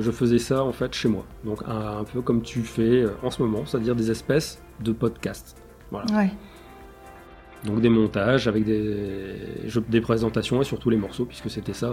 je 0.00 0.10
faisais 0.12 0.38
ça 0.38 0.62
en 0.62 0.70
fait 0.72 0.94
chez 0.94 1.08
moi, 1.08 1.24
donc 1.44 1.62
un, 1.66 2.04
peu 2.04 2.22
comme 2.22 2.42
tu 2.42 2.62
fais 2.62 3.04
en 3.24 3.30
ce 3.32 3.42
moment, 3.42 3.66
c'est-à-dire 3.66 3.96
des 3.96 4.10
espèces 4.10 4.62
de 4.80 4.92
podcasts. 4.92 5.56
Voilà. 5.90 6.06
Donc 7.64 7.80
des 7.80 7.88
montages 7.88 8.46
avec 8.46 8.64
des, 8.64 9.34
des 9.88 10.00
présentations 10.00 10.62
et 10.62 10.64
surtout 10.64 10.90
les 10.90 10.96
morceaux 10.96 11.24
puisque 11.24 11.50
c'était 11.50 11.72
ça 11.72 11.92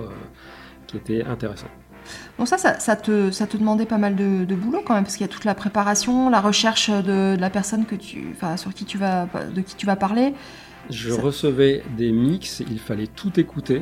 qui 0.85 0.97
était 0.97 1.23
intéressant. 1.23 1.69
Donc 2.37 2.47
ça, 2.47 2.57
ça, 2.57 2.95
te, 2.95 3.31
ça 3.31 3.47
te 3.47 3.57
demandait 3.57 3.87
pas 3.87 3.97
mal 3.97 4.15
de, 4.15 4.53
boulot 4.53 4.83
quand 4.85 4.93
même, 4.93 5.05
parce 5.05 5.15
qu'il 5.15 5.25
y 5.25 5.29
a 5.29 5.33
toute 5.33 5.45
la 5.45 5.55
préparation, 5.55 6.29
la 6.29 6.39
recherche 6.39 6.91
de, 6.91 7.35
la 7.39 7.49
personne 7.49 7.85
que 7.85 7.95
tu, 7.95 8.35
sur 8.57 8.75
qui 8.75 8.85
tu 8.85 8.99
vas, 8.99 9.27
de 9.55 9.61
qui 9.61 9.75
tu 9.75 9.87
vas 9.87 9.95
parler. 9.95 10.35
Je 10.89 11.11
recevais 11.11 11.83
des 11.97 12.11
mix, 12.11 12.63
il 12.69 12.79
fallait 12.79 13.07
tout 13.07 13.39
écouter. 13.39 13.81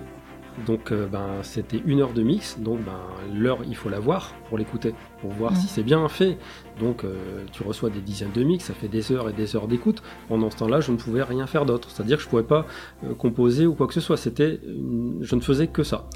Donc 0.68 0.92
euh, 0.92 1.08
ben, 1.08 1.42
c'était 1.42 1.82
une 1.86 2.00
heure 2.00 2.14
de 2.14 2.22
mix, 2.22 2.60
donc 2.60 2.80
ben, 2.86 3.00
l'heure 3.34 3.60
il 3.68 3.76
faut 3.76 3.90
la 3.90 4.00
voir 4.00 4.36
pour 4.48 4.60
l'écouter, 4.60 4.94
pour 5.20 5.32
voir 5.32 5.56
si 5.58 5.68
c'est 5.68 5.82
bien 5.82 6.08
fait. 6.10 6.38
Donc 6.80 7.04
euh, 7.04 7.44
tu 7.52 7.64
reçois 7.64 7.90
des 7.90 8.02
dizaines 8.02 8.32
de 8.32 8.44
mix, 8.44 8.66
ça 8.66 8.74
fait 8.74 8.88
des 8.88 9.12
heures 9.12 9.30
et 9.30 9.34
des 9.34 9.56
heures 9.56 9.68
d'écoute. 9.68 10.04
Pendant 10.28 10.52
ce 10.52 10.58
temps-là, 10.58 10.80
je 10.80 10.92
ne 10.92 10.98
pouvais 10.98 11.24
rien 11.24 11.48
faire 11.48 11.66
d'autre, 11.66 11.90
c'est-à-dire 11.90 12.18
que 12.18 12.24
je 12.24 12.28
ne 12.28 12.30
pouvais 12.30 12.44
pas 12.44 12.68
euh, 13.04 13.16
composer 13.16 13.66
ou 13.66 13.74
quoi 13.74 13.88
que 13.88 13.96
ce 13.96 14.02
soit. 14.02 14.16
C'était, 14.16 14.60
je 15.22 15.36
ne 15.36 15.42
faisais 15.42 15.68
que 15.68 15.82
ça. 15.82 16.08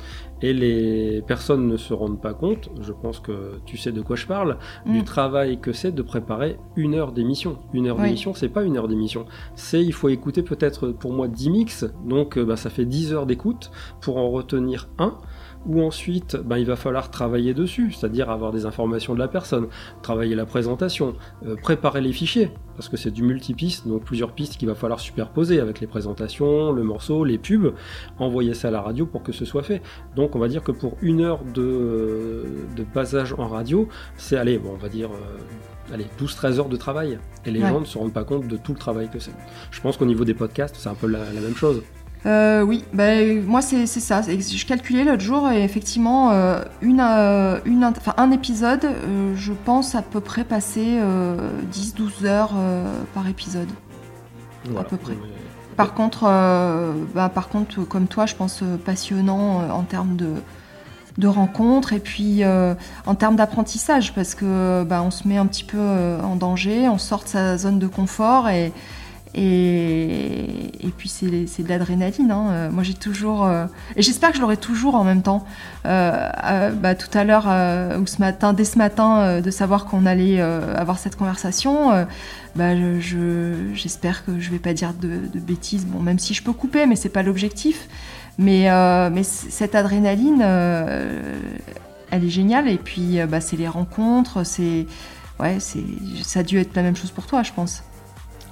Et 0.41 0.53
les 0.53 1.21
personnes 1.25 1.67
ne 1.67 1.77
se 1.77 1.93
rendent 1.93 2.21
pas 2.21 2.33
compte, 2.33 2.69
je 2.81 2.91
pense 2.91 3.19
que 3.19 3.59
tu 3.65 3.77
sais 3.77 3.91
de 3.91 4.01
quoi 4.01 4.15
je 4.15 4.27
parle, 4.27 4.57
du 4.85 5.01
mm. 5.01 5.03
travail 5.03 5.59
que 5.59 5.73
c'est 5.73 5.91
de 5.91 6.01
préparer 6.01 6.57
une 6.75 6.93
heure 6.93 7.11
d'émission. 7.11 7.57
Une 7.73 7.87
heure 7.87 7.97
d'émission, 7.97 8.33
c'est 8.33 8.49
pas 8.49 8.63
une 8.63 8.77
heure 8.77 8.87
d'émission. 8.87 9.25
C'est, 9.55 9.83
il 9.83 9.93
faut 9.93 10.09
écouter 10.09 10.43
peut-être 10.43 10.89
pour 10.89 11.13
moi 11.13 11.27
10 11.27 11.49
mix, 11.49 11.85
donc 12.05 12.37
ben, 12.37 12.55
ça 12.55 12.69
fait 12.69 12.85
10 12.85 13.13
heures 13.13 13.25
d'écoute 13.25 13.71
pour 14.01 14.17
en 14.17 14.29
retenir 14.29 14.89
un 14.99 15.17
ou 15.65 15.81
ensuite 15.81 16.37
ben, 16.37 16.57
il 16.57 16.65
va 16.65 16.75
falloir 16.75 17.09
travailler 17.11 17.53
dessus, 17.53 17.91
c'est-à-dire 17.91 18.29
avoir 18.29 18.51
des 18.51 18.65
informations 18.65 19.13
de 19.13 19.19
la 19.19 19.27
personne, 19.27 19.67
travailler 20.01 20.35
la 20.35 20.45
présentation, 20.45 21.15
euh, 21.45 21.55
préparer 21.55 22.01
les 22.01 22.13
fichiers, 22.13 22.51
parce 22.75 22.89
que 22.89 22.97
c'est 22.97 23.11
du 23.11 23.23
multipiste, 23.23 23.87
donc 23.87 24.03
plusieurs 24.03 24.31
pistes 24.31 24.57
qu'il 24.57 24.67
va 24.67 24.75
falloir 24.75 24.99
superposer 24.99 25.59
avec 25.59 25.79
les 25.79 25.87
présentations, 25.87 26.71
le 26.71 26.83
morceau, 26.83 27.23
les 27.23 27.37
pubs, 27.37 27.73
envoyer 28.19 28.53
ça 28.53 28.69
à 28.69 28.71
la 28.71 28.81
radio 28.81 29.05
pour 29.05 29.23
que 29.23 29.31
ce 29.31 29.45
soit 29.45 29.63
fait. 29.63 29.81
Donc 30.15 30.35
on 30.35 30.39
va 30.39 30.47
dire 30.47 30.63
que 30.63 30.71
pour 30.71 30.97
une 31.01 31.21
heure 31.21 31.43
de, 31.43 32.45
de 32.75 32.83
passage 32.83 33.33
en 33.37 33.47
radio, 33.47 33.87
c'est, 34.17 34.37
allez, 34.37 34.57
bon, 34.57 34.71
on 34.73 34.77
va 34.77 34.89
dire... 34.89 35.09
Euh, 35.11 35.93
allez, 35.93 36.05
12-13 36.19 36.59
heures 36.59 36.69
de 36.69 36.75
travail. 36.75 37.17
Et 37.45 37.51
les 37.51 37.61
gens 37.61 37.79
ne 37.79 37.85
se 37.85 37.97
rendent 37.97 38.11
pas 38.11 38.25
compte 38.25 38.45
de 38.45 38.57
tout 38.57 38.73
le 38.73 38.77
travail 38.77 39.09
que 39.09 39.19
c'est. 39.19 39.31
Je 39.71 39.79
pense 39.79 39.95
qu'au 39.95 40.05
niveau 40.05 40.25
des 40.25 40.33
podcasts, 40.33 40.75
c'est 40.77 40.89
un 40.89 40.95
peu 40.95 41.07
la 41.07 41.19
même 41.19 41.55
chose. 41.55 41.81
Euh, 42.25 42.61
oui, 42.61 42.83
ben, 42.93 43.43
moi 43.45 43.61
c'est 43.61 43.85
ça. 43.85 44.21
Je 44.21 44.65
calculais 44.65 45.03
l'autre 45.03 45.21
jour 45.21 45.49
et 45.49 45.63
effectivement, 45.63 46.31
euh, 46.31 46.61
une, 46.81 46.99
euh, 47.01 47.59
une, 47.65 47.89
un 48.17 48.31
épisode, 48.31 48.87
je 49.35 49.53
pense 49.53 49.95
à 49.95 50.01
peu 50.01 50.19
près 50.19 50.43
passer 50.43 50.99
10-12 51.71 52.25
heures 52.25 52.53
par 53.13 53.27
épisode. 53.27 53.69
À 54.77 54.83
peu 54.83 54.97
près. 54.97 55.17
Par, 55.77 55.93
contre, 55.93 56.23
bah, 57.13 57.29
par 57.29 57.49
contre, 57.49 57.83
comme 57.83 58.07
toi, 58.07 58.25
je 58.25 58.35
pense 58.35 58.63
passionnant 58.83 59.69
en 59.69 59.83
termes 59.83 60.15
de, 60.15 60.33
de 61.17 61.27
rencontres 61.27 61.93
et 61.93 61.99
puis 61.99 62.41
en 62.43 63.15
termes 63.15 63.35
d'apprentissage 63.35 64.13
parce 64.13 64.35
que 64.35 64.83
bah, 64.83 65.01
on 65.03 65.11
se 65.11 65.27
met 65.27 65.37
un 65.37 65.45
petit 65.45 65.63
peu 65.63 65.79
en 65.79 66.35
danger, 66.35 66.89
on 66.89 66.97
sort 66.97 67.23
de 67.23 67.29
sa 67.29 67.57
zone 67.57 67.79
de 67.79 67.87
confort 67.87 68.49
et, 68.49 68.73
et, 69.35 70.91
puis 70.97 71.09
c'est 71.09 71.29
de 71.29 71.69
l'adrénaline. 71.69 72.31
Hein. 72.31 72.47
Euh, 72.49 72.71
moi 72.71 72.83
j'ai 72.83 72.93
toujours. 72.93 73.45
Euh, 73.45 73.65
et 73.95 74.01
j'espère 74.01 74.31
que 74.31 74.37
je 74.37 74.41
l'aurai 74.41 74.57
toujours 74.57 74.95
en 74.95 75.03
même 75.03 75.21
temps. 75.21 75.45
Euh, 75.85 76.71
bah, 76.71 76.95
tout 76.95 77.15
à 77.17 77.23
l'heure, 77.23 77.45
ou 77.99 78.07
ce 78.07 78.19
matin, 78.19 78.53
dès 78.53 78.65
ce 78.65 78.77
matin, 78.77 79.41
de 79.41 79.51
savoir 79.51 79.85
qu'on 79.85 80.05
allait 80.05 80.39
avoir 80.41 80.99
cette 80.99 81.15
conversation, 81.15 82.07
bah, 82.55 82.75
j'espère 83.73 84.25
que 84.25 84.39
je 84.39 84.49
vais 84.49 84.59
pas 84.59 84.73
dire 84.73 84.93
de, 84.93 85.39
bêtises. 85.39 85.85
Bon, 85.85 85.99
même 85.99 86.19
si 86.19 86.33
je 86.33 86.43
peux 86.43 86.53
couper, 86.53 86.85
mais 86.85 86.95
c'est 86.95 87.09
pas 87.09 87.23
l'objectif. 87.23 87.87
Mais, 88.37 88.69
mais 89.11 89.23
cette 89.23 89.75
adrénaline, 89.75 90.41
elle 90.41 92.23
est 92.23 92.29
géniale. 92.29 92.67
Et 92.69 92.77
puis 92.77 93.19
bah, 93.27 93.41
c'est 93.41 93.57
les 93.57 93.67
rencontres. 93.67 94.43
Ouais, 95.39 95.57
ça 95.59 96.39
a 96.39 96.43
dû 96.43 96.57
être 96.57 96.75
la 96.75 96.81
même 96.81 96.95
chose 96.95 97.11
pour 97.11 97.27
toi, 97.27 97.43
je 97.43 97.53
pense 97.53 97.83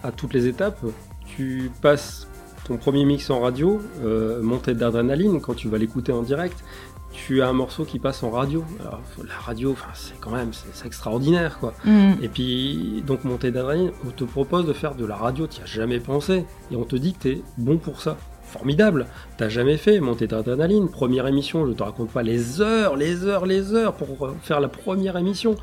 à 0.06 0.12
toutes 0.12 0.34
les 0.34 0.47
étapes. 0.47 0.80
Tu 1.26 1.72
passes 1.82 2.28
ton 2.66 2.78
premier 2.78 3.06
mix 3.06 3.30
en 3.30 3.41
radio, 3.41 3.82
euh, 4.03 4.41
montée 4.41 4.74
d'adrénaline, 4.74 5.41
quand 5.41 5.53
tu 5.53 5.68
vas 5.68 5.78
l'écouter 5.78 6.12
en 6.12 6.22
direct, 6.22 6.64
tu 7.12 7.41
as 7.41 7.47
un 7.47 7.53
morceau 7.53 7.86
qui 7.86 7.99
passe 7.99 8.24
en 8.24 8.32
radio. 8.32 8.64
Alors, 8.82 9.01
la 9.26 9.36
radio, 9.36 9.76
c'est 9.93 10.20
quand 10.20 10.32
même, 10.32 10.51
c'est 10.51 10.86
extraordinaire, 10.86 11.60
quoi. 11.60 11.74
Mm. 11.86 12.14
Et 12.22 12.28
puis, 12.28 13.03
donc, 13.06 13.24
montée 13.24 13.51
d'adrénaline, 13.51 13.91
on 14.06 14.10
te 14.10 14.24
propose 14.24 14.66
de 14.66 14.74
faire 14.74 14.95
de 14.95 15.06
la 15.06 15.16
radio, 15.16 15.47
tu 15.47 15.62
as 15.62 15.66
jamais 15.66 15.99
pensé, 15.99 16.45
et 16.72 16.76
on 16.76 16.84
te 16.84 16.95
dit 16.95 17.14
que 17.14 17.22
tu 17.22 17.30
es 17.30 17.41
bon 17.58 17.78
pour 17.78 18.01
ça. 18.01 18.18
Formidable, 18.43 19.08
t'as 19.38 19.49
jamais 19.49 19.78
fait 19.78 19.99
montée 19.99 20.28
d'adrénaline, 20.28 20.89
première 20.89 21.28
émission, 21.28 21.66
je 21.68 21.74
te 21.74 21.84
raconte 21.84 22.12
pas 22.12 22.24
les 22.24 22.62
heures, 22.62 22.95
les 22.95 23.26
heures, 23.26 23.45
les 23.45 23.74
heures 23.74 23.93
pour 23.93 24.30
faire 24.41 24.60
la 24.60 24.70
première 24.70 25.18
émission. 25.18 25.56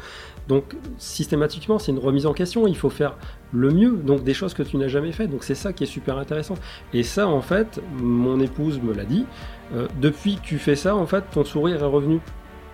Donc 0.49 0.77
systématiquement, 0.99 1.79
c'est 1.79 1.93
une 1.93 1.99
remise 1.99 2.27
en 2.27 2.33
question. 2.33 2.67
Il 2.67 2.77
faut 2.77 2.91
faire 2.91 3.17
le 3.53 3.71
mieux, 3.71 3.93
donc 3.93 4.25
des 4.25 4.35
choses 4.35 4.55
que 4.55 4.63
tu 4.63 4.77
n'as 4.77 4.89
jamais 4.89 5.13
fait. 5.13 5.27
Donc 5.27 5.45
c'est 5.45 5.55
ça 5.55 5.73
qui 5.73 5.85
est 5.85 5.87
super 5.87 6.19
intéressant. 6.19 6.55
Et 6.93 7.03
ça, 7.03 7.29
en 7.29 7.41
fait, 7.41 7.81
mon 7.99 8.41
épouse 8.41 8.81
me 8.81 8.93
l'a 8.93 9.05
dit. 9.05 9.27
Euh, 9.75 9.87
depuis 10.01 10.37
que 10.37 10.43
tu 10.43 10.59
fais 10.59 10.77
ça, 10.77 10.97
en 10.97 11.07
fait, 11.07 11.25
ton 11.33 11.45
sourire 11.45 11.83
est 11.83 11.87
revenu 11.87 12.21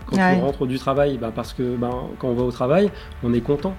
quand 0.06 0.16
tu 0.16 0.40
rentres 0.40 0.66
du 0.66 0.78
travail. 0.78 1.18
Bah, 1.18 1.32
parce 1.34 1.52
que 1.52 1.76
bah, 1.76 1.90
quand 2.18 2.28
on 2.28 2.34
va 2.34 2.42
au 2.42 2.52
travail, 2.52 2.90
on 3.22 3.32
est 3.32 3.40
content. 3.40 3.74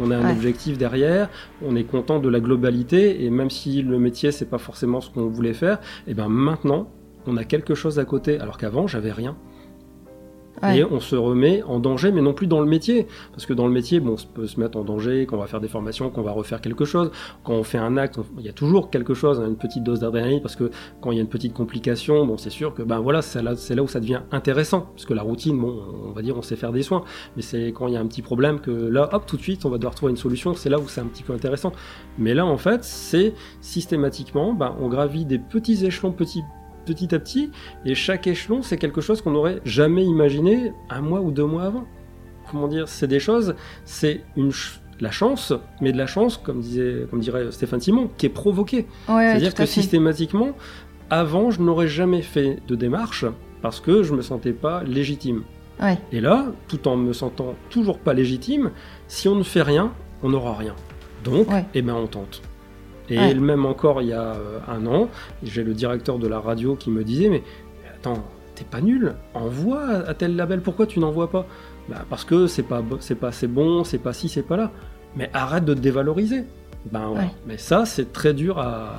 On 0.00 0.10
a 0.10 0.16
un 0.16 0.32
objectif 0.32 0.76
derrière, 0.76 1.28
on 1.64 1.76
est 1.76 1.84
content 1.84 2.18
de 2.18 2.28
la 2.28 2.40
globalité, 2.40 3.24
et 3.24 3.30
même 3.30 3.48
si 3.48 3.80
le 3.80 3.98
métier 4.00 4.32
c'est 4.32 4.50
pas 4.50 4.58
forcément 4.58 5.00
ce 5.00 5.08
qu'on 5.08 5.28
voulait 5.28 5.54
faire, 5.54 5.78
et 6.08 6.14
ben 6.14 6.28
maintenant 6.28 6.88
on 7.28 7.36
a 7.36 7.44
quelque 7.44 7.76
chose 7.76 8.00
à 8.00 8.04
côté, 8.04 8.40
alors 8.40 8.58
qu'avant 8.58 8.88
j'avais 8.88 9.12
rien 9.12 9.36
et 10.62 10.84
on 10.84 11.00
se 11.00 11.16
remet 11.16 11.62
en 11.64 11.78
danger, 11.78 12.12
mais 12.12 12.22
non 12.22 12.32
plus 12.32 12.46
dans 12.46 12.60
le 12.60 12.66
métier. 12.66 13.06
Parce 13.32 13.46
que 13.46 13.52
dans 13.52 13.66
le 13.66 13.72
métier, 13.72 14.00
bon, 14.00 14.14
on 14.14 14.34
peut 14.34 14.46
se 14.46 14.58
mettre 14.60 14.78
en 14.78 14.84
danger, 14.84 15.26
qu'on 15.26 15.36
va 15.36 15.46
faire 15.46 15.60
des 15.60 15.68
formations, 15.68 16.10
qu'on 16.10 16.22
va 16.22 16.32
refaire 16.32 16.60
quelque 16.60 16.84
chose. 16.84 17.10
Quand 17.42 17.54
on 17.54 17.64
fait 17.64 17.78
un 17.78 17.96
acte, 17.96 18.18
il 18.38 18.44
y 18.44 18.48
a 18.48 18.52
toujours 18.52 18.90
quelque 18.90 19.14
chose, 19.14 19.40
hein, 19.40 19.46
une 19.46 19.56
petite 19.56 19.82
dose 19.82 20.00
d'adrénaline, 20.00 20.40
parce 20.40 20.56
que 20.56 20.70
quand 21.00 21.10
il 21.10 21.16
y 21.16 21.18
a 21.18 21.22
une 21.22 21.28
petite 21.28 21.52
complication, 21.52 22.26
bon, 22.26 22.38
c'est 22.38 22.50
sûr 22.50 22.74
que 22.74 22.82
ben 22.82 23.00
voilà, 23.00 23.22
c'est 23.22 23.42
là, 23.42 23.52
là, 23.52 23.82
où 23.82 23.88
ça 23.88 24.00
devient 24.00 24.20
intéressant. 24.32 24.82
Parce 24.94 25.04
que 25.04 25.14
la 25.14 25.22
routine, 25.22 25.58
bon, 25.58 25.82
on 26.08 26.12
va 26.12 26.22
dire, 26.22 26.36
on 26.36 26.42
sait 26.42 26.56
faire 26.56 26.72
des 26.72 26.82
soins. 26.82 27.04
Mais 27.36 27.42
c'est 27.42 27.68
quand 27.68 27.88
il 27.88 27.94
y 27.94 27.96
a 27.96 28.00
un 28.00 28.06
petit 28.06 28.22
problème 28.22 28.60
que 28.60 28.70
là, 28.70 29.08
hop, 29.12 29.26
tout 29.26 29.36
de 29.36 29.42
suite, 29.42 29.64
on 29.64 29.70
va 29.70 29.78
devoir 29.78 29.94
trouver 29.94 30.10
une 30.10 30.16
solution. 30.16 30.54
C'est 30.54 30.70
là 30.70 30.78
où 30.78 30.88
c'est 30.88 31.00
un 31.00 31.06
petit 31.06 31.22
peu 31.22 31.32
intéressant. 31.32 31.72
Mais 32.18 32.34
là, 32.34 32.46
en 32.46 32.58
fait, 32.58 32.84
c'est 32.84 33.34
systématiquement, 33.60 34.52
ben, 34.52 34.74
on 34.80 34.88
gravit 34.88 35.24
des 35.24 35.38
petits 35.38 35.84
échelons, 35.84 36.12
petits 36.12 36.42
petit 36.84 37.14
à 37.14 37.18
petit, 37.18 37.50
et 37.84 37.94
chaque 37.94 38.26
échelon, 38.26 38.62
c'est 38.62 38.76
quelque 38.76 39.00
chose 39.00 39.22
qu'on 39.22 39.32
n'aurait 39.32 39.60
jamais 39.64 40.04
imaginé 40.04 40.72
un 40.90 41.00
mois 41.00 41.20
ou 41.20 41.30
deux 41.30 41.46
mois 41.46 41.64
avant. 41.64 41.84
Comment 42.50 42.68
dire 42.68 42.88
C'est 42.88 43.08
des 43.08 43.20
choses, 43.20 43.54
c'est 43.84 44.22
une 44.36 44.52
la 45.00 45.10
chance, 45.10 45.52
mais 45.80 45.92
de 45.92 45.98
la 45.98 46.06
chance, 46.06 46.36
comme, 46.36 46.60
disait, 46.60 47.06
comme 47.10 47.20
dirait 47.20 47.50
Stéphane 47.50 47.80
Simon, 47.80 48.10
qui 48.16 48.26
est 48.26 48.30
provoquée. 48.30 48.86
C'est-à-dire 49.06 49.54
que 49.54 49.66
systématiquement, 49.66 50.52
avant, 51.10 51.50
je 51.50 51.60
n'aurais 51.60 51.88
jamais 51.88 52.22
fait 52.22 52.58
de 52.66 52.74
démarche 52.74 53.24
parce 53.62 53.80
que 53.80 54.02
je 54.02 54.14
me 54.14 54.22
sentais 54.22 54.52
pas 54.52 54.82
légitime. 54.84 55.42
Et 56.12 56.20
là, 56.20 56.46
tout 56.68 56.86
en 56.86 56.96
me 56.96 57.12
sentant 57.12 57.54
toujours 57.70 57.98
pas 57.98 58.14
légitime, 58.14 58.70
si 59.08 59.28
on 59.28 59.34
ne 59.34 59.42
fait 59.42 59.62
rien, 59.62 59.92
on 60.22 60.30
n'aura 60.30 60.54
rien. 60.54 60.74
Donc, 61.24 61.48
eh 61.74 61.82
ben, 61.82 61.94
on 61.94 62.06
tente. 62.06 62.42
Et 63.10 63.34
même 63.34 63.66
encore 63.66 64.00
il 64.00 64.08
y 64.08 64.12
a 64.12 64.34
euh, 64.34 64.58
un 64.68 64.86
an, 64.86 65.08
j'ai 65.42 65.62
le 65.62 65.74
directeur 65.74 66.18
de 66.18 66.26
la 66.26 66.40
radio 66.40 66.74
qui 66.74 66.90
me 66.90 67.04
disait 67.04 67.28
Mais 67.28 67.42
attends, 67.94 68.24
t'es 68.54 68.64
pas 68.64 68.80
nul, 68.80 69.14
envoie 69.34 69.82
à 70.06 70.14
tel 70.14 70.36
label, 70.36 70.60
pourquoi 70.60 70.86
tu 70.86 71.00
n'envoies 71.00 71.30
pas? 71.30 71.46
Bah, 71.88 72.04
Parce 72.08 72.24
que 72.24 72.46
c'est 72.46 72.62
pas, 72.62 72.82
c'est 73.00 73.14
pas 73.14 73.28
assez 73.28 73.46
bon, 73.46 73.84
c'est 73.84 73.98
pas 73.98 74.12
ci, 74.12 74.28
c'est 74.28 74.42
pas 74.42 74.56
là. 74.56 74.70
Mais 75.16 75.30
arrête 75.32 75.64
de 75.64 75.74
te 75.74 75.80
dévaloriser. 75.80 76.44
Ben 76.90 77.08
ouais. 77.10 77.30
Mais 77.46 77.56
ça, 77.56 77.86
c'est 77.86 78.12
très 78.12 78.34
dur 78.34 78.58
à. 78.58 78.96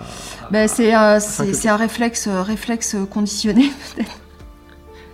Ben, 0.50 0.68
c'est 0.68 0.92
un 0.94 1.76
réflexe, 1.76 2.28
réflexe 2.28 2.96
conditionné, 3.12 3.70
peut-être. 3.96 4.20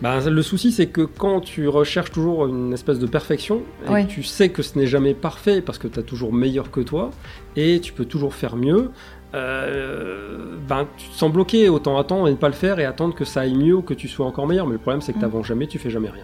Bah, 0.02 0.20
le 0.28 0.42
souci, 0.42 0.72
c'est 0.72 0.88
que 0.88 1.02
quand 1.02 1.42
tu 1.42 1.68
recherches 1.68 2.12
toujours 2.12 2.48
une 2.48 2.74
espèce 2.74 2.98
de 2.98 3.06
perfection, 3.06 3.62
et 3.96 4.08
tu 4.08 4.24
sais 4.24 4.50
que 4.50 4.64
ce 4.64 4.78
n'est 4.78 4.88
jamais 4.88 5.14
parfait 5.14 5.62
parce 5.62 5.78
que 5.78 5.88
tu 5.88 6.00
as 6.00 6.04
toujours 6.04 6.34
meilleur 6.34 6.72
que 6.72 6.82
toi, 6.82 7.12
et 7.56 7.80
tu 7.80 7.94
peux 7.94 8.06
toujours 8.06 8.34
faire 8.34 8.56
mieux, 8.56 8.90
euh, 9.34 10.58
ben, 10.68 10.88
tu 10.98 11.08
te 11.08 11.16
sens 11.16 11.32
bloqué. 11.32 11.70
Autant 11.70 11.98
attendre 11.98 12.28
et 12.28 12.32
ne 12.32 12.36
pas 12.36 12.50
le 12.50 12.54
faire 12.54 12.80
et 12.80 12.86
attendre 12.86 13.16
que 13.16 13.26
ça 13.26 13.42
aille 13.42 13.56
mieux 13.56 13.76
ou 13.76 13.82
que 13.82 13.94
tu 13.94 14.08
sois 14.08 14.26
encore 14.26 14.48
meilleur. 14.48 14.66
Mais 14.68 14.74
le 14.74 14.80
problème, 14.80 15.02
c'est 15.02 15.14
que 15.14 15.18
tu 15.18 15.24
n'avances 15.24 15.46
mm. 15.46 15.50
jamais, 15.50 15.68
tu 15.68 15.80
fais 15.80 15.90
jamais 15.90 16.10
rien. 16.10 16.24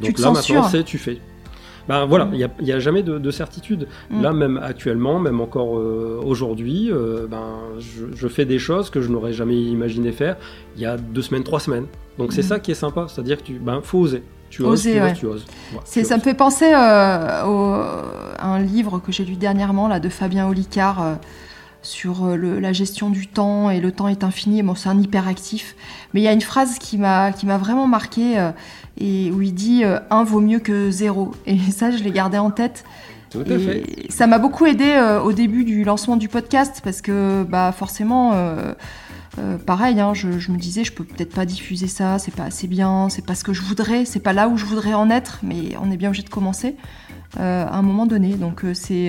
Donc 0.00 0.18
là, 0.18 0.30
maintenant, 0.30 0.62
c'est 0.64 0.84
tu 0.84 0.98
fais. 0.98 1.18
Ben 1.88 2.04
voilà, 2.04 2.24
mm. 2.26 2.34
il 2.34 2.64
n'y 2.64 2.72
a, 2.72 2.78
jamais 2.78 3.02
de, 3.02 3.30
certitude. 3.30 3.88
Mm. 4.10 4.22
Là, 4.22 4.32
même 4.32 4.60
actuellement, 4.62 5.18
même 5.18 5.40
encore 5.40 5.78
euh, 5.78 6.20
aujourd'hui, 6.24 6.90
euh, 6.92 7.26
ben, 7.28 7.56
je, 7.78 8.28
fais 8.28 8.44
des 8.44 8.58
choses 8.58 8.90
que 8.90 9.00
je 9.00 9.08
n'aurais 9.08 9.32
jamais 9.32 9.56
imaginé 9.56 10.12
faire 10.12 10.36
il 10.76 10.82
y 10.82 10.86
a 10.86 10.96
deux 10.96 11.22
semaines, 11.22 11.44
trois 11.44 11.60
semaines. 11.60 11.86
Donc 12.18 12.32
c'est 12.32 12.42
mm. 12.42 12.48
ça 12.48 12.60
qui 12.60 12.70
est 12.70 12.74
sympa, 12.74 13.06
c'est-à-dire 13.08 13.38
que 13.38 13.42
tu 13.42 13.54
ben, 13.54 13.80
faut 13.82 13.98
oser. 13.98 14.22
Tu 14.48 14.62
oses, 14.62 14.82
tu, 14.82 15.00
oses, 15.00 15.12
tu 15.18 15.26
oses, 15.26 15.44
ça 15.84 16.16
me 16.16 16.22
fait 16.22 16.34
penser 16.34 16.72
euh, 16.72 17.42
à 18.38 18.46
un 18.46 18.60
livre 18.60 19.00
que 19.00 19.10
j'ai 19.10 19.24
lu 19.24 19.34
dernièrement 19.34 19.88
là, 19.88 19.98
de 19.98 20.08
Fabien 20.08 20.46
Olicard 20.46 21.18
sur 21.82 22.28
la 22.36 22.72
gestion 22.72 23.10
du 23.10 23.26
temps 23.26 23.70
et 23.70 23.80
le 23.80 23.90
temps 23.90 24.06
est 24.06 24.22
infini. 24.22 24.62
Bon, 24.62 24.76
c'est 24.76 24.88
un 24.88 25.00
hyperactif. 25.00 25.74
Mais 26.14 26.20
il 26.20 26.24
y 26.24 26.28
a 26.28 26.32
une 26.32 26.40
phrase 26.40 26.78
qui 26.78 26.96
m'a 26.96 27.32
qui 27.32 27.44
m'a 27.44 27.58
vraiment 27.58 27.88
marqué 27.88 28.50
et 28.98 29.32
où 29.32 29.42
il 29.42 29.52
dit 29.52 29.82
un 29.84 30.24
vaut 30.24 30.40
mieux 30.40 30.60
que 30.60 30.92
zéro. 30.92 31.32
Et 31.46 31.58
ça, 31.72 31.90
je 31.90 32.02
l'ai 32.04 32.12
gardé 32.12 32.38
en 32.38 32.52
tête. 32.52 32.84
Tout 33.30 33.40
à 33.40 33.58
fait. 33.58 34.06
Ça 34.10 34.28
m'a 34.28 34.38
beaucoup 34.38 34.64
aidé 34.64 35.18
au 35.24 35.32
début 35.32 35.64
du 35.64 35.82
lancement 35.82 36.16
du 36.16 36.28
podcast 36.28 36.80
parce 36.84 37.02
que 37.02 37.42
bah 37.42 37.72
forcément 37.72 38.32
euh, 39.38 39.58
pareil, 39.58 40.00
hein, 40.00 40.14
je, 40.14 40.28
me 40.28 40.56
disais, 40.56 40.84
je 40.84 40.92
peux 40.92 41.04
peut-être 41.04 41.34
pas 41.34 41.44
diffuser 41.44 41.88
ça, 41.88 42.18
c'est 42.18 42.34
pas 42.34 42.44
assez 42.44 42.66
bien, 42.66 43.08
c'est 43.08 43.24
pas 43.24 43.34
ce 43.34 43.44
que 43.44 43.52
je 43.52 43.62
voudrais, 43.62 44.04
c'est 44.04 44.20
pas 44.20 44.32
là 44.32 44.48
où 44.48 44.56
je 44.56 44.64
voudrais 44.64 44.94
en 44.94 45.10
être, 45.10 45.40
mais 45.42 45.76
on 45.82 45.90
est 45.90 45.96
bien 45.96 46.08
obligé 46.08 46.22
de 46.24 46.30
commencer 46.30 46.76
euh, 47.38 47.66
à 47.66 47.76
un 47.76 47.82
moment 47.82 48.06
donné. 48.06 48.34
Donc 48.34 48.64
euh, 48.64 48.72
c'est. 48.72 49.08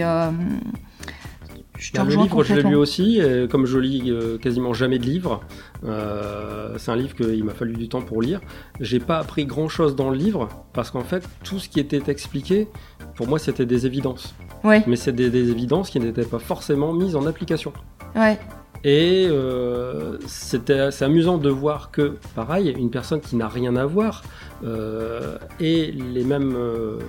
je 1.77 1.91
te 1.91 2.01
le 2.01 2.15
livre, 2.15 2.43
je 2.43 2.55
l'ai 2.55 2.63
lu 2.63 2.75
aussi, 2.75 3.21
comme 3.49 3.65
je 3.65 3.77
lis 3.77 4.11
quasiment 4.41 4.73
jamais 4.73 4.99
de 4.99 5.05
livres, 5.05 5.41
c'est 5.83 6.91
un 6.91 6.95
livre 6.97 7.15
qu'il 7.15 7.43
m'a 7.45 7.53
fallu 7.53 7.73
du 7.73 7.87
temps 7.87 8.01
pour 8.01 8.21
lire. 8.21 8.41
J'ai 8.81 8.99
pas 8.99 9.19
appris 9.19 9.45
grand 9.45 9.69
chose 9.69 9.95
dans 9.95 10.09
le 10.09 10.17
livre, 10.17 10.49
parce 10.73 10.91
qu'en 10.91 11.03
fait, 11.03 11.23
tout 11.43 11.59
ce 11.59 11.69
qui 11.69 11.79
était 11.79 12.11
expliqué, 12.11 12.67
pour 13.15 13.27
moi, 13.27 13.39
c'était 13.39 13.65
des 13.65 13.85
évidences. 13.85 14.35
Ouais. 14.63 14.83
Mais 14.87 14.95
c'est 14.97 15.13
des, 15.13 15.29
des, 15.29 15.51
évidences 15.51 15.89
qui 15.89 15.99
n'étaient 15.99 16.25
pas 16.25 16.39
forcément 16.39 16.91
mises 16.91 17.15
en 17.15 17.27
application. 17.27 17.71
Ouais. 18.15 18.37
Et 18.83 19.27
euh, 19.29 20.17
c'est 20.27 21.01
amusant 21.01 21.37
de 21.37 21.49
voir 21.49 21.91
que, 21.91 22.17
pareil, 22.35 22.73
une 22.77 22.89
personne 22.89 23.21
qui 23.21 23.35
n'a 23.35 23.47
rien 23.47 23.75
à 23.75 23.85
voir 23.85 24.23
euh, 24.63 25.37
ait 25.59 25.91
les 25.91 26.23
mêmes, 26.23 26.55
euh, 26.55 26.99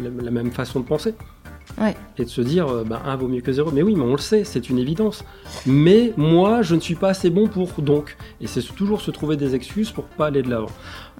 la, 0.00 0.30
même 0.30 0.50
façon 0.50 0.80
de 0.80 0.84
penser. 0.84 1.14
Et 2.18 2.24
de 2.24 2.28
se 2.28 2.42
dire, 2.42 2.84
ben, 2.84 3.00
un 3.04 3.16
vaut 3.16 3.28
mieux 3.28 3.40
que 3.40 3.50
zéro. 3.50 3.70
Mais 3.72 3.82
oui, 3.82 3.94
mais 3.96 4.04
on 4.04 4.12
le 4.12 4.18
sait, 4.18 4.44
c'est 4.44 4.68
une 4.68 4.78
évidence. 4.78 5.24
Mais 5.64 6.12
moi, 6.16 6.62
je 6.62 6.74
ne 6.74 6.80
suis 6.80 6.94
pas 6.94 7.08
assez 7.08 7.30
bon 7.30 7.48
pour 7.48 7.70
donc. 7.80 8.16
Et 8.40 8.46
c'est 8.46 8.62
toujours 8.62 9.00
se 9.00 9.10
trouver 9.10 9.36
des 9.36 9.54
excuses 9.54 9.90
pour 9.90 10.04
pas 10.04 10.26
aller 10.26 10.42
de 10.42 10.50
l'avant. 10.50 10.70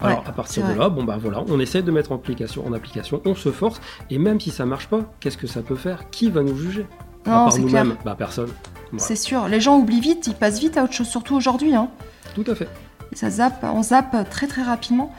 Alors, 0.01 0.23
à 0.27 0.33
partir 0.33 0.69
de 0.69 0.79
là, 0.79 0.89
bon, 0.89 1.05
ben 1.05 1.17
voilà, 1.17 1.43
on 1.49 1.59
essaie 1.59 1.83
de 1.83 1.91
mettre 1.91 2.13
en 2.13 2.17
application, 2.17 2.67
en 2.67 2.73
application, 2.75 3.23
on 3.25 3.35
se 3.35 3.51
force. 3.51 3.81
Et 4.11 4.19
même 4.19 4.39
si 4.41 4.51
ça 4.51 4.67
marche 4.67 4.89
pas, 4.89 5.01
qu'est-ce 5.21 5.39
que 5.39 5.47
ça 5.47 5.63
peut 5.63 5.77
faire? 5.77 6.11
Qui 6.11 6.31
va 6.31 6.43
nous 6.43 6.57
juger? 6.57 6.87
Non, 7.27 7.33
À 7.33 7.49
part 7.49 7.59
nous-mêmes 7.59 7.97
bah, 8.05 8.15
Personne. 8.19 8.51
C'est 8.99 9.17
sûr. 9.17 9.49
Les 9.49 9.61
gens 9.61 9.79
oublient 9.79 10.01
vite, 10.01 10.27
ils 10.27 10.35
passent 10.35 10.61
vite 10.61 10.77
à 10.77 10.85
autre 10.85 10.93
chose, 10.93 11.09
surtout 11.09 11.35
aujourd'hui. 11.35 11.75
Hein. 11.75 11.89
Tout 12.35 12.45
à 12.47 12.55
fait. 12.55 12.69
ça 13.15 13.31
zappe, 13.31 13.65
on 13.65 13.83
zappe 13.83 14.29
très 14.31 14.47
très 14.47 14.63
rapidement. 14.63 15.13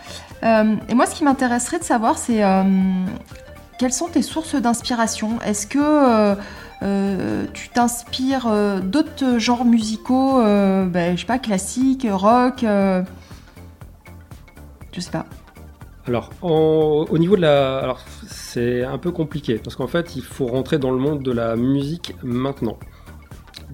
Euh, 0.43 0.75
et 0.89 0.93
moi, 0.93 1.05
ce 1.05 1.15
qui 1.15 1.23
m'intéresserait 1.23 1.79
de 1.79 1.83
savoir, 1.83 2.17
c'est 2.17 2.43
euh, 2.43 2.63
quelles 3.79 3.93
sont 3.93 4.07
tes 4.07 4.21
sources 4.21 4.55
d'inspiration? 4.55 5.39
Est-ce 5.41 5.67
que 5.67 5.79
euh, 6.81 7.45
tu 7.53 7.69
t'inspires 7.69 8.51
d'autres 8.83 9.37
genres 9.37 9.65
musicaux, 9.65 10.41
ben, 10.43 11.15
je 11.15 11.21
sais 11.21 11.27
pas, 11.27 11.39
classiques, 11.39 12.05
rock 12.09 12.59
Je 12.61 13.03
sais 14.97 15.11
pas. 15.11 15.25
Alors, 16.05 16.31
au 16.41 17.17
niveau 17.17 17.37
de 17.37 17.41
la. 17.41 17.79
Alors, 17.79 18.01
c'est 18.27 18.83
un 18.83 18.97
peu 18.97 19.11
compliqué, 19.11 19.61
parce 19.63 19.77
qu'en 19.77 19.87
fait, 19.87 20.17
il 20.17 20.23
faut 20.23 20.47
rentrer 20.47 20.77
dans 20.77 20.91
le 20.91 20.97
monde 20.97 21.23
de 21.23 21.31
la 21.31 21.55
musique 21.55 22.13
maintenant 22.21 22.77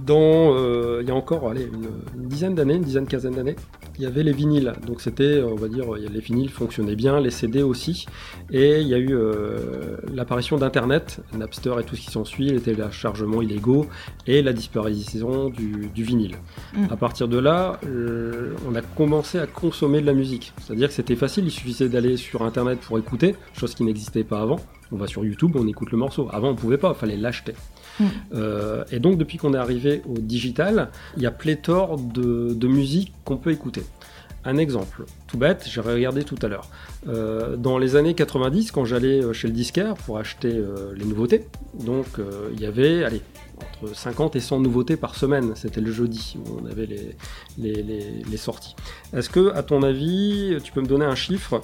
dans, 0.05 0.55
euh, 0.55 0.99
il 1.01 1.07
y 1.07 1.11
a 1.11 1.15
encore 1.15 1.49
allez, 1.49 1.63
une, 1.63 2.27
dizaine 2.27 2.55
d'années, 2.55 2.75
une 2.75 2.83
dizaine, 2.83 3.07
quinzaine 3.07 3.35
d'années, 3.35 3.55
il 3.97 4.03
y 4.03 4.05
avait 4.05 4.23
les 4.23 4.31
vinyles. 4.31 4.73
Donc 4.85 5.01
c'était, 5.01 5.41
on 5.41 5.55
va 5.55 5.67
dire, 5.67 5.93
les 5.93 6.19
vinyles 6.19 6.49
fonctionnaient 6.49 6.95
bien, 6.95 7.19
les 7.19 7.31
CD 7.31 7.63
aussi. 7.63 8.05
Et 8.51 8.81
il 8.81 8.87
y 8.87 8.93
a 8.93 8.97
eu 8.97 9.09
euh, 9.11 9.97
l'apparition 10.13 10.57
d'Internet, 10.57 11.19
Napster 11.37 11.73
et 11.79 11.83
tout 11.83 11.95
ce 11.95 12.01
qui 12.01 12.11
s'ensuit, 12.11 12.49
les 12.49 12.61
téléchargements 12.61 13.41
illégaux 13.41 13.87
et 14.25 14.41
la 14.41 14.53
disparition 14.53 15.49
du, 15.49 15.89
vinyle. 15.95 16.35
Mm. 16.73 16.85
À 16.91 16.95
partir 16.95 17.27
de 17.27 17.37
là, 17.37 17.79
euh, 17.85 18.53
on 18.69 18.75
a 18.75 18.81
commencé 18.81 19.37
à 19.39 19.47
consommer 19.47 20.01
de 20.01 20.05
la 20.05 20.13
musique. 20.13 20.53
C'est-à-dire 20.61 20.87
que 20.87 20.93
c'était 20.93 21.15
facile, 21.15 21.45
il 21.45 21.51
suffisait 21.51 21.89
d'aller 21.89 22.15
sur 22.17 22.43
Internet 22.43 22.79
pour 22.79 22.97
écouter, 22.97 23.35
chose 23.53 23.75
qui 23.75 23.83
n'existait 23.83 24.23
pas 24.23 24.41
avant. 24.41 24.59
On 24.91 24.97
va 24.97 25.07
sur 25.07 25.23
YouTube, 25.23 25.55
on 25.55 25.67
écoute 25.67 25.91
le 25.91 25.97
morceau. 25.97 26.29
Avant, 26.31 26.49
on 26.49 26.55
pouvait 26.55 26.77
pas, 26.77 26.93
il 26.95 26.99
fallait 26.99 27.17
l'acheter. 27.17 27.53
Euh, 28.33 28.83
et 28.91 28.99
donc, 28.99 29.17
depuis 29.17 29.37
qu'on 29.37 29.53
est 29.53 29.57
arrivé 29.57 30.01
au 30.07 30.17
digital, 30.17 30.89
il 31.17 31.23
y 31.23 31.25
a 31.25 31.31
pléthore 31.31 31.97
de, 31.97 32.67
musique 32.67 33.13
qu'on 33.25 33.37
peut 33.37 33.51
écouter. 33.51 33.83
Un 34.45 34.57
exemple, 34.57 35.03
tout 35.27 35.37
bête, 35.37 35.67
j'ai 35.69 35.81
regardé 35.81 36.23
tout 36.23 36.37
à 36.41 36.47
l'heure. 36.47 36.69
Euh, 37.07 37.57
dans 37.57 37.77
les 37.77 37.97
années 37.97 38.13
90, 38.13 38.71
quand 38.71 38.85
j'allais 38.85 39.21
euh, 39.21 39.33
chez 39.33 39.47
le 39.47 39.53
disquaire 39.53 39.95
pour 39.95 40.17
acheter 40.17 40.61
les 40.95 41.05
nouveautés, 41.05 41.45
donc 41.83 42.05
il 42.53 42.61
y 42.61 42.65
avait, 42.65 43.03
allez, 43.03 43.21
entre 43.57 43.93
50 43.93 44.37
et 44.37 44.39
100 44.39 44.61
nouveautés 44.61 44.95
par 44.95 45.15
semaine. 45.15 45.53
C'était 45.55 45.81
le 45.81 45.91
jeudi 45.91 46.37
où 46.37 46.59
on 46.61 46.65
avait 46.67 46.87
les, 47.57 47.83
les, 48.23 48.37
sorties. 48.37 48.75
Est-ce 49.13 49.29
que, 49.29 49.51
à 49.53 49.63
ton 49.63 49.83
avis, 49.83 50.57
tu 50.63 50.71
peux 50.71 50.81
me 50.81 50.87
donner 50.87 51.05
un 51.05 51.15
chiffre 51.15 51.61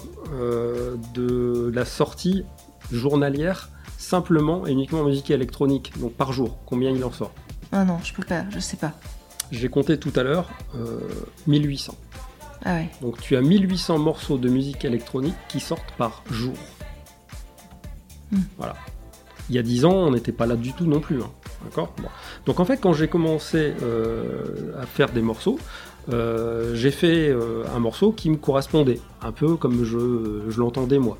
de 1.14 1.70
la 1.72 1.86
sortie 1.86 2.44
journalière 2.92 3.70
simplement 4.06 4.66
et 4.66 4.72
uniquement 4.72 5.00
en 5.00 5.04
musique 5.04 5.30
électronique, 5.30 5.92
donc 5.98 6.12
par 6.12 6.32
jour, 6.32 6.58
combien 6.64 6.90
il 6.90 7.02
en 7.04 7.10
sort 7.10 7.32
Ah 7.72 7.84
non, 7.84 7.98
je 8.04 8.14
peux 8.14 8.22
pas, 8.22 8.44
je 8.50 8.60
sais 8.60 8.76
pas. 8.76 8.92
J'ai 9.50 9.68
compté 9.68 9.98
tout 9.98 10.12
à 10.14 10.22
l'heure 10.22 10.48
1800. 11.48 11.92
Euh, 11.92 12.26
ah 12.64 12.74
ouais. 12.74 12.88
Donc 13.02 13.20
tu 13.20 13.36
as 13.36 13.40
1800 13.40 13.98
morceaux 13.98 14.38
de 14.38 14.48
musique 14.48 14.84
électronique 14.84 15.34
qui 15.48 15.58
sortent 15.58 15.92
par 15.98 16.22
jour. 16.30 16.54
Hmm. 18.30 18.42
Voilà. 18.58 18.76
Il 19.50 19.56
y 19.56 19.58
a 19.58 19.62
10 19.62 19.84
ans, 19.84 19.94
on 19.94 20.12
n'était 20.12 20.32
pas 20.32 20.46
là 20.46 20.54
du 20.54 20.72
tout 20.72 20.86
non 20.86 21.00
plus. 21.00 21.20
Hein. 21.20 21.30
D'accord? 21.64 21.92
Donc 22.44 22.60
en 22.60 22.64
fait, 22.64 22.76
quand 22.78 22.92
j'ai 22.92 23.08
commencé 23.08 23.74
euh, 23.82 24.72
à 24.80 24.86
faire 24.86 25.10
des 25.10 25.22
morceaux, 25.22 25.58
euh, 26.12 26.76
j'ai 26.76 26.92
fait 26.92 27.34
un 27.74 27.80
morceau 27.80 28.12
qui 28.12 28.30
me 28.30 28.36
correspondait, 28.36 29.00
un 29.20 29.32
peu 29.32 29.56
comme 29.56 29.84
je 29.84 30.60
l'entendais 30.60 31.00
moi 31.00 31.18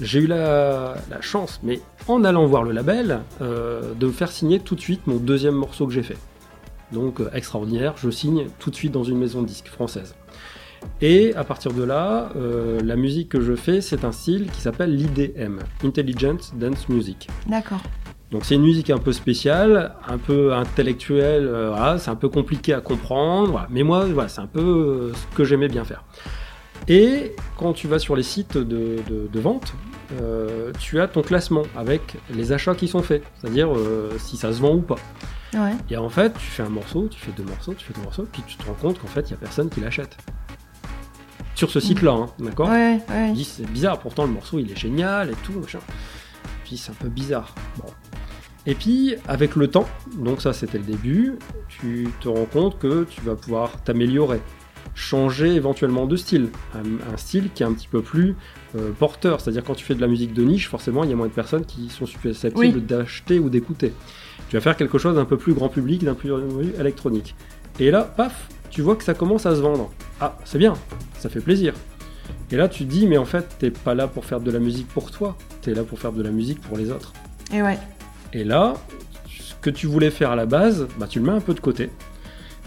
j'ai 0.00 0.20
eu 0.20 0.26
la, 0.26 0.96
chance, 1.20 1.60
mais 1.62 1.80
en 2.08 2.24
allant 2.24 2.46
voir 2.46 2.62
le 2.62 2.72
label, 2.72 3.20
euh, 3.42 3.94
de 3.94 4.06
me 4.06 4.12
faire 4.12 4.30
signer 4.30 4.60
tout 4.60 4.74
de 4.74 4.80
suite 4.80 5.06
mon 5.06 5.16
deuxième 5.16 5.54
morceau 5.54 5.86
que 5.86 5.92
j'ai 5.92 6.02
fait. 6.02 6.16
Donc 6.92 7.20
euh, 7.20 7.30
extraordinaire, 7.34 7.94
je 7.96 8.10
signe 8.10 8.46
tout 8.58 8.70
de 8.70 8.74
suite 8.74 8.92
dans 8.92 9.04
une 9.04 9.18
maison 9.18 9.42
de 9.42 9.46
disques 9.46 9.68
française. 9.68 10.14
Et 11.02 11.34
à 11.34 11.44
partir 11.44 11.72
de 11.72 11.82
là, 11.82 12.30
euh, 12.36 12.80
la 12.82 12.96
musique 12.96 13.28
que 13.28 13.40
je 13.40 13.54
fais, 13.54 13.82
c'est 13.82 14.04
un 14.04 14.12
style 14.12 14.50
qui 14.50 14.60
s'appelle 14.62 14.96
l'IDM, 14.96 15.58
Intelligent 15.84 16.38
Dance 16.54 16.88
Music. 16.88 17.28
D'accord. 17.46 17.82
Donc 18.30 18.44
c'est 18.44 18.54
une 18.54 18.62
musique 18.62 18.90
un 18.90 18.98
peu 18.98 19.12
spéciale, 19.12 19.92
un 20.08 20.16
peu 20.16 20.54
intellectuelle, 20.54 21.50
c'est 21.98 22.10
un 22.10 22.16
peu 22.16 22.28
compliqué 22.28 22.72
à 22.72 22.80
comprendre, 22.80 23.66
mais 23.70 23.82
moi, 23.82 24.06
voilà, 24.06 24.28
c'est 24.28 24.40
un 24.40 24.46
peu 24.46 25.12
ce 25.12 25.36
que 25.36 25.42
j'aimais 25.42 25.66
bien 25.66 25.84
faire. 25.84 26.04
Et 26.88 27.34
quand 27.56 27.72
tu 27.72 27.86
vas 27.86 27.98
sur 27.98 28.16
les 28.16 28.22
sites 28.22 28.56
de, 28.56 28.98
vente, 29.34 29.74
euh, 30.20 30.72
tu 30.78 31.00
as 31.00 31.08
ton 31.08 31.22
classement 31.22 31.62
avec 31.76 32.16
les 32.30 32.52
achats 32.52 32.74
qui 32.74 32.88
sont 32.88 33.02
faits, 33.02 33.22
c'est-à-dire 33.40 33.68
euh, 33.76 34.16
si 34.18 34.36
ça 34.36 34.52
se 34.52 34.60
vend 34.60 34.74
ou 34.74 34.82
pas. 34.82 34.96
Et 35.88 35.96
en 35.96 36.08
fait, 36.08 36.32
tu 36.34 36.46
fais 36.46 36.62
un 36.62 36.68
morceau, 36.68 37.08
tu 37.08 37.18
fais 37.18 37.32
deux 37.32 37.44
morceaux, 37.44 37.74
tu 37.74 37.84
fais 37.84 37.92
deux 37.94 38.02
morceaux, 38.02 38.26
puis 38.30 38.42
tu 38.46 38.56
te 38.56 38.64
rends 38.64 38.74
compte 38.74 38.98
qu'en 39.00 39.08
fait, 39.08 39.22
il 39.22 39.28
n'y 39.28 39.34
a 39.34 39.36
personne 39.36 39.68
qui 39.68 39.80
l'achète. 39.80 40.16
Sur 41.54 41.70
ce 41.70 41.80
site-là, 41.80 42.12
hein, 42.12 42.26
d'accord 42.38 42.68
ouais, 42.70 43.00
c'est 43.44 43.70
bizarre, 43.70 43.98
pourtant 43.98 44.24
le 44.24 44.30
morceau 44.30 44.58
il 44.58 44.70
est 44.70 44.78
génial 44.78 45.30
et 45.30 45.34
tout, 45.44 45.52
machin. 45.52 45.80
Puis 46.64 46.76
c'est 46.76 46.92
un 46.92 46.94
peu 46.94 47.08
bizarre. 47.08 47.54
Et 48.66 48.74
puis, 48.74 49.14
avec 49.26 49.56
le 49.56 49.68
temps, 49.68 49.86
donc 50.16 50.40
ça 50.40 50.52
c'était 50.52 50.78
le 50.78 50.84
début, 50.84 51.38
tu 51.68 52.08
te 52.20 52.28
rends 52.28 52.46
compte 52.46 52.78
que 52.78 53.04
tu 53.04 53.20
vas 53.22 53.34
pouvoir 53.34 53.82
t'améliorer 53.82 54.40
changer 55.00 55.54
éventuellement 55.54 56.06
de 56.06 56.16
style. 56.16 56.50
Un, 56.74 57.16
style 57.16 57.50
qui 57.54 57.62
est 57.62 57.66
un 57.66 57.72
petit 57.72 57.88
peu 57.88 58.02
plus 58.02 58.36
euh, 58.76 58.90
porteur. 58.92 59.40
C'est-à-dire 59.40 59.64
quand 59.64 59.74
tu 59.74 59.84
fais 59.84 59.94
de 59.94 60.00
la 60.00 60.06
musique 60.06 60.34
de 60.34 60.44
niche, 60.44 60.68
forcément, 60.68 61.04
il 61.04 61.10
y 61.10 61.12
a 61.12 61.16
moins 61.16 61.26
de 61.26 61.32
personnes 61.32 61.64
qui 61.64 61.88
sont 61.88 62.06
susceptibles 62.06 62.84
d'acheter 62.84 63.38
ou 63.38 63.48
d'écouter. 63.48 63.92
Tu 64.48 64.56
vas 64.56 64.60
faire 64.60 64.76
quelque 64.76 64.98
chose 64.98 65.14
d'un 65.14 65.24
peu 65.24 65.36
plus 65.36 65.54
grand 65.54 65.68
public, 65.68 66.04
d'un 66.04 66.14
peu 66.14 66.28
plus 66.28 66.78
électronique. 66.78 67.34
Et 67.78 67.90
là, 67.90 68.02
paf, 68.02 68.48
tu 68.70 68.82
vois 68.82 68.94
que 68.94 69.04
ça 69.04 69.14
commence 69.14 69.46
à 69.46 69.54
se 69.54 69.60
vendre. 69.60 69.90
Ah, 70.20 70.36
c'est 70.44 70.58
bien, 70.58 70.74
ça 71.18 71.28
fait 71.28 71.40
plaisir. 71.40 71.74
Et 72.50 72.56
là, 72.56 72.68
tu 72.68 72.84
te 72.84 72.90
dis, 72.90 73.06
mais 73.06 73.16
en 73.16 73.24
fait, 73.24 73.56
t'es 73.58 73.70
pas 73.70 73.94
là 73.94 74.06
pour 74.06 74.24
faire 74.24 74.40
de 74.40 74.50
la 74.50 74.58
musique 74.58 74.88
pour 74.88 75.10
toi, 75.10 75.36
t'es 75.62 75.72
là 75.72 75.82
pour 75.82 75.98
faire 75.98 76.12
de 76.12 76.22
la 76.22 76.30
musique 76.30 76.60
pour 76.60 76.76
les 76.76 76.90
autres. 76.90 77.12
Et 77.52 77.62
ouais. 77.62 77.78
Et 78.32 78.44
là, 78.44 78.74
ce 79.28 79.54
que 79.60 79.70
tu 79.70 79.86
voulais 79.86 80.10
faire 80.10 80.30
à 80.30 80.36
la 80.36 80.46
base, 80.46 80.88
bah, 80.98 81.06
tu 81.08 81.20
le 81.20 81.24
mets 81.24 81.32
un 81.32 81.40
peu 81.40 81.54
de 81.54 81.60
côté 81.60 81.90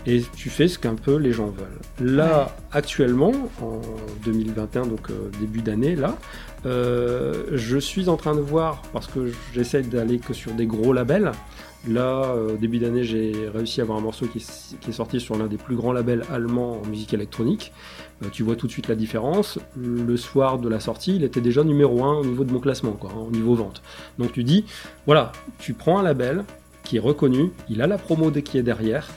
et 0.05 0.21
tu 0.35 0.49
fais 0.49 0.67
ce 0.67 0.77
qu'un 0.77 0.95
peu 0.95 1.15
les 1.15 1.31
gens 1.31 1.47
veulent. 1.47 2.15
Là, 2.15 2.55
actuellement, 2.71 3.31
en 3.61 3.79
2021, 4.25 4.87
donc 4.87 5.09
euh, 5.09 5.29
début 5.39 5.61
d'année, 5.61 5.95
là, 5.95 6.17
euh, 6.65 7.45
je 7.53 7.77
suis 7.77 8.09
en 8.09 8.17
train 8.17 8.35
de 8.35 8.41
voir, 8.41 8.81
parce 8.91 9.07
que 9.07 9.31
j'essaie 9.53 9.81
d'aller 9.81 10.19
que 10.19 10.33
sur 10.33 10.53
des 10.53 10.65
gros 10.65 10.93
labels. 10.93 11.31
Là, 11.87 12.23
euh, 12.35 12.55
début 12.55 12.79
d'année, 12.79 13.03
j'ai 13.03 13.33
réussi 13.53 13.81
à 13.81 13.83
avoir 13.83 13.97
un 13.97 14.01
morceau 14.01 14.25
qui, 14.27 14.37
est 14.39 14.91
sorti 14.91 15.19
sur 15.19 15.37
l'un 15.37 15.47
des 15.47 15.57
plus 15.57 15.75
grands 15.75 15.91
labels 15.91 16.23
allemands 16.31 16.81
en 16.81 16.87
musique 16.87 17.13
électronique. 17.13 17.73
tu 18.31 18.43
vois 18.43 18.55
tout 18.55 18.67
de 18.67 18.71
suite 18.71 18.87
la 18.87 18.95
différence. 18.95 19.59
Le 19.75 20.15
soir 20.15 20.59
de 20.59 20.69
la 20.69 20.79
sortie, 20.79 21.15
il 21.17 21.23
était 21.25 21.41
déjà 21.41 21.63
numéro 21.63 22.03
1 22.03 22.19
au 22.19 22.25
niveau 22.25 22.45
de 22.45 22.53
mon 22.53 22.59
classement, 22.59 22.93
quoi, 22.93 23.11
hein, 23.13 23.25
au 23.27 23.31
niveau 23.31 23.55
vente. 23.55 23.81
Donc 24.17 24.31
tu 24.31 24.45
dis, 24.45 24.65
voilà, 25.05 25.33
tu 25.59 25.73
prends 25.73 25.99
un 25.99 26.03
label, 26.03 26.45
qui 26.83 26.97
est 26.97 26.99
reconnu, 26.99 27.51
il 27.69 27.81
a 27.81 27.87
la 27.87 27.97
promo 27.97 28.29
qui 28.31 28.57
est 28.57 28.63
derrière, 28.63 29.09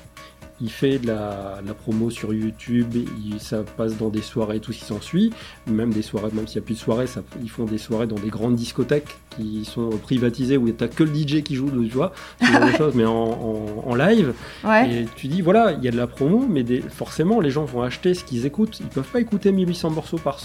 il 0.60 0.70
fait 0.70 0.98
de 0.98 1.08
la, 1.08 1.60
la 1.64 1.74
promo 1.74 2.10
sur 2.10 2.32
YouTube, 2.32 2.94
il, 2.94 3.40
ça 3.40 3.62
passe 3.62 3.96
dans 3.96 4.08
des 4.08 4.22
soirées, 4.22 4.60
tout 4.60 4.72
ce 4.72 4.78
qui 4.78 4.84
s'ensuit, 4.84 5.32
même 5.66 5.92
des 5.92 6.02
soirées, 6.02 6.30
même 6.32 6.46
s'il 6.46 6.60
n'y 6.60 6.64
a 6.64 6.66
plus 6.66 6.74
de 6.74 6.80
soirées, 6.80 7.06
ça, 7.06 7.22
ils 7.42 7.50
font 7.50 7.64
des 7.64 7.78
soirées 7.78 8.06
dans 8.06 8.16
des 8.16 8.28
grandes 8.28 8.56
discothèques 8.56 9.16
qui 9.36 9.64
sont 9.64 9.90
privatisées 9.90 10.56
où 10.56 10.70
t'as 10.70 10.88
que 10.88 11.04
le 11.04 11.14
DJ 11.14 11.42
qui 11.42 11.54
joue, 11.54 11.70
tu 11.70 11.90
vois, 11.90 12.12
ce 12.40 12.46
genre 12.46 12.66
de 12.66 12.72
choses, 12.76 12.94
mais 12.94 13.04
en, 13.04 13.12
en, 13.12 13.84
en 13.86 13.94
live. 13.94 14.32
Ouais. 14.64 14.90
Et 14.90 15.06
tu 15.16 15.28
dis, 15.28 15.42
voilà, 15.42 15.72
il 15.72 15.84
y 15.84 15.88
a 15.88 15.90
de 15.90 15.96
la 15.96 16.06
promo, 16.06 16.46
mais 16.48 16.62
des, 16.62 16.80
forcément, 16.80 17.40
les 17.40 17.50
gens 17.50 17.64
vont 17.64 17.82
acheter 17.82 18.14
ce 18.14 18.24
qu'ils 18.24 18.46
écoutent. 18.46 18.80
Ils 18.80 18.86
peuvent 18.86 19.04
pas 19.10 19.20
écouter 19.20 19.52
1800 19.52 19.90
morceaux 19.90 20.18
par, 20.18 20.38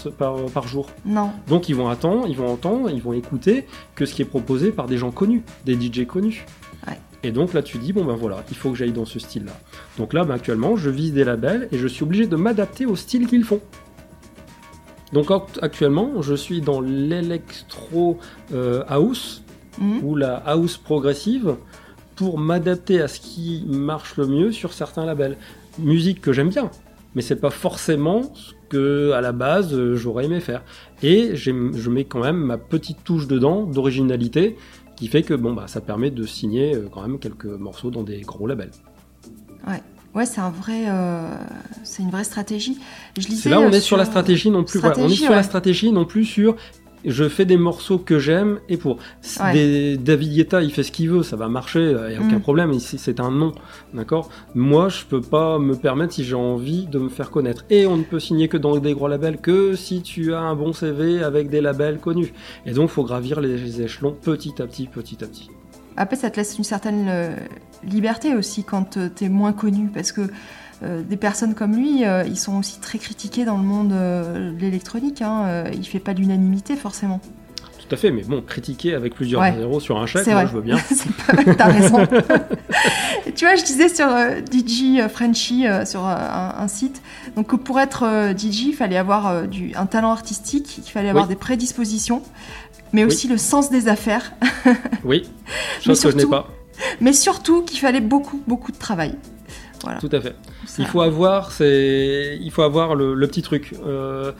par 0.52 0.68
jour. 0.68 0.90
Non. 1.06 1.30
Donc 1.48 1.68
ils 1.68 1.74
vont 1.74 1.88
attendre, 1.88 2.26
ils 2.28 2.36
vont 2.36 2.48
entendre, 2.48 2.90
ils 2.90 3.02
vont 3.02 3.12
écouter 3.12 3.66
que 3.94 4.04
ce 4.04 4.14
qui 4.14 4.22
est 4.22 4.26
proposé 4.26 4.70
par 4.72 4.86
des 4.86 4.98
gens 4.98 5.10
connus, 5.10 5.42
des 5.64 5.74
DJ 5.74 6.06
connus. 6.06 6.44
Et 7.24 7.30
donc 7.30 7.52
là 7.54 7.62
tu 7.62 7.78
dis 7.78 7.92
bon 7.92 8.04
ben 8.04 8.14
voilà, 8.16 8.44
il 8.50 8.56
faut 8.56 8.70
que 8.70 8.76
j'aille 8.76 8.92
dans 8.92 9.04
ce 9.04 9.18
style-là. 9.18 9.52
Donc 9.98 10.12
là 10.12 10.24
ben, 10.24 10.34
actuellement 10.34 10.76
je 10.76 10.90
vise 10.90 11.12
des 11.12 11.24
labels 11.24 11.68
et 11.72 11.78
je 11.78 11.86
suis 11.86 12.02
obligé 12.02 12.26
de 12.26 12.36
m'adapter 12.36 12.84
au 12.86 12.96
style 12.96 13.26
qu'ils 13.26 13.44
font. 13.44 13.60
Donc 15.12 15.30
act- 15.30 15.58
actuellement 15.62 16.22
je 16.22 16.34
suis 16.34 16.60
dans 16.60 16.80
l'électro 16.80 18.18
euh, 18.52 18.82
house 18.88 19.42
Mhm. 19.78 20.00
ou 20.04 20.16
la 20.16 20.34
house 20.36 20.76
progressive 20.76 21.54
pour 22.14 22.38
m'adapter 22.38 23.00
à 23.00 23.08
ce 23.08 23.18
qui 23.20 23.64
marche 23.66 24.18
le 24.18 24.26
mieux 24.26 24.52
sur 24.52 24.74
certains 24.74 25.06
labels. 25.06 25.38
Musique 25.78 26.20
que 26.20 26.30
j'aime 26.34 26.50
bien, 26.50 26.70
mais 27.14 27.22
c'est 27.22 27.40
pas 27.40 27.48
forcément 27.48 28.34
ce 28.34 28.52
que 28.68 29.12
à 29.12 29.22
la 29.22 29.32
base 29.32 29.72
euh, 29.72 29.96
j'aurais 29.96 30.26
aimé 30.26 30.40
faire. 30.40 30.62
Et 31.02 31.36
je 31.36 31.50
mets 31.88 32.04
quand 32.04 32.20
même 32.20 32.36
ma 32.36 32.58
petite 32.58 33.02
touche 33.02 33.26
dedans 33.26 33.62
d'originalité 33.64 34.58
qui 34.96 35.08
fait 35.08 35.22
que 35.22 35.34
bon 35.34 35.52
bah 35.52 35.66
ça 35.66 35.80
permet 35.80 36.10
de 36.10 36.24
signer 36.24 36.74
euh, 36.74 36.88
quand 36.92 37.02
même 37.02 37.18
quelques 37.18 37.46
morceaux 37.46 37.90
dans 37.90 38.02
des 38.02 38.20
gros 38.20 38.46
labels. 38.46 38.70
Ouais, 40.14 40.26
c'est 40.26 40.40
un 40.40 40.50
vrai, 40.50 40.84
euh, 40.88 41.26
c'est 41.84 42.02
une 42.02 42.10
vraie 42.10 42.24
stratégie. 42.24 42.78
Je 43.18 43.28
lisais. 43.28 43.42
C'est 43.42 43.48
là 43.48 43.60
on 43.60 43.64
euh, 43.64 43.70
est 43.70 43.80
sur 43.80 43.96
la 43.96 44.04
stratégie 44.04 44.50
non 44.50 44.62
plus. 44.62 44.78
voilà, 44.78 44.96
on 44.98 45.08
est 45.08 45.14
sur 45.14 45.30
la 45.30 45.38
ouais. 45.38 45.42
stratégie 45.42 45.90
non 45.90 46.04
plus 46.04 46.24
sur 46.24 46.56
je 47.04 47.28
fais 47.28 47.44
des 47.44 47.56
morceaux 47.56 47.98
que 47.98 48.18
j'aime 48.18 48.60
et 48.68 48.76
pour. 48.76 48.98
Ouais. 49.40 49.52
des, 49.52 49.96
David 49.96 50.34
Guetta 50.34 50.62
il 50.62 50.72
fait 50.72 50.82
ce 50.82 50.92
qu'il 50.92 51.10
veut 51.10 51.22
ça 51.22 51.36
va 51.36 51.48
marcher 51.48 51.80
il 52.08 52.12
y 52.12 52.16
a 52.16 52.20
aucun 52.20 52.38
Mm. 52.38 52.40
problème 52.40 52.72
ici 52.72 52.98
c'est 52.98 53.20
un 53.20 53.30
nom 53.30 53.52
d'accord? 53.94 54.28
Moi 54.54 54.88
je 54.88 55.04
peux 55.04 55.20
pas 55.20 55.58
me 55.58 55.74
permettre 55.74 56.14
si 56.14 56.24
j'ai 56.24 56.34
envie 56.34 56.86
de 56.86 56.98
me 56.98 57.08
faire 57.08 57.30
connaître. 57.30 57.64
Et 57.70 57.86
on 57.86 57.96
ne 57.96 58.02
peut 58.04 58.20
signer 58.20 58.48
que 58.48 58.56
dans 58.56 58.76
des 58.76 58.94
gros 58.94 59.08
labels 59.08 59.38
que 59.38 59.74
si 59.74 60.02
tu 60.02 60.34
as 60.34 60.40
un 60.40 60.54
bon 60.54 60.72
CV 60.72 61.22
avec 61.22 61.48
des 61.50 61.60
labels 61.60 61.98
connus. 61.98 62.32
Et 62.66 62.72
donc 62.72 62.90
faut 62.90 63.04
gravir 63.04 63.40
les 63.40 63.80
échelons 63.82 64.12
petit 64.12 64.60
à 64.60 64.66
petit 64.66 64.86
petit 64.86 65.22
à 65.24 65.26
petit. 65.26 65.50
Après, 65.96 66.16
ça 66.16 66.30
te 66.30 66.36
laisse 66.36 66.56
une 66.56 66.64
certaine 66.64 67.06
euh, 67.08 67.36
liberté 67.84 68.34
aussi 68.34 68.64
quand 68.64 68.96
euh, 68.96 69.10
t'es 69.14 69.28
moins 69.28 69.52
connu, 69.52 69.88
parce 69.92 70.10
que 70.10 70.22
euh, 70.22 70.26
des 71.08 71.16
personnes 71.16 71.54
comme 71.54 71.74
lui, 71.76 72.04
euh, 72.04 72.24
ils 72.26 72.38
sont 72.38 72.58
aussi 72.58 72.80
très 72.80 72.98
critiqués 72.98 73.44
dans 73.44 73.56
le 73.56 73.62
monde 73.62 73.92
euh, 73.92 74.50
de 74.52 74.58
l'électronique. 74.60 75.22
Hein. 75.22 75.44
Euh, 75.46 75.70
il 75.72 75.84
fait 75.86 75.98
pas 76.00 76.12
l'unanimité 76.12 76.76
forcément. 76.76 77.20
tout 77.78 77.94
à 77.94 77.96
fait 77.98 78.10
mais 78.10 78.22
bon 78.22 78.40
critiquer 78.42 78.94
avec 78.94 79.14
plusieurs 79.14 79.40
Ouais. 79.42 79.54
zéros 79.56 79.80
sur 79.80 79.98
un 79.98 80.06
chèque 80.06 80.26
moi 80.26 80.34
vrai. 80.42 80.46
je 80.46 80.52
veux 80.56 80.62
bien 80.62 80.78
C'est 80.94 81.12
pas- 81.12 81.54
T'as 81.54 81.66
raison. 81.66 82.06
Tu 83.34 83.44
vois, 83.46 83.54
je 83.56 83.64
disais 83.64 83.88
sur 83.88 84.08
euh, 84.08 84.40
DJ 84.50 85.06
Frenchy, 85.08 85.66
euh, 85.66 85.84
sur 85.84 86.06
euh, 86.06 86.14
un, 86.14 86.54
un 86.62 86.68
site, 86.68 87.00
donc 87.36 87.46
que 87.48 87.56
pour 87.56 87.80
être 87.80 88.02
euh, 88.04 88.32
DJ, 88.36 88.66
il 88.68 88.72
fallait 88.74 88.96
avoir 88.96 89.28
euh, 89.28 89.46
du, 89.46 89.72
un 89.74 89.86
talent 89.86 90.10
artistique, 90.10 90.78
il 90.84 90.90
fallait 90.90 91.08
avoir 91.08 91.24
Oui. 91.24 91.30
des 91.30 91.36
prédispositions, 91.36 92.22
mais 92.92 93.02
Oui. 93.04 93.08
aussi 93.08 93.28
le 93.28 93.38
sens 93.38 93.70
des 93.70 93.88
affaires, 93.88 94.32
oui 95.04 95.22
chose 95.84 96.00
que 96.02 96.10
je 96.10 96.14
n'ai 96.16 96.20
surtout- 96.22 96.30
pas 96.30 96.48
mais 97.00 97.12
surtout 97.12 97.62
qu'il 97.62 97.78
fallait 97.78 98.00
beaucoup, 98.00 98.42
beaucoup 98.48 98.72
de 98.72 98.76
travail. 98.76 99.14
Voilà. 99.82 99.98
tout 99.98 100.08
à 100.12 100.20
fait 100.20 100.34
Il 100.78 100.86
faut 100.86 101.00
avoir, 101.00 101.50
c'est, 101.52 102.38
il 102.40 102.50
faut 102.50 102.62
avoir 102.62 102.94
le, 102.94 103.14
le 103.14 103.26
petit 103.26 103.42
truc. 103.42 103.74
Euh, 103.84 104.32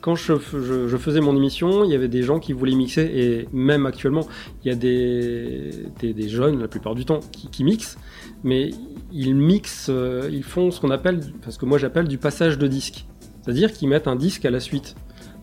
quand 0.00 0.14
je, 0.14 0.32
f- 0.32 0.60
je- 0.62 0.88
je 0.88 0.96
faisais 0.96 1.20
mon 1.20 1.36
émission, 1.36 1.84
il 1.84 1.90
y 1.90 1.94
avait 1.94 2.08
des 2.08 2.22
gens 2.22 2.38
qui 2.38 2.52
voulaient 2.52 2.74
mixer 2.74 3.02
et 3.02 3.48
même 3.52 3.84
actuellement, 3.86 4.26
il 4.64 4.68
y 4.68 4.70
a 4.72 4.74
des, 4.76 5.70
des, 6.00 6.14
des 6.14 6.28
jeunes 6.28 6.60
la 6.60 6.68
plupart 6.68 6.94
du 6.94 7.04
temps 7.04 7.20
qui, 7.32 7.48
qui 7.48 7.62
mixent, 7.64 7.98
mais 8.42 8.70
ils 9.12 9.34
mixent, 9.34 9.88
euh, 9.90 10.28
ils 10.32 10.44
font 10.44 10.70
ce 10.70 10.80
qu'on 10.80 10.90
appelle, 10.90 11.20
parce 11.42 11.56
que 11.58 11.66
moi 11.66 11.78
j'appelle 11.78 12.08
du 12.08 12.18
passage 12.18 12.56
de 12.58 12.66
disque, 12.66 13.04
c'est-à-dire 13.42 13.72
qu'ils 13.72 13.88
mettent 13.88 14.08
un 14.08 14.16
disque 14.16 14.44
à 14.44 14.50
la 14.50 14.60
suite. 14.60 14.94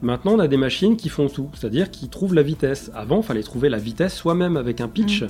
Maintenant, 0.02 0.34
on 0.34 0.40
a 0.40 0.48
des 0.48 0.58
machines 0.58 0.96
qui 0.96 1.10
font 1.10 1.28
tout, 1.28 1.50
c'est-à-dire 1.54 1.90
qui 1.90 2.08
trouvent 2.08 2.36
la 2.36 2.44
vitesse. 2.44 2.92
Avant, 2.94 3.18
il 3.18 3.24
fallait 3.24 3.44
trouver 3.44 3.70
la 3.70 3.80
vitesse 3.80 4.16
soi-même 4.16 4.56
avec 4.56 4.80
un 4.80 4.88
pitch, 4.88 5.24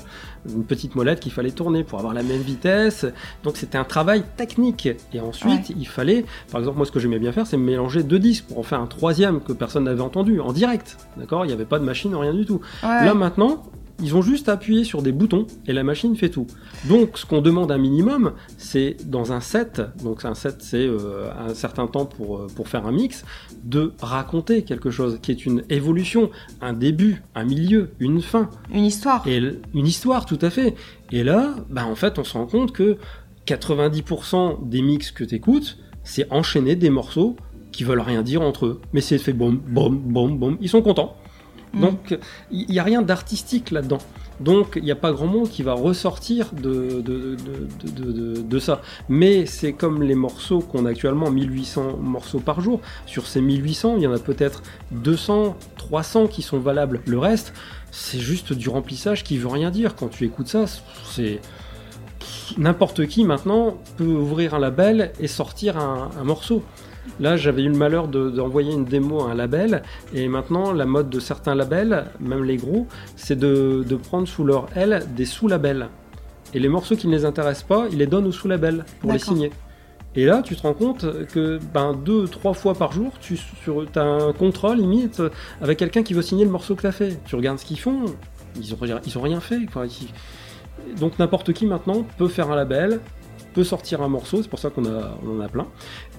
une 0.48 0.66
petite 0.66 0.96
molette 0.96 1.20
qu'il 1.20 1.32
fallait 1.32 1.52
tourner 1.52 1.84
pour 1.84 2.00
avoir 2.00 2.14
la 2.14 2.24
même 2.24 2.42
vitesse. 2.42 3.06
Donc 3.44 3.58
c'était 3.58 3.78
un 3.78 3.86
travail 3.86 4.24
technique. 4.36 4.90
Et 5.14 5.20
ensuite, 5.20 5.70
il 5.70 5.88
fallait, 5.88 6.26
par 6.52 6.60
exemple, 6.60 6.78
moi 6.78 6.86
ce 6.86 6.92
que 6.92 7.00
j'aimais 7.00 7.20
bien 7.20 7.32
faire, 7.32 7.48
c'est 7.48 7.58
mélanger 7.58 8.04
deux 8.04 8.20
disques 8.20 8.46
pour 8.46 8.60
en 8.60 8.64
faire 8.64 8.82
un 8.82 8.88
troisième 8.88 9.40
que 9.42 9.54
personne 9.54 9.86
n'avait 9.86 10.02
entendu 10.02 10.40
en 10.42 10.52
direct. 10.52 10.98
D'accord? 11.16 11.46
Il 11.46 11.48
n'y 11.48 11.54
avait 11.54 11.66
pas 11.66 11.80
de 11.80 11.86
machine, 11.86 12.14
rien 12.16 12.34
du 12.34 12.46
tout. 12.46 12.60
Ouais, 12.84 13.06
Là 13.06 13.14
maintenant, 13.14 13.64
ils 14.02 14.16
ont 14.16 14.22
juste 14.22 14.50
appuyé 14.50 14.84
sur 14.84 15.02
des 15.02 15.12
boutons 15.12 15.48
et 15.66 15.74
la 15.74 15.84
machine 15.84 16.16
fait 16.16 16.30
tout. 16.30 16.48
Donc 16.86 17.18
ce 17.18 17.26
qu'on 17.26 17.42
demande 17.42 17.72
un 17.72 17.78
minimum, 17.78 18.34
c'est 18.58 18.98
dans 19.06 19.32
un 19.32 19.40
set, 19.40 19.82
donc 20.04 20.26
un 20.26 20.36
set 20.36 20.58
c'est 20.60 20.86
euh, 20.86 21.30
un 21.38 21.54
certain 21.54 21.88
temps 21.88 22.06
pour, 22.06 22.38
euh, 22.38 22.48
pour 22.56 22.68
faire 22.68 22.86
un 22.86 22.92
mix, 22.92 23.26
de 23.64 23.94
raconter 24.00 24.64
quelque 24.64 24.92
chose 24.92 25.20
qui 25.22 25.32
est 25.32 25.46
une 25.46 25.64
évolution, 25.70 26.30
un 26.62 26.74
début, 26.74 27.24
un 27.36 27.44
milieu, 27.44 27.90
une 28.00 28.22
fin. 28.22 28.50
une 28.74 28.86
histoire. 28.86 29.28
Et 29.28 29.42
une 29.74 29.88
histoire, 29.88 30.26
tout 30.26 30.40
à 30.42 30.50
fait. 30.50 30.76
Et 31.12 31.24
là, 31.24 31.56
bah, 31.70 31.86
en 31.86 31.96
fait, 31.96 32.20
on 32.20 32.24
se 32.24 32.34
rend 32.34 32.46
compte 32.46 32.72
que 32.72 32.98
90% 33.48 34.68
des 34.68 34.82
mix 34.82 35.12
que 35.12 35.24
tu 35.24 35.36
écoutes, 35.36 35.78
c'est 36.04 36.32
enchaîner 36.32 36.76
des 36.76 36.90
morceaux 36.90 37.36
qui 37.72 37.84
veulent 37.84 38.02
rien 38.02 38.22
dire 38.22 38.42
entre 38.42 38.66
eux. 38.66 38.82
Mais 38.94 39.02
c'est 39.02 39.18
fait 39.18 39.34
boum, 39.34 39.58
boum, 39.58 39.98
boum, 39.98 40.38
boum. 40.38 40.58
Ils 40.62 40.70
sont 40.70 40.82
contents. 40.82 41.16
Mm. 41.78 41.82
Donc, 41.82 42.20
il 42.52 42.70
n'y 42.70 42.80
a 42.80 42.84
rien 42.84 43.02
d'artistique 43.02 43.72
là-dedans. 43.72 44.00
Donc, 44.40 44.74
il 44.76 44.84
n'y 44.84 44.92
a 44.92 44.96
pas 44.96 45.12
grand 45.12 45.26
monde 45.26 45.50
qui 45.50 45.64
va 45.64 45.74
ressortir 45.74 46.52
de, 46.54 47.04
ça. 48.60 48.82
Mais 49.10 49.46
c'est 49.46 49.74
comme 49.74 50.04
les 50.04 50.16
morceaux 50.16 50.60
qu'on 50.60 50.86
a 50.86 50.90
actuellement, 50.90 51.32
1800 51.32 51.98
morceaux 51.98 52.40
par 52.40 52.62
jour. 52.62 52.82
Sur 53.06 53.26
ces 53.26 53.42
1800, 53.42 53.96
il 53.98 54.04
y 54.04 54.08
en 54.08 54.14
a 54.14 54.20
peut-être 54.20 54.62
200, 54.92 55.58
300 55.78 56.28
qui 56.28 56.44
sont 56.44 56.60
valables. 56.60 57.02
Le 57.06 57.18
reste, 57.18 57.54
c'est 57.92 58.20
juste 58.20 58.54
du 58.54 58.70
remplissage 58.70 59.24
qui 59.24 59.38
veut 59.38 59.48
rien 59.48 59.72
dire. 59.72 59.96
Quand 59.96 60.08
tu 60.08 60.26
écoutes 60.26 60.48
ça, 60.48 60.66
c'est 61.10 61.42
n'importe 62.58 63.08
qui 63.08 63.26
maintenant 63.26 63.78
peut 63.98 64.06
ouvrir 64.06 64.54
un 64.54 64.60
label 64.60 65.12
et 65.20 65.28
sortir 65.28 65.78
un 65.78 66.24
morceau. 66.24 66.64
Là, 67.20 67.36
j'avais 67.38 67.64
eu 67.64 67.70
le 67.70 67.78
malheur 67.78 68.08
de- 68.08 68.30
d'envoyer 68.30 68.74
une 68.74 68.86
démo 68.86 69.22
à 69.24 69.32
un 69.32 69.36
label, 69.36 69.82
et 70.14 70.28
maintenant, 70.28 70.72
la 70.74 70.86
mode 70.86 71.10
de 71.10 71.20
certains 71.20 71.56
labels, 71.56 72.06
même 72.20 72.44
les 72.44 72.58
gros, 72.58 72.86
c'est 73.16 73.38
de, 73.38 73.84
de 73.88 73.96
prendre 73.96 74.28
sous 74.28 74.44
leur 74.44 74.68
aile 74.76 75.04
des 75.16 75.26
sous-labels. 75.26 75.88
Et 76.54 76.60
les 76.60 76.70
morceaux 76.70 76.96
qui 76.96 77.08
ne 77.08 77.16
les 77.16 77.26
intéressent 77.26 77.64
pas, 77.68 77.88
ils 77.92 77.98
les 77.98 78.08
donnent 78.08 78.28
aux 78.28 78.32
sous-labels 78.32 78.86
pour 79.00 79.12
les 79.12 79.20
signer. 79.36 79.52
Et 80.16 80.26
là, 80.26 80.42
tu 80.44 80.56
te 80.56 80.62
rends 80.64 80.74
compte 80.74 81.06
que 81.28 81.60
ben, 81.74 81.94
deux, 81.94 82.28
trois 82.28 82.54
fois 82.54 82.74
par 82.74 82.92
jour, 82.92 83.12
tu 83.20 83.38
as 83.96 84.02
un 84.02 84.34
contrôle 84.34 84.78
limite 84.78 85.22
avec 85.62 85.78
quelqu'un 85.78 86.02
qui 86.04 86.14
veut 86.14 86.22
signer 86.24 86.46
le 86.46 86.50
morceau 86.52 86.76
que 86.76 86.82
tu 86.82 86.88
as 86.88 86.92
fait. 86.92 87.20
Tu 87.26 87.36
regardes 87.36 87.60
ce 87.60 87.66
qu'ils 87.66 87.80
font, 87.80 88.06
ils 88.60 88.74
ont, 88.74 88.78
rien- 88.82 89.00
ils 89.06 89.16
ont 89.18 89.22
rien 89.22 89.40
fait. 89.40 89.66
quoi. 89.72 89.86
Donc 91.00 91.20
n'importe 91.20 91.54
qui 91.54 91.66
maintenant 91.66 92.06
peut 92.18 92.30
faire 92.30 92.50
un 92.50 92.56
label, 92.56 93.00
sortir 93.64 94.02
un 94.02 94.08
morceau, 94.08 94.42
c'est 94.42 94.50
pour 94.50 94.60
ça 94.60 94.70
qu'on 94.70 94.86
on 94.86 95.38
en 95.38 95.40
a 95.42 95.48
plein. 95.48 95.68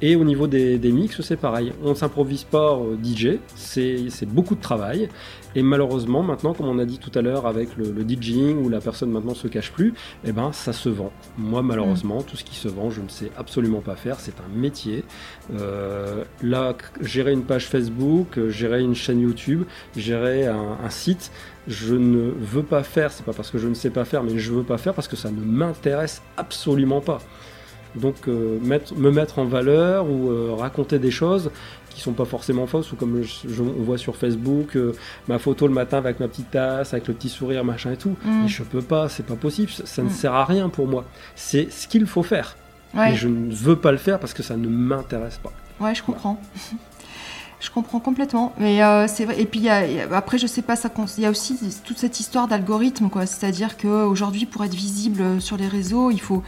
Et 0.00 0.16
au 0.16 0.24
niveau 0.24 0.46
des, 0.46 0.78
mix, 0.92 1.20
c'est 1.20 1.36
pareil. 1.36 1.72
On 1.82 1.90
ne 1.90 1.94
s'improvise 1.94 2.44
pas 2.44 2.74
euh, 2.74 2.96
DJ, 3.02 3.38
c'est 3.54 4.28
beaucoup 4.28 4.54
de 4.54 4.60
travail. 4.60 5.08
Et 5.54 5.62
malheureusement, 5.62 6.22
maintenant, 6.22 6.52
comme 6.52 6.68
on 6.68 6.78
a 6.78 6.84
dit 6.84 6.98
tout 6.98 7.10
à 7.18 7.22
l'heure 7.22 7.46
avec 7.46 7.70
le, 7.76 8.04
DJing, 8.06 8.64
où 8.64 8.68
la 8.68 8.80
personne 8.80 9.10
maintenant 9.10 9.34
se 9.34 9.48
cache 9.48 9.72
plus, 9.72 9.94
eh 10.24 10.32
ben 10.32 10.52
ça 10.52 10.72
se 10.72 10.88
vend. 10.88 11.10
Moi, 11.36 11.62
malheureusement, 11.62 12.22
tout 12.22 12.36
ce 12.36 12.44
qui 12.44 12.54
se 12.54 12.68
vend, 12.68 12.90
je 12.90 13.00
ne 13.00 13.08
sais 13.08 13.30
absolument 13.36 13.80
pas 13.80 13.96
faire. 13.96 14.20
C'est 14.20 14.38
un 14.40 14.54
métier. 14.54 15.04
Euh, 15.54 16.24
là, 16.42 16.76
gérer 17.00 17.32
une 17.32 17.44
page 17.44 17.66
Facebook, 17.66 18.38
euh, 18.38 18.50
gérer 18.50 18.82
une 18.82 18.94
chaîne 18.94 19.20
YouTube, 19.20 19.64
gérer 19.96 20.46
un, 20.46 20.76
un 20.84 20.90
site, 20.90 21.32
je 21.68 21.94
ne 21.94 22.32
veux 22.40 22.62
pas 22.64 22.82
faire. 22.82 23.12
C'est 23.12 23.24
pas 23.24 23.32
parce 23.32 23.50
que 23.50 23.58
je 23.58 23.68
ne 23.68 23.74
sais 23.74 23.90
pas 23.90 24.04
faire, 24.04 24.22
mais 24.24 24.36
je 24.38 24.52
veux 24.52 24.62
pas 24.64 24.78
faire 24.78 24.94
parce 24.94 25.06
que 25.08 25.16
ça 25.16 25.30
ne 25.30 25.40
m'intéresse 25.44 26.22
absolument 26.36 27.00
pas. 27.00 27.20
Donc 27.94 28.28
euh, 28.28 28.58
mettre- 28.62 28.94
me 28.96 29.10
mettre 29.10 29.38
en 29.38 29.44
valeur 29.44 30.08
ou 30.10 30.30
euh, 30.30 30.54
raconter 30.58 30.98
des 30.98 31.10
choses 31.10 31.50
qui 31.90 32.00
sont 32.02 32.12
pas 32.12 32.26
forcément 32.26 32.66
fausses 32.66 32.92
ou 32.92 32.96
comme 32.96 33.22
je- 33.22 33.48
je- 33.48 33.62
on 33.62 33.82
voit 33.82 33.96
sur 33.98 34.14
Facebook 34.16 34.76
euh, 34.76 34.92
ma 35.26 35.38
photo 35.38 35.66
le 35.66 35.72
matin 35.72 35.96
avec 35.98 36.20
ma 36.20 36.28
petite 36.28 36.50
tasse 36.50 36.92
avec 36.92 37.08
le 37.08 37.14
petit 37.14 37.30
sourire 37.30 37.64
machin 37.64 37.92
et 37.92 37.96
tout 37.96 38.14
Mm. 38.24 38.42
mais 38.42 38.48
je 38.48 38.62
peux 38.62 38.82
pas 38.82 39.08
c'est 39.08 39.24
pas 39.24 39.34
possible 39.36 39.70
ça, 39.72 39.84
ça 39.86 40.02
ne 40.02 40.08
Mm. 40.08 40.10
sert 40.12 40.34
à 40.34 40.44
rien 40.44 40.68
pour 40.68 40.86
moi 40.86 41.06
c'est 41.34 41.72
ce 41.72 41.88
qu'il 41.88 42.06
faut 42.06 42.22
faire 42.22 42.56
Ouais. 42.94 43.10
mais 43.10 43.16
je 43.16 43.26
ne 43.26 43.52
veux 43.52 43.76
pas 43.76 43.90
le 43.90 43.98
faire 43.98 44.20
parce 44.20 44.34
que 44.34 44.42
ça 44.42 44.56
ne 44.56 44.68
m'intéresse 44.68 45.38
pas 45.42 45.52
Ouais, 45.80 45.94
je 45.94 46.02
comprends. 46.02 46.38
Je 47.60 47.70
comprends 47.70 47.98
complètement. 48.00 48.52
Mais 48.58 48.82
euh, 48.82 49.06
c'est 49.08 49.24
vrai. 49.24 49.40
Et 49.40 49.44
puis, 49.46 49.60
il 49.60 49.64
y 49.66 49.68
a- 49.68 49.86
il 49.86 49.96
y 49.96 50.00
a- 50.00 50.16
après, 50.16 50.38
je 50.38 50.46
sais 50.46 50.62
pas, 50.62 50.76
ça, 50.76 50.88
il 51.16 51.22
y 51.22 51.26
a 51.26 51.30
aussi 51.30 51.58
toute 51.84 51.98
cette 51.98 52.20
histoire 52.20 52.46
d'algorithme, 52.48 53.08
quoi. 53.08 53.26
C'est-à-dire 53.26 53.76
qu'aujourd'hui, 53.76 54.46
pour 54.46 54.64
être 54.64 54.74
visible 54.74 55.40
sur 55.40 55.56
les 55.56 55.66
réseaux, 55.66 56.10
il 56.10 56.20
faut, 56.20 56.42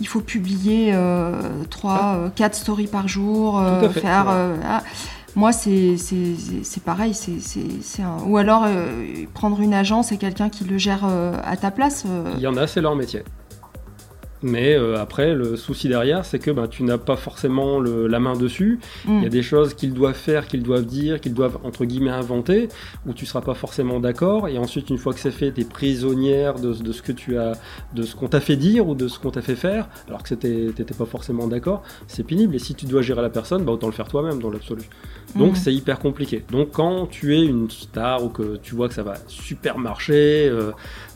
il 0.00 0.06
faut 0.06 0.20
publier 0.20 0.92
euh, 0.94 1.64
3, 1.70 2.30
4 2.36 2.54
stories 2.54 2.86
par 2.86 3.08
jour, 3.08 3.58
euh, 3.58 3.88
fait, 3.90 4.00
faire. 4.00 4.26
ouais. 4.26 4.32
euh, 4.34 4.56
ah. 4.68 4.82
Moi, 5.34 5.52
c'est 5.52 5.96
pareil. 6.84 7.12
c'est 7.12 8.02
un... 8.02 8.22
Ou 8.26 8.36
alors, 8.38 8.64
euh, 8.66 9.04
prendre 9.34 9.60
une 9.60 9.74
agence 9.74 10.10
et 10.12 10.16
quelqu'un 10.16 10.48
qui 10.48 10.64
le 10.64 10.78
gère 10.78 11.00
euh, 11.04 11.34
à 11.44 11.56
ta 11.58 11.70
place. 11.70 12.04
euh, 12.06 12.32
Il 12.36 12.40
y 12.40 12.46
en 12.46 12.56
a, 12.56 12.66
c'est 12.66 12.80
leur 12.80 12.96
métier. 12.96 13.22
Mais 14.42 14.74
euh, 14.74 14.98
après, 14.98 15.34
le 15.34 15.56
souci 15.56 15.88
derrière, 15.88 16.24
c'est 16.24 16.38
que 16.38 16.50
ben, 16.50 16.66
tu 16.68 16.82
n'as 16.82 16.98
pas 16.98 17.16
forcément 17.16 17.80
le- 17.80 18.06
la 18.06 18.20
main 18.20 18.36
dessus. 18.36 18.78
hmm. 19.06 19.18
Il 19.18 19.22
y 19.22 19.26
a 19.26 19.30
des 19.30 19.42
choses 19.42 19.74
qu'ils 19.74 19.94
doivent 19.94 20.14
faire, 20.14 20.46
qu'ils 20.46 20.62
doivent 20.62 20.84
dire, 20.84 21.20
qu'ils 21.20 21.32
doivent 21.34 21.58
entre 21.64 21.84
guillemets 21.86 22.10
inventer, 22.10 22.68
où 23.06 23.12
tu 23.14 23.24
seras 23.26 23.40
pas 23.40 23.54
forcément 23.54 23.98
d'accord. 23.98 24.48
Et 24.48 24.58
ensuite, 24.58 24.90
une 24.90 24.98
fois 24.98 25.14
que 25.14 25.20
c'est 25.20 25.30
fait, 25.30 25.52
tu 25.52 25.62
es 25.62 25.64
prisonnière 25.64 26.54
de, 26.60 26.72
de 26.74 26.92
ce 26.92 27.00
que 27.02 27.12
tu 27.12 27.38
as, 27.38 27.52
de 27.94 28.02
ce 28.02 28.14
qu'on 28.14 28.28
t'a 28.28 28.40
fait 28.40 28.56
dire 28.56 28.86
ou 28.88 28.94
de 28.94 29.08
ce 29.08 29.18
qu'on 29.18 29.30
t'a 29.30 29.42
fait 29.42 29.56
faire, 29.56 29.88
alors 30.08 30.22
que 30.22 30.28
c'était, 30.28 30.66
t'étais 30.74 30.94
pas 30.94 31.06
forcément 31.06 31.46
d'accord. 31.48 31.82
C'est 32.06 32.22
pénible. 32.24 32.54
Et 32.54 32.58
si 32.58 32.74
tu 32.74 32.84
dois 32.86 33.02
gérer 33.02 33.22
la 33.22 33.30
personne, 33.30 33.64
bah, 33.64 33.72
autant 33.72 33.86
le 33.86 33.92
faire 33.94 34.08
toi-même 34.08 34.38
dans 34.40 34.50
l'absolu. 34.50 34.82
Donc 35.34 35.50
Mhm. 35.50 35.56
c'est 35.56 35.74
hyper 35.74 35.98
compliqué. 35.98 36.44
Donc 36.50 36.70
quand 36.72 37.06
tu 37.06 37.36
es 37.36 37.44
une 37.44 37.70
star 37.70 38.22
ou 38.24 38.28
que 38.28 38.56
tu 38.62 38.74
vois 38.74 38.88
que 38.88 38.94
ça 38.94 39.02
va 39.02 39.14
super 39.28 39.78
marcher, 39.78 40.48
euh, 40.48 40.70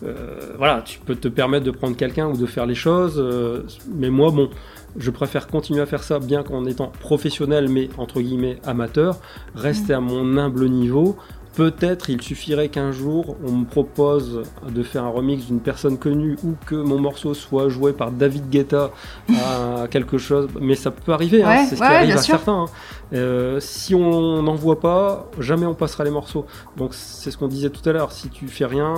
euh, 0.04 0.52
voilà, 0.58 0.82
tu 0.82 0.98
peux 0.98 1.14
te 1.14 1.28
permettre 1.28 1.64
de 1.64 1.70
prendre 1.70 1.96
quelqu'un 1.96 2.26
ou 2.28 2.36
de 2.36 2.46
faire 2.46 2.66
les 2.66 2.74
choses. 2.74 3.09
Euh, 3.18 3.64
mais 3.94 4.10
moi, 4.10 4.30
bon, 4.30 4.50
je 4.96 5.10
préfère 5.10 5.46
continuer 5.46 5.80
à 5.80 5.86
faire 5.86 6.02
ça, 6.02 6.18
bien 6.18 6.42
qu'en 6.42 6.64
étant 6.66 6.92
professionnel, 7.00 7.68
mais 7.68 7.88
entre 7.98 8.20
guillemets 8.20 8.58
amateur, 8.64 9.18
rester 9.54 9.92
à 9.94 10.00
mon 10.00 10.36
humble 10.36 10.68
niveau. 10.68 11.16
Peut-être 11.56 12.10
il 12.10 12.22
suffirait 12.22 12.68
qu'un 12.68 12.92
jour 12.92 13.36
on 13.44 13.50
me 13.50 13.64
propose 13.64 14.42
de 14.68 14.82
faire 14.84 15.02
un 15.02 15.08
remix 15.08 15.46
d'une 15.46 15.58
personne 15.58 15.98
connue 15.98 16.38
ou 16.44 16.54
que 16.64 16.76
mon 16.76 17.00
morceau 17.00 17.34
soit 17.34 17.68
joué 17.68 17.92
par 17.92 18.12
David 18.12 18.48
Guetta 18.48 18.92
à 19.28 19.88
quelque 19.90 20.16
chose, 20.16 20.46
mais 20.60 20.76
ça 20.76 20.92
peut 20.92 21.12
arriver, 21.12 21.42
hein, 21.42 21.66
c'est 21.68 21.74
ce 21.74 21.80
ouais, 21.82 21.88
qui 21.88 21.94
arrive 21.94 22.14
à 22.16 22.22
sûr. 22.22 22.36
certains. 22.36 22.52
hein. 22.52 22.66
Euh, 23.14 23.58
si 23.58 23.96
on 23.96 24.42
n'en 24.44 24.54
voit 24.54 24.78
pas, 24.78 25.28
jamais 25.40 25.66
on 25.66 25.74
passera 25.74 26.04
les 26.04 26.12
morceaux. 26.12 26.46
Donc 26.76 26.94
c'est 26.94 27.32
ce 27.32 27.36
qu'on 27.36 27.48
disait 27.48 27.70
tout 27.70 27.86
à 27.88 27.92
l'heure, 27.92 28.12
si 28.12 28.28
tu 28.28 28.46
fais 28.46 28.66
rien, 28.66 28.94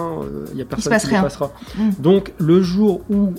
il 0.51 0.57
n'y 0.57 0.63
a 0.63 0.67
personne 0.67 0.93
qui 0.99 1.09
passera. 1.09 1.53
Mm. 1.79 1.91
Donc 2.01 2.35
le 2.37 2.61
jour 2.61 3.01
où 3.09 3.33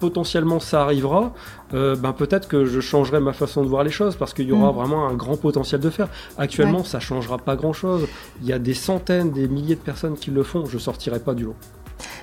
potentiellement 0.00 0.60
ça 0.60 0.82
arrivera, 0.82 1.32
euh, 1.74 1.96
ben 1.96 2.12
peut-être 2.12 2.48
que 2.48 2.64
je 2.64 2.80
changerai 2.80 3.20
ma 3.20 3.32
façon 3.32 3.62
de 3.62 3.68
voir 3.68 3.82
les 3.84 3.90
choses 3.90 4.16
parce 4.16 4.32
qu'il 4.34 4.46
y 4.46 4.52
aura 4.52 4.70
Mm. 4.72 4.74
vraiment 4.74 5.08
un 5.08 5.14
grand 5.14 5.36
potentiel 5.36 5.80
de 5.80 5.90
faire. 5.90 6.08
Actuellement, 6.38 6.84
ça 6.84 7.00
changera 7.00 7.38
pas 7.38 7.56
grand-chose. 7.56 8.06
Il 8.42 8.46
y 8.48 8.52
a 8.52 8.58
des 8.58 8.74
centaines, 8.74 9.30
des 9.32 9.48
milliers 9.48 9.74
de 9.76 9.80
personnes 9.80 10.16
qui 10.16 10.30
le 10.30 10.42
font. 10.42 10.66
Je 10.66 10.78
sortirai 10.78 11.18
pas 11.20 11.34
du 11.34 11.44
lot. 11.44 11.56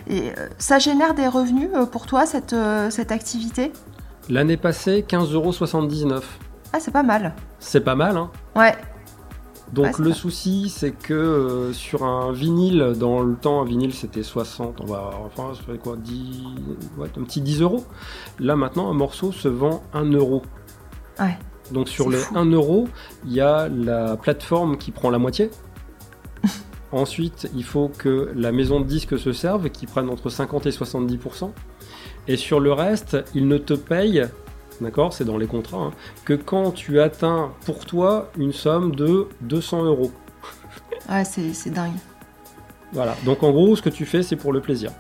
Et 0.08 0.30
euh, 0.38 0.48
ça 0.58 0.80
génère 0.80 1.14
des 1.16 1.28
revenus 1.28 1.70
euh, 1.76 1.86
pour 1.86 2.06
toi, 2.06 2.26
cette, 2.26 2.56
cette 2.90 3.12
activité? 3.12 3.72
L'année 4.30 4.58
passée, 4.58 5.06
15,79€. 5.08 6.22
Ah, 6.74 6.80
c'est 6.80 6.92
pas 6.92 7.04
mal. 7.04 7.34
C'est 7.60 7.82
pas 7.82 7.96
mal, 7.96 8.18
hein 8.18 8.30
Ouais. 8.56 8.74
Donc 9.74 10.00
le 10.00 10.14
souci, 10.14 10.70
c'est 10.70 10.92
que 10.92 11.14
euh, 11.14 11.74
sur 11.74 12.04
un 12.04 12.32
vinyle, 12.32 12.94
dans 12.98 13.22
le 13.22 13.36
temps, 13.36 13.62
un 13.62 13.66
vinyle 13.66 13.94
c'était 13.94 14.24
60, 14.24 14.82
on 14.82 14.86
va, 14.86 15.12
enfin, 15.26 15.54
ça 15.56 15.62
fait 15.64 15.78
quoi, 15.78 15.98
10, 15.98 16.44
ouais, 16.98 17.10
un 17.18 17.24
petit 17.24 17.42
10 17.42 17.62
euros. 17.62 17.84
Là 18.40 18.56
maintenant, 18.56 18.90
un 18.90 18.94
morceau 18.94 19.32
se 19.32 19.48
vend 19.48 19.84
1 19.94 20.12
euro. 20.12 20.44
Ouais. 21.20 21.38
Donc 21.72 21.90
sur 21.90 22.10
les 22.10 22.18
fou. 22.18 22.38
1 22.38 22.46
euro, 22.52 22.88
il 23.26 23.34
y 23.34 23.42
a 23.42 23.68
la 23.68 24.18
plateforme 24.18 24.78
qui 24.78 24.92
prend 24.92 25.10
la 25.10 25.18
moitié. 25.18 25.50
Ensuite, 26.92 27.50
il 27.56 27.64
faut 27.64 27.90
que 27.90 28.32
la 28.36 28.52
maison 28.52 28.80
de 28.80 28.86
disques 28.86 29.18
se 29.18 29.34
serve, 29.34 29.70
qui 29.70 29.88
prenne 29.88 30.10
entre 30.10 30.30
50 30.30 30.68
et 30.68 30.72
70%. 30.72 31.52
Et 32.28 32.38
sur 32.38 32.60
le 32.60 32.72
reste, 32.72 33.18
ils 33.34 33.48
ne 33.48 33.58
te 33.58 33.74
payent, 33.74 34.28
d'accord, 34.82 35.14
c'est 35.14 35.26
dans 35.26 35.38
les 35.38 35.48
contrats, 35.48 35.86
hein, 35.86 35.92
que 36.26 36.34
quand 36.34 36.72
tu 36.72 37.00
atteins 37.00 37.52
pour 37.66 37.86
toi 37.86 38.32
une 38.38 38.54
somme 38.54 38.96
de 38.96 39.28
200 39.42 39.86
euros. 39.86 40.12
Ouais, 41.10 41.24
c'est 41.24 41.54
c'est 41.54 41.70
dingue. 41.70 41.98
Voilà. 42.94 43.16
Donc 43.26 43.44
en 43.44 43.52
gros, 43.52 43.76
ce 43.76 43.82
que 43.82 43.90
tu 43.90 44.06
fais, 44.06 44.24
c'est 44.24 44.36
pour 44.36 44.54
le 44.54 44.62
plaisir. 44.62 44.92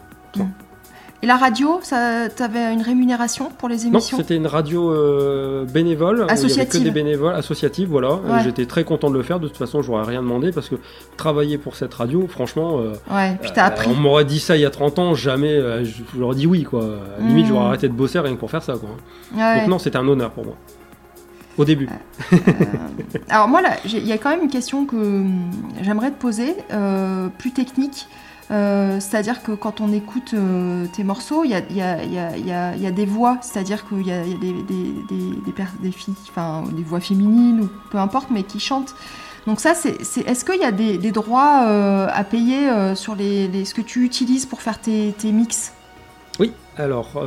Et 1.26 1.27
la 1.27 1.38
radio, 1.38 1.80
ça, 1.81 2.30
t'avais 2.30 2.72
une 2.72 2.84
rémunération 2.84 3.49
pour 3.57 3.68
les 3.68 3.77
Non, 3.77 3.93
émissions? 3.93 4.18
c'était 4.18 4.35
une 4.35 4.45
radio 4.45 4.91
euh, 4.93 5.65
bénévole. 5.65 6.18
où 6.18 6.19
Il 6.19 6.19
y 6.19 6.22
avait 6.22 6.27
que 6.27 6.34
Associative. 6.45 6.84
des 6.84 6.91
bénévoles 6.91 7.34
associatifs, 7.34 7.89
voilà. 7.89 8.14
Ouais. 8.14 8.43
J'étais 8.43 8.68
très 8.68 8.84
content 8.84 9.10
de 9.10 9.15
le 9.18 9.23
faire. 9.23 9.39
De 9.39 9.47
toute 9.47 9.57
façon, 9.57 9.81
j'aurais 9.81 10.03
rien 10.06 10.22
demandé 10.22 10.52
parce 10.52 10.69
que 10.69 10.76
travailler 11.18 11.57
pour 11.57 11.77
cette 11.77 11.95
radio, 11.95 12.27
franchement, 12.27 12.77
euh, 12.80 12.93
Ouais, 13.11 13.38
puis 13.41 13.49
t'as 13.56 13.64
euh, 13.64 13.68
appris. 13.69 13.89
on 13.89 13.95
m'aurait 13.95 14.26
dit 14.26 14.39
ça 14.39 14.56
il 14.56 14.61
y 14.61 14.65
a 14.65 14.69
30 14.69 14.99
ans, 14.99 15.15
jamais. 15.15 15.84
je- 15.84 16.03
j'aurais 16.15 16.35
dit 16.35 16.45
oui, 16.45 16.61
quoi. 16.61 16.84
À 16.84 17.22
la 17.22 17.27
Limite, 17.27 17.47
j'aurais 17.47 17.65
arrêté 17.65 17.88
de 17.88 17.93
bosser 17.93 18.19
rien 18.19 18.35
que 18.35 18.39
pour 18.39 18.52
faire 18.52 18.61
ça, 18.61 18.73
quoi. 18.73 18.89
Ouais. 19.35 19.61
Donc 19.61 19.68
non, 19.69 19.80
c'était 19.80 19.97
un 19.97 20.07
honneur 20.07 20.30
pour 20.30 20.45
moi. 20.45 20.53
Au 21.57 21.65
début. 21.65 21.89
Euh, 22.34 22.38
Alors 23.30 23.47
moi, 23.47 23.61
il 23.85 24.06
y 24.06 24.11
a 24.11 24.19
quand 24.19 24.30
même 24.30 24.43
une 24.43 24.49
question 24.52 24.85
que 24.85 24.95
hum, 24.95 25.49
j'aimerais 25.81 26.11
te 26.11 26.22
poser, 26.22 26.56
plus 27.39 27.52
technique. 27.52 28.06
Euh, 28.52 29.00
c'est-à-dire 29.00 29.42
que 29.42 29.52
quand 29.54 29.82
on 29.82 29.92
écoute 29.92 30.34
euh, 30.34 30.86
tes 30.94 31.04
morceaux, 31.04 31.44
il 31.44 31.52
y 31.52 31.82
a, 31.82 32.92
des 32.92 33.06
voix, 33.06 33.38
c'est-à-dire 33.42 33.88
qu'il 33.88 34.06
y 34.06 34.12
a, 34.12 34.24
des, 34.24 35.92
filles, 35.92 36.14
enfin 36.30 36.64
des 36.72 36.84
voix 36.84 37.00
féminines 37.00 37.62
ou 37.62 37.70
peu 37.90 37.98
importe, 37.98 38.30
mais 38.32 38.44
qui 38.44 38.60
chantent. 38.60 38.96
Donc 39.48 39.60
ça, 39.60 39.74
c'est, 39.74 39.98
est-ce 40.28 40.46
qu'il 40.46 40.62
y 40.62 40.64
a 40.64 40.72
des, 40.72 41.12
droits 41.12 41.66
euh, 41.68 42.08
à 42.12 42.24
payer 42.24 42.70
sur 42.96 43.16
les, 43.16 43.66
ce 43.66 43.74
que 43.74 43.82
tu 43.82 44.04
utilises 44.04 44.46
pour 44.46 44.62
faire 44.62 44.80
tes, 44.80 45.14
tes 45.18 45.32
mix? 45.32 45.74
Oui, 46.40 46.52
alors 46.78 47.24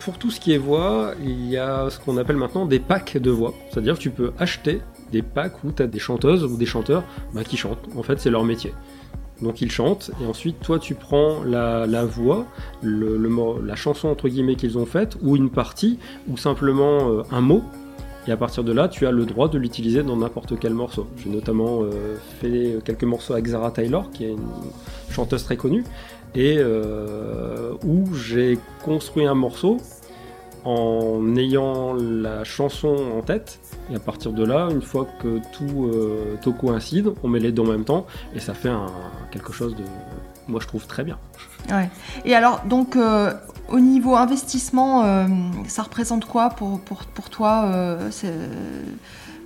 pour 0.00 0.18
tout 0.18 0.30
ce 0.30 0.40
qui 0.40 0.52
est 0.52 0.58
voix, 0.58 1.12
il 1.22 1.46
y 1.48 1.56
a 1.56 1.88
ce 1.90 2.00
qu'on 2.00 2.16
appelle 2.16 2.36
maintenant 2.36 2.66
des 2.66 2.80
packs 2.80 3.16
de 3.16 3.30
voix. 3.30 3.54
C'est-à-dire 3.70 3.94
que 3.94 4.00
tu 4.00 4.10
peux 4.10 4.32
acheter 4.38 4.80
des 5.12 5.22
packs 5.22 5.62
où 5.62 5.70
tu 5.70 5.82
as 5.82 5.86
des 5.86 5.98
chanteuses 5.98 6.42
ou 6.42 6.56
des 6.56 6.66
chanteurs 6.66 7.04
bah, 7.34 7.44
qui 7.44 7.56
chantent. 7.56 7.86
En 7.96 8.02
fait, 8.02 8.18
c'est 8.18 8.30
leur 8.30 8.44
métier. 8.44 8.72
Donc 9.42 9.60
ils 9.60 9.70
chantent 9.70 10.10
et 10.22 10.26
ensuite 10.26 10.60
toi 10.60 10.78
tu 10.78 10.94
prends 10.94 11.42
la, 11.44 12.04
voix, 12.04 12.46
la 12.82 13.74
chanson 13.76 14.08
entre 14.08 14.28
guillemets 14.28 14.54
qu'ils 14.54 14.78
ont 14.78 14.86
faite 14.86 15.16
ou 15.22 15.36
une 15.36 15.50
partie 15.50 15.98
ou 16.28 16.36
simplement 16.36 17.10
euh, 17.10 17.22
un 17.30 17.40
mot 17.40 17.62
et 18.28 18.32
à 18.32 18.36
partir 18.36 18.62
de 18.62 18.72
là 18.72 18.88
tu 18.88 19.06
as 19.06 19.10
le 19.10 19.26
droit 19.26 19.48
de 19.48 19.58
l'utiliser 19.58 20.02
dans 20.02 20.16
n'importe 20.16 20.58
quel 20.58 20.74
morceau. 20.74 21.08
J'ai 21.16 21.30
notamment 21.30 21.82
euh, 21.82 22.16
fait 22.40 22.78
quelques 22.84 23.04
morceaux 23.04 23.32
avec 23.32 23.46
Zara 23.46 23.72
Taylor 23.72 24.10
qui 24.12 24.24
est 24.24 24.30
une 24.30 24.48
chanteuse 25.10 25.44
très 25.44 25.56
connue 25.56 25.84
et 26.34 26.56
euh, 26.58 27.72
où 27.84 28.14
j'ai 28.14 28.58
construit 28.84 29.26
un 29.26 29.34
morceau 29.34 29.78
en 30.64 31.36
ayant 31.36 31.94
la 31.94 32.44
chanson 32.44 32.94
en 33.18 33.22
tête. 33.22 33.60
Et 33.90 33.96
à 33.96 33.98
partir 33.98 34.32
de 34.32 34.44
là, 34.44 34.68
une 34.70 34.82
fois 34.82 35.06
que 35.20 35.40
tout, 35.52 35.90
euh, 35.92 36.52
coïncide, 36.52 37.12
on 37.22 37.28
met 37.28 37.40
les 37.40 37.52
deux 37.52 37.62
en 37.62 37.66
même 37.66 37.84
temps 37.84 38.06
et 38.34 38.40
ça 38.40 38.54
fait 38.54 38.70
quelque 39.30 39.52
chose 39.52 39.74
de, 39.74 39.82
moi 40.48 40.60
je 40.60 40.66
trouve 40.66 40.86
très 40.86 41.04
bien. 41.04 41.18
Ouais. 41.70 41.88
Et 42.24 42.34
alors, 42.34 42.62
donc, 42.66 42.96
euh, 42.96 43.32
au 43.68 43.80
niveau 43.80 44.16
investissement, 44.16 45.04
euh, 45.04 45.26
ça 45.66 45.82
représente 45.82 46.26
quoi 46.26 46.50
pour, 46.50 46.80
pour, 46.80 47.04
pour 47.04 47.30
toi 47.30 47.68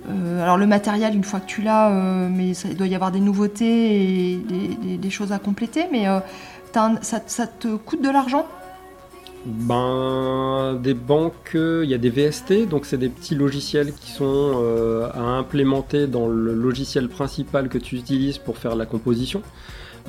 Alors, 0.07 0.57
le 0.57 0.67
matériel, 0.67 1.15
une 1.15 1.23
fois 1.23 1.39
que 1.39 1.47
tu 1.47 1.61
l'as, 1.61 1.89
mais 2.29 2.51
il 2.51 2.77
doit 2.77 2.87
y 2.87 2.95
avoir 2.95 3.11
des 3.11 3.21
nouveautés 3.21 4.33
et 4.33 4.97
des, 4.97 5.09
choses 5.09 5.31
à 5.31 5.39
compléter, 5.39 5.85
mais 5.91 6.05
ça 7.01 7.47
te 7.47 7.75
coûte 7.75 8.03
de 8.03 8.09
l'argent? 8.09 8.45
Ben, 9.47 10.77
des 10.83 10.93
banques, 10.93 11.51
euh, 11.55 11.81
il 11.85 11.89
y 11.89 11.93
a 11.93 11.97
des 11.97 12.09
VST, 12.09 12.67
donc 12.67 12.85
c'est 12.85 12.97
des 12.97 13.07
petits 13.07 13.33
logiciels 13.33 13.93
qui 13.93 14.11
sont 14.11 14.25
euh, 14.61 15.07
à 15.13 15.21
implémenter 15.21 16.05
dans 16.05 16.27
le 16.27 16.53
logiciel 16.53 17.07
principal 17.07 17.69
que 17.69 17.77
tu 17.77 17.95
utilises 17.95 18.39
pour 18.39 18.57
faire 18.57 18.75
la 18.75 18.85
composition. 18.85 19.41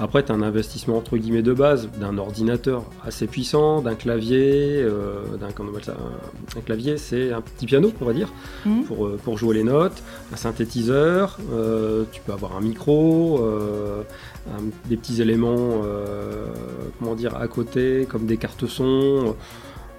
Après, 0.01 0.25
tu 0.25 0.31
as 0.31 0.35
un 0.37 0.43
investissement 0.43 0.97
entre 0.97 1.17
guillemets 1.17 1.43
de 1.43 1.53
base 1.53 1.89
d'un 2.01 2.19
ordinateur 2.19 2.85
assez 3.05 3.27
puissant, 3.27 3.81
d'un 3.83 3.97
clavier, 3.97 4.81
euh, 4.81 5.23
d'un 5.41 5.49
un, 5.49 6.59
un 6.59 6.61
clavier, 6.61 6.99
c'est 6.99 7.33
un 7.33 7.41
petit 7.41 7.67
piano, 7.67 7.93
on 8.01 8.05
va 8.05 8.13
dire, 8.13 8.29
Mhm. 8.65 8.85
pour, 8.85 9.11
pour 9.25 9.39
jouer 9.39 9.57
les 9.57 9.65
notes, 9.65 10.01
un 10.33 10.37
synthétiseur, 10.37 11.39
euh, 11.53 12.05
tu 12.13 12.21
peux 12.25 12.33
avoir 12.33 12.57
un 12.57 12.61
micro, 12.61 13.41
euh, 13.45 14.03
des 14.89 14.97
petits 14.97 15.21
éléments, 15.23 15.83
euh, 15.85 16.47
comment 16.99 17.15
dire, 17.15 17.37
à 17.37 17.49
côté, 17.49 18.07
comme 18.09 18.27
des 18.27 18.37
cartes 18.37 18.67
son. 18.67 19.35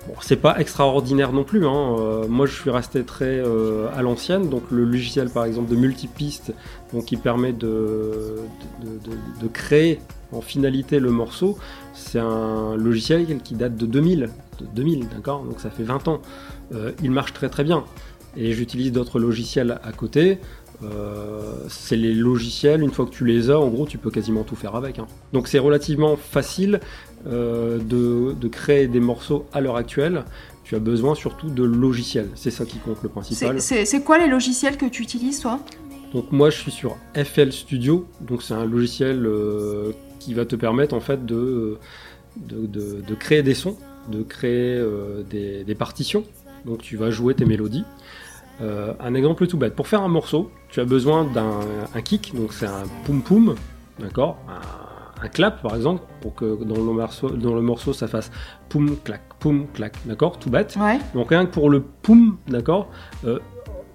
Bon, 0.08 0.16
c'est 0.22 0.38
pas 0.38 0.60
extraordinaire 0.60 1.34
non 1.34 1.44
plus. 1.44 1.66
hein. 1.66 1.96
Euh, 2.00 2.28
moi, 2.28 2.46
je 2.46 2.54
suis 2.54 2.70
resté 2.70 3.04
très 3.04 3.26
euh, 3.26 3.88
à 3.96 4.02
l'ancienne. 4.02 4.50
Donc, 4.50 4.64
le 4.72 4.86
logiciel, 4.86 5.30
par 5.30 5.46
exemple, 5.46 5.70
de 5.70 5.76
multipiste, 5.76 6.54
donc 6.94 7.06
qui 7.06 7.18
permet 7.18 7.54
de, 7.54 8.38
créer 9.54 10.00
en 10.32 10.42
finalité 10.42 11.00
le 11.00 11.12
morceau, 11.12 11.58
c'est 11.94 12.20
un 12.20 12.76
logiciel 12.76 13.40
qui 13.44 13.56
date 13.56 13.76
de 13.76 13.86
2000. 13.86 14.30
De 14.60 14.66
2000, 14.74 15.10
d'accord? 15.10 15.44
Donc, 15.44 15.60
ça 15.60 15.70
fait 15.70 15.84
20 15.84 16.08
ans. 16.08 16.22
Euh, 16.74 16.92
il 17.04 17.12
marche 17.12 17.34
très 17.34 17.50
très 17.50 17.64
bien. 17.64 17.84
Et 18.38 18.54
j'utilise 18.54 18.92
d'autres 18.92 19.20
logiciels 19.20 19.80
à 19.84 19.92
côté. 19.92 20.40
C'est 21.68 21.96
les 21.98 22.14
logiciels, 22.14 22.82
une 22.82 22.92
fois 22.92 23.06
que 23.06 23.12
tu 23.12 23.26
les 23.26 23.50
as, 23.50 23.60
en 23.60 23.68
gros, 23.68 23.86
tu 23.86 23.98
peux 23.98 24.12
quasiment 24.12 24.44
tout 24.44 24.56
faire 24.56 24.76
avec. 24.76 25.00
hein. 25.00 25.08
Donc 25.34 25.48
c'est 25.48 25.60
relativement 25.60 26.16
facile 26.16 26.80
euh, 27.28 27.78
de, 27.80 28.34
de 28.34 28.48
créer 28.48 28.88
des 28.88 29.00
morceaux 29.00 29.46
à 29.54 29.62
l'heure 29.62 29.76
actuelle. 29.76 30.24
Tu 30.64 30.76
as 30.76 30.80
besoin 30.80 31.16
surtout 31.16 31.50
de 31.50 31.64
logiciels, 31.64 32.30
c'est 32.36 32.52
ça 32.52 32.64
qui 32.66 32.78
compte 32.78 33.02
le 33.04 33.10
principal. 33.10 33.60
C'est 33.62 34.04
quoi 34.04 34.18
les 34.20 34.28
logiciels 34.28 34.78
que 34.78 34.86
tu 34.86 35.02
utilises, 35.02 35.40
toi? 35.40 35.60
Donc 36.14 36.32
moi 36.32 36.50
je 36.50 36.58
suis 36.58 36.72
sur 36.72 36.96
FL 37.16 37.52
Studio, 37.52 38.06
donc 38.22 38.42
c'est 38.42 38.54
un 38.56 38.66
logiciel 38.66 39.26
euh, 39.26 39.92
qui 40.20 40.34
va 40.34 40.46
te 40.46 40.56
permettre 40.56 40.96
en 40.96 41.00
fait 41.00 41.26
de, 41.26 41.78
de, 42.38 42.66
de- 42.66 43.02
de 43.08 43.16
créer 43.16 43.44
des 43.44 43.54
sons, 43.54 43.78
de 44.12 44.24
créer 44.24 44.76
euh, 44.76 45.24
des, 45.30 45.64
des 45.64 45.76
partitions. 45.76 46.24
Donc 46.66 46.82
tu 46.82 46.98
vas 46.98 47.10
jouer 47.12 47.34
tes 47.36 47.46
mélodies. 47.46 47.84
Euh, 48.62 48.94
un 49.00 49.14
exemple 49.14 49.48
tout 49.48 49.58
bête, 49.58 49.76
pour 49.76 49.88
faire 49.88 50.02
un 50.02 50.08
morceau, 50.10 50.52
tu 50.70 50.80
as 50.80 50.86
besoin 50.86 51.24
d'un 51.26 51.60
un 51.96 52.02
kick, 52.02 52.34
donc 52.36 52.54
c'est 52.54 52.68
un 52.68 52.84
poum 53.06 53.22
poum, 53.22 53.56
d'accord? 54.00 54.38
Un, 54.50 55.26
un 55.26 55.28
clap 55.30 55.62
par 55.62 55.76
exemple, 55.76 56.04
pour 56.22 56.36
que 56.36 56.64
dans 56.64 56.76
le 56.76 56.84
morceau, 56.84 57.30
dans 57.30 57.56
le 57.56 57.62
morceau 57.62 57.94
ça 57.94 58.08
fasse 58.08 58.32
poum 58.70 58.98
clac, 59.04 59.22
poum 59.40 59.68
clac, 59.74 59.94
d'accord? 60.06 60.40
Tout 60.40 60.50
bête. 60.50 60.78
Ouais. 60.80 61.00
Donc 61.14 61.30
rien 61.30 61.46
que 61.46 61.52
pour 61.52 61.70
le 61.70 61.82
poum, 61.82 62.38
d'accord? 62.48 62.90
Euh, 63.26 63.40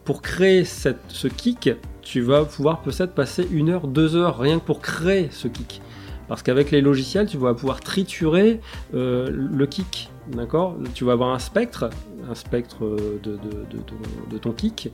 Pour 0.04 0.20
créer 0.20 0.64
cette, 0.64 1.00
ce 1.08 1.28
kick, 1.28 1.70
tu 2.02 2.20
vas 2.20 2.44
pouvoir 2.44 2.80
peut-être 2.82 3.14
passer 3.14 3.48
une 3.50 3.70
heure, 3.70 3.86
deux 3.86 4.16
heures, 4.16 4.38
rien 4.38 4.58
que 4.58 4.64
pour 4.64 4.80
créer 4.82 5.28
ce 5.30 5.48
kick. 5.48 5.80
Parce 6.28 6.42
qu'avec 6.42 6.70
les 6.70 6.82
logiciels, 6.82 7.26
tu 7.26 7.38
vas 7.38 7.54
pouvoir 7.54 7.80
triturer 7.80 8.60
euh, 8.94 9.30
le 9.30 9.66
kick, 9.66 10.10
d'accord 10.28 10.76
Tu 10.94 11.04
vas 11.04 11.12
avoir 11.12 11.34
un 11.34 11.38
spectre, 11.38 11.90
un 12.30 12.34
spectre 12.34 12.96
de, 13.22 14.38
ton- 14.38 14.52
kick, 14.52 14.90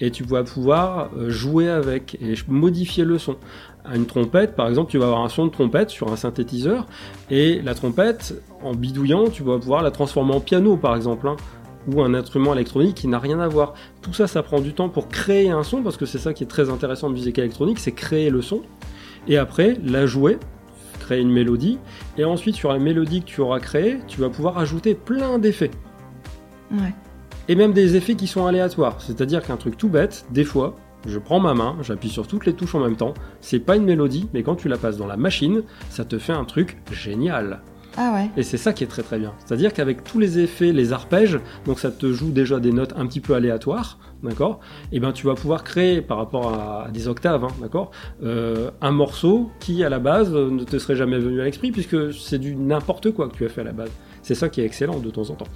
et 0.00 0.10
tu 0.10 0.24
vas 0.24 0.42
pouvoir 0.44 1.10
euh, 1.16 1.30
jouer 1.30 1.68
avec 1.68 2.16
et 2.20 2.34
modifier 2.48 3.04
le 3.04 3.18
son. 3.18 3.36
Une 3.94 4.06
trompette, 4.06 4.56
par 4.56 4.68
exemple, 4.68 4.90
tu 4.90 4.98
vas 4.98 5.06
avoir 5.06 5.22
un 5.22 5.28
son 5.28 5.46
de 5.46 5.50
trompette 5.50 5.90
sur 5.90 6.10
un 6.12 6.16
synthétiseur, 6.16 6.86
et 7.30 7.60
la 7.62 7.74
trompette, 7.74 8.34
en 8.62 8.74
bidouillant, 8.74 9.28
tu 9.28 9.42
vas 9.42 9.58
pouvoir 9.58 9.82
la 9.82 9.90
transformer 9.90 10.34
en 10.34 10.40
piano, 10.40 10.76
par 10.76 10.96
exemple. 10.96 11.28
hein 11.28 11.36
ou 11.86 12.00
un 12.00 12.14
instrument 12.14 12.54
électronique 12.54 12.94
qui 12.94 13.08
n'a 13.08 13.18
rien 13.18 13.40
à 13.40 13.46
voir. 13.46 13.74
Tout 14.00 14.14
ça, 14.14 14.26
ça 14.26 14.42
prend 14.42 14.58
du 14.58 14.72
temps 14.72 14.88
pour 14.88 15.08
créer 15.10 15.50
un 15.50 15.62
son, 15.62 15.82
parce 15.82 15.98
que 15.98 16.06
c'est 16.06 16.16
ça 16.16 16.32
qui 16.32 16.42
est 16.42 16.46
très 16.46 16.70
intéressant 16.70 17.10
de 17.10 17.12
musique 17.12 17.38
électronique, 17.38 17.78
c'est 17.78 17.92
créer 17.92 18.30
le 18.30 18.40
son, 18.40 18.62
et 19.28 19.36
après 19.36 19.76
la 19.84 20.06
jouer, 20.06 20.38
créer 21.04 21.20
une 21.20 21.30
mélodie, 21.30 21.78
et 22.18 22.24
ensuite 22.24 22.56
sur 22.56 22.72
la 22.72 22.78
mélodie 22.78 23.20
que 23.20 23.26
tu 23.26 23.40
auras 23.40 23.60
créée, 23.60 23.98
tu 24.08 24.20
vas 24.20 24.30
pouvoir 24.30 24.58
ajouter 24.58 24.94
plein 24.94 25.38
d'effets. 25.38 25.70
Ouais. 26.72 26.94
Et 27.48 27.54
même 27.54 27.72
des 27.72 27.96
effets 27.96 28.14
qui 28.14 28.26
sont 28.26 28.46
aléatoires. 28.46 29.00
C'est-à-dire 29.00 29.42
qu'un 29.42 29.56
truc 29.56 29.76
tout 29.76 29.88
bête, 29.88 30.24
des 30.30 30.44
fois, 30.44 30.76
je 31.06 31.18
prends 31.18 31.40
ma 31.40 31.54
main, 31.54 31.76
j'appuie 31.82 32.08
sur 32.08 32.26
toutes 32.26 32.46
les 32.46 32.54
touches 32.54 32.74
en 32.74 32.80
même 32.80 32.96
temps, 32.96 33.14
c'est 33.40 33.58
pas 33.58 33.76
une 33.76 33.84
mélodie, 33.84 34.28
mais 34.32 34.42
quand 34.42 34.56
tu 34.56 34.68
la 34.68 34.78
passes 34.78 34.96
dans 34.96 35.06
la 35.06 35.16
machine, 35.18 35.62
ça 35.90 36.04
te 36.04 36.18
fait 36.18 36.32
un 36.32 36.44
truc 36.44 36.78
génial. 36.90 37.60
Ah 37.96 38.12
ouais. 38.14 38.30
Et 38.36 38.42
c'est 38.42 38.56
ça 38.56 38.72
qui 38.72 38.82
est 38.82 38.88
très 38.88 39.02
très 39.02 39.18
bien. 39.18 39.32
C'est-à-dire 39.44 39.72
qu'avec 39.72 40.02
tous 40.02 40.18
les 40.18 40.38
effets, 40.40 40.72
les 40.72 40.92
arpèges, 40.92 41.38
donc 41.64 41.78
ça 41.78 41.90
te 41.90 42.12
joue 42.12 42.30
déjà 42.30 42.58
des 42.58 42.72
notes 42.72 42.92
un 42.96 43.06
petit 43.06 43.20
peu 43.20 43.34
aléatoires, 43.34 43.98
d'accord? 44.22 44.60
Et 44.90 44.98
ben 44.98 45.12
tu 45.12 45.26
vas 45.26 45.34
pouvoir 45.34 45.62
créer 45.62 46.00
par 46.02 46.18
rapport 46.18 46.52
à, 46.52 46.86
à 46.86 46.90
des 46.90 47.06
octaves, 47.06 47.44
hein, 47.44 47.54
d'accord? 47.60 47.92
Euh, 48.24 48.70
Un 48.80 48.90
morceau 48.90 49.50
qui 49.60 49.84
à 49.84 49.88
la 49.88 50.00
base 50.00 50.34
euh, 50.34 50.50
ne 50.50 50.64
te 50.64 50.78
serait 50.78 50.96
jamais 50.96 51.18
venu 51.18 51.40
à 51.40 51.44
l'esprit 51.44 51.70
puisque 51.70 52.12
c'est 52.12 52.38
du 52.38 52.56
n'importe 52.56 53.12
quoi 53.12 53.28
que 53.28 53.36
tu 53.36 53.44
as 53.44 53.48
fait 53.48 53.60
à 53.60 53.64
la 53.64 53.72
base. 53.72 53.90
C'est 54.22 54.34
ça 54.34 54.48
qui 54.48 54.60
est 54.60 54.64
excellent 54.64 54.98
de 54.98 55.10
temps 55.10 55.30
en 55.30 55.34
temps. 55.34 55.48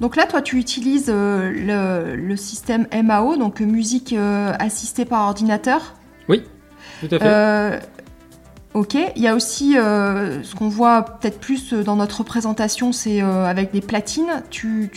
Donc 0.00 0.16
là, 0.16 0.26
toi, 0.26 0.40
tu 0.40 0.56
utilises 0.56 1.10
euh, 1.14 1.50
le, 1.50 2.16
le 2.16 2.36
système 2.36 2.86
MAO, 3.04 3.36
donc 3.36 3.60
musique 3.60 4.14
euh, 4.14 4.52
assistée 4.58 5.04
par 5.04 5.26
ordinateur? 5.28 5.94
Oui, 6.28 6.42
tout 7.00 7.08
à 7.14 7.18
fait. 7.18 7.80
Euh, 8.74 8.78
ok. 8.78 8.96
Il 9.16 9.22
y 9.22 9.28
a 9.28 9.34
aussi 9.34 9.76
euh, 9.76 10.42
ce 10.42 10.54
qu'on 10.54 10.68
voit 10.68 11.02
peut-être 11.02 11.40
plus 11.40 11.72
dans 11.72 11.96
notre 11.96 12.22
présentation, 12.24 12.92
c'est 12.92 13.22
euh, 13.22 13.44
avec 13.44 13.72
des 13.72 13.80
platines. 13.80 14.42
Tu, 14.50 14.90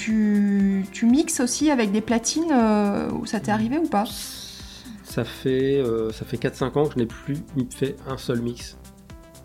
mixes 1.03 1.39
aussi 1.39 1.69
avec 1.71 1.91
des 1.91 2.01
platines 2.01 2.51
euh, 2.51 3.09
ça 3.25 3.39
t'est 3.39 3.51
arrivé 3.51 3.77
ou 3.77 3.87
pas? 3.87 4.05
Ça 5.03 5.23
fait, 5.23 5.77
euh, 5.77 6.11
ça 6.11 6.25
fait 6.25 6.37
4-5 6.37 6.77
ans 6.77 6.85
que 6.85 6.93
je 6.93 6.99
n'ai 6.99 7.05
plus 7.05 7.37
fait 7.69 7.95
un 8.07 8.17
seul 8.17 8.41
mix. 8.41 8.77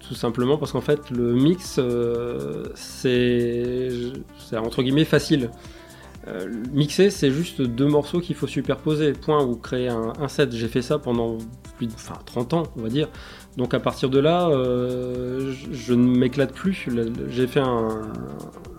Tout 0.01 0.15
simplement 0.15 0.57
parce 0.57 0.73
qu'en 0.73 0.81
fait, 0.81 1.11
le 1.11 1.35
mix, 1.35 1.77
euh, 1.79 2.65
c'est 2.75 3.91
entre 4.57 4.83
guillemets 4.83 5.05
facile. 5.05 5.51
Euh, 6.27 6.49
mixer, 6.73 7.11
c'est 7.11 7.31
juste 7.31 7.61
deux 7.61 7.87
morceaux 7.87 8.21
qu'il 8.21 8.35
faut 8.35 8.47
superposer. 8.47 9.13
Point 9.13 9.45
ou 9.45 9.57
créer 9.57 9.89
un, 9.89 10.15
un 10.19 10.29
set. 10.29 10.53
J'ai 10.53 10.69
fait 10.69 10.83
ça 10.83 10.99
pendant 10.99 11.39
plus 11.77 11.87
de 11.87 11.93
enfin, 11.93 12.19
30 12.25 12.55
ans, 12.55 12.63
on 12.77 12.83
va 12.83 12.89
dire. 12.89 13.09
Donc 13.59 13.75
à 13.75 13.81
partir 13.81 14.09
de 14.09 14.21
là, 14.21 14.49
euh, 14.49 15.53
je, 15.53 15.73
je 15.73 15.93
ne 15.93 16.07
m'éclate 16.17 16.53
plus. 16.55 16.87
J'ai 17.29 17.49
fait 17.49 17.59
un, 17.59 18.03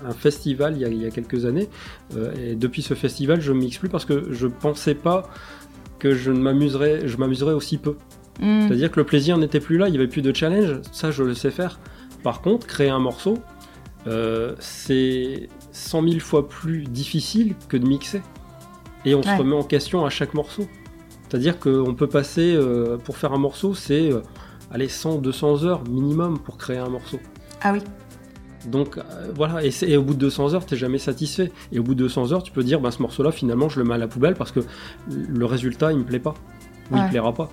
un 0.06 0.12
festival 0.14 0.78
il 0.78 0.82
y, 0.82 0.86
a, 0.86 0.88
il 0.88 1.02
y 1.02 1.06
a 1.06 1.12
quelques 1.12 1.46
années. 1.46 1.68
euh, 2.16 2.32
et 2.42 2.56
depuis 2.56 2.82
ce 2.82 2.94
festival, 2.94 3.42
je 3.42 3.52
ne 3.52 3.60
mixe 3.60 3.78
plus 3.78 3.90
parce 3.90 4.06
que 4.06 4.32
je 4.32 4.48
pensais 4.48 4.96
pas 4.96 5.30
que 6.00 6.16
je 6.16 6.32
m'amuserais, 6.32 7.02
je 7.10 7.18
m'amuserais 7.18 7.52
aussi 7.52 7.78
peu. 7.78 7.98
Hmm. 8.40 8.62
C'est-à-dire 8.68 8.90
que 8.90 9.02
le 9.02 9.06
plaisir 9.06 9.38
n'était 9.38 9.60
plus 9.60 9.78
là, 9.78 9.90
il 9.90 9.92
n'y 9.92 9.98
avait 9.98 10.08
plus 10.08 10.22
de 10.22 10.34
challenge, 10.34 10.80
ça 10.94 11.12
je 11.12 11.24
le 11.26 11.34
sais 11.34 11.52
faire. 11.52 11.78
Par 12.24 12.42
contre, 12.42 12.66
créer 12.66 12.90
un 12.90 13.00
morceau, 13.00 13.38
euh, 14.08 14.56
c'est 14.60 15.50
100 15.74 16.08
000 16.08 16.20
fois 16.22 16.48
plus 16.48 16.84
difficile 16.86 17.54
que 17.68 17.76
de 17.76 17.86
mixer. 17.86 18.22
Et 19.04 19.14
on 19.14 19.24
se 19.24 19.30
remet 19.30 19.56
en 19.56 19.64
question 19.64 20.06
à 20.06 20.10
chaque 20.10 20.34
morceau. 20.34 20.68
C'est-à-dire 21.28 21.60
qu'on 21.60 21.94
peut 21.96 22.08
passer, 22.08 22.54
euh, 22.56 22.96
pour 22.98 23.18
faire 23.18 23.34
un 23.34 23.38
morceau, 23.38 23.74
c'est 23.74 24.10
allez, 24.72 24.88
100, 24.88 25.18
200 25.18 25.64
heures 25.64 25.84
minimum 25.88 26.40
pour 26.40 26.58
créer 26.58 26.78
un 26.78 26.90
morceau. 26.90 27.20
Ah 27.62 27.72
oui. 27.74 27.80
Donc 28.68 28.98
euh, 28.98 29.02
voilà, 29.36 29.62
et, 29.64 29.98
au 29.98 30.04
bout 30.04 30.14
de 30.14 30.20
200 30.20 30.54
heures, 30.54 30.66
t'es 30.66 30.76
jamais 30.76 30.98
satisfait. 30.98 31.52
Et 31.72 31.80
au 31.80 31.84
bout 31.84 31.96
de 31.96 32.00
200 32.00 32.34
heures, 32.34 32.44
tu 32.44 32.52
peux 32.52 32.64
dire, 32.64 32.80
bah, 32.82 32.92
ce 32.92 33.02
morceau-là, 33.02 33.32
finalement, 33.32 33.70
je 33.70 33.80
le 33.80 33.86
mets 33.86 33.94
à 33.96 33.98
la 33.98 34.08
poubelle 34.08 34.36
parce 34.36 34.52
que 34.52 34.60
le 35.10 35.46
résultat, 35.46 35.92
il 35.92 36.00
me 36.00 36.04
plaît 36.04 36.20
pas. 36.20 36.34
Ou 36.92 36.98
il 36.98 37.02
Ouais. 37.04 37.10
plaira 37.10 37.34
pas. 37.34 37.50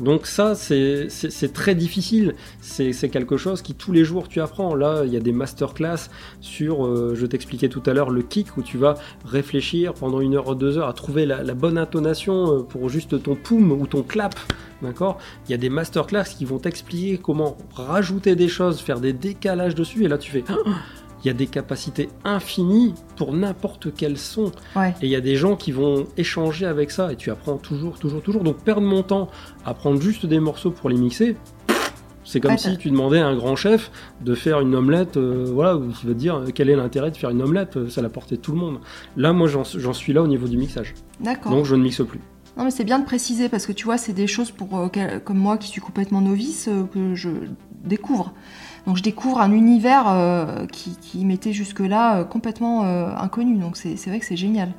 Donc 0.00 0.26
ça, 0.26 0.54
c'est 0.54 1.52
très 1.52 1.74
difficile. 1.74 2.34
C'est 2.60 2.92
c'est 2.92 3.08
quelque 3.08 3.36
chose 3.36 3.62
qui, 3.62 3.74
tous 3.74 3.92
les 3.92 4.04
jours, 4.04 4.28
tu 4.28 4.40
apprends. 4.40 4.74
Là, 4.74 5.02
il 5.04 5.12
y 5.12 5.16
a 5.16 5.20
des 5.20 5.32
masterclass 5.32 6.08
sur, 6.40 6.84
euh, 6.84 7.14
je 7.14 7.26
t'expliquais 7.26 7.68
tout 7.68 7.82
à 7.86 7.92
l'heure, 7.92 8.10
le 8.10 8.22
kick, 8.22 8.56
où 8.56 8.62
tu 8.62 8.76
vas 8.76 8.94
réfléchir 9.24 9.94
pendant 9.94 10.20
une 10.20 10.34
heure 10.34 10.48
ou 10.48 10.54
deux 10.54 10.78
heures 10.78 10.88
à 10.88 10.92
trouver 10.92 11.26
la, 11.26 11.42
la 11.42 11.54
bonne 11.54 11.78
intonation 11.78 12.58
euh, 12.58 12.62
pour 12.62 12.88
juste 12.88 13.22
ton 13.22 13.36
poum 13.36 13.72
ou 13.72 13.86
ton 13.86 14.02
clap. 14.02 14.34
D'accord? 14.82 15.18
Il 15.48 15.52
y 15.52 15.54
a 15.54 15.58
des 15.58 15.70
masterclass 15.70 16.24
qui 16.36 16.44
vont 16.44 16.58
t'expliquer 16.58 17.18
comment 17.18 17.56
rajouter 17.74 18.34
des 18.34 18.48
choses, 18.48 18.80
faire 18.80 19.00
des 19.00 19.12
décalages 19.12 19.74
dessus, 19.74 20.04
et 20.04 20.08
là 20.08 20.18
tu 20.18 20.30
fais... 20.30 20.44
Il 21.24 21.28
y 21.28 21.30
a 21.30 21.34
des 21.34 21.46
capacités 21.46 22.10
infinies 22.24 22.94
pour 23.16 23.32
n'importe 23.32 23.94
quel 23.94 24.18
son. 24.18 24.52
Ouais. 24.76 24.94
Et 25.00 25.06
il 25.06 25.08
y 25.08 25.16
a 25.16 25.20
des 25.20 25.36
gens 25.36 25.56
qui 25.56 25.72
vont 25.72 26.06
échanger 26.16 26.66
avec 26.66 26.90
ça, 26.90 27.12
et 27.12 27.16
tu 27.16 27.30
apprends 27.30 27.56
toujours, 27.56 27.98
toujours, 27.98 28.22
toujours. 28.22 28.44
Donc 28.44 28.58
perdre 28.58 28.82
mon 28.82 29.02
temps 29.02 29.28
à 29.64 29.74
prendre 29.74 30.00
juste 30.00 30.26
des 30.26 30.38
morceaux 30.38 30.70
pour 30.70 30.90
les 30.90 30.96
mixer, 30.96 31.36
c'est 32.24 32.40
comme 32.40 32.56
si 32.56 32.78
tu 32.78 32.90
demandais 32.90 33.20
à 33.20 33.26
un 33.26 33.36
grand 33.36 33.56
chef 33.56 33.90
de 34.22 34.34
faire 34.34 34.60
une 34.60 34.74
omelette, 34.74 35.18
euh, 35.18 35.44
voilà, 35.52 35.76
où 35.76 35.84
il 35.84 36.08
va 36.08 36.14
te 36.14 36.18
dire 36.18 36.36
euh, 36.36 36.46
quel 36.54 36.70
est 36.70 36.76
l'intérêt 36.76 37.10
de 37.10 37.16
faire 37.16 37.30
une 37.30 37.42
omelette, 37.42 37.76
euh, 37.76 37.88
ça 37.90 38.00
la 38.00 38.08
portée 38.08 38.36
de 38.36 38.40
tout 38.40 38.52
le 38.52 38.58
monde. 38.58 38.80
Là, 39.16 39.32
moi, 39.32 39.46
j'en 39.46 39.92
suis 39.92 40.12
là 40.12 40.22
au 40.22 40.26
niveau 40.26 40.48
du 40.48 40.56
mixage. 40.56 40.94
D'accord. 41.20 41.52
Donc 41.52 41.66
je 41.66 41.74
ne 41.74 41.82
mixe 41.82 42.02
plus. 42.02 42.20
Non 42.56 42.64
mais 42.64 42.70
c'est 42.70 42.84
bien 42.84 43.00
de 43.00 43.04
préciser 43.04 43.48
parce 43.48 43.66
que 43.66 43.72
tu 43.72 43.84
vois 43.84 43.98
c'est 43.98 44.12
des 44.12 44.26
choses 44.26 44.50
pour 44.52 44.78
euh, 44.78 44.88
comme 45.24 45.38
moi 45.38 45.58
qui 45.58 45.68
suis 45.68 45.80
complètement 45.80 46.20
novice 46.20 46.68
euh, 46.68 46.84
que 46.84 47.14
je 47.14 47.30
découvre. 47.82 48.32
Donc 48.86 48.96
je 48.96 49.02
découvre 49.02 49.40
un 49.40 49.52
univers 49.52 50.04
euh, 50.08 50.66
qui, 50.66 50.96
qui 50.96 51.24
m'était 51.24 51.52
jusque-là 51.52 52.16
euh, 52.18 52.24
complètement 52.24 52.84
euh, 52.84 53.08
inconnu. 53.16 53.56
Donc 53.56 53.76
c'est 53.76 53.96
vrai 54.06 54.18
que 54.20 54.26
c'est 54.26 54.36
génial. 54.36 54.70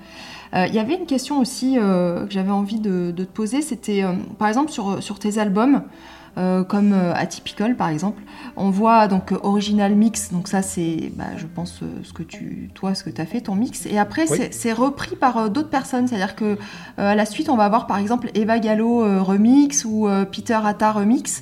Il 0.53 0.73
y 0.73 0.79
avait 0.79 0.95
une 0.95 1.05
question 1.05 1.39
aussi 1.39 1.73
que 1.75 2.27
j'avais 2.29 2.51
envie 2.51 2.79
de, 2.79 3.11
de 3.11 3.23
te 3.25 3.31
poser. 3.31 3.61
C'était 3.61 4.05
par 4.39 4.47
exemple 4.47 4.71
sur, 4.71 5.03
sur 5.03 5.19
tes 5.19 5.37
albums. 5.37 5.81
euh, 6.37 6.63
comme 6.65 6.91
euh, 6.93 7.13
Atypical 7.13 7.75
par 7.77 7.87
exemple, 7.89 8.21
on 8.57 8.69
voit 8.69 9.07
donc 9.07 9.31
euh, 9.31 9.37
original 9.43 9.95
mix, 9.95 10.33
donc 10.33 10.49
ça 10.49 10.61
c'est, 10.61 11.11
bah, 11.15 11.25
je 11.37 11.45
pense 11.45 11.81
ce 12.03 12.11
que 12.13 12.23
tu, 12.23 12.69
toi 12.73 12.93
ce 12.93 13.05
que 13.05 13.09
tu 13.09 13.21
as 13.21 13.25
fait 13.25 13.39
ton 13.39 13.55
mix, 13.55 13.85
et 13.85 13.97
après 13.97 14.25
Oui. 14.29 14.39
c'est- 14.51 14.73
repris 14.73 15.15
par 15.15 15.49
d'autres 15.49 15.69
personnes, 15.69 16.07
c'est-à-dire 16.09 16.35
que 16.35 16.57
à 16.97 17.15
la 17.15 17.25
suite, 17.25 17.47
on 17.49 17.55
va 17.55 17.63
avoir 17.63 17.87
par 17.87 17.97
exemple 17.99 18.29
Eva 18.33 18.59
Gallo 18.59 19.23
remix 19.23 19.85
ou 19.85 20.07
Peter 20.31 20.59
Atta 20.61 20.91
remix. 20.91 21.41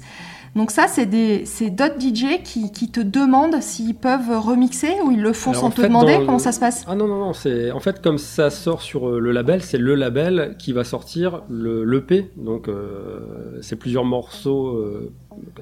Donc 0.55 0.69
ça, 0.69 0.85
c'est 0.87 1.07
des 1.07 1.45
c'est 1.45 1.71
d'autres 1.71 1.99
DJ 1.99 2.43
qui, 2.43 2.71
qui 2.71 2.91
te 2.91 2.99
demandent 2.99 3.59
s'ils 3.59 3.95
peuvent 3.95 4.29
remixer 4.37 4.93
ou 5.03 5.11
ils 5.11 5.21
le 5.21 5.33
font 5.33 5.49
Alors, 5.49 5.61
sans 5.63 5.69
te 5.71 5.81
fait, 5.81 5.87
demander. 5.87 6.17
le- 6.19 6.25
Comment 6.25 6.37
ça 6.37 6.51
se 6.51 6.59
passe? 6.59 6.85
Ah 6.87 6.93
non, 6.95 7.07
non, 7.07 7.17
non, 7.17 7.33
c'est 7.33 7.71
en 7.71 7.79
fait 7.79 8.01
comme 8.03 8.19
ça 8.19 8.51
sort 8.51 8.83
sur 8.83 9.09
euh, 9.09 9.19
le 9.19 9.31
label, 9.31 9.63
c'est 9.63 9.79
le 9.79 9.95
label 9.95 10.55
qui 10.59 10.71
va 10.71 10.83
sortir 10.83 11.41
le 11.49 11.83
l'EP, 11.85 12.29
donc 12.37 12.67
euh, 12.67 13.57
c'est 13.61 13.75
plusieurs 13.77 14.05
morceaux 14.05 14.67
euh, 14.77 15.11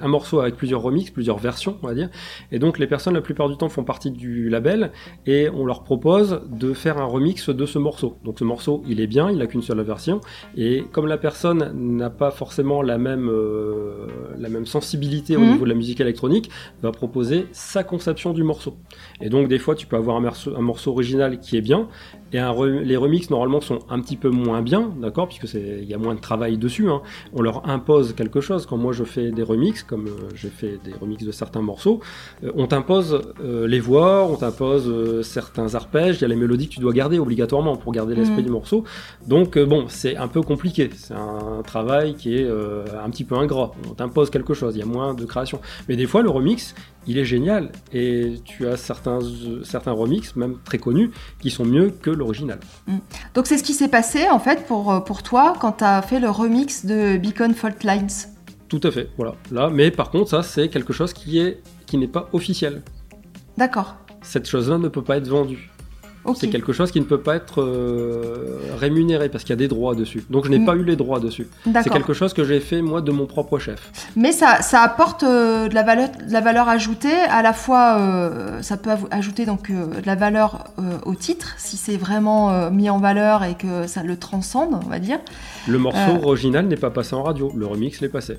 un 0.00 0.08
morceau 0.08 0.40
avec 0.40 0.56
plusieurs 0.56 0.82
remixes, 0.82 1.10
plusieurs 1.10 1.38
versions, 1.38 1.76
on 1.82 1.86
va 1.86 1.94
dire. 1.94 2.08
Et 2.50 2.58
donc 2.58 2.78
les 2.78 2.86
personnes, 2.86 3.14
la 3.14 3.20
plupart 3.20 3.48
du 3.48 3.56
temps, 3.56 3.68
font 3.68 3.84
partie 3.84 4.10
du 4.10 4.48
label 4.48 4.92
et 5.26 5.48
on 5.50 5.64
leur 5.66 5.82
propose 5.84 6.42
de 6.50 6.72
faire 6.72 6.98
un 6.98 7.04
remix 7.04 7.48
de 7.50 7.66
ce 7.66 7.78
morceau. 7.78 8.16
Donc 8.24 8.38
ce 8.38 8.44
morceau, 8.44 8.82
il 8.88 9.00
est 9.00 9.06
bien, 9.06 9.30
il 9.30 9.38
n'a 9.38 9.46
qu'une 9.46 9.62
seule 9.62 9.80
version. 9.82 10.20
Et 10.56 10.84
comme 10.92 11.06
la 11.06 11.18
personne 11.18 11.72
n'a 11.96 12.10
pas 12.10 12.30
forcément 12.30 12.82
la 12.82 12.98
même, 12.98 13.28
euh, 13.28 14.06
la 14.38 14.48
même 14.48 14.66
sensibilité 14.66 15.36
au 15.36 15.40
Mhm. 15.40 15.52
niveau 15.52 15.64
de 15.64 15.70
la 15.70 15.74
musique 15.76 16.00
électronique, 16.00 16.50
va 16.82 16.92
proposer 16.92 17.46
sa 17.52 17.84
conception 17.84 18.32
du 18.32 18.42
morceau. 18.42 18.76
Et 19.20 19.28
donc 19.28 19.48
des 19.48 19.58
fois, 19.58 19.74
tu 19.74 19.86
peux 19.86 19.96
avoir 19.96 20.16
un 20.16 20.20
morceau, 20.20 20.54
un 20.56 20.60
morceau 20.62 20.90
original 20.92 21.38
qui 21.40 21.56
est 21.56 21.60
bien 21.60 21.88
et 22.32 22.38
un 22.38 22.52
les 22.66 22.96
remixes 22.96 23.30
normalement 23.30 23.60
sont 23.60 23.80
un 23.90 24.00
petit 24.00 24.16
peu 24.16 24.30
moins 24.30 24.62
bien, 24.62 24.92
d'accord, 25.00 25.26
puisque 25.28 25.48
c'est 25.48 25.78
il 25.82 25.88
y 25.88 25.94
a 25.94 25.98
moins 25.98 26.14
de 26.14 26.20
travail 26.20 26.56
dessus. 26.58 26.88
hein. 26.90 27.02
On 27.32 27.42
leur 27.42 27.68
impose 27.68 28.14
quelque 28.14 28.40
chose. 28.40 28.66
Quand 28.66 28.76
moi 28.76 28.92
je 28.92 29.04
fais 29.04 29.30
des 29.32 29.42
remixes, 29.42 29.82
comme 29.82 30.06
euh, 30.06 30.28
j'ai 30.34 30.48
fait 30.48 30.78
des 30.84 30.92
remixes 31.00 31.24
de 31.24 31.32
certains 31.32 31.62
morceaux, 31.62 32.00
euh, 32.44 32.50
on 32.54 32.66
t'impose 32.66 33.20
euh, 33.42 33.66
les 33.66 33.80
voix, 33.80 34.24
on 34.26 34.36
t'impose 34.36 35.22
certains 35.26 35.74
arpèges, 35.74 36.16
il 36.18 36.22
y 36.22 36.24
a 36.24 36.28
les 36.28 36.36
mélodies 36.36 36.68
que 36.68 36.74
tu 36.74 36.80
dois 36.80 36.92
garder 36.92 37.18
obligatoirement 37.18 37.76
pour 37.76 37.92
garder 37.92 38.14
l'esprit 38.14 38.38
Mhm. 38.38 38.44
du 38.44 38.50
morceau. 38.50 38.84
Donc 39.26 39.58
bon, 39.58 39.84
c'est 39.88 40.16
un 40.16 40.28
peu 40.28 40.42
compliqué. 40.42 40.90
C'est 40.94 41.14
un 41.14 41.62
travail 41.66 42.14
qui 42.14 42.36
est 42.36 42.48
un 42.48 43.10
petit 43.10 43.24
peu 43.24 43.34
ingrat. 43.36 43.72
On 43.90 43.94
t'impose 43.94 44.30
quelque 44.30 44.54
chose, 44.54 44.74
il 44.76 44.78
y 44.80 44.82
a 44.82 44.86
moins 44.86 45.14
de 45.14 45.24
création. 45.24 45.60
Mais 45.88 45.96
des 45.96 46.06
fois, 46.06 46.22
le 46.22 46.30
remix, 46.30 46.74
il 47.06 47.18
est 47.18 47.24
génial 47.24 47.70
et 47.92 48.34
tu 48.44 48.66
as 48.68 48.76
certains 48.76 49.18
certains 49.64 49.92
remixes, 49.92 50.36
même 50.36 50.56
très 50.64 50.78
connus, 50.78 51.10
qui 51.40 51.50
sont 51.50 51.64
mieux 51.64 51.90
que 51.90 52.10
l'original. 52.22 52.60
Donc 53.34 53.46
c'est 53.46 53.58
ce 53.58 53.62
qui 53.62 53.74
s'est 53.74 53.88
passé 53.88 54.28
en 54.30 54.38
fait 54.38 54.66
pour, 54.66 54.92
euh, 54.92 55.00
pour 55.00 55.22
toi 55.22 55.54
quand 55.60 55.72
tu 55.72 55.84
as 55.84 56.02
fait 56.02 56.20
le 56.20 56.30
remix 56.30 56.86
de 56.86 57.16
Beacon 57.16 57.54
Fault 57.54 57.82
Lines. 57.84 58.28
Tout 58.68 58.80
à 58.84 58.90
fait, 58.90 59.10
voilà. 59.16 59.34
Là, 59.50 59.68
mais 59.70 59.90
par 59.90 60.10
contre, 60.10 60.30
ça, 60.30 60.42
c'est 60.42 60.68
quelque 60.68 60.92
chose 60.92 61.12
qui 61.12 61.38
est 61.38 61.60
qui 61.86 61.98
n'est 61.98 62.08
pas 62.08 62.28
officiel. 62.32 62.82
D'accord. 63.58 63.96
Cette 64.22 64.48
chose-là 64.48 64.78
ne 64.78 64.88
peut 64.88 65.02
pas 65.02 65.18
être 65.18 65.28
vendue. 65.28 65.71
C'est 66.36 66.48
quelque 66.50 66.72
chose 66.72 66.90
qui 66.90 67.00
ne 67.00 67.04
peut 67.04 67.20
pas 67.20 67.34
être 67.36 67.60
euh, 67.62 68.58
rémunéré 68.78 69.28
parce 69.28 69.44
qu'il 69.44 69.50
y 69.50 69.52
a 69.54 69.56
des 69.56 69.68
droits 69.68 69.94
dessus. 69.94 70.24
Donc 70.30 70.44
je 70.44 70.50
n'ai 70.50 70.58
Mm. 70.58 70.64
pas 70.66 70.74
eu 70.76 70.84
les 70.84 70.96
droits 70.96 71.20
dessus. 71.20 71.48
C'est 71.64 71.90
quelque 71.90 72.12
chose 72.12 72.32
que 72.32 72.44
j'ai 72.44 72.60
fait 72.60 72.80
moi 72.82 73.00
de 73.00 73.10
mon 73.10 73.26
propre 73.26 73.58
chef. 73.58 73.90
Mais 74.16 74.32
ça, 74.32 74.62
ça 74.62 74.82
apporte 74.82 75.24
euh, 75.24 75.68
de, 75.68 75.74
la 75.74 75.82
valeur, 75.82 76.08
de 76.10 76.32
la 76.32 76.40
valeur 76.40 76.68
ajoutée. 76.68 77.12
À 77.12 77.42
la 77.42 77.52
fois, 77.52 77.96
euh, 77.98 78.62
ça 78.62 78.76
peut 78.76 78.90
ajouter 79.10 79.46
donc 79.46 79.70
de 79.70 80.06
la 80.06 80.14
valeur 80.14 80.64
au 81.04 81.14
titre 81.14 81.54
si 81.58 81.76
c'est 81.76 81.96
vraiment 81.96 82.70
mis 82.70 82.88
en 82.90 82.98
valeur 82.98 83.44
et 83.44 83.54
que 83.54 83.86
ça 83.86 84.02
le 84.02 84.16
transcende, 84.16 84.78
on 84.84 84.88
va 84.88 84.98
dire. 84.98 85.18
Le 85.66 85.78
morceau 85.78 86.22
original 86.22 86.66
n'est 86.66 86.76
pas 86.76 86.90
passé 86.90 87.14
en 87.14 87.22
radio, 87.22 87.52
le 87.54 87.66
remix 87.66 88.00
l'est 88.00 88.08
passé. 88.08 88.38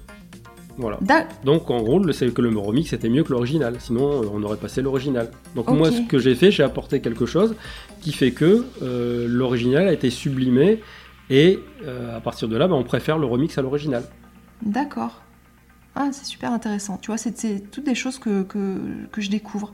Voilà. 0.77 0.97
D'a- 1.01 1.27
Donc 1.45 1.69
en 1.69 1.81
gros, 1.83 2.11
c'est 2.13 2.33
que 2.33 2.41
le 2.41 2.57
remix 2.57 2.91
était 2.93 3.09
mieux 3.09 3.23
que 3.23 3.31
l'original, 3.31 3.75
sinon 3.79 4.23
euh, 4.23 4.27
on 4.33 4.41
aurait 4.43 4.57
passé 4.57 4.81
l'original. 4.81 5.29
Donc 5.55 5.69
moi, 5.69 5.91
ce 5.91 6.01
que 6.07 6.17
j'ai 6.17 6.33
fait, 6.35 6.49
j'ai 6.51 6.63
apporté 6.63 6.99
quelque 6.99 7.25
chose 7.25 7.55
qui 8.01 8.11
fait 8.11 8.31
que 8.31 8.65
euh, 8.81 9.27
l'original 9.29 9.87
a 9.87 9.93
été 9.93 10.09
sublimé 10.09 10.81
et 11.29 11.59
euh, 11.85 12.17
à 12.17 12.21
partir 12.21 12.47
de 12.47 12.57
là, 12.57 12.67
bah, 12.67 12.75
on 12.75 12.83
préfère 12.83 13.17
le 13.19 13.25
remix 13.27 13.57
à 13.57 13.61
l'original. 13.61 14.03
D'accord. 14.63 15.21
Ah, 15.95 16.09
c'est 16.11 16.25
super 16.25 16.51
intéressant. 16.51 16.97
Tu 16.97 17.07
vois, 17.07 17.17
c'est 17.17 17.37
c'est 17.37 17.69
toutes 17.71 17.85
des 17.85 17.93
choses 17.95 18.17
que, 18.17 18.41
que, 18.43 18.77
que 19.11 19.21
je 19.21 19.29
découvre. 19.29 19.71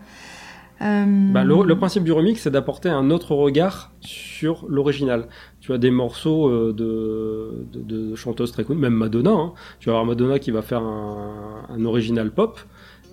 Euh, 0.81 1.05
Bah, 1.31 1.43
le, 1.43 1.63
le 1.65 1.77
principe 1.77 2.03
du 2.03 2.11
remix, 2.11 2.41
c'est 2.41 2.51
d'apporter 2.51 2.89
un 2.89 3.09
autre 3.09 3.35
regard 3.35 3.91
sur 4.01 4.65
l'original. 4.67 5.27
Tu 5.69 5.73
as 5.73 5.77
des 5.77 5.91
morceaux 5.91 6.49
euh, 6.49 6.73
de, 6.73 7.79
de, 7.79 8.15
chanteuses 8.15 8.51
très 8.51 8.63
connues, 8.63 8.79
même 8.79 8.95
Madonna. 8.95 9.29
hein. 9.29 9.53
Tu 9.79 9.85
vas 9.85 9.91
avoir 9.91 10.05
Madonna 10.07 10.39
qui 10.39 10.49
va 10.49 10.63
faire 10.63 10.81
un, 10.81 11.85
original 11.85 12.31
pop, 12.31 12.59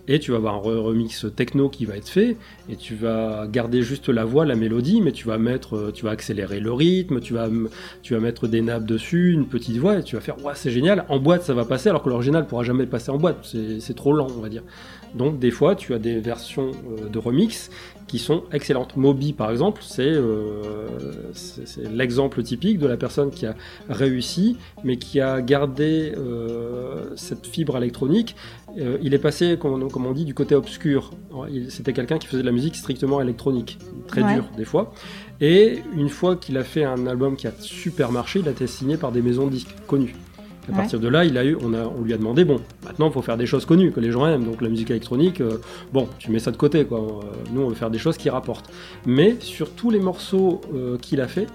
et 0.08 0.20
tu 0.20 0.30
vas 0.30 0.38
avoir 0.38 0.54
un 0.54 0.60
re- 0.60 0.78
remix 0.78 1.26
techno 1.36 1.68
qui 1.68 1.84
va 1.84 1.98
être 1.98 2.08
fait, 2.08 2.38
et 2.70 2.76
tu 2.76 2.94
vas 2.94 3.46
garder 3.46 3.82
juste 3.82 4.08
la 4.08 4.24
voix, 4.24 4.46
la 4.46 4.56
mélodie, 4.56 5.02
mais 5.02 5.12
tu 5.12 5.26
vas 5.26 5.36
mettre, 5.36 5.76
euh, 5.76 5.90
tu 5.92 6.06
vas 6.06 6.12
accélérer 6.12 6.58
le 6.58 6.72
rythme, 6.72 7.20
tu 7.20 7.34
vas, 7.34 7.50
tu 8.00 8.16
mettre 8.16 8.48
des 8.48 8.62
nappes 8.62 8.86
dessus, 8.86 9.34
une 9.34 9.48
petite 9.48 9.76
voix, 9.76 9.98
et 9.98 10.02
tu 10.02 10.16
vas 10.16 10.22
faire, 10.22 10.42
ouais, 10.42 10.54
c'est 10.54 10.70
génial. 10.70 11.04
En 11.10 11.18
boîte, 11.18 11.42
ça 11.42 11.52
va 11.52 11.66
passer, 11.66 11.90
alors 11.90 12.02
que 12.02 12.08
l'original 12.08 12.46
pourra 12.46 12.62
jamais 12.62 12.86
passer 12.86 13.10
en 13.10 13.18
boîte. 13.18 13.54
C'est 13.80 13.94
trop 13.96 14.14
lent, 14.14 14.28
on 14.34 14.40
va 14.40 14.48
dire. 14.48 14.62
Donc 15.14 15.38
des 15.38 15.50
fois, 15.50 15.74
tu 15.76 15.94
as 15.94 15.98
des 15.98 16.18
versions 16.20 16.72
euh, 16.90 17.08
de 17.08 17.18
remix 17.18 17.70
qui 18.06 18.18
sont 18.18 18.44
excellentes. 18.52 18.96
Moby, 18.96 19.32
par 19.32 19.50
exemple, 19.50 19.82
c'est 19.84 20.02
euh, 20.06 20.62
c'est- 21.32 21.90
l'exemple 21.92 22.42
typique 22.42 22.78
de 22.78 22.86
la 22.86 22.96
personne 22.96 23.30
qui 23.30 23.46
a 23.46 23.54
réussi, 23.88 24.56
mais 24.84 24.96
qui 24.96 25.20
a 25.20 25.40
gardé 25.42 26.12
euh, 26.16 27.10
cette 27.16 27.46
fibre 27.46 27.76
électronique. 27.76 28.36
Euh, 28.78 28.98
il 29.02 29.14
est 29.14 29.18
passé, 29.18 29.56
comme 29.60 29.82
on, 29.82 29.88
comme 29.88 30.06
on 30.06 30.12
dit, 30.12 30.24
du 30.24 30.34
côté 30.34 30.54
obscur. 30.54 31.10
C'était 31.68 31.92
quelqu'un 31.92 32.18
qui 32.18 32.26
faisait 32.26 32.42
de 32.42 32.46
la 32.46 32.52
musique 32.52 32.76
strictement 32.76 33.20
électronique, 33.20 33.78
très 34.06 34.22
Ouais. 34.22 34.34
dur 34.34 34.44
des 34.56 34.64
fois. 34.64 34.92
Et 35.40 35.78
une 35.96 36.08
fois 36.08 36.36
qu'il 36.36 36.56
a 36.58 36.64
fait 36.64 36.84
un 36.84 37.06
album 37.06 37.36
qui 37.36 37.46
a 37.46 37.52
super 37.58 38.12
marché, 38.12 38.40
il 38.40 38.48
a 38.48 38.52
été 38.52 38.66
signé 38.66 38.96
par 38.96 39.12
des 39.12 39.20
maisons 39.22 39.46
de 39.46 39.50
disques 39.52 39.74
connues. 39.86 40.14
À 40.68 40.72
Ouais. 40.72 40.76
partir 40.78 40.98
de 40.98 41.08
là, 41.08 41.24
il 41.24 41.38
a 41.38 41.44
eu, 41.44 41.56
on, 41.62 41.72
a, 41.74 41.84
on 41.84 42.02
lui 42.02 42.12
a 42.12 42.16
demandé, 42.18 42.44
bon, 42.44 42.60
maintenant 42.84 43.06
il 43.08 43.12
faut 43.12 43.22
faire 43.22 43.36
des 43.36 43.46
choses 43.46 43.64
connues, 43.64 43.92
que 43.92 44.00
les 44.00 44.10
gens 44.10 44.26
aiment. 44.26 44.44
Donc 44.44 44.60
la 44.62 44.68
musique 44.68 44.90
électronique, 44.90 45.40
euh, 45.40 45.58
bon, 45.92 46.08
tu 46.18 46.30
mets 46.32 46.40
ça 46.40 46.50
de 46.50 46.56
côté, 46.56 46.84
quoi. 46.84 46.98
Euh, 46.98 47.22
nous, 47.52 47.62
on 47.62 47.68
veut 47.68 47.74
faire 47.76 47.90
des 47.90 47.98
choses 47.98 48.16
qui 48.16 48.28
rapportent. 48.30 48.68
Mais 49.06 49.36
sur 49.40 49.70
tous 49.70 49.90
les 49.90 50.00
morceaux 50.00 50.60
euh, 50.74 50.98
qu'il 50.98 51.20
a 51.20 51.28
fait, 51.28 51.46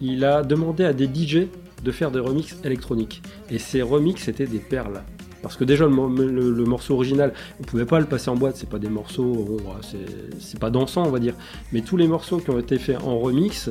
il 0.00 0.24
a 0.24 0.42
demandé 0.42 0.84
à 0.84 0.92
des 0.94 1.06
DJ 1.06 1.46
de 1.82 1.90
faire 1.90 2.10
des 2.10 2.20
remixes 2.20 2.56
électroniques. 2.64 3.22
Et 3.50 3.58
ces 3.58 3.82
remixes 3.82 4.28
étaient 4.28 4.46
des 4.46 4.58
perles. 4.58 5.02
Parce 5.42 5.58
que 5.58 5.64
déjà, 5.64 5.84
le, 5.84 5.90
mo- 5.90 6.08
le- 6.08 6.50
le 6.52 6.64
morceau 6.64 6.94
original, 6.94 7.34
on 7.60 7.64
pouvait 7.64 7.84
pas 7.84 8.00
le 8.00 8.06
passer 8.06 8.30
en 8.30 8.34
boîte, 8.34 8.56
c'est 8.56 8.68
pas 8.68 8.78
des 8.78 8.88
morceaux, 8.88 9.58
c'est- 9.82 9.98
c'est 10.40 10.58
pas 10.58 10.70
dansant, 10.70 11.04
on 11.06 11.10
va 11.10 11.18
dire. 11.18 11.34
Mais 11.74 11.82
tous 11.82 11.98
les 11.98 12.08
morceaux 12.08 12.38
qui 12.38 12.48
ont 12.48 12.58
été 12.58 12.78
faits 12.78 13.02
en 13.04 13.18
remix 13.18 13.70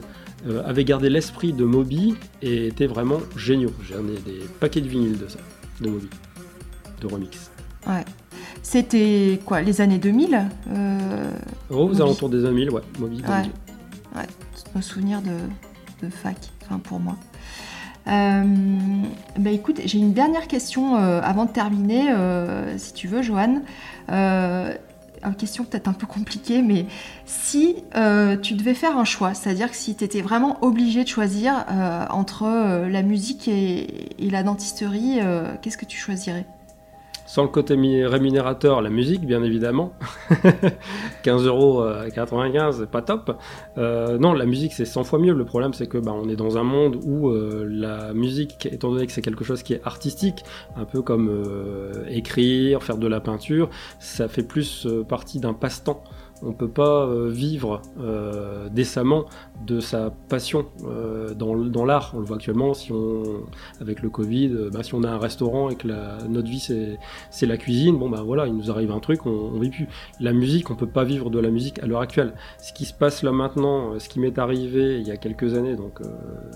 avaient 0.65 0.83
gardé 0.83 1.09
l'esprit 1.09 1.53
de 1.53 1.65
Moby 1.65 2.15
et 2.41 2.67
étaient 2.67 2.87
vraiment 2.87 3.19
géniaux. 3.35 3.73
J'en 3.89 4.07
ai 4.07 4.19
des 4.19 4.45
paquets 4.59 4.81
de 4.81 4.87
vinyles 4.87 5.17
de 5.17 5.27
ça, 5.27 5.39
de 5.81 5.89
Moby, 5.89 6.09
de 7.01 7.07
remix. 7.07 7.51
Ouais. 7.87 8.03
C'était 8.61 9.39
quoi, 9.45 9.61
les 9.61 9.81
années 9.81 9.97
2000 9.97 10.49
euh, 10.71 11.31
Oh, 11.69 11.89
aux 11.89 12.01
alentours 12.01 12.29
des 12.29 12.41
2000, 12.41 12.71
ouais, 12.71 12.81
Moby. 12.99 13.17
Ouais. 13.17 13.41
2000. 13.41 13.51
Ouais, 14.15 14.27
tous 14.55 14.75
nos 14.75 14.81
souvenirs 14.81 15.21
de, 15.21 16.05
de 16.05 16.11
fac, 16.11 16.37
enfin 16.63 16.79
pour 16.79 16.99
moi. 16.99 17.17
Euh, 18.07 18.43
bah 19.37 19.49
écoute, 19.51 19.81
j'ai 19.85 19.97
une 19.97 20.13
dernière 20.13 20.47
question 20.47 20.97
euh, 20.97 21.21
avant 21.23 21.45
de 21.45 21.51
terminer, 21.51 22.11
euh, 22.11 22.77
si 22.77 22.93
tu 22.93 23.07
veux, 23.07 23.21
Joanne. 23.21 23.63
Une 25.23 25.35
question 25.35 25.63
peut-être 25.63 25.87
un 25.87 25.93
peu 25.93 26.07
compliquée, 26.07 26.61
mais 26.61 26.85
si 27.25 27.75
euh, 27.95 28.37
tu 28.37 28.53
devais 28.53 28.73
faire 28.73 28.97
un 28.97 29.05
choix, 29.05 29.33
c'est-à-dire 29.33 29.69
que 29.69 29.75
si 29.75 29.95
tu 29.95 30.03
étais 30.03 30.21
vraiment 30.21 30.63
obligé 30.63 31.03
de 31.03 31.09
choisir 31.09 31.65
euh, 31.69 32.05
entre 32.09 32.43
euh, 32.43 32.89
la 32.89 33.03
musique 33.03 33.47
et, 33.47 34.09
la 34.19 34.43
dentisterie, 34.43 35.19
qu'est-ce 35.61 35.77
que 35.77 35.85
tu 35.85 35.97
choisirais? 35.97 36.45
Sans 37.33 37.41
le 37.41 37.49
côté 37.49 37.73
rémunérateur, 37.73 38.83
la 38.83 38.91
musique, 38.91 39.25
bien 39.25 39.41
évidemment. 39.41 39.93
15 41.23 41.47
euros 41.47 41.81
euh, 41.81 42.07
95, 42.11 42.81
c'est 42.81 42.91
pas 42.91 43.01
top. 43.01 43.35
Euh, 43.79 44.19
non, 44.19 44.33
la 44.33 44.45
musique, 44.45 44.71
c'est 44.71 44.85
100 44.85 45.03
fois 45.03 45.17
mieux. 45.17 45.33
Le 45.33 45.43
problème, 45.43 45.73
c'est 45.73 45.87
que 45.87 45.97
bah, 45.97 46.13
on 46.13 46.29
est 46.29 46.35
dans 46.35 46.59
un 46.59 46.63
monde 46.63 46.99
où 47.03 47.29
euh, 47.29 47.65
la 47.67 48.13
musique, 48.13 48.67
étant 48.67 48.91
donné 48.91 49.07
que 49.07 49.11
c'est 49.11 49.23
quelque 49.23 49.43
chose 49.43 49.63
qui 49.63 49.73
est 49.73 49.81
artistique, 49.83 50.43
un 50.75 50.85
peu 50.85 51.01
comme 51.01 51.27
euh, 51.27 52.05
écrire, 52.07 52.83
faire 52.83 52.99
de 52.99 53.07
la 53.07 53.19
peinture, 53.19 53.67
ça 53.97 54.27
fait 54.27 54.43
plus 54.43 54.87
partie 55.09 55.39
d'un 55.39 55.53
passe-temps. 55.53 56.03
On 56.45 56.53
peut 56.53 56.67
pas 56.67 57.05
euh, 57.05 57.29
vivre 57.29 57.81
euh, 57.99 58.67
décemment 58.69 59.25
de 59.65 59.79
sa 59.79 60.11
passion 60.29 60.65
euh, 60.85 61.33
dans, 61.33 61.85
l'art. 61.85 62.11
On 62.15 62.19
le 62.19 62.25
voit 62.25 62.35
actuellement, 62.35 62.73
si 62.73 62.91
on, 62.91 63.23
avec 63.79 64.01
le 64.01 64.09
Covid, 64.09 64.69
bah, 64.71 64.83
si 64.83 64.93
on 64.93 65.03
a 65.03 65.09
un 65.09 65.17
restaurant 65.17 65.69
et 65.69 65.75
que 65.75 65.87
la, 65.87 66.17
notre 66.27 66.49
vie 66.49 66.59
c'est 66.59 67.45
la 67.45 67.57
cuisine, 67.57 67.97
bon 67.97 68.09
bah 68.09 68.21
voilà, 68.25 68.47
il 68.47 68.55
nous 68.55 68.69
arrive 68.71 68.91
un 68.91 68.99
truc, 68.99 69.25
on, 69.25 69.51
on 69.53 69.59
vit 69.59 69.69
plus. 69.69 69.87
La 70.19 70.33
musique, 70.33 70.69
on 70.69 70.75
peut 70.75 70.87
pas 70.87 71.03
vivre 71.03 71.29
de 71.29 71.39
la 71.39 71.49
musique 71.49 71.79
à 71.81 71.85
l'heure 71.85 72.01
actuelle. 72.01 72.33
Ce 72.59 72.73
qui 72.73 72.85
se 72.85 72.93
passe 72.93 73.23
là 73.23 73.31
maintenant, 73.31 73.97
ce 73.99 74.09
qui 74.09 74.19
m'est 74.19 74.37
arrivé 74.37 74.99
il 74.99 75.07
y 75.07 75.11
a 75.11 75.17
quelques 75.17 75.53
années, 75.55 75.75
donc 75.75 76.01
euh, 76.01 76.05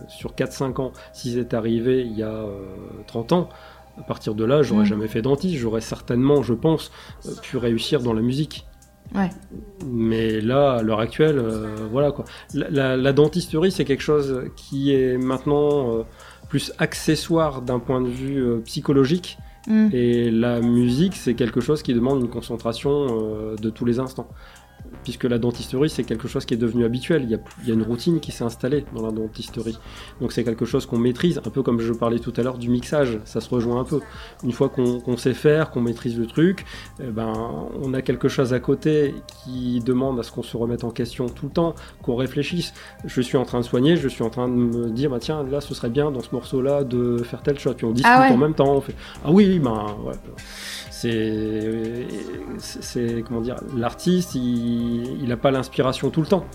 sur 0.08 0.34
4-5 0.34 0.82
ans, 0.82 0.92
si 1.14 1.34
c'est 1.34 1.54
arrivé 1.54 2.02
il 2.02 2.18
y 2.18 2.24
a 2.24 2.34
euh, 2.34 2.60
30 3.08 3.34
ans, 3.34 3.50
à 3.98 4.04
partir 4.04 4.36
de 4.36 4.44
là, 4.44 4.62
j'aurais 4.62 4.84
Mm. 4.84 4.86
jamais 4.86 5.08
fait 5.08 5.22
dentiste, 5.22 5.56
j'aurais 5.56 5.82
certainement, 5.82 6.44
je 6.44 6.54
pense, 6.54 6.92
pu 7.42 7.58
réussir 7.58 8.02
dans 8.02 8.14
la 8.14 8.22
musique. 8.22 8.66
Ouais. 9.16 9.30
Mais 9.86 10.42
là, 10.42 10.74
à 10.74 10.82
l'heure 10.84 11.00
actuelle, 11.00 11.40
euh, 11.40 11.76
voilà 11.92 12.12
quoi. 12.12 12.26
La, 12.54 12.70
la- 12.70 12.98
la 12.98 13.14
dentisterie, 13.14 13.72
c'est 13.72 13.86
quelque 13.86 14.04
chose 14.04 14.44
qui 14.56 14.94
est 14.94 15.18
maintenant 15.18 15.98
euh, 16.00 16.04
plus 16.50 16.74
accessoire 16.78 17.62
d'un 17.62 17.80
point 17.80 18.02
de 18.02 18.10
vue 18.10 18.38
euh, 18.42 18.58
psychologique. 18.66 19.38
Hmm. 19.68 19.90
Et 19.92 20.32
la 20.32 20.62
musique, 20.62 21.16
c'est 21.16 21.34
quelque 21.34 21.60
chose 21.62 21.82
qui 21.84 21.94
demande 21.94 22.22
une 22.22 22.30
concentration 22.30 23.54
de 23.62 23.70
tous 23.70 23.84
les 23.84 24.00
instants. 24.00 24.30
Puisque 25.04 25.24
la 25.24 25.38
dentisterie, 25.38 25.90
c'est 25.90 26.04
quelque 26.04 26.28
chose 26.28 26.46
qui 26.46 26.54
est 26.54 26.58
devenu 26.58 26.86
habituel. 26.86 27.24
Il 27.24 27.30
y 27.30 27.72
a, 27.72 27.74
une 27.74 27.84
routine 27.84 28.20
qui 28.20 28.32
s'est 28.32 28.44
installée 28.44 28.86
dans 28.94 29.06
la 29.06 29.12
dentisterie. 29.12 29.78
Donc 30.22 30.32
c'est 30.32 30.44
quelque 30.44 30.66
chose 30.66 30.86
qu'on 30.86 30.98
maîtrise, 30.98 31.40
un 31.46 31.50
peu 31.50 31.64
comme 31.64 31.80
je 31.80 31.94
parlais 31.94 32.20
tout 32.20 32.34
à 32.38 32.44
l'heure 32.44 32.58
du 32.58 32.70
mixage, 32.70 33.20
ça 33.26 33.42
se 33.42 33.50
rejoint 33.50 33.80
un 33.80 33.84
peu. 33.84 34.00
Une 34.44 34.52
fois 34.52 34.70
qu'on 34.70 35.18
sait 35.18 35.34
faire, 35.34 35.72
qu'on 35.72 35.82
maîtrise 35.82 36.18
le 36.18 36.26
truc, 36.26 36.66
eh 37.00 37.08
ben, 37.08 37.34
on 37.82 37.94
a 37.94 38.02
quelque 38.02 38.28
chose 38.28 38.54
à 38.54 38.60
côté 38.60 39.16
qui 39.44 39.80
demande 39.80 40.20
à 40.20 40.24
ce 40.24 40.32
qu'on 40.32 40.44
se 40.44 40.58
remette 40.58 40.84
en 40.84 40.92
question 40.92 41.28
tout 41.28 41.48
le 41.48 41.52
temps, 41.52 41.76
qu'on 42.02 42.16
réfléchisse. 42.16 42.74
Je 43.06 43.22
suis 43.22 43.38
en 43.38 43.46
train 43.46 43.60
de 43.60 43.66
soigner, 43.66 43.96
je 43.96 44.08
suis 44.08 44.24
en 44.24 44.30
train 44.30 44.48
de 44.48 44.54
me 44.54 44.90
dire, 44.90 45.10
bah, 45.10 45.20
tiens, 45.20 45.44
là, 45.44 45.62
ce 45.62 45.74
serait 45.74 45.90
bien 45.90 46.12
dans 46.12 46.22
ce 46.22 46.30
morceau-là 46.32 46.84
de 46.84 47.18
faire 47.24 47.42
telle 47.42 47.60
chose. 47.60 47.76
Puis 47.76 47.86
on 47.86 47.92
discute 47.92 48.12
ah 48.14 48.30
en 48.32 48.38
même 48.38 48.54
temps. 48.54 48.76
On 48.76 48.82
fait, 48.82 48.96
ah 49.24 49.32
oui, 49.32 49.60
ben, 49.60 49.96
ouais 50.06 50.14
c'est 51.00 52.08
comment 53.28 53.42
dire 53.42 53.58
l'artiste 53.76 54.36
il 54.36 55.26
n'a 55.28 55.38
pas 55.38 55.52
l'inspiration 55.52 56.10
tout 56.10 56.22
le 56.22 56.28
temps 56.28 56.46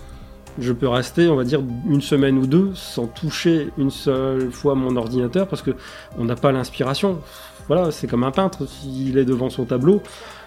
je 0.58 0.72
peux 0.72 0.88
rester 0.88 1.28
on 1.28 1.36
va 1.36 1.44
dire 1.44 1.62
une 1.88 2.02
semaine 2.02 2.38
ou 2.38 2.46
deux 2.46 2.70
sans 2.74 3.06
toucher 3.06 3.68
une 3.78 3.90
seule 3.90 4.50
fois 4.50 4.74
mon 4.74 4.96
ordinateur 4.96 5.46
parce 5.46 5.62
que 5.62 5.70
on 6.18 6.24
n'a 6.24 6.36
pas 6.36 6.52
l'inspiration 6.52 7.20
voilà 7.68 7.90
c'est 7.90 8.06
comme 8.06 8.24
un 8.24 8.32
peintre 8.32 8.66
s'il 8.66 9.16
est 9.16 9.24
devant 9.24 9.48
son 9.48 9.64
tableau 9.64 10.02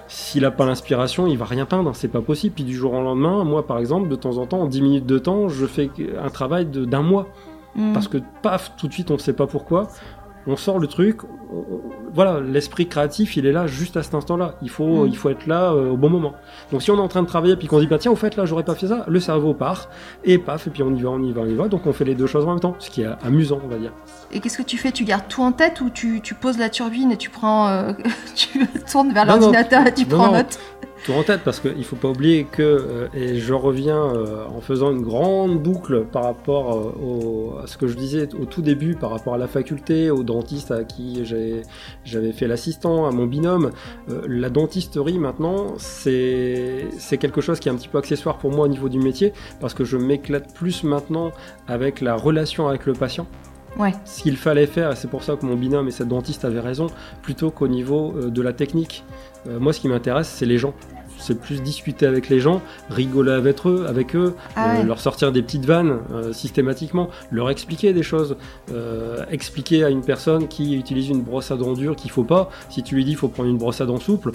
s'il 0.07 0.43
n'a 0.43 0.51
pas 0.51 0.65
l'inspiration, 0.65 1.27
il 1.27 1.37
va 1.37 1.45
rien 1.45 1.65
peindre, 1.65 1.95
c'est 1.95 2.07
pas 2.07 2.21
possible. 2.21 2.55
Puis 2.55 2.63
du 2.63 2.75
jour 2.75 2.93
au 2.93 3.01
lendemain, 3.01 3.43
moi 3.43 3.65
par 3.65 3.79
exemple, 3.79 4.07
de 4.07 4.15
temps 4.15 4.37
en 4.37 4.45
temps, 4.45 4.61
en 4.61 4.67
10 4.67 4.81
minutes 4.81 5.05
de 5.05 5.17
temps, 5.17 5.49
je 5.49 5.65
fais 5.65 5.89
un 6.21 6.29
travail 6.29 6.65
d'un 6.65 7.01
mois. 7.01 7.27
Mm. 7.75 7.93
Parce 7.93 8.07
que 8.07 8.17
paf, 8.41 8.73
tout 8.77 8.87
de 8.87 8.93
suite, 8.93 9.11
on 9.11 9.15
ne 9.15 9.19
sait 9.19 9.33
pas 9.33 9.47
pourquoi 9.47 9.87
on 10.47 10.55
sort 10.55 10.79
le 10.79 10.87
truc, 10.87 11.21
voilà, 12.13 12.39
l'esprit 12.39 12.87
créatif, 12.87 13.35
il 13.35 13.45
est 13.45 13.51
là 13.51 13.67
juste 13.67 13.97
à 13.97 14.03
cet 14.03 14.13
instant-là. 14.13 14.55
Il 14.61 14.69
faut, 14.69 15.05
mm. 15.05 15.07
il 15.07 15.17
faut 15.17 15.29
être 15.29 15.47
là 15.47 15.71
euh, 15.71 15.91
au 15.91 15.97
bon 15.97 16.09
moment. 16.09 16.33
Donc 16.71 16.81
si 16.81 16.91
on 16.91 16.97
est 16.97 17.01
en 17.01 17.07
train 17.07 17.23
de 17.23 17.27
travailler 17.27 17.55
puis 17.55 17.67
qu'on 17.67 17.79
dit 17.79 17.87
bah 17.87 17.97
tiens, 17.97 18.11
au 18.11 18.15
fait 18.15 18.35
là, 18.35 18.45
j'aurais 18.45 18.63
pas 18.63 18.75
fait 18.75 18.87
ça, 18.87 19.05
le 19.07 19.19
cerveau 19.19 19.53
part 19.53 19.89
et 20.23 20.37
paf 20.37 20.67
et 20.67 20.69
puis 20.69 20.83
on 20.83 20.93
y 20.93 21.01
va, 21.01 21.09
on 21.09 21.21
y 21.21 21.31
va, 21.31 21.41
on 21.41 21.47
y 21.47 21.55
va. 21.55 21.67
Donc 21.67 21.85
on 21.87 21.93
fait 21.93 22.05
les 22.05 22.15
deux 22.15 22.27
choses 22.27 22.45
en 22.45 22.51
même 22.51 22.59
temps, 22.59 22.75
ce 22.79 22.89
qui 22.89 23.01
est 23.01 23.09
amusant, 23.23 23.59
on 23.63 23.67
va 23.67 23.77
dire. 23.77 23.91
Et 24.31 24.39
qu'est-ce 24.39 24.57
que 24.57 24.63
tu 24.63 24.77
fais? 24.77 24.91
Tu 24.91 25.03
gardes 25.03 25.27
tout 25.27 25.41
en 25.41 25.51
tête 25.51 25.81
ou 25.81 25.89
tu, 25.89 26.21
poses 26.39 26.57
la 26.57 26.69
turbine 26.69 27.11
et 27.11 27.17
tu 27.17 27.29
prends, 27.29 27.67
euh, 27.67 27.91
tu 28.35 28.65
tournes 28.89 29.11
vers 29.11 29.25
l'ordinateur 29.25 29.85
et 29.87 29.93
tu 29.93 30.05
prends 30.05 30.31
note? 30.31 30.59
En 31.13 31.23
tête 31.23 31.41
parce 31.43 31.59
qu'il 31.59 31.77
ne 31.77 31.83
faut 31.83 31.95
pas 31.95 32.09
oublier 32.09 32.45
que, 32.45 32.61
euh, 32.61 33.07
et 33.13 33.39
je 33.39 33.53
reviens 33.53 34.01
euh, 34.01 34.45
en 34.47 34.61
faisant 34.61 34.91
une 34.91 35.01
grande 35.01 35.61
boucle 35.61 36.05
par 36.05 36.23
rapport 36.23 36.77
euh, 36.77 37.63
à 37.63 37.67
ce 37.67 37.77
que 37.77 37.87
je 37.87 37.95
disais 37.95 38.29
au 38.33 38.45
tout 38.45 38.61
début, 38.61 38.95
par 38.95 39.11
rapport 39.11 39.33
à 39.33 39.37
la 39.37 39.47
faculté, 39.47 40.09
au 40.09 40.23
dentiste 40.23 40.71
à 40.71 40.83
qui 40.83 41.25
j'avais 41.25 42.31
fait 42.31 42.47
l'assistant, 42.47 43.05
à 43.05 43.11
mon 43.11 43.25
binôme, 43.25 43.71
la 44.27 44.49
dentisterie 44.49 45.19
maintenant, 45.19 45.75
c'est 45.77 46.89
quelque 47.19 47.41
chose 47.41 47.59
qui 47.59 47.69
est 47.69 47.71
un 47.71 47.75
petit 47.75 47.87
peu 47.87 47.97
accessoire 47.97 48.37
pour 48.37 48.51
moi 48.51 48.65
au 48.65 48.69
niveau 48.69 48.89
du 48.89 48.99
métier 48.99 49.33
parce 49.59 49.73
que 49.73 49.83
je 49.83 49.97
m'éclate 49.97 50.53
plus 50.53 50.83
maintenant 50.83 51.31
avec 51.67 52.01
la 52.01 52.15
relation 52.15 52.67
avec 52.67 52.85
le 52.85 52.93
patient. 52.93 53.27
Ouais. 53.77 53.93
Ce 54.05 54.23
qu'il 54.23 54.37
fallait 54.37 54.67
faire, 54.67 54.91
et 54.91 54.95
c'est 54.95 55.09
pour 55.09 55.23
ça 55.23 55.35
que 55.35 55.45
mon 55.45 55.55
binôme 55.55 55.87
et 55.89 55.91
cette 55.91 56.07
dentiste 56.07 56.45
avaient 56.45 56.61
raison, 56.61 56.87
plutôt 57.21 57.51
qu'au 57.51 57.67
niveau 57.67 58.13
de 58.13 58.41
la 58.41 58.53
technique. 58.53 59.03
moi, 59.45 59.73
ce 59.73 59.81
qui 59.81 59.89
m'intéresse, 59.89 60.29
c'est 60.29 60.45
les 60.45 60.57
gens 60.57 60.73
c'est 61.17 61.39
plus 61.39 61.61
discuter 61.61 62.05
avec 62.05 62.29
les 62.29 62.39
gens, 62.39 62.61
rigoler 62.89 63.31
avec 63.31 63.65
eux, 63.65 63.85
avec 63.87 64.15
eux 64.15 64.35
ah 64.55 64.77
euh, 64.77 64.83
leur 64.83 64.99
sortir 64.99 65.31
des 65.31 65.41
petites 65.41 65.65
vannes 65.65 65.99
euh, 66.13 66.33
systématiquement, 66.33 67.09
leur 67.31 67.49
expliquer 67.49 67.93
des 67.93 68.03
choses, 68.03 68.37
euh, 68.71 69.23
expliquer 69.31 69.83
à 69.83 69.89
une 69.89 70.01
personne 70.01 70.47
qui 70.47 70.75
utilise 70.75 71.09
une 71.09 71.21
brosse 71.21 71.51
à 71.51 71.57
dents 71.57 71.73
dure 71.73 71.95
qu'il 71.95 72.11
faut 72.11 72.23
pas, 72.23 72.49
si 72.69 72.83
tu 72.83 72.95
lui 72.95 73.05
dis 73.05 73.11
il 73.11 73.17
faut 73.17 73.27
prendre 73.27 73.49
une 73.49 73.57
brosse 73.57 73.81
à 73.81 73.85
dents 73.85 73.99
souple, 73.99 74.31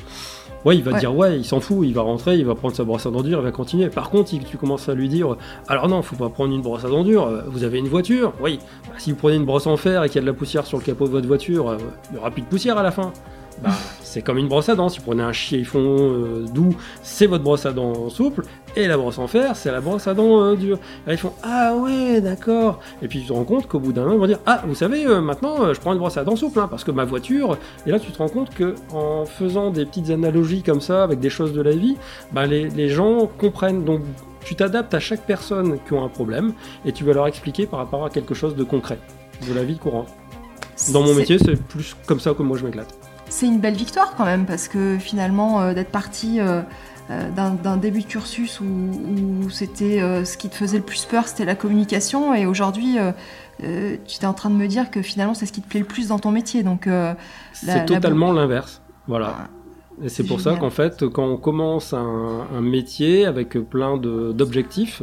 ouais, 0.65 0.77
il 0.77 0.83
va 0.83 0.99
dire 0.99 1.15
ouais, 1.15 1.39
il 1.39 1.45
s'en 1.45 1.61
fout, 1.61 1.87
il 1.87 1.95
va 1.95 2.03
rentrer, 2.03 2.37
il 2.37 2.45
va 2.45 2.55
prendre 2.55 2.75
sa 2.75 2.85
brosse 2.85 3.07
à 3.07 3.11
dents 3.11 3.23
dure, 3.23 3.39
il 3.39 3.45
va 3.45 3.53
continuer. 3.53 3.89
Par 3.89 4.11
contre, 4.11 4.31
si 4.31 4.39
tu 4.41 4.57
commences 4.57 4.89
à 4.89 4.95
lui 4.95 5.09
dire 5.09 5.37
alors 5.69 5.89
non, 5.89 6.03
faut 6.03 6.17
pas 6.17 6.29
prendre 6.29 6.55
une 6.55 6.63
brosse 6.63 6.85
à 6.85 6.89
dents 6.89 7.05
dure, 7.05 7.31
vous 7.47 7.65
avez 7.65 7.79
une 7.79 7.89
voiture, 7.89 8.33
oui, 8.41 8.59
bah, 8.89 8.95
si 8.99 9.11
vous 9.11 9.17
prenez 9.17 9.37
une 9.37 9.45
brosse 9.45 9.67
en 9.67 9.77
fer 9.77 10.05
et 10.05 10.09
qu'il 10.09 10.17
y 10.17 10.19
a 10.19 10.23
de 10.23 10.27
la 10.27 10.35
poussière 10.35 10.67
sur 10.67 10.79
le 10.79 10.85
capot 10.85 11.07
de 11.07 11.13
votre 11.13 11.27
voiture, 11.27 11.77
il 12.11 12.15
n'y 12.15 12.19
aura 12.19 12.31
plus 12.31 12.43
de 12.43 12.47
poussière 12.47 12.79
à 12.79 12.83
la 12.83 12.91
fin. 12.91 13.13
Bah, 13.63 13.71
c'est 14.11 14.23
comme 14.23 14.39
une 14.39 14.49
brosse 14.49 14.69
à 14.69 14.75
dents. 14.75 14.89
Si 14.89 14.99
vous 14.99 15.05
prenez 15.05 15.23
un 15.23 15.33
chiffon 15.33 15.79
euh, 15.79 16.45
doux, 16.53 16.75
c'est 17.05 17.27
votre 17.27 17.45
brosse 17.45 17.65
à 17.65 17.71
dents 17.71 18.09
souple, 18.09 18.43
et 18.75 18.89
la 18.89 18.97
brosse 18.97 19.19
en 19.19 19.29
fer, 19.29 19.55
c'est 19.55 19.71
la 19.71 19.81
brosse 19.81 20.09
à 20.09 20.15
dents 20.15 20.43
euh, 20.43 20.57
dure. 20.57 20.79
Et 21.07 21.13
ils 21.13 21.17
font 21.17 21.33
Ah 21.45 21.77
ouais, 21.77 22.21
d'accord. 22.21 22.81
Et 23.03 23.09
puis 23.09 23.21
tu 23.21 23.29
te 23.29 23.33
rends 23.33 23.45
compte 23.45 23.69
qu'au 23.69 23.79
bout 23.79 23.93
d'un 23.93 24.09
an, 24.09 24.13
ils 24.13 24.19
vont 24.19 24.27
dire 24.27 24.41
Ah, 24.47 24.65
vous 24.67 24.75
savez, 24.75 25.07
euh, 25.07 25.21
maintenant, 25.21 25.73
je 25.73 25.79
prends 25.79 25.93
une 25.93 26.01
brosse 26.01 26.17
à 26.17 26.25
dents 26.25 26.35
souple, 26.35 26.59
hein, 26.59 26.67
parce 26.69 26.83
que 26.83 26.91
ma 26.91 27.05
voiture. 27.05 27.57
Et 27.87 27.93
là, 27.93 28.01
tu 28.01 28.11
te 28.11 28.19
rends 28.19 28.29
compte 28.29 28.53
que 28.53 28.75
en 28.93 29.27
faisant 29.27 29.71
des 29.71 29.87
petites 29.87 30.11
analogies 30.11 30.63
comme 30.63 30.81
ça, 30.81 31.05
avec 31.05 31.21
des 31.21 31.31
choses 31.31 31.53
de 31.53 31.63
la 31.63 31.73
vie, 31.73 31.97
bah, 32.33 32.47
les, 32.47 32.69
les 32.69 32.89
gens 32.89 33.31
comprennent. 33.39 33.85
Donc, 33.85 34.01
tu 34.45 34.57
t'adaptes 34.57 34.93
à 34.93 35.01
chaque 35.01 35.25
personne 35.25 35.79
qui 35.87 35.95
a 35.95 36.01
un 36.01 36.09
problème, 36.09 36.55
et 36.85 36.91
tu 36.91 37.05
vas 37.05 37.13
leur 37.13 37.29
expliquer 37.29 37.67
par 37.67 37.79
rapport 37.79 38.05
à 38.05 38.11
quelque 38.11 38.35
chose 38.35 38.57
de 38.57 38.65
concret, 38.65 38.99
de 39.49 39.55
la 39.55 39.63
vie 39.63 39.79
courante. 39.79 40.09
Dans 40.93 41.03
mon 41.03 41.15
métier, 41.15 41.39
c'est 41.39 41.63
plus 41.63 41.95
comme 42.07 42.19
ça 42.19 42.33
que 42.35 42.43
moi 42.43 42.57
je 42.57 42.65
m'éclate 42.65 43.00
c'est 43.31 43.47
une 43.47 43.61
belle 43.61 43.75
victoire 43.75 44.15
quand 44.17 44.25
même, 44.25 44.45
parce 44.45 44.69
que 44.69 44.99
finalement, 44.99 45.63
euh, 45.63 45.73
d'être 45.73 45.91
parti 45.91 46.41
euh, 46.41 46.61
euh, 47.11 47.31
d'un 47.31 47.77
début 47.77 48.03
de 48.03 48.07
cursus 48.07 48.61
où, 48.61 49.49
c'était 49.51 50.01
ce 50.25 50.37
qui 50.37 50.49
te 50.49 50.55
faisait 50.55 50.79
le 50.79 50.85
plus 50.85 51.07
peur, 51.07 51.27
c'était 51.27 51.45
la 51.45 51.55
communication, 51.55 52.35
et 52.35 52.47
aujourd'hui, 52.47 52.99
tu 53.59 53.65
es 53.65 54.27
en 54.27 54.35
train 54.35 54.51
de 54.51 54.55
me 54.55 54.67
dire 54.67 54.91
que 54.91 55.03
finalement, 55.03 55.35
c'est 55.35 55.47
ce 55.47 55.53
qui 55.53 55.63
te 55.63 55.69
plaît 55.69 55.81
le 55.81 55.87
plus 55.87 56.09
dans 56.09 56.19
ton 56.19 56.31
métier. 56.31 56.63
Donc, 56.63 56.89
c'est 57.53 57.87
totalement 57.87 58.33
l'inverse. 58.33 58.81
Voilà. 59.09 59.35
Ah, 59.39 59.49
et 60.05 60.09
c'est 60.09 60.25
pour 60.25 60.41
ça 60.41 60.55
qu'en 60.55 60.71
fait, 60.71 61.07
quand 61.09 61.27
on 61.27 61.37
commence 61.37 61.93
un, 61.95 62.47
un 62.55 62.61
métier 62.61 63.27
avec 63.27 63.59
plein 63.59 63.97
d'objectifs 63.97 65.03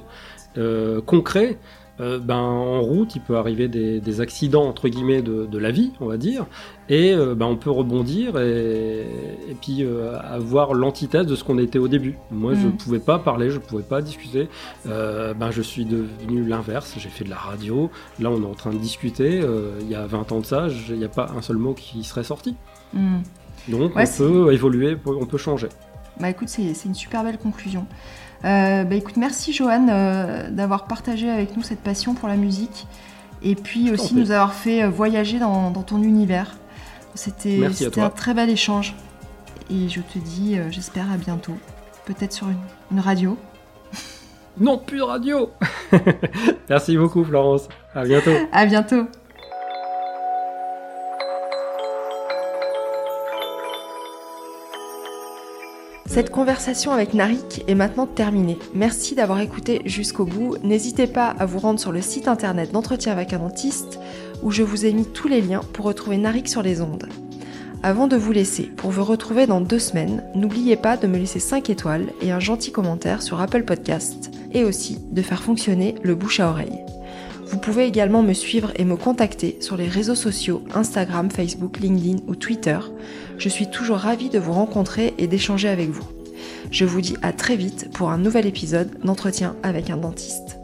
concrets, 1.05 1.57
euh, 1.99 2.19
ben, 2.19 2.35
en 2.35 2.81
route, 2.81 3.15
il 3.15 3.21
peut 3.21 3.37
arriver 3.37 3.67
des, 3.67 4.21
accidents 4.21 4.67
entre 4.67 4.87
guillemets 4.89 5.21
de, 5.21 5.57
la 5.57 5.71
vie, 5.71 5.91
on 5.99 6.05
va 6.05 6.17
dire, 6.17 6.45
et 6.89 7.13
euh, 7.13 7.35
ben, 7.35 7.45
on 7.45 7.55
peut 7.55 7.71
rebondir 7.71 8.37
et, 8.39 9.05
puis 9.61 9.83
euh, 9.83 10.17
avoir 10.19 10.73
l'antithèse 10.73 11.25
de 11.25 11.35
ce 11.35 11.43
qu'on 11.43 11.57
était 11.57 11.79
au 11.79 11.87
début. 11.87 12.17
Moi, 12.31 12.53
je 12.53 12.67
ne 12.67 12.71
mm. 12.71 12.77
pouvais 12.77 12.99
pas 12.99 13.19
parler, 13.19 13.49
je 13.49 13.55
ne 13.55 13.61
pouvais 13.61 13.83
pas 13.83 14.01
discuter. 14.01 14.47
ben, 14.85 15.51
je 15.51 15.61
suis 15.61 15.85
devenu 15.85 16.43
l'inverse. 16.43 16.95
J'ai 16.97 17.09
fait 17.09 17.23
de 17.23 17.29
la 17.29 17.37
radio. 17.37 17.89
Là, 18.19 18.29
on 18.31 18.41
est 18.41 18.45
en 18.45 18.55
train 18.55 18.71
de 18.71 18.79
discuter. 18.79 19.41
il 19.81 19.89
y 19.89 19.95
a 19.95 20.05
20 20.05 20.31
ans 20.31 20.39
de 20.39 20.45
ça, 20.45 20.67
il 20.89 20.97
n'y 20.97 21.05
a 21.05 21.09
pas 21.09 21.31
un 21.35 21.41
seul 21.41 21.57
mot 21.57 21.73
qui 21.73 22.03
serait 22.03 22.23
sorti. 22.23 22.55
Mm. 22.93 23.17
Donc, 23.69 23.91
on 23.95 24.05
peut 24.17 24.53
évoluer, 24.53 24.97
on 25.05 25.25
peut 25.25 25.37
changer. 25.37 25.67
Bah 26.19 26.29
écoute, 26.29 26.49
c'est 26.49 26.85
une 26.85 26.95
super 26.95 27.23
belle 27.23 27.37
conclusion. 27.37 27.85
Euh, 28.45 28.83
bah 28.83 28.95
écoute, 28.95 29.17
merci 29.17 29.51
Johan 29.51 29.87
euh, 29.89 30.49
d'avoir 30.49 30.85
partagé 30.85 31.29
avec 31.29 31.55
nous 31.55 31.63
cette 31.63 31.79
passion 31.79 32.13
pour 32.13 32.27
la 32.27 32.35
musique 32.35 32.85
et 33.41 33.55
puis 33.55 33.91
aussi 33.91 34.13
nous 34.13 34.31
avoir 34.31 34.53
fait 34.53 34.83
euh, 34.83 34.89
voyager 34.89 35.39
dans, 35.39 35.71
ton 35.71 36.01
univers. 36.03 36.55
C'était 37.15 37.59
un 37.97 38.09
très 38.09 38.33
bel 38.33 38.49
échange 38.49 38.95
et 39.71 39.89
je 39.89 40.01
te 40.01 40.19
dis, 40.19 40.57
j'espère 40.69 41.11
à 41.11 41.17
bientôt, 41.17 41.57
peut-être 42.05 42.31
sur 42.31 42.47
une, 42.91 42.99
radio. 42.99 43.37
Non, 44.59 44.77
plus 44.77 44.97
de 44.97 45.03
radio 45.03 45.51
Merci 46.69 46.95
beaucoup 46.95 47.23
Florence, 47.23 47.67
à 47.95 48.03
bientôt. 48.03 48.31
À 48.51 48.65
bientôt. 48.65 49.07
Cette 56.07 56.29
conversation 56.31 56.93
avec 56.93 57.13
Narik 57.13 57.65
est 57.67 57.75
maintenant 57.75 58.07
terminée. 58.07 58.57
Merci 58.73 59.13
d'avoir 59.13 59.41
écouté 59.41 59.81
jusqu'au 59.85 60.25
bout. 60.25 60.55
N'hésitez 60.63 61.05
pas 61.05 61.27
à 61.27 61.45
vous 61.45 61.59
rendre 61.59 61.81
sur 61.81 61.91
le 61.91 62.01
site 62.01 62.29
internet 62.29 62.71
d'entretien 62.71 63.11
avec 63.11 63.33
un 63.33 63.39
dentiste 63.39 63.99
où 64.41 64.49
je 64.49 64.63
vous 64.63 64.85
ai 64.85 64.93
mis 64.93 65.05
tous 65.05 65.27
les 65.27 65.41
liens 65.41 65.61
pour 65.73 65.85
retrouver 65.85 66.17
Narik 66.17 66.47
sur 66.47 66.63
les 66.63 66.81
ondes. 66.81 67.07
Avant 67.83 68.07
de 68.07 68.15
vous 68.15 68.31
laisser, 68.31 68.63
pour 68.63 68.89
vous 68.89 69.03
retrouver 69.03 69.47
dans 69.47 69.61
deux 69.61 69.79
semaines, 69.79 70.23
n'oubliez 70.33 70.77
pas 70.77 70.95
de 70.97 71.07
me 71.07 71.17
laisser 71.17 71.39
5 71.39 71.69
étoiles 71.69 72.07
et 72.21 72.31
un 72.31 72.39
gentil 72.39 72.71
commentaire 72.71 73.21
sur 73.21 73.41
Apple 73.41 73.63
Podcast 73.63 74.31
et 74.53 74.63
aussi 74.63 74.99
de 75.11 75.21
faire 75.21 75.43
fonctionner 75.43 75.95
le 76.03 76.15
bouche 76.15 76.39
à 76.39 76.49
oreille. 76.49 76.83
Vous 77.49 77.59
pouvez 77.59 77.85
également 77.85 78.23
me 78.23 78.33
suivre 78.33 78.71
et 78.75 78.83
me 78.83 78.97
contacter 78.97 79.57
sur 79.61 79.77
les 79.77 79.87
réseaux 79.87 80.15
sociaux 80.15 80.63
Instagram, 80.73 81.31
Facebook, 81.31 81.79
LinkedIn 81.79 82.17
ou 82.27 82.35
Twitter. 82.35 82.77
Je 83.37 83.47
suis 83.47 83.69
toujours 83.69 83.97
ravie 83.97 84.29
de 84.29 84.39
vous 84.39 84.51
rencontrer 84.51 85.13
et 85.17 85.27
d'échanger 85.27 85.69
avec 85.69 85.89
vous. 85.89 86.07
Je 86.71 86.83
vous 86.83 86.99
dis 86.99 87.15
à 87.21 87.31
très 87.31 87.55
vite 87.55 87.89
pour 87.93 88.11
un 88.11 88.17
nouvel 88.17 88.45
épisode 88.47 88.89
d'entretien 89.03 89.55
avec 89.63 89.89
un 89.89 89.97
dentiste. 89.97 90.56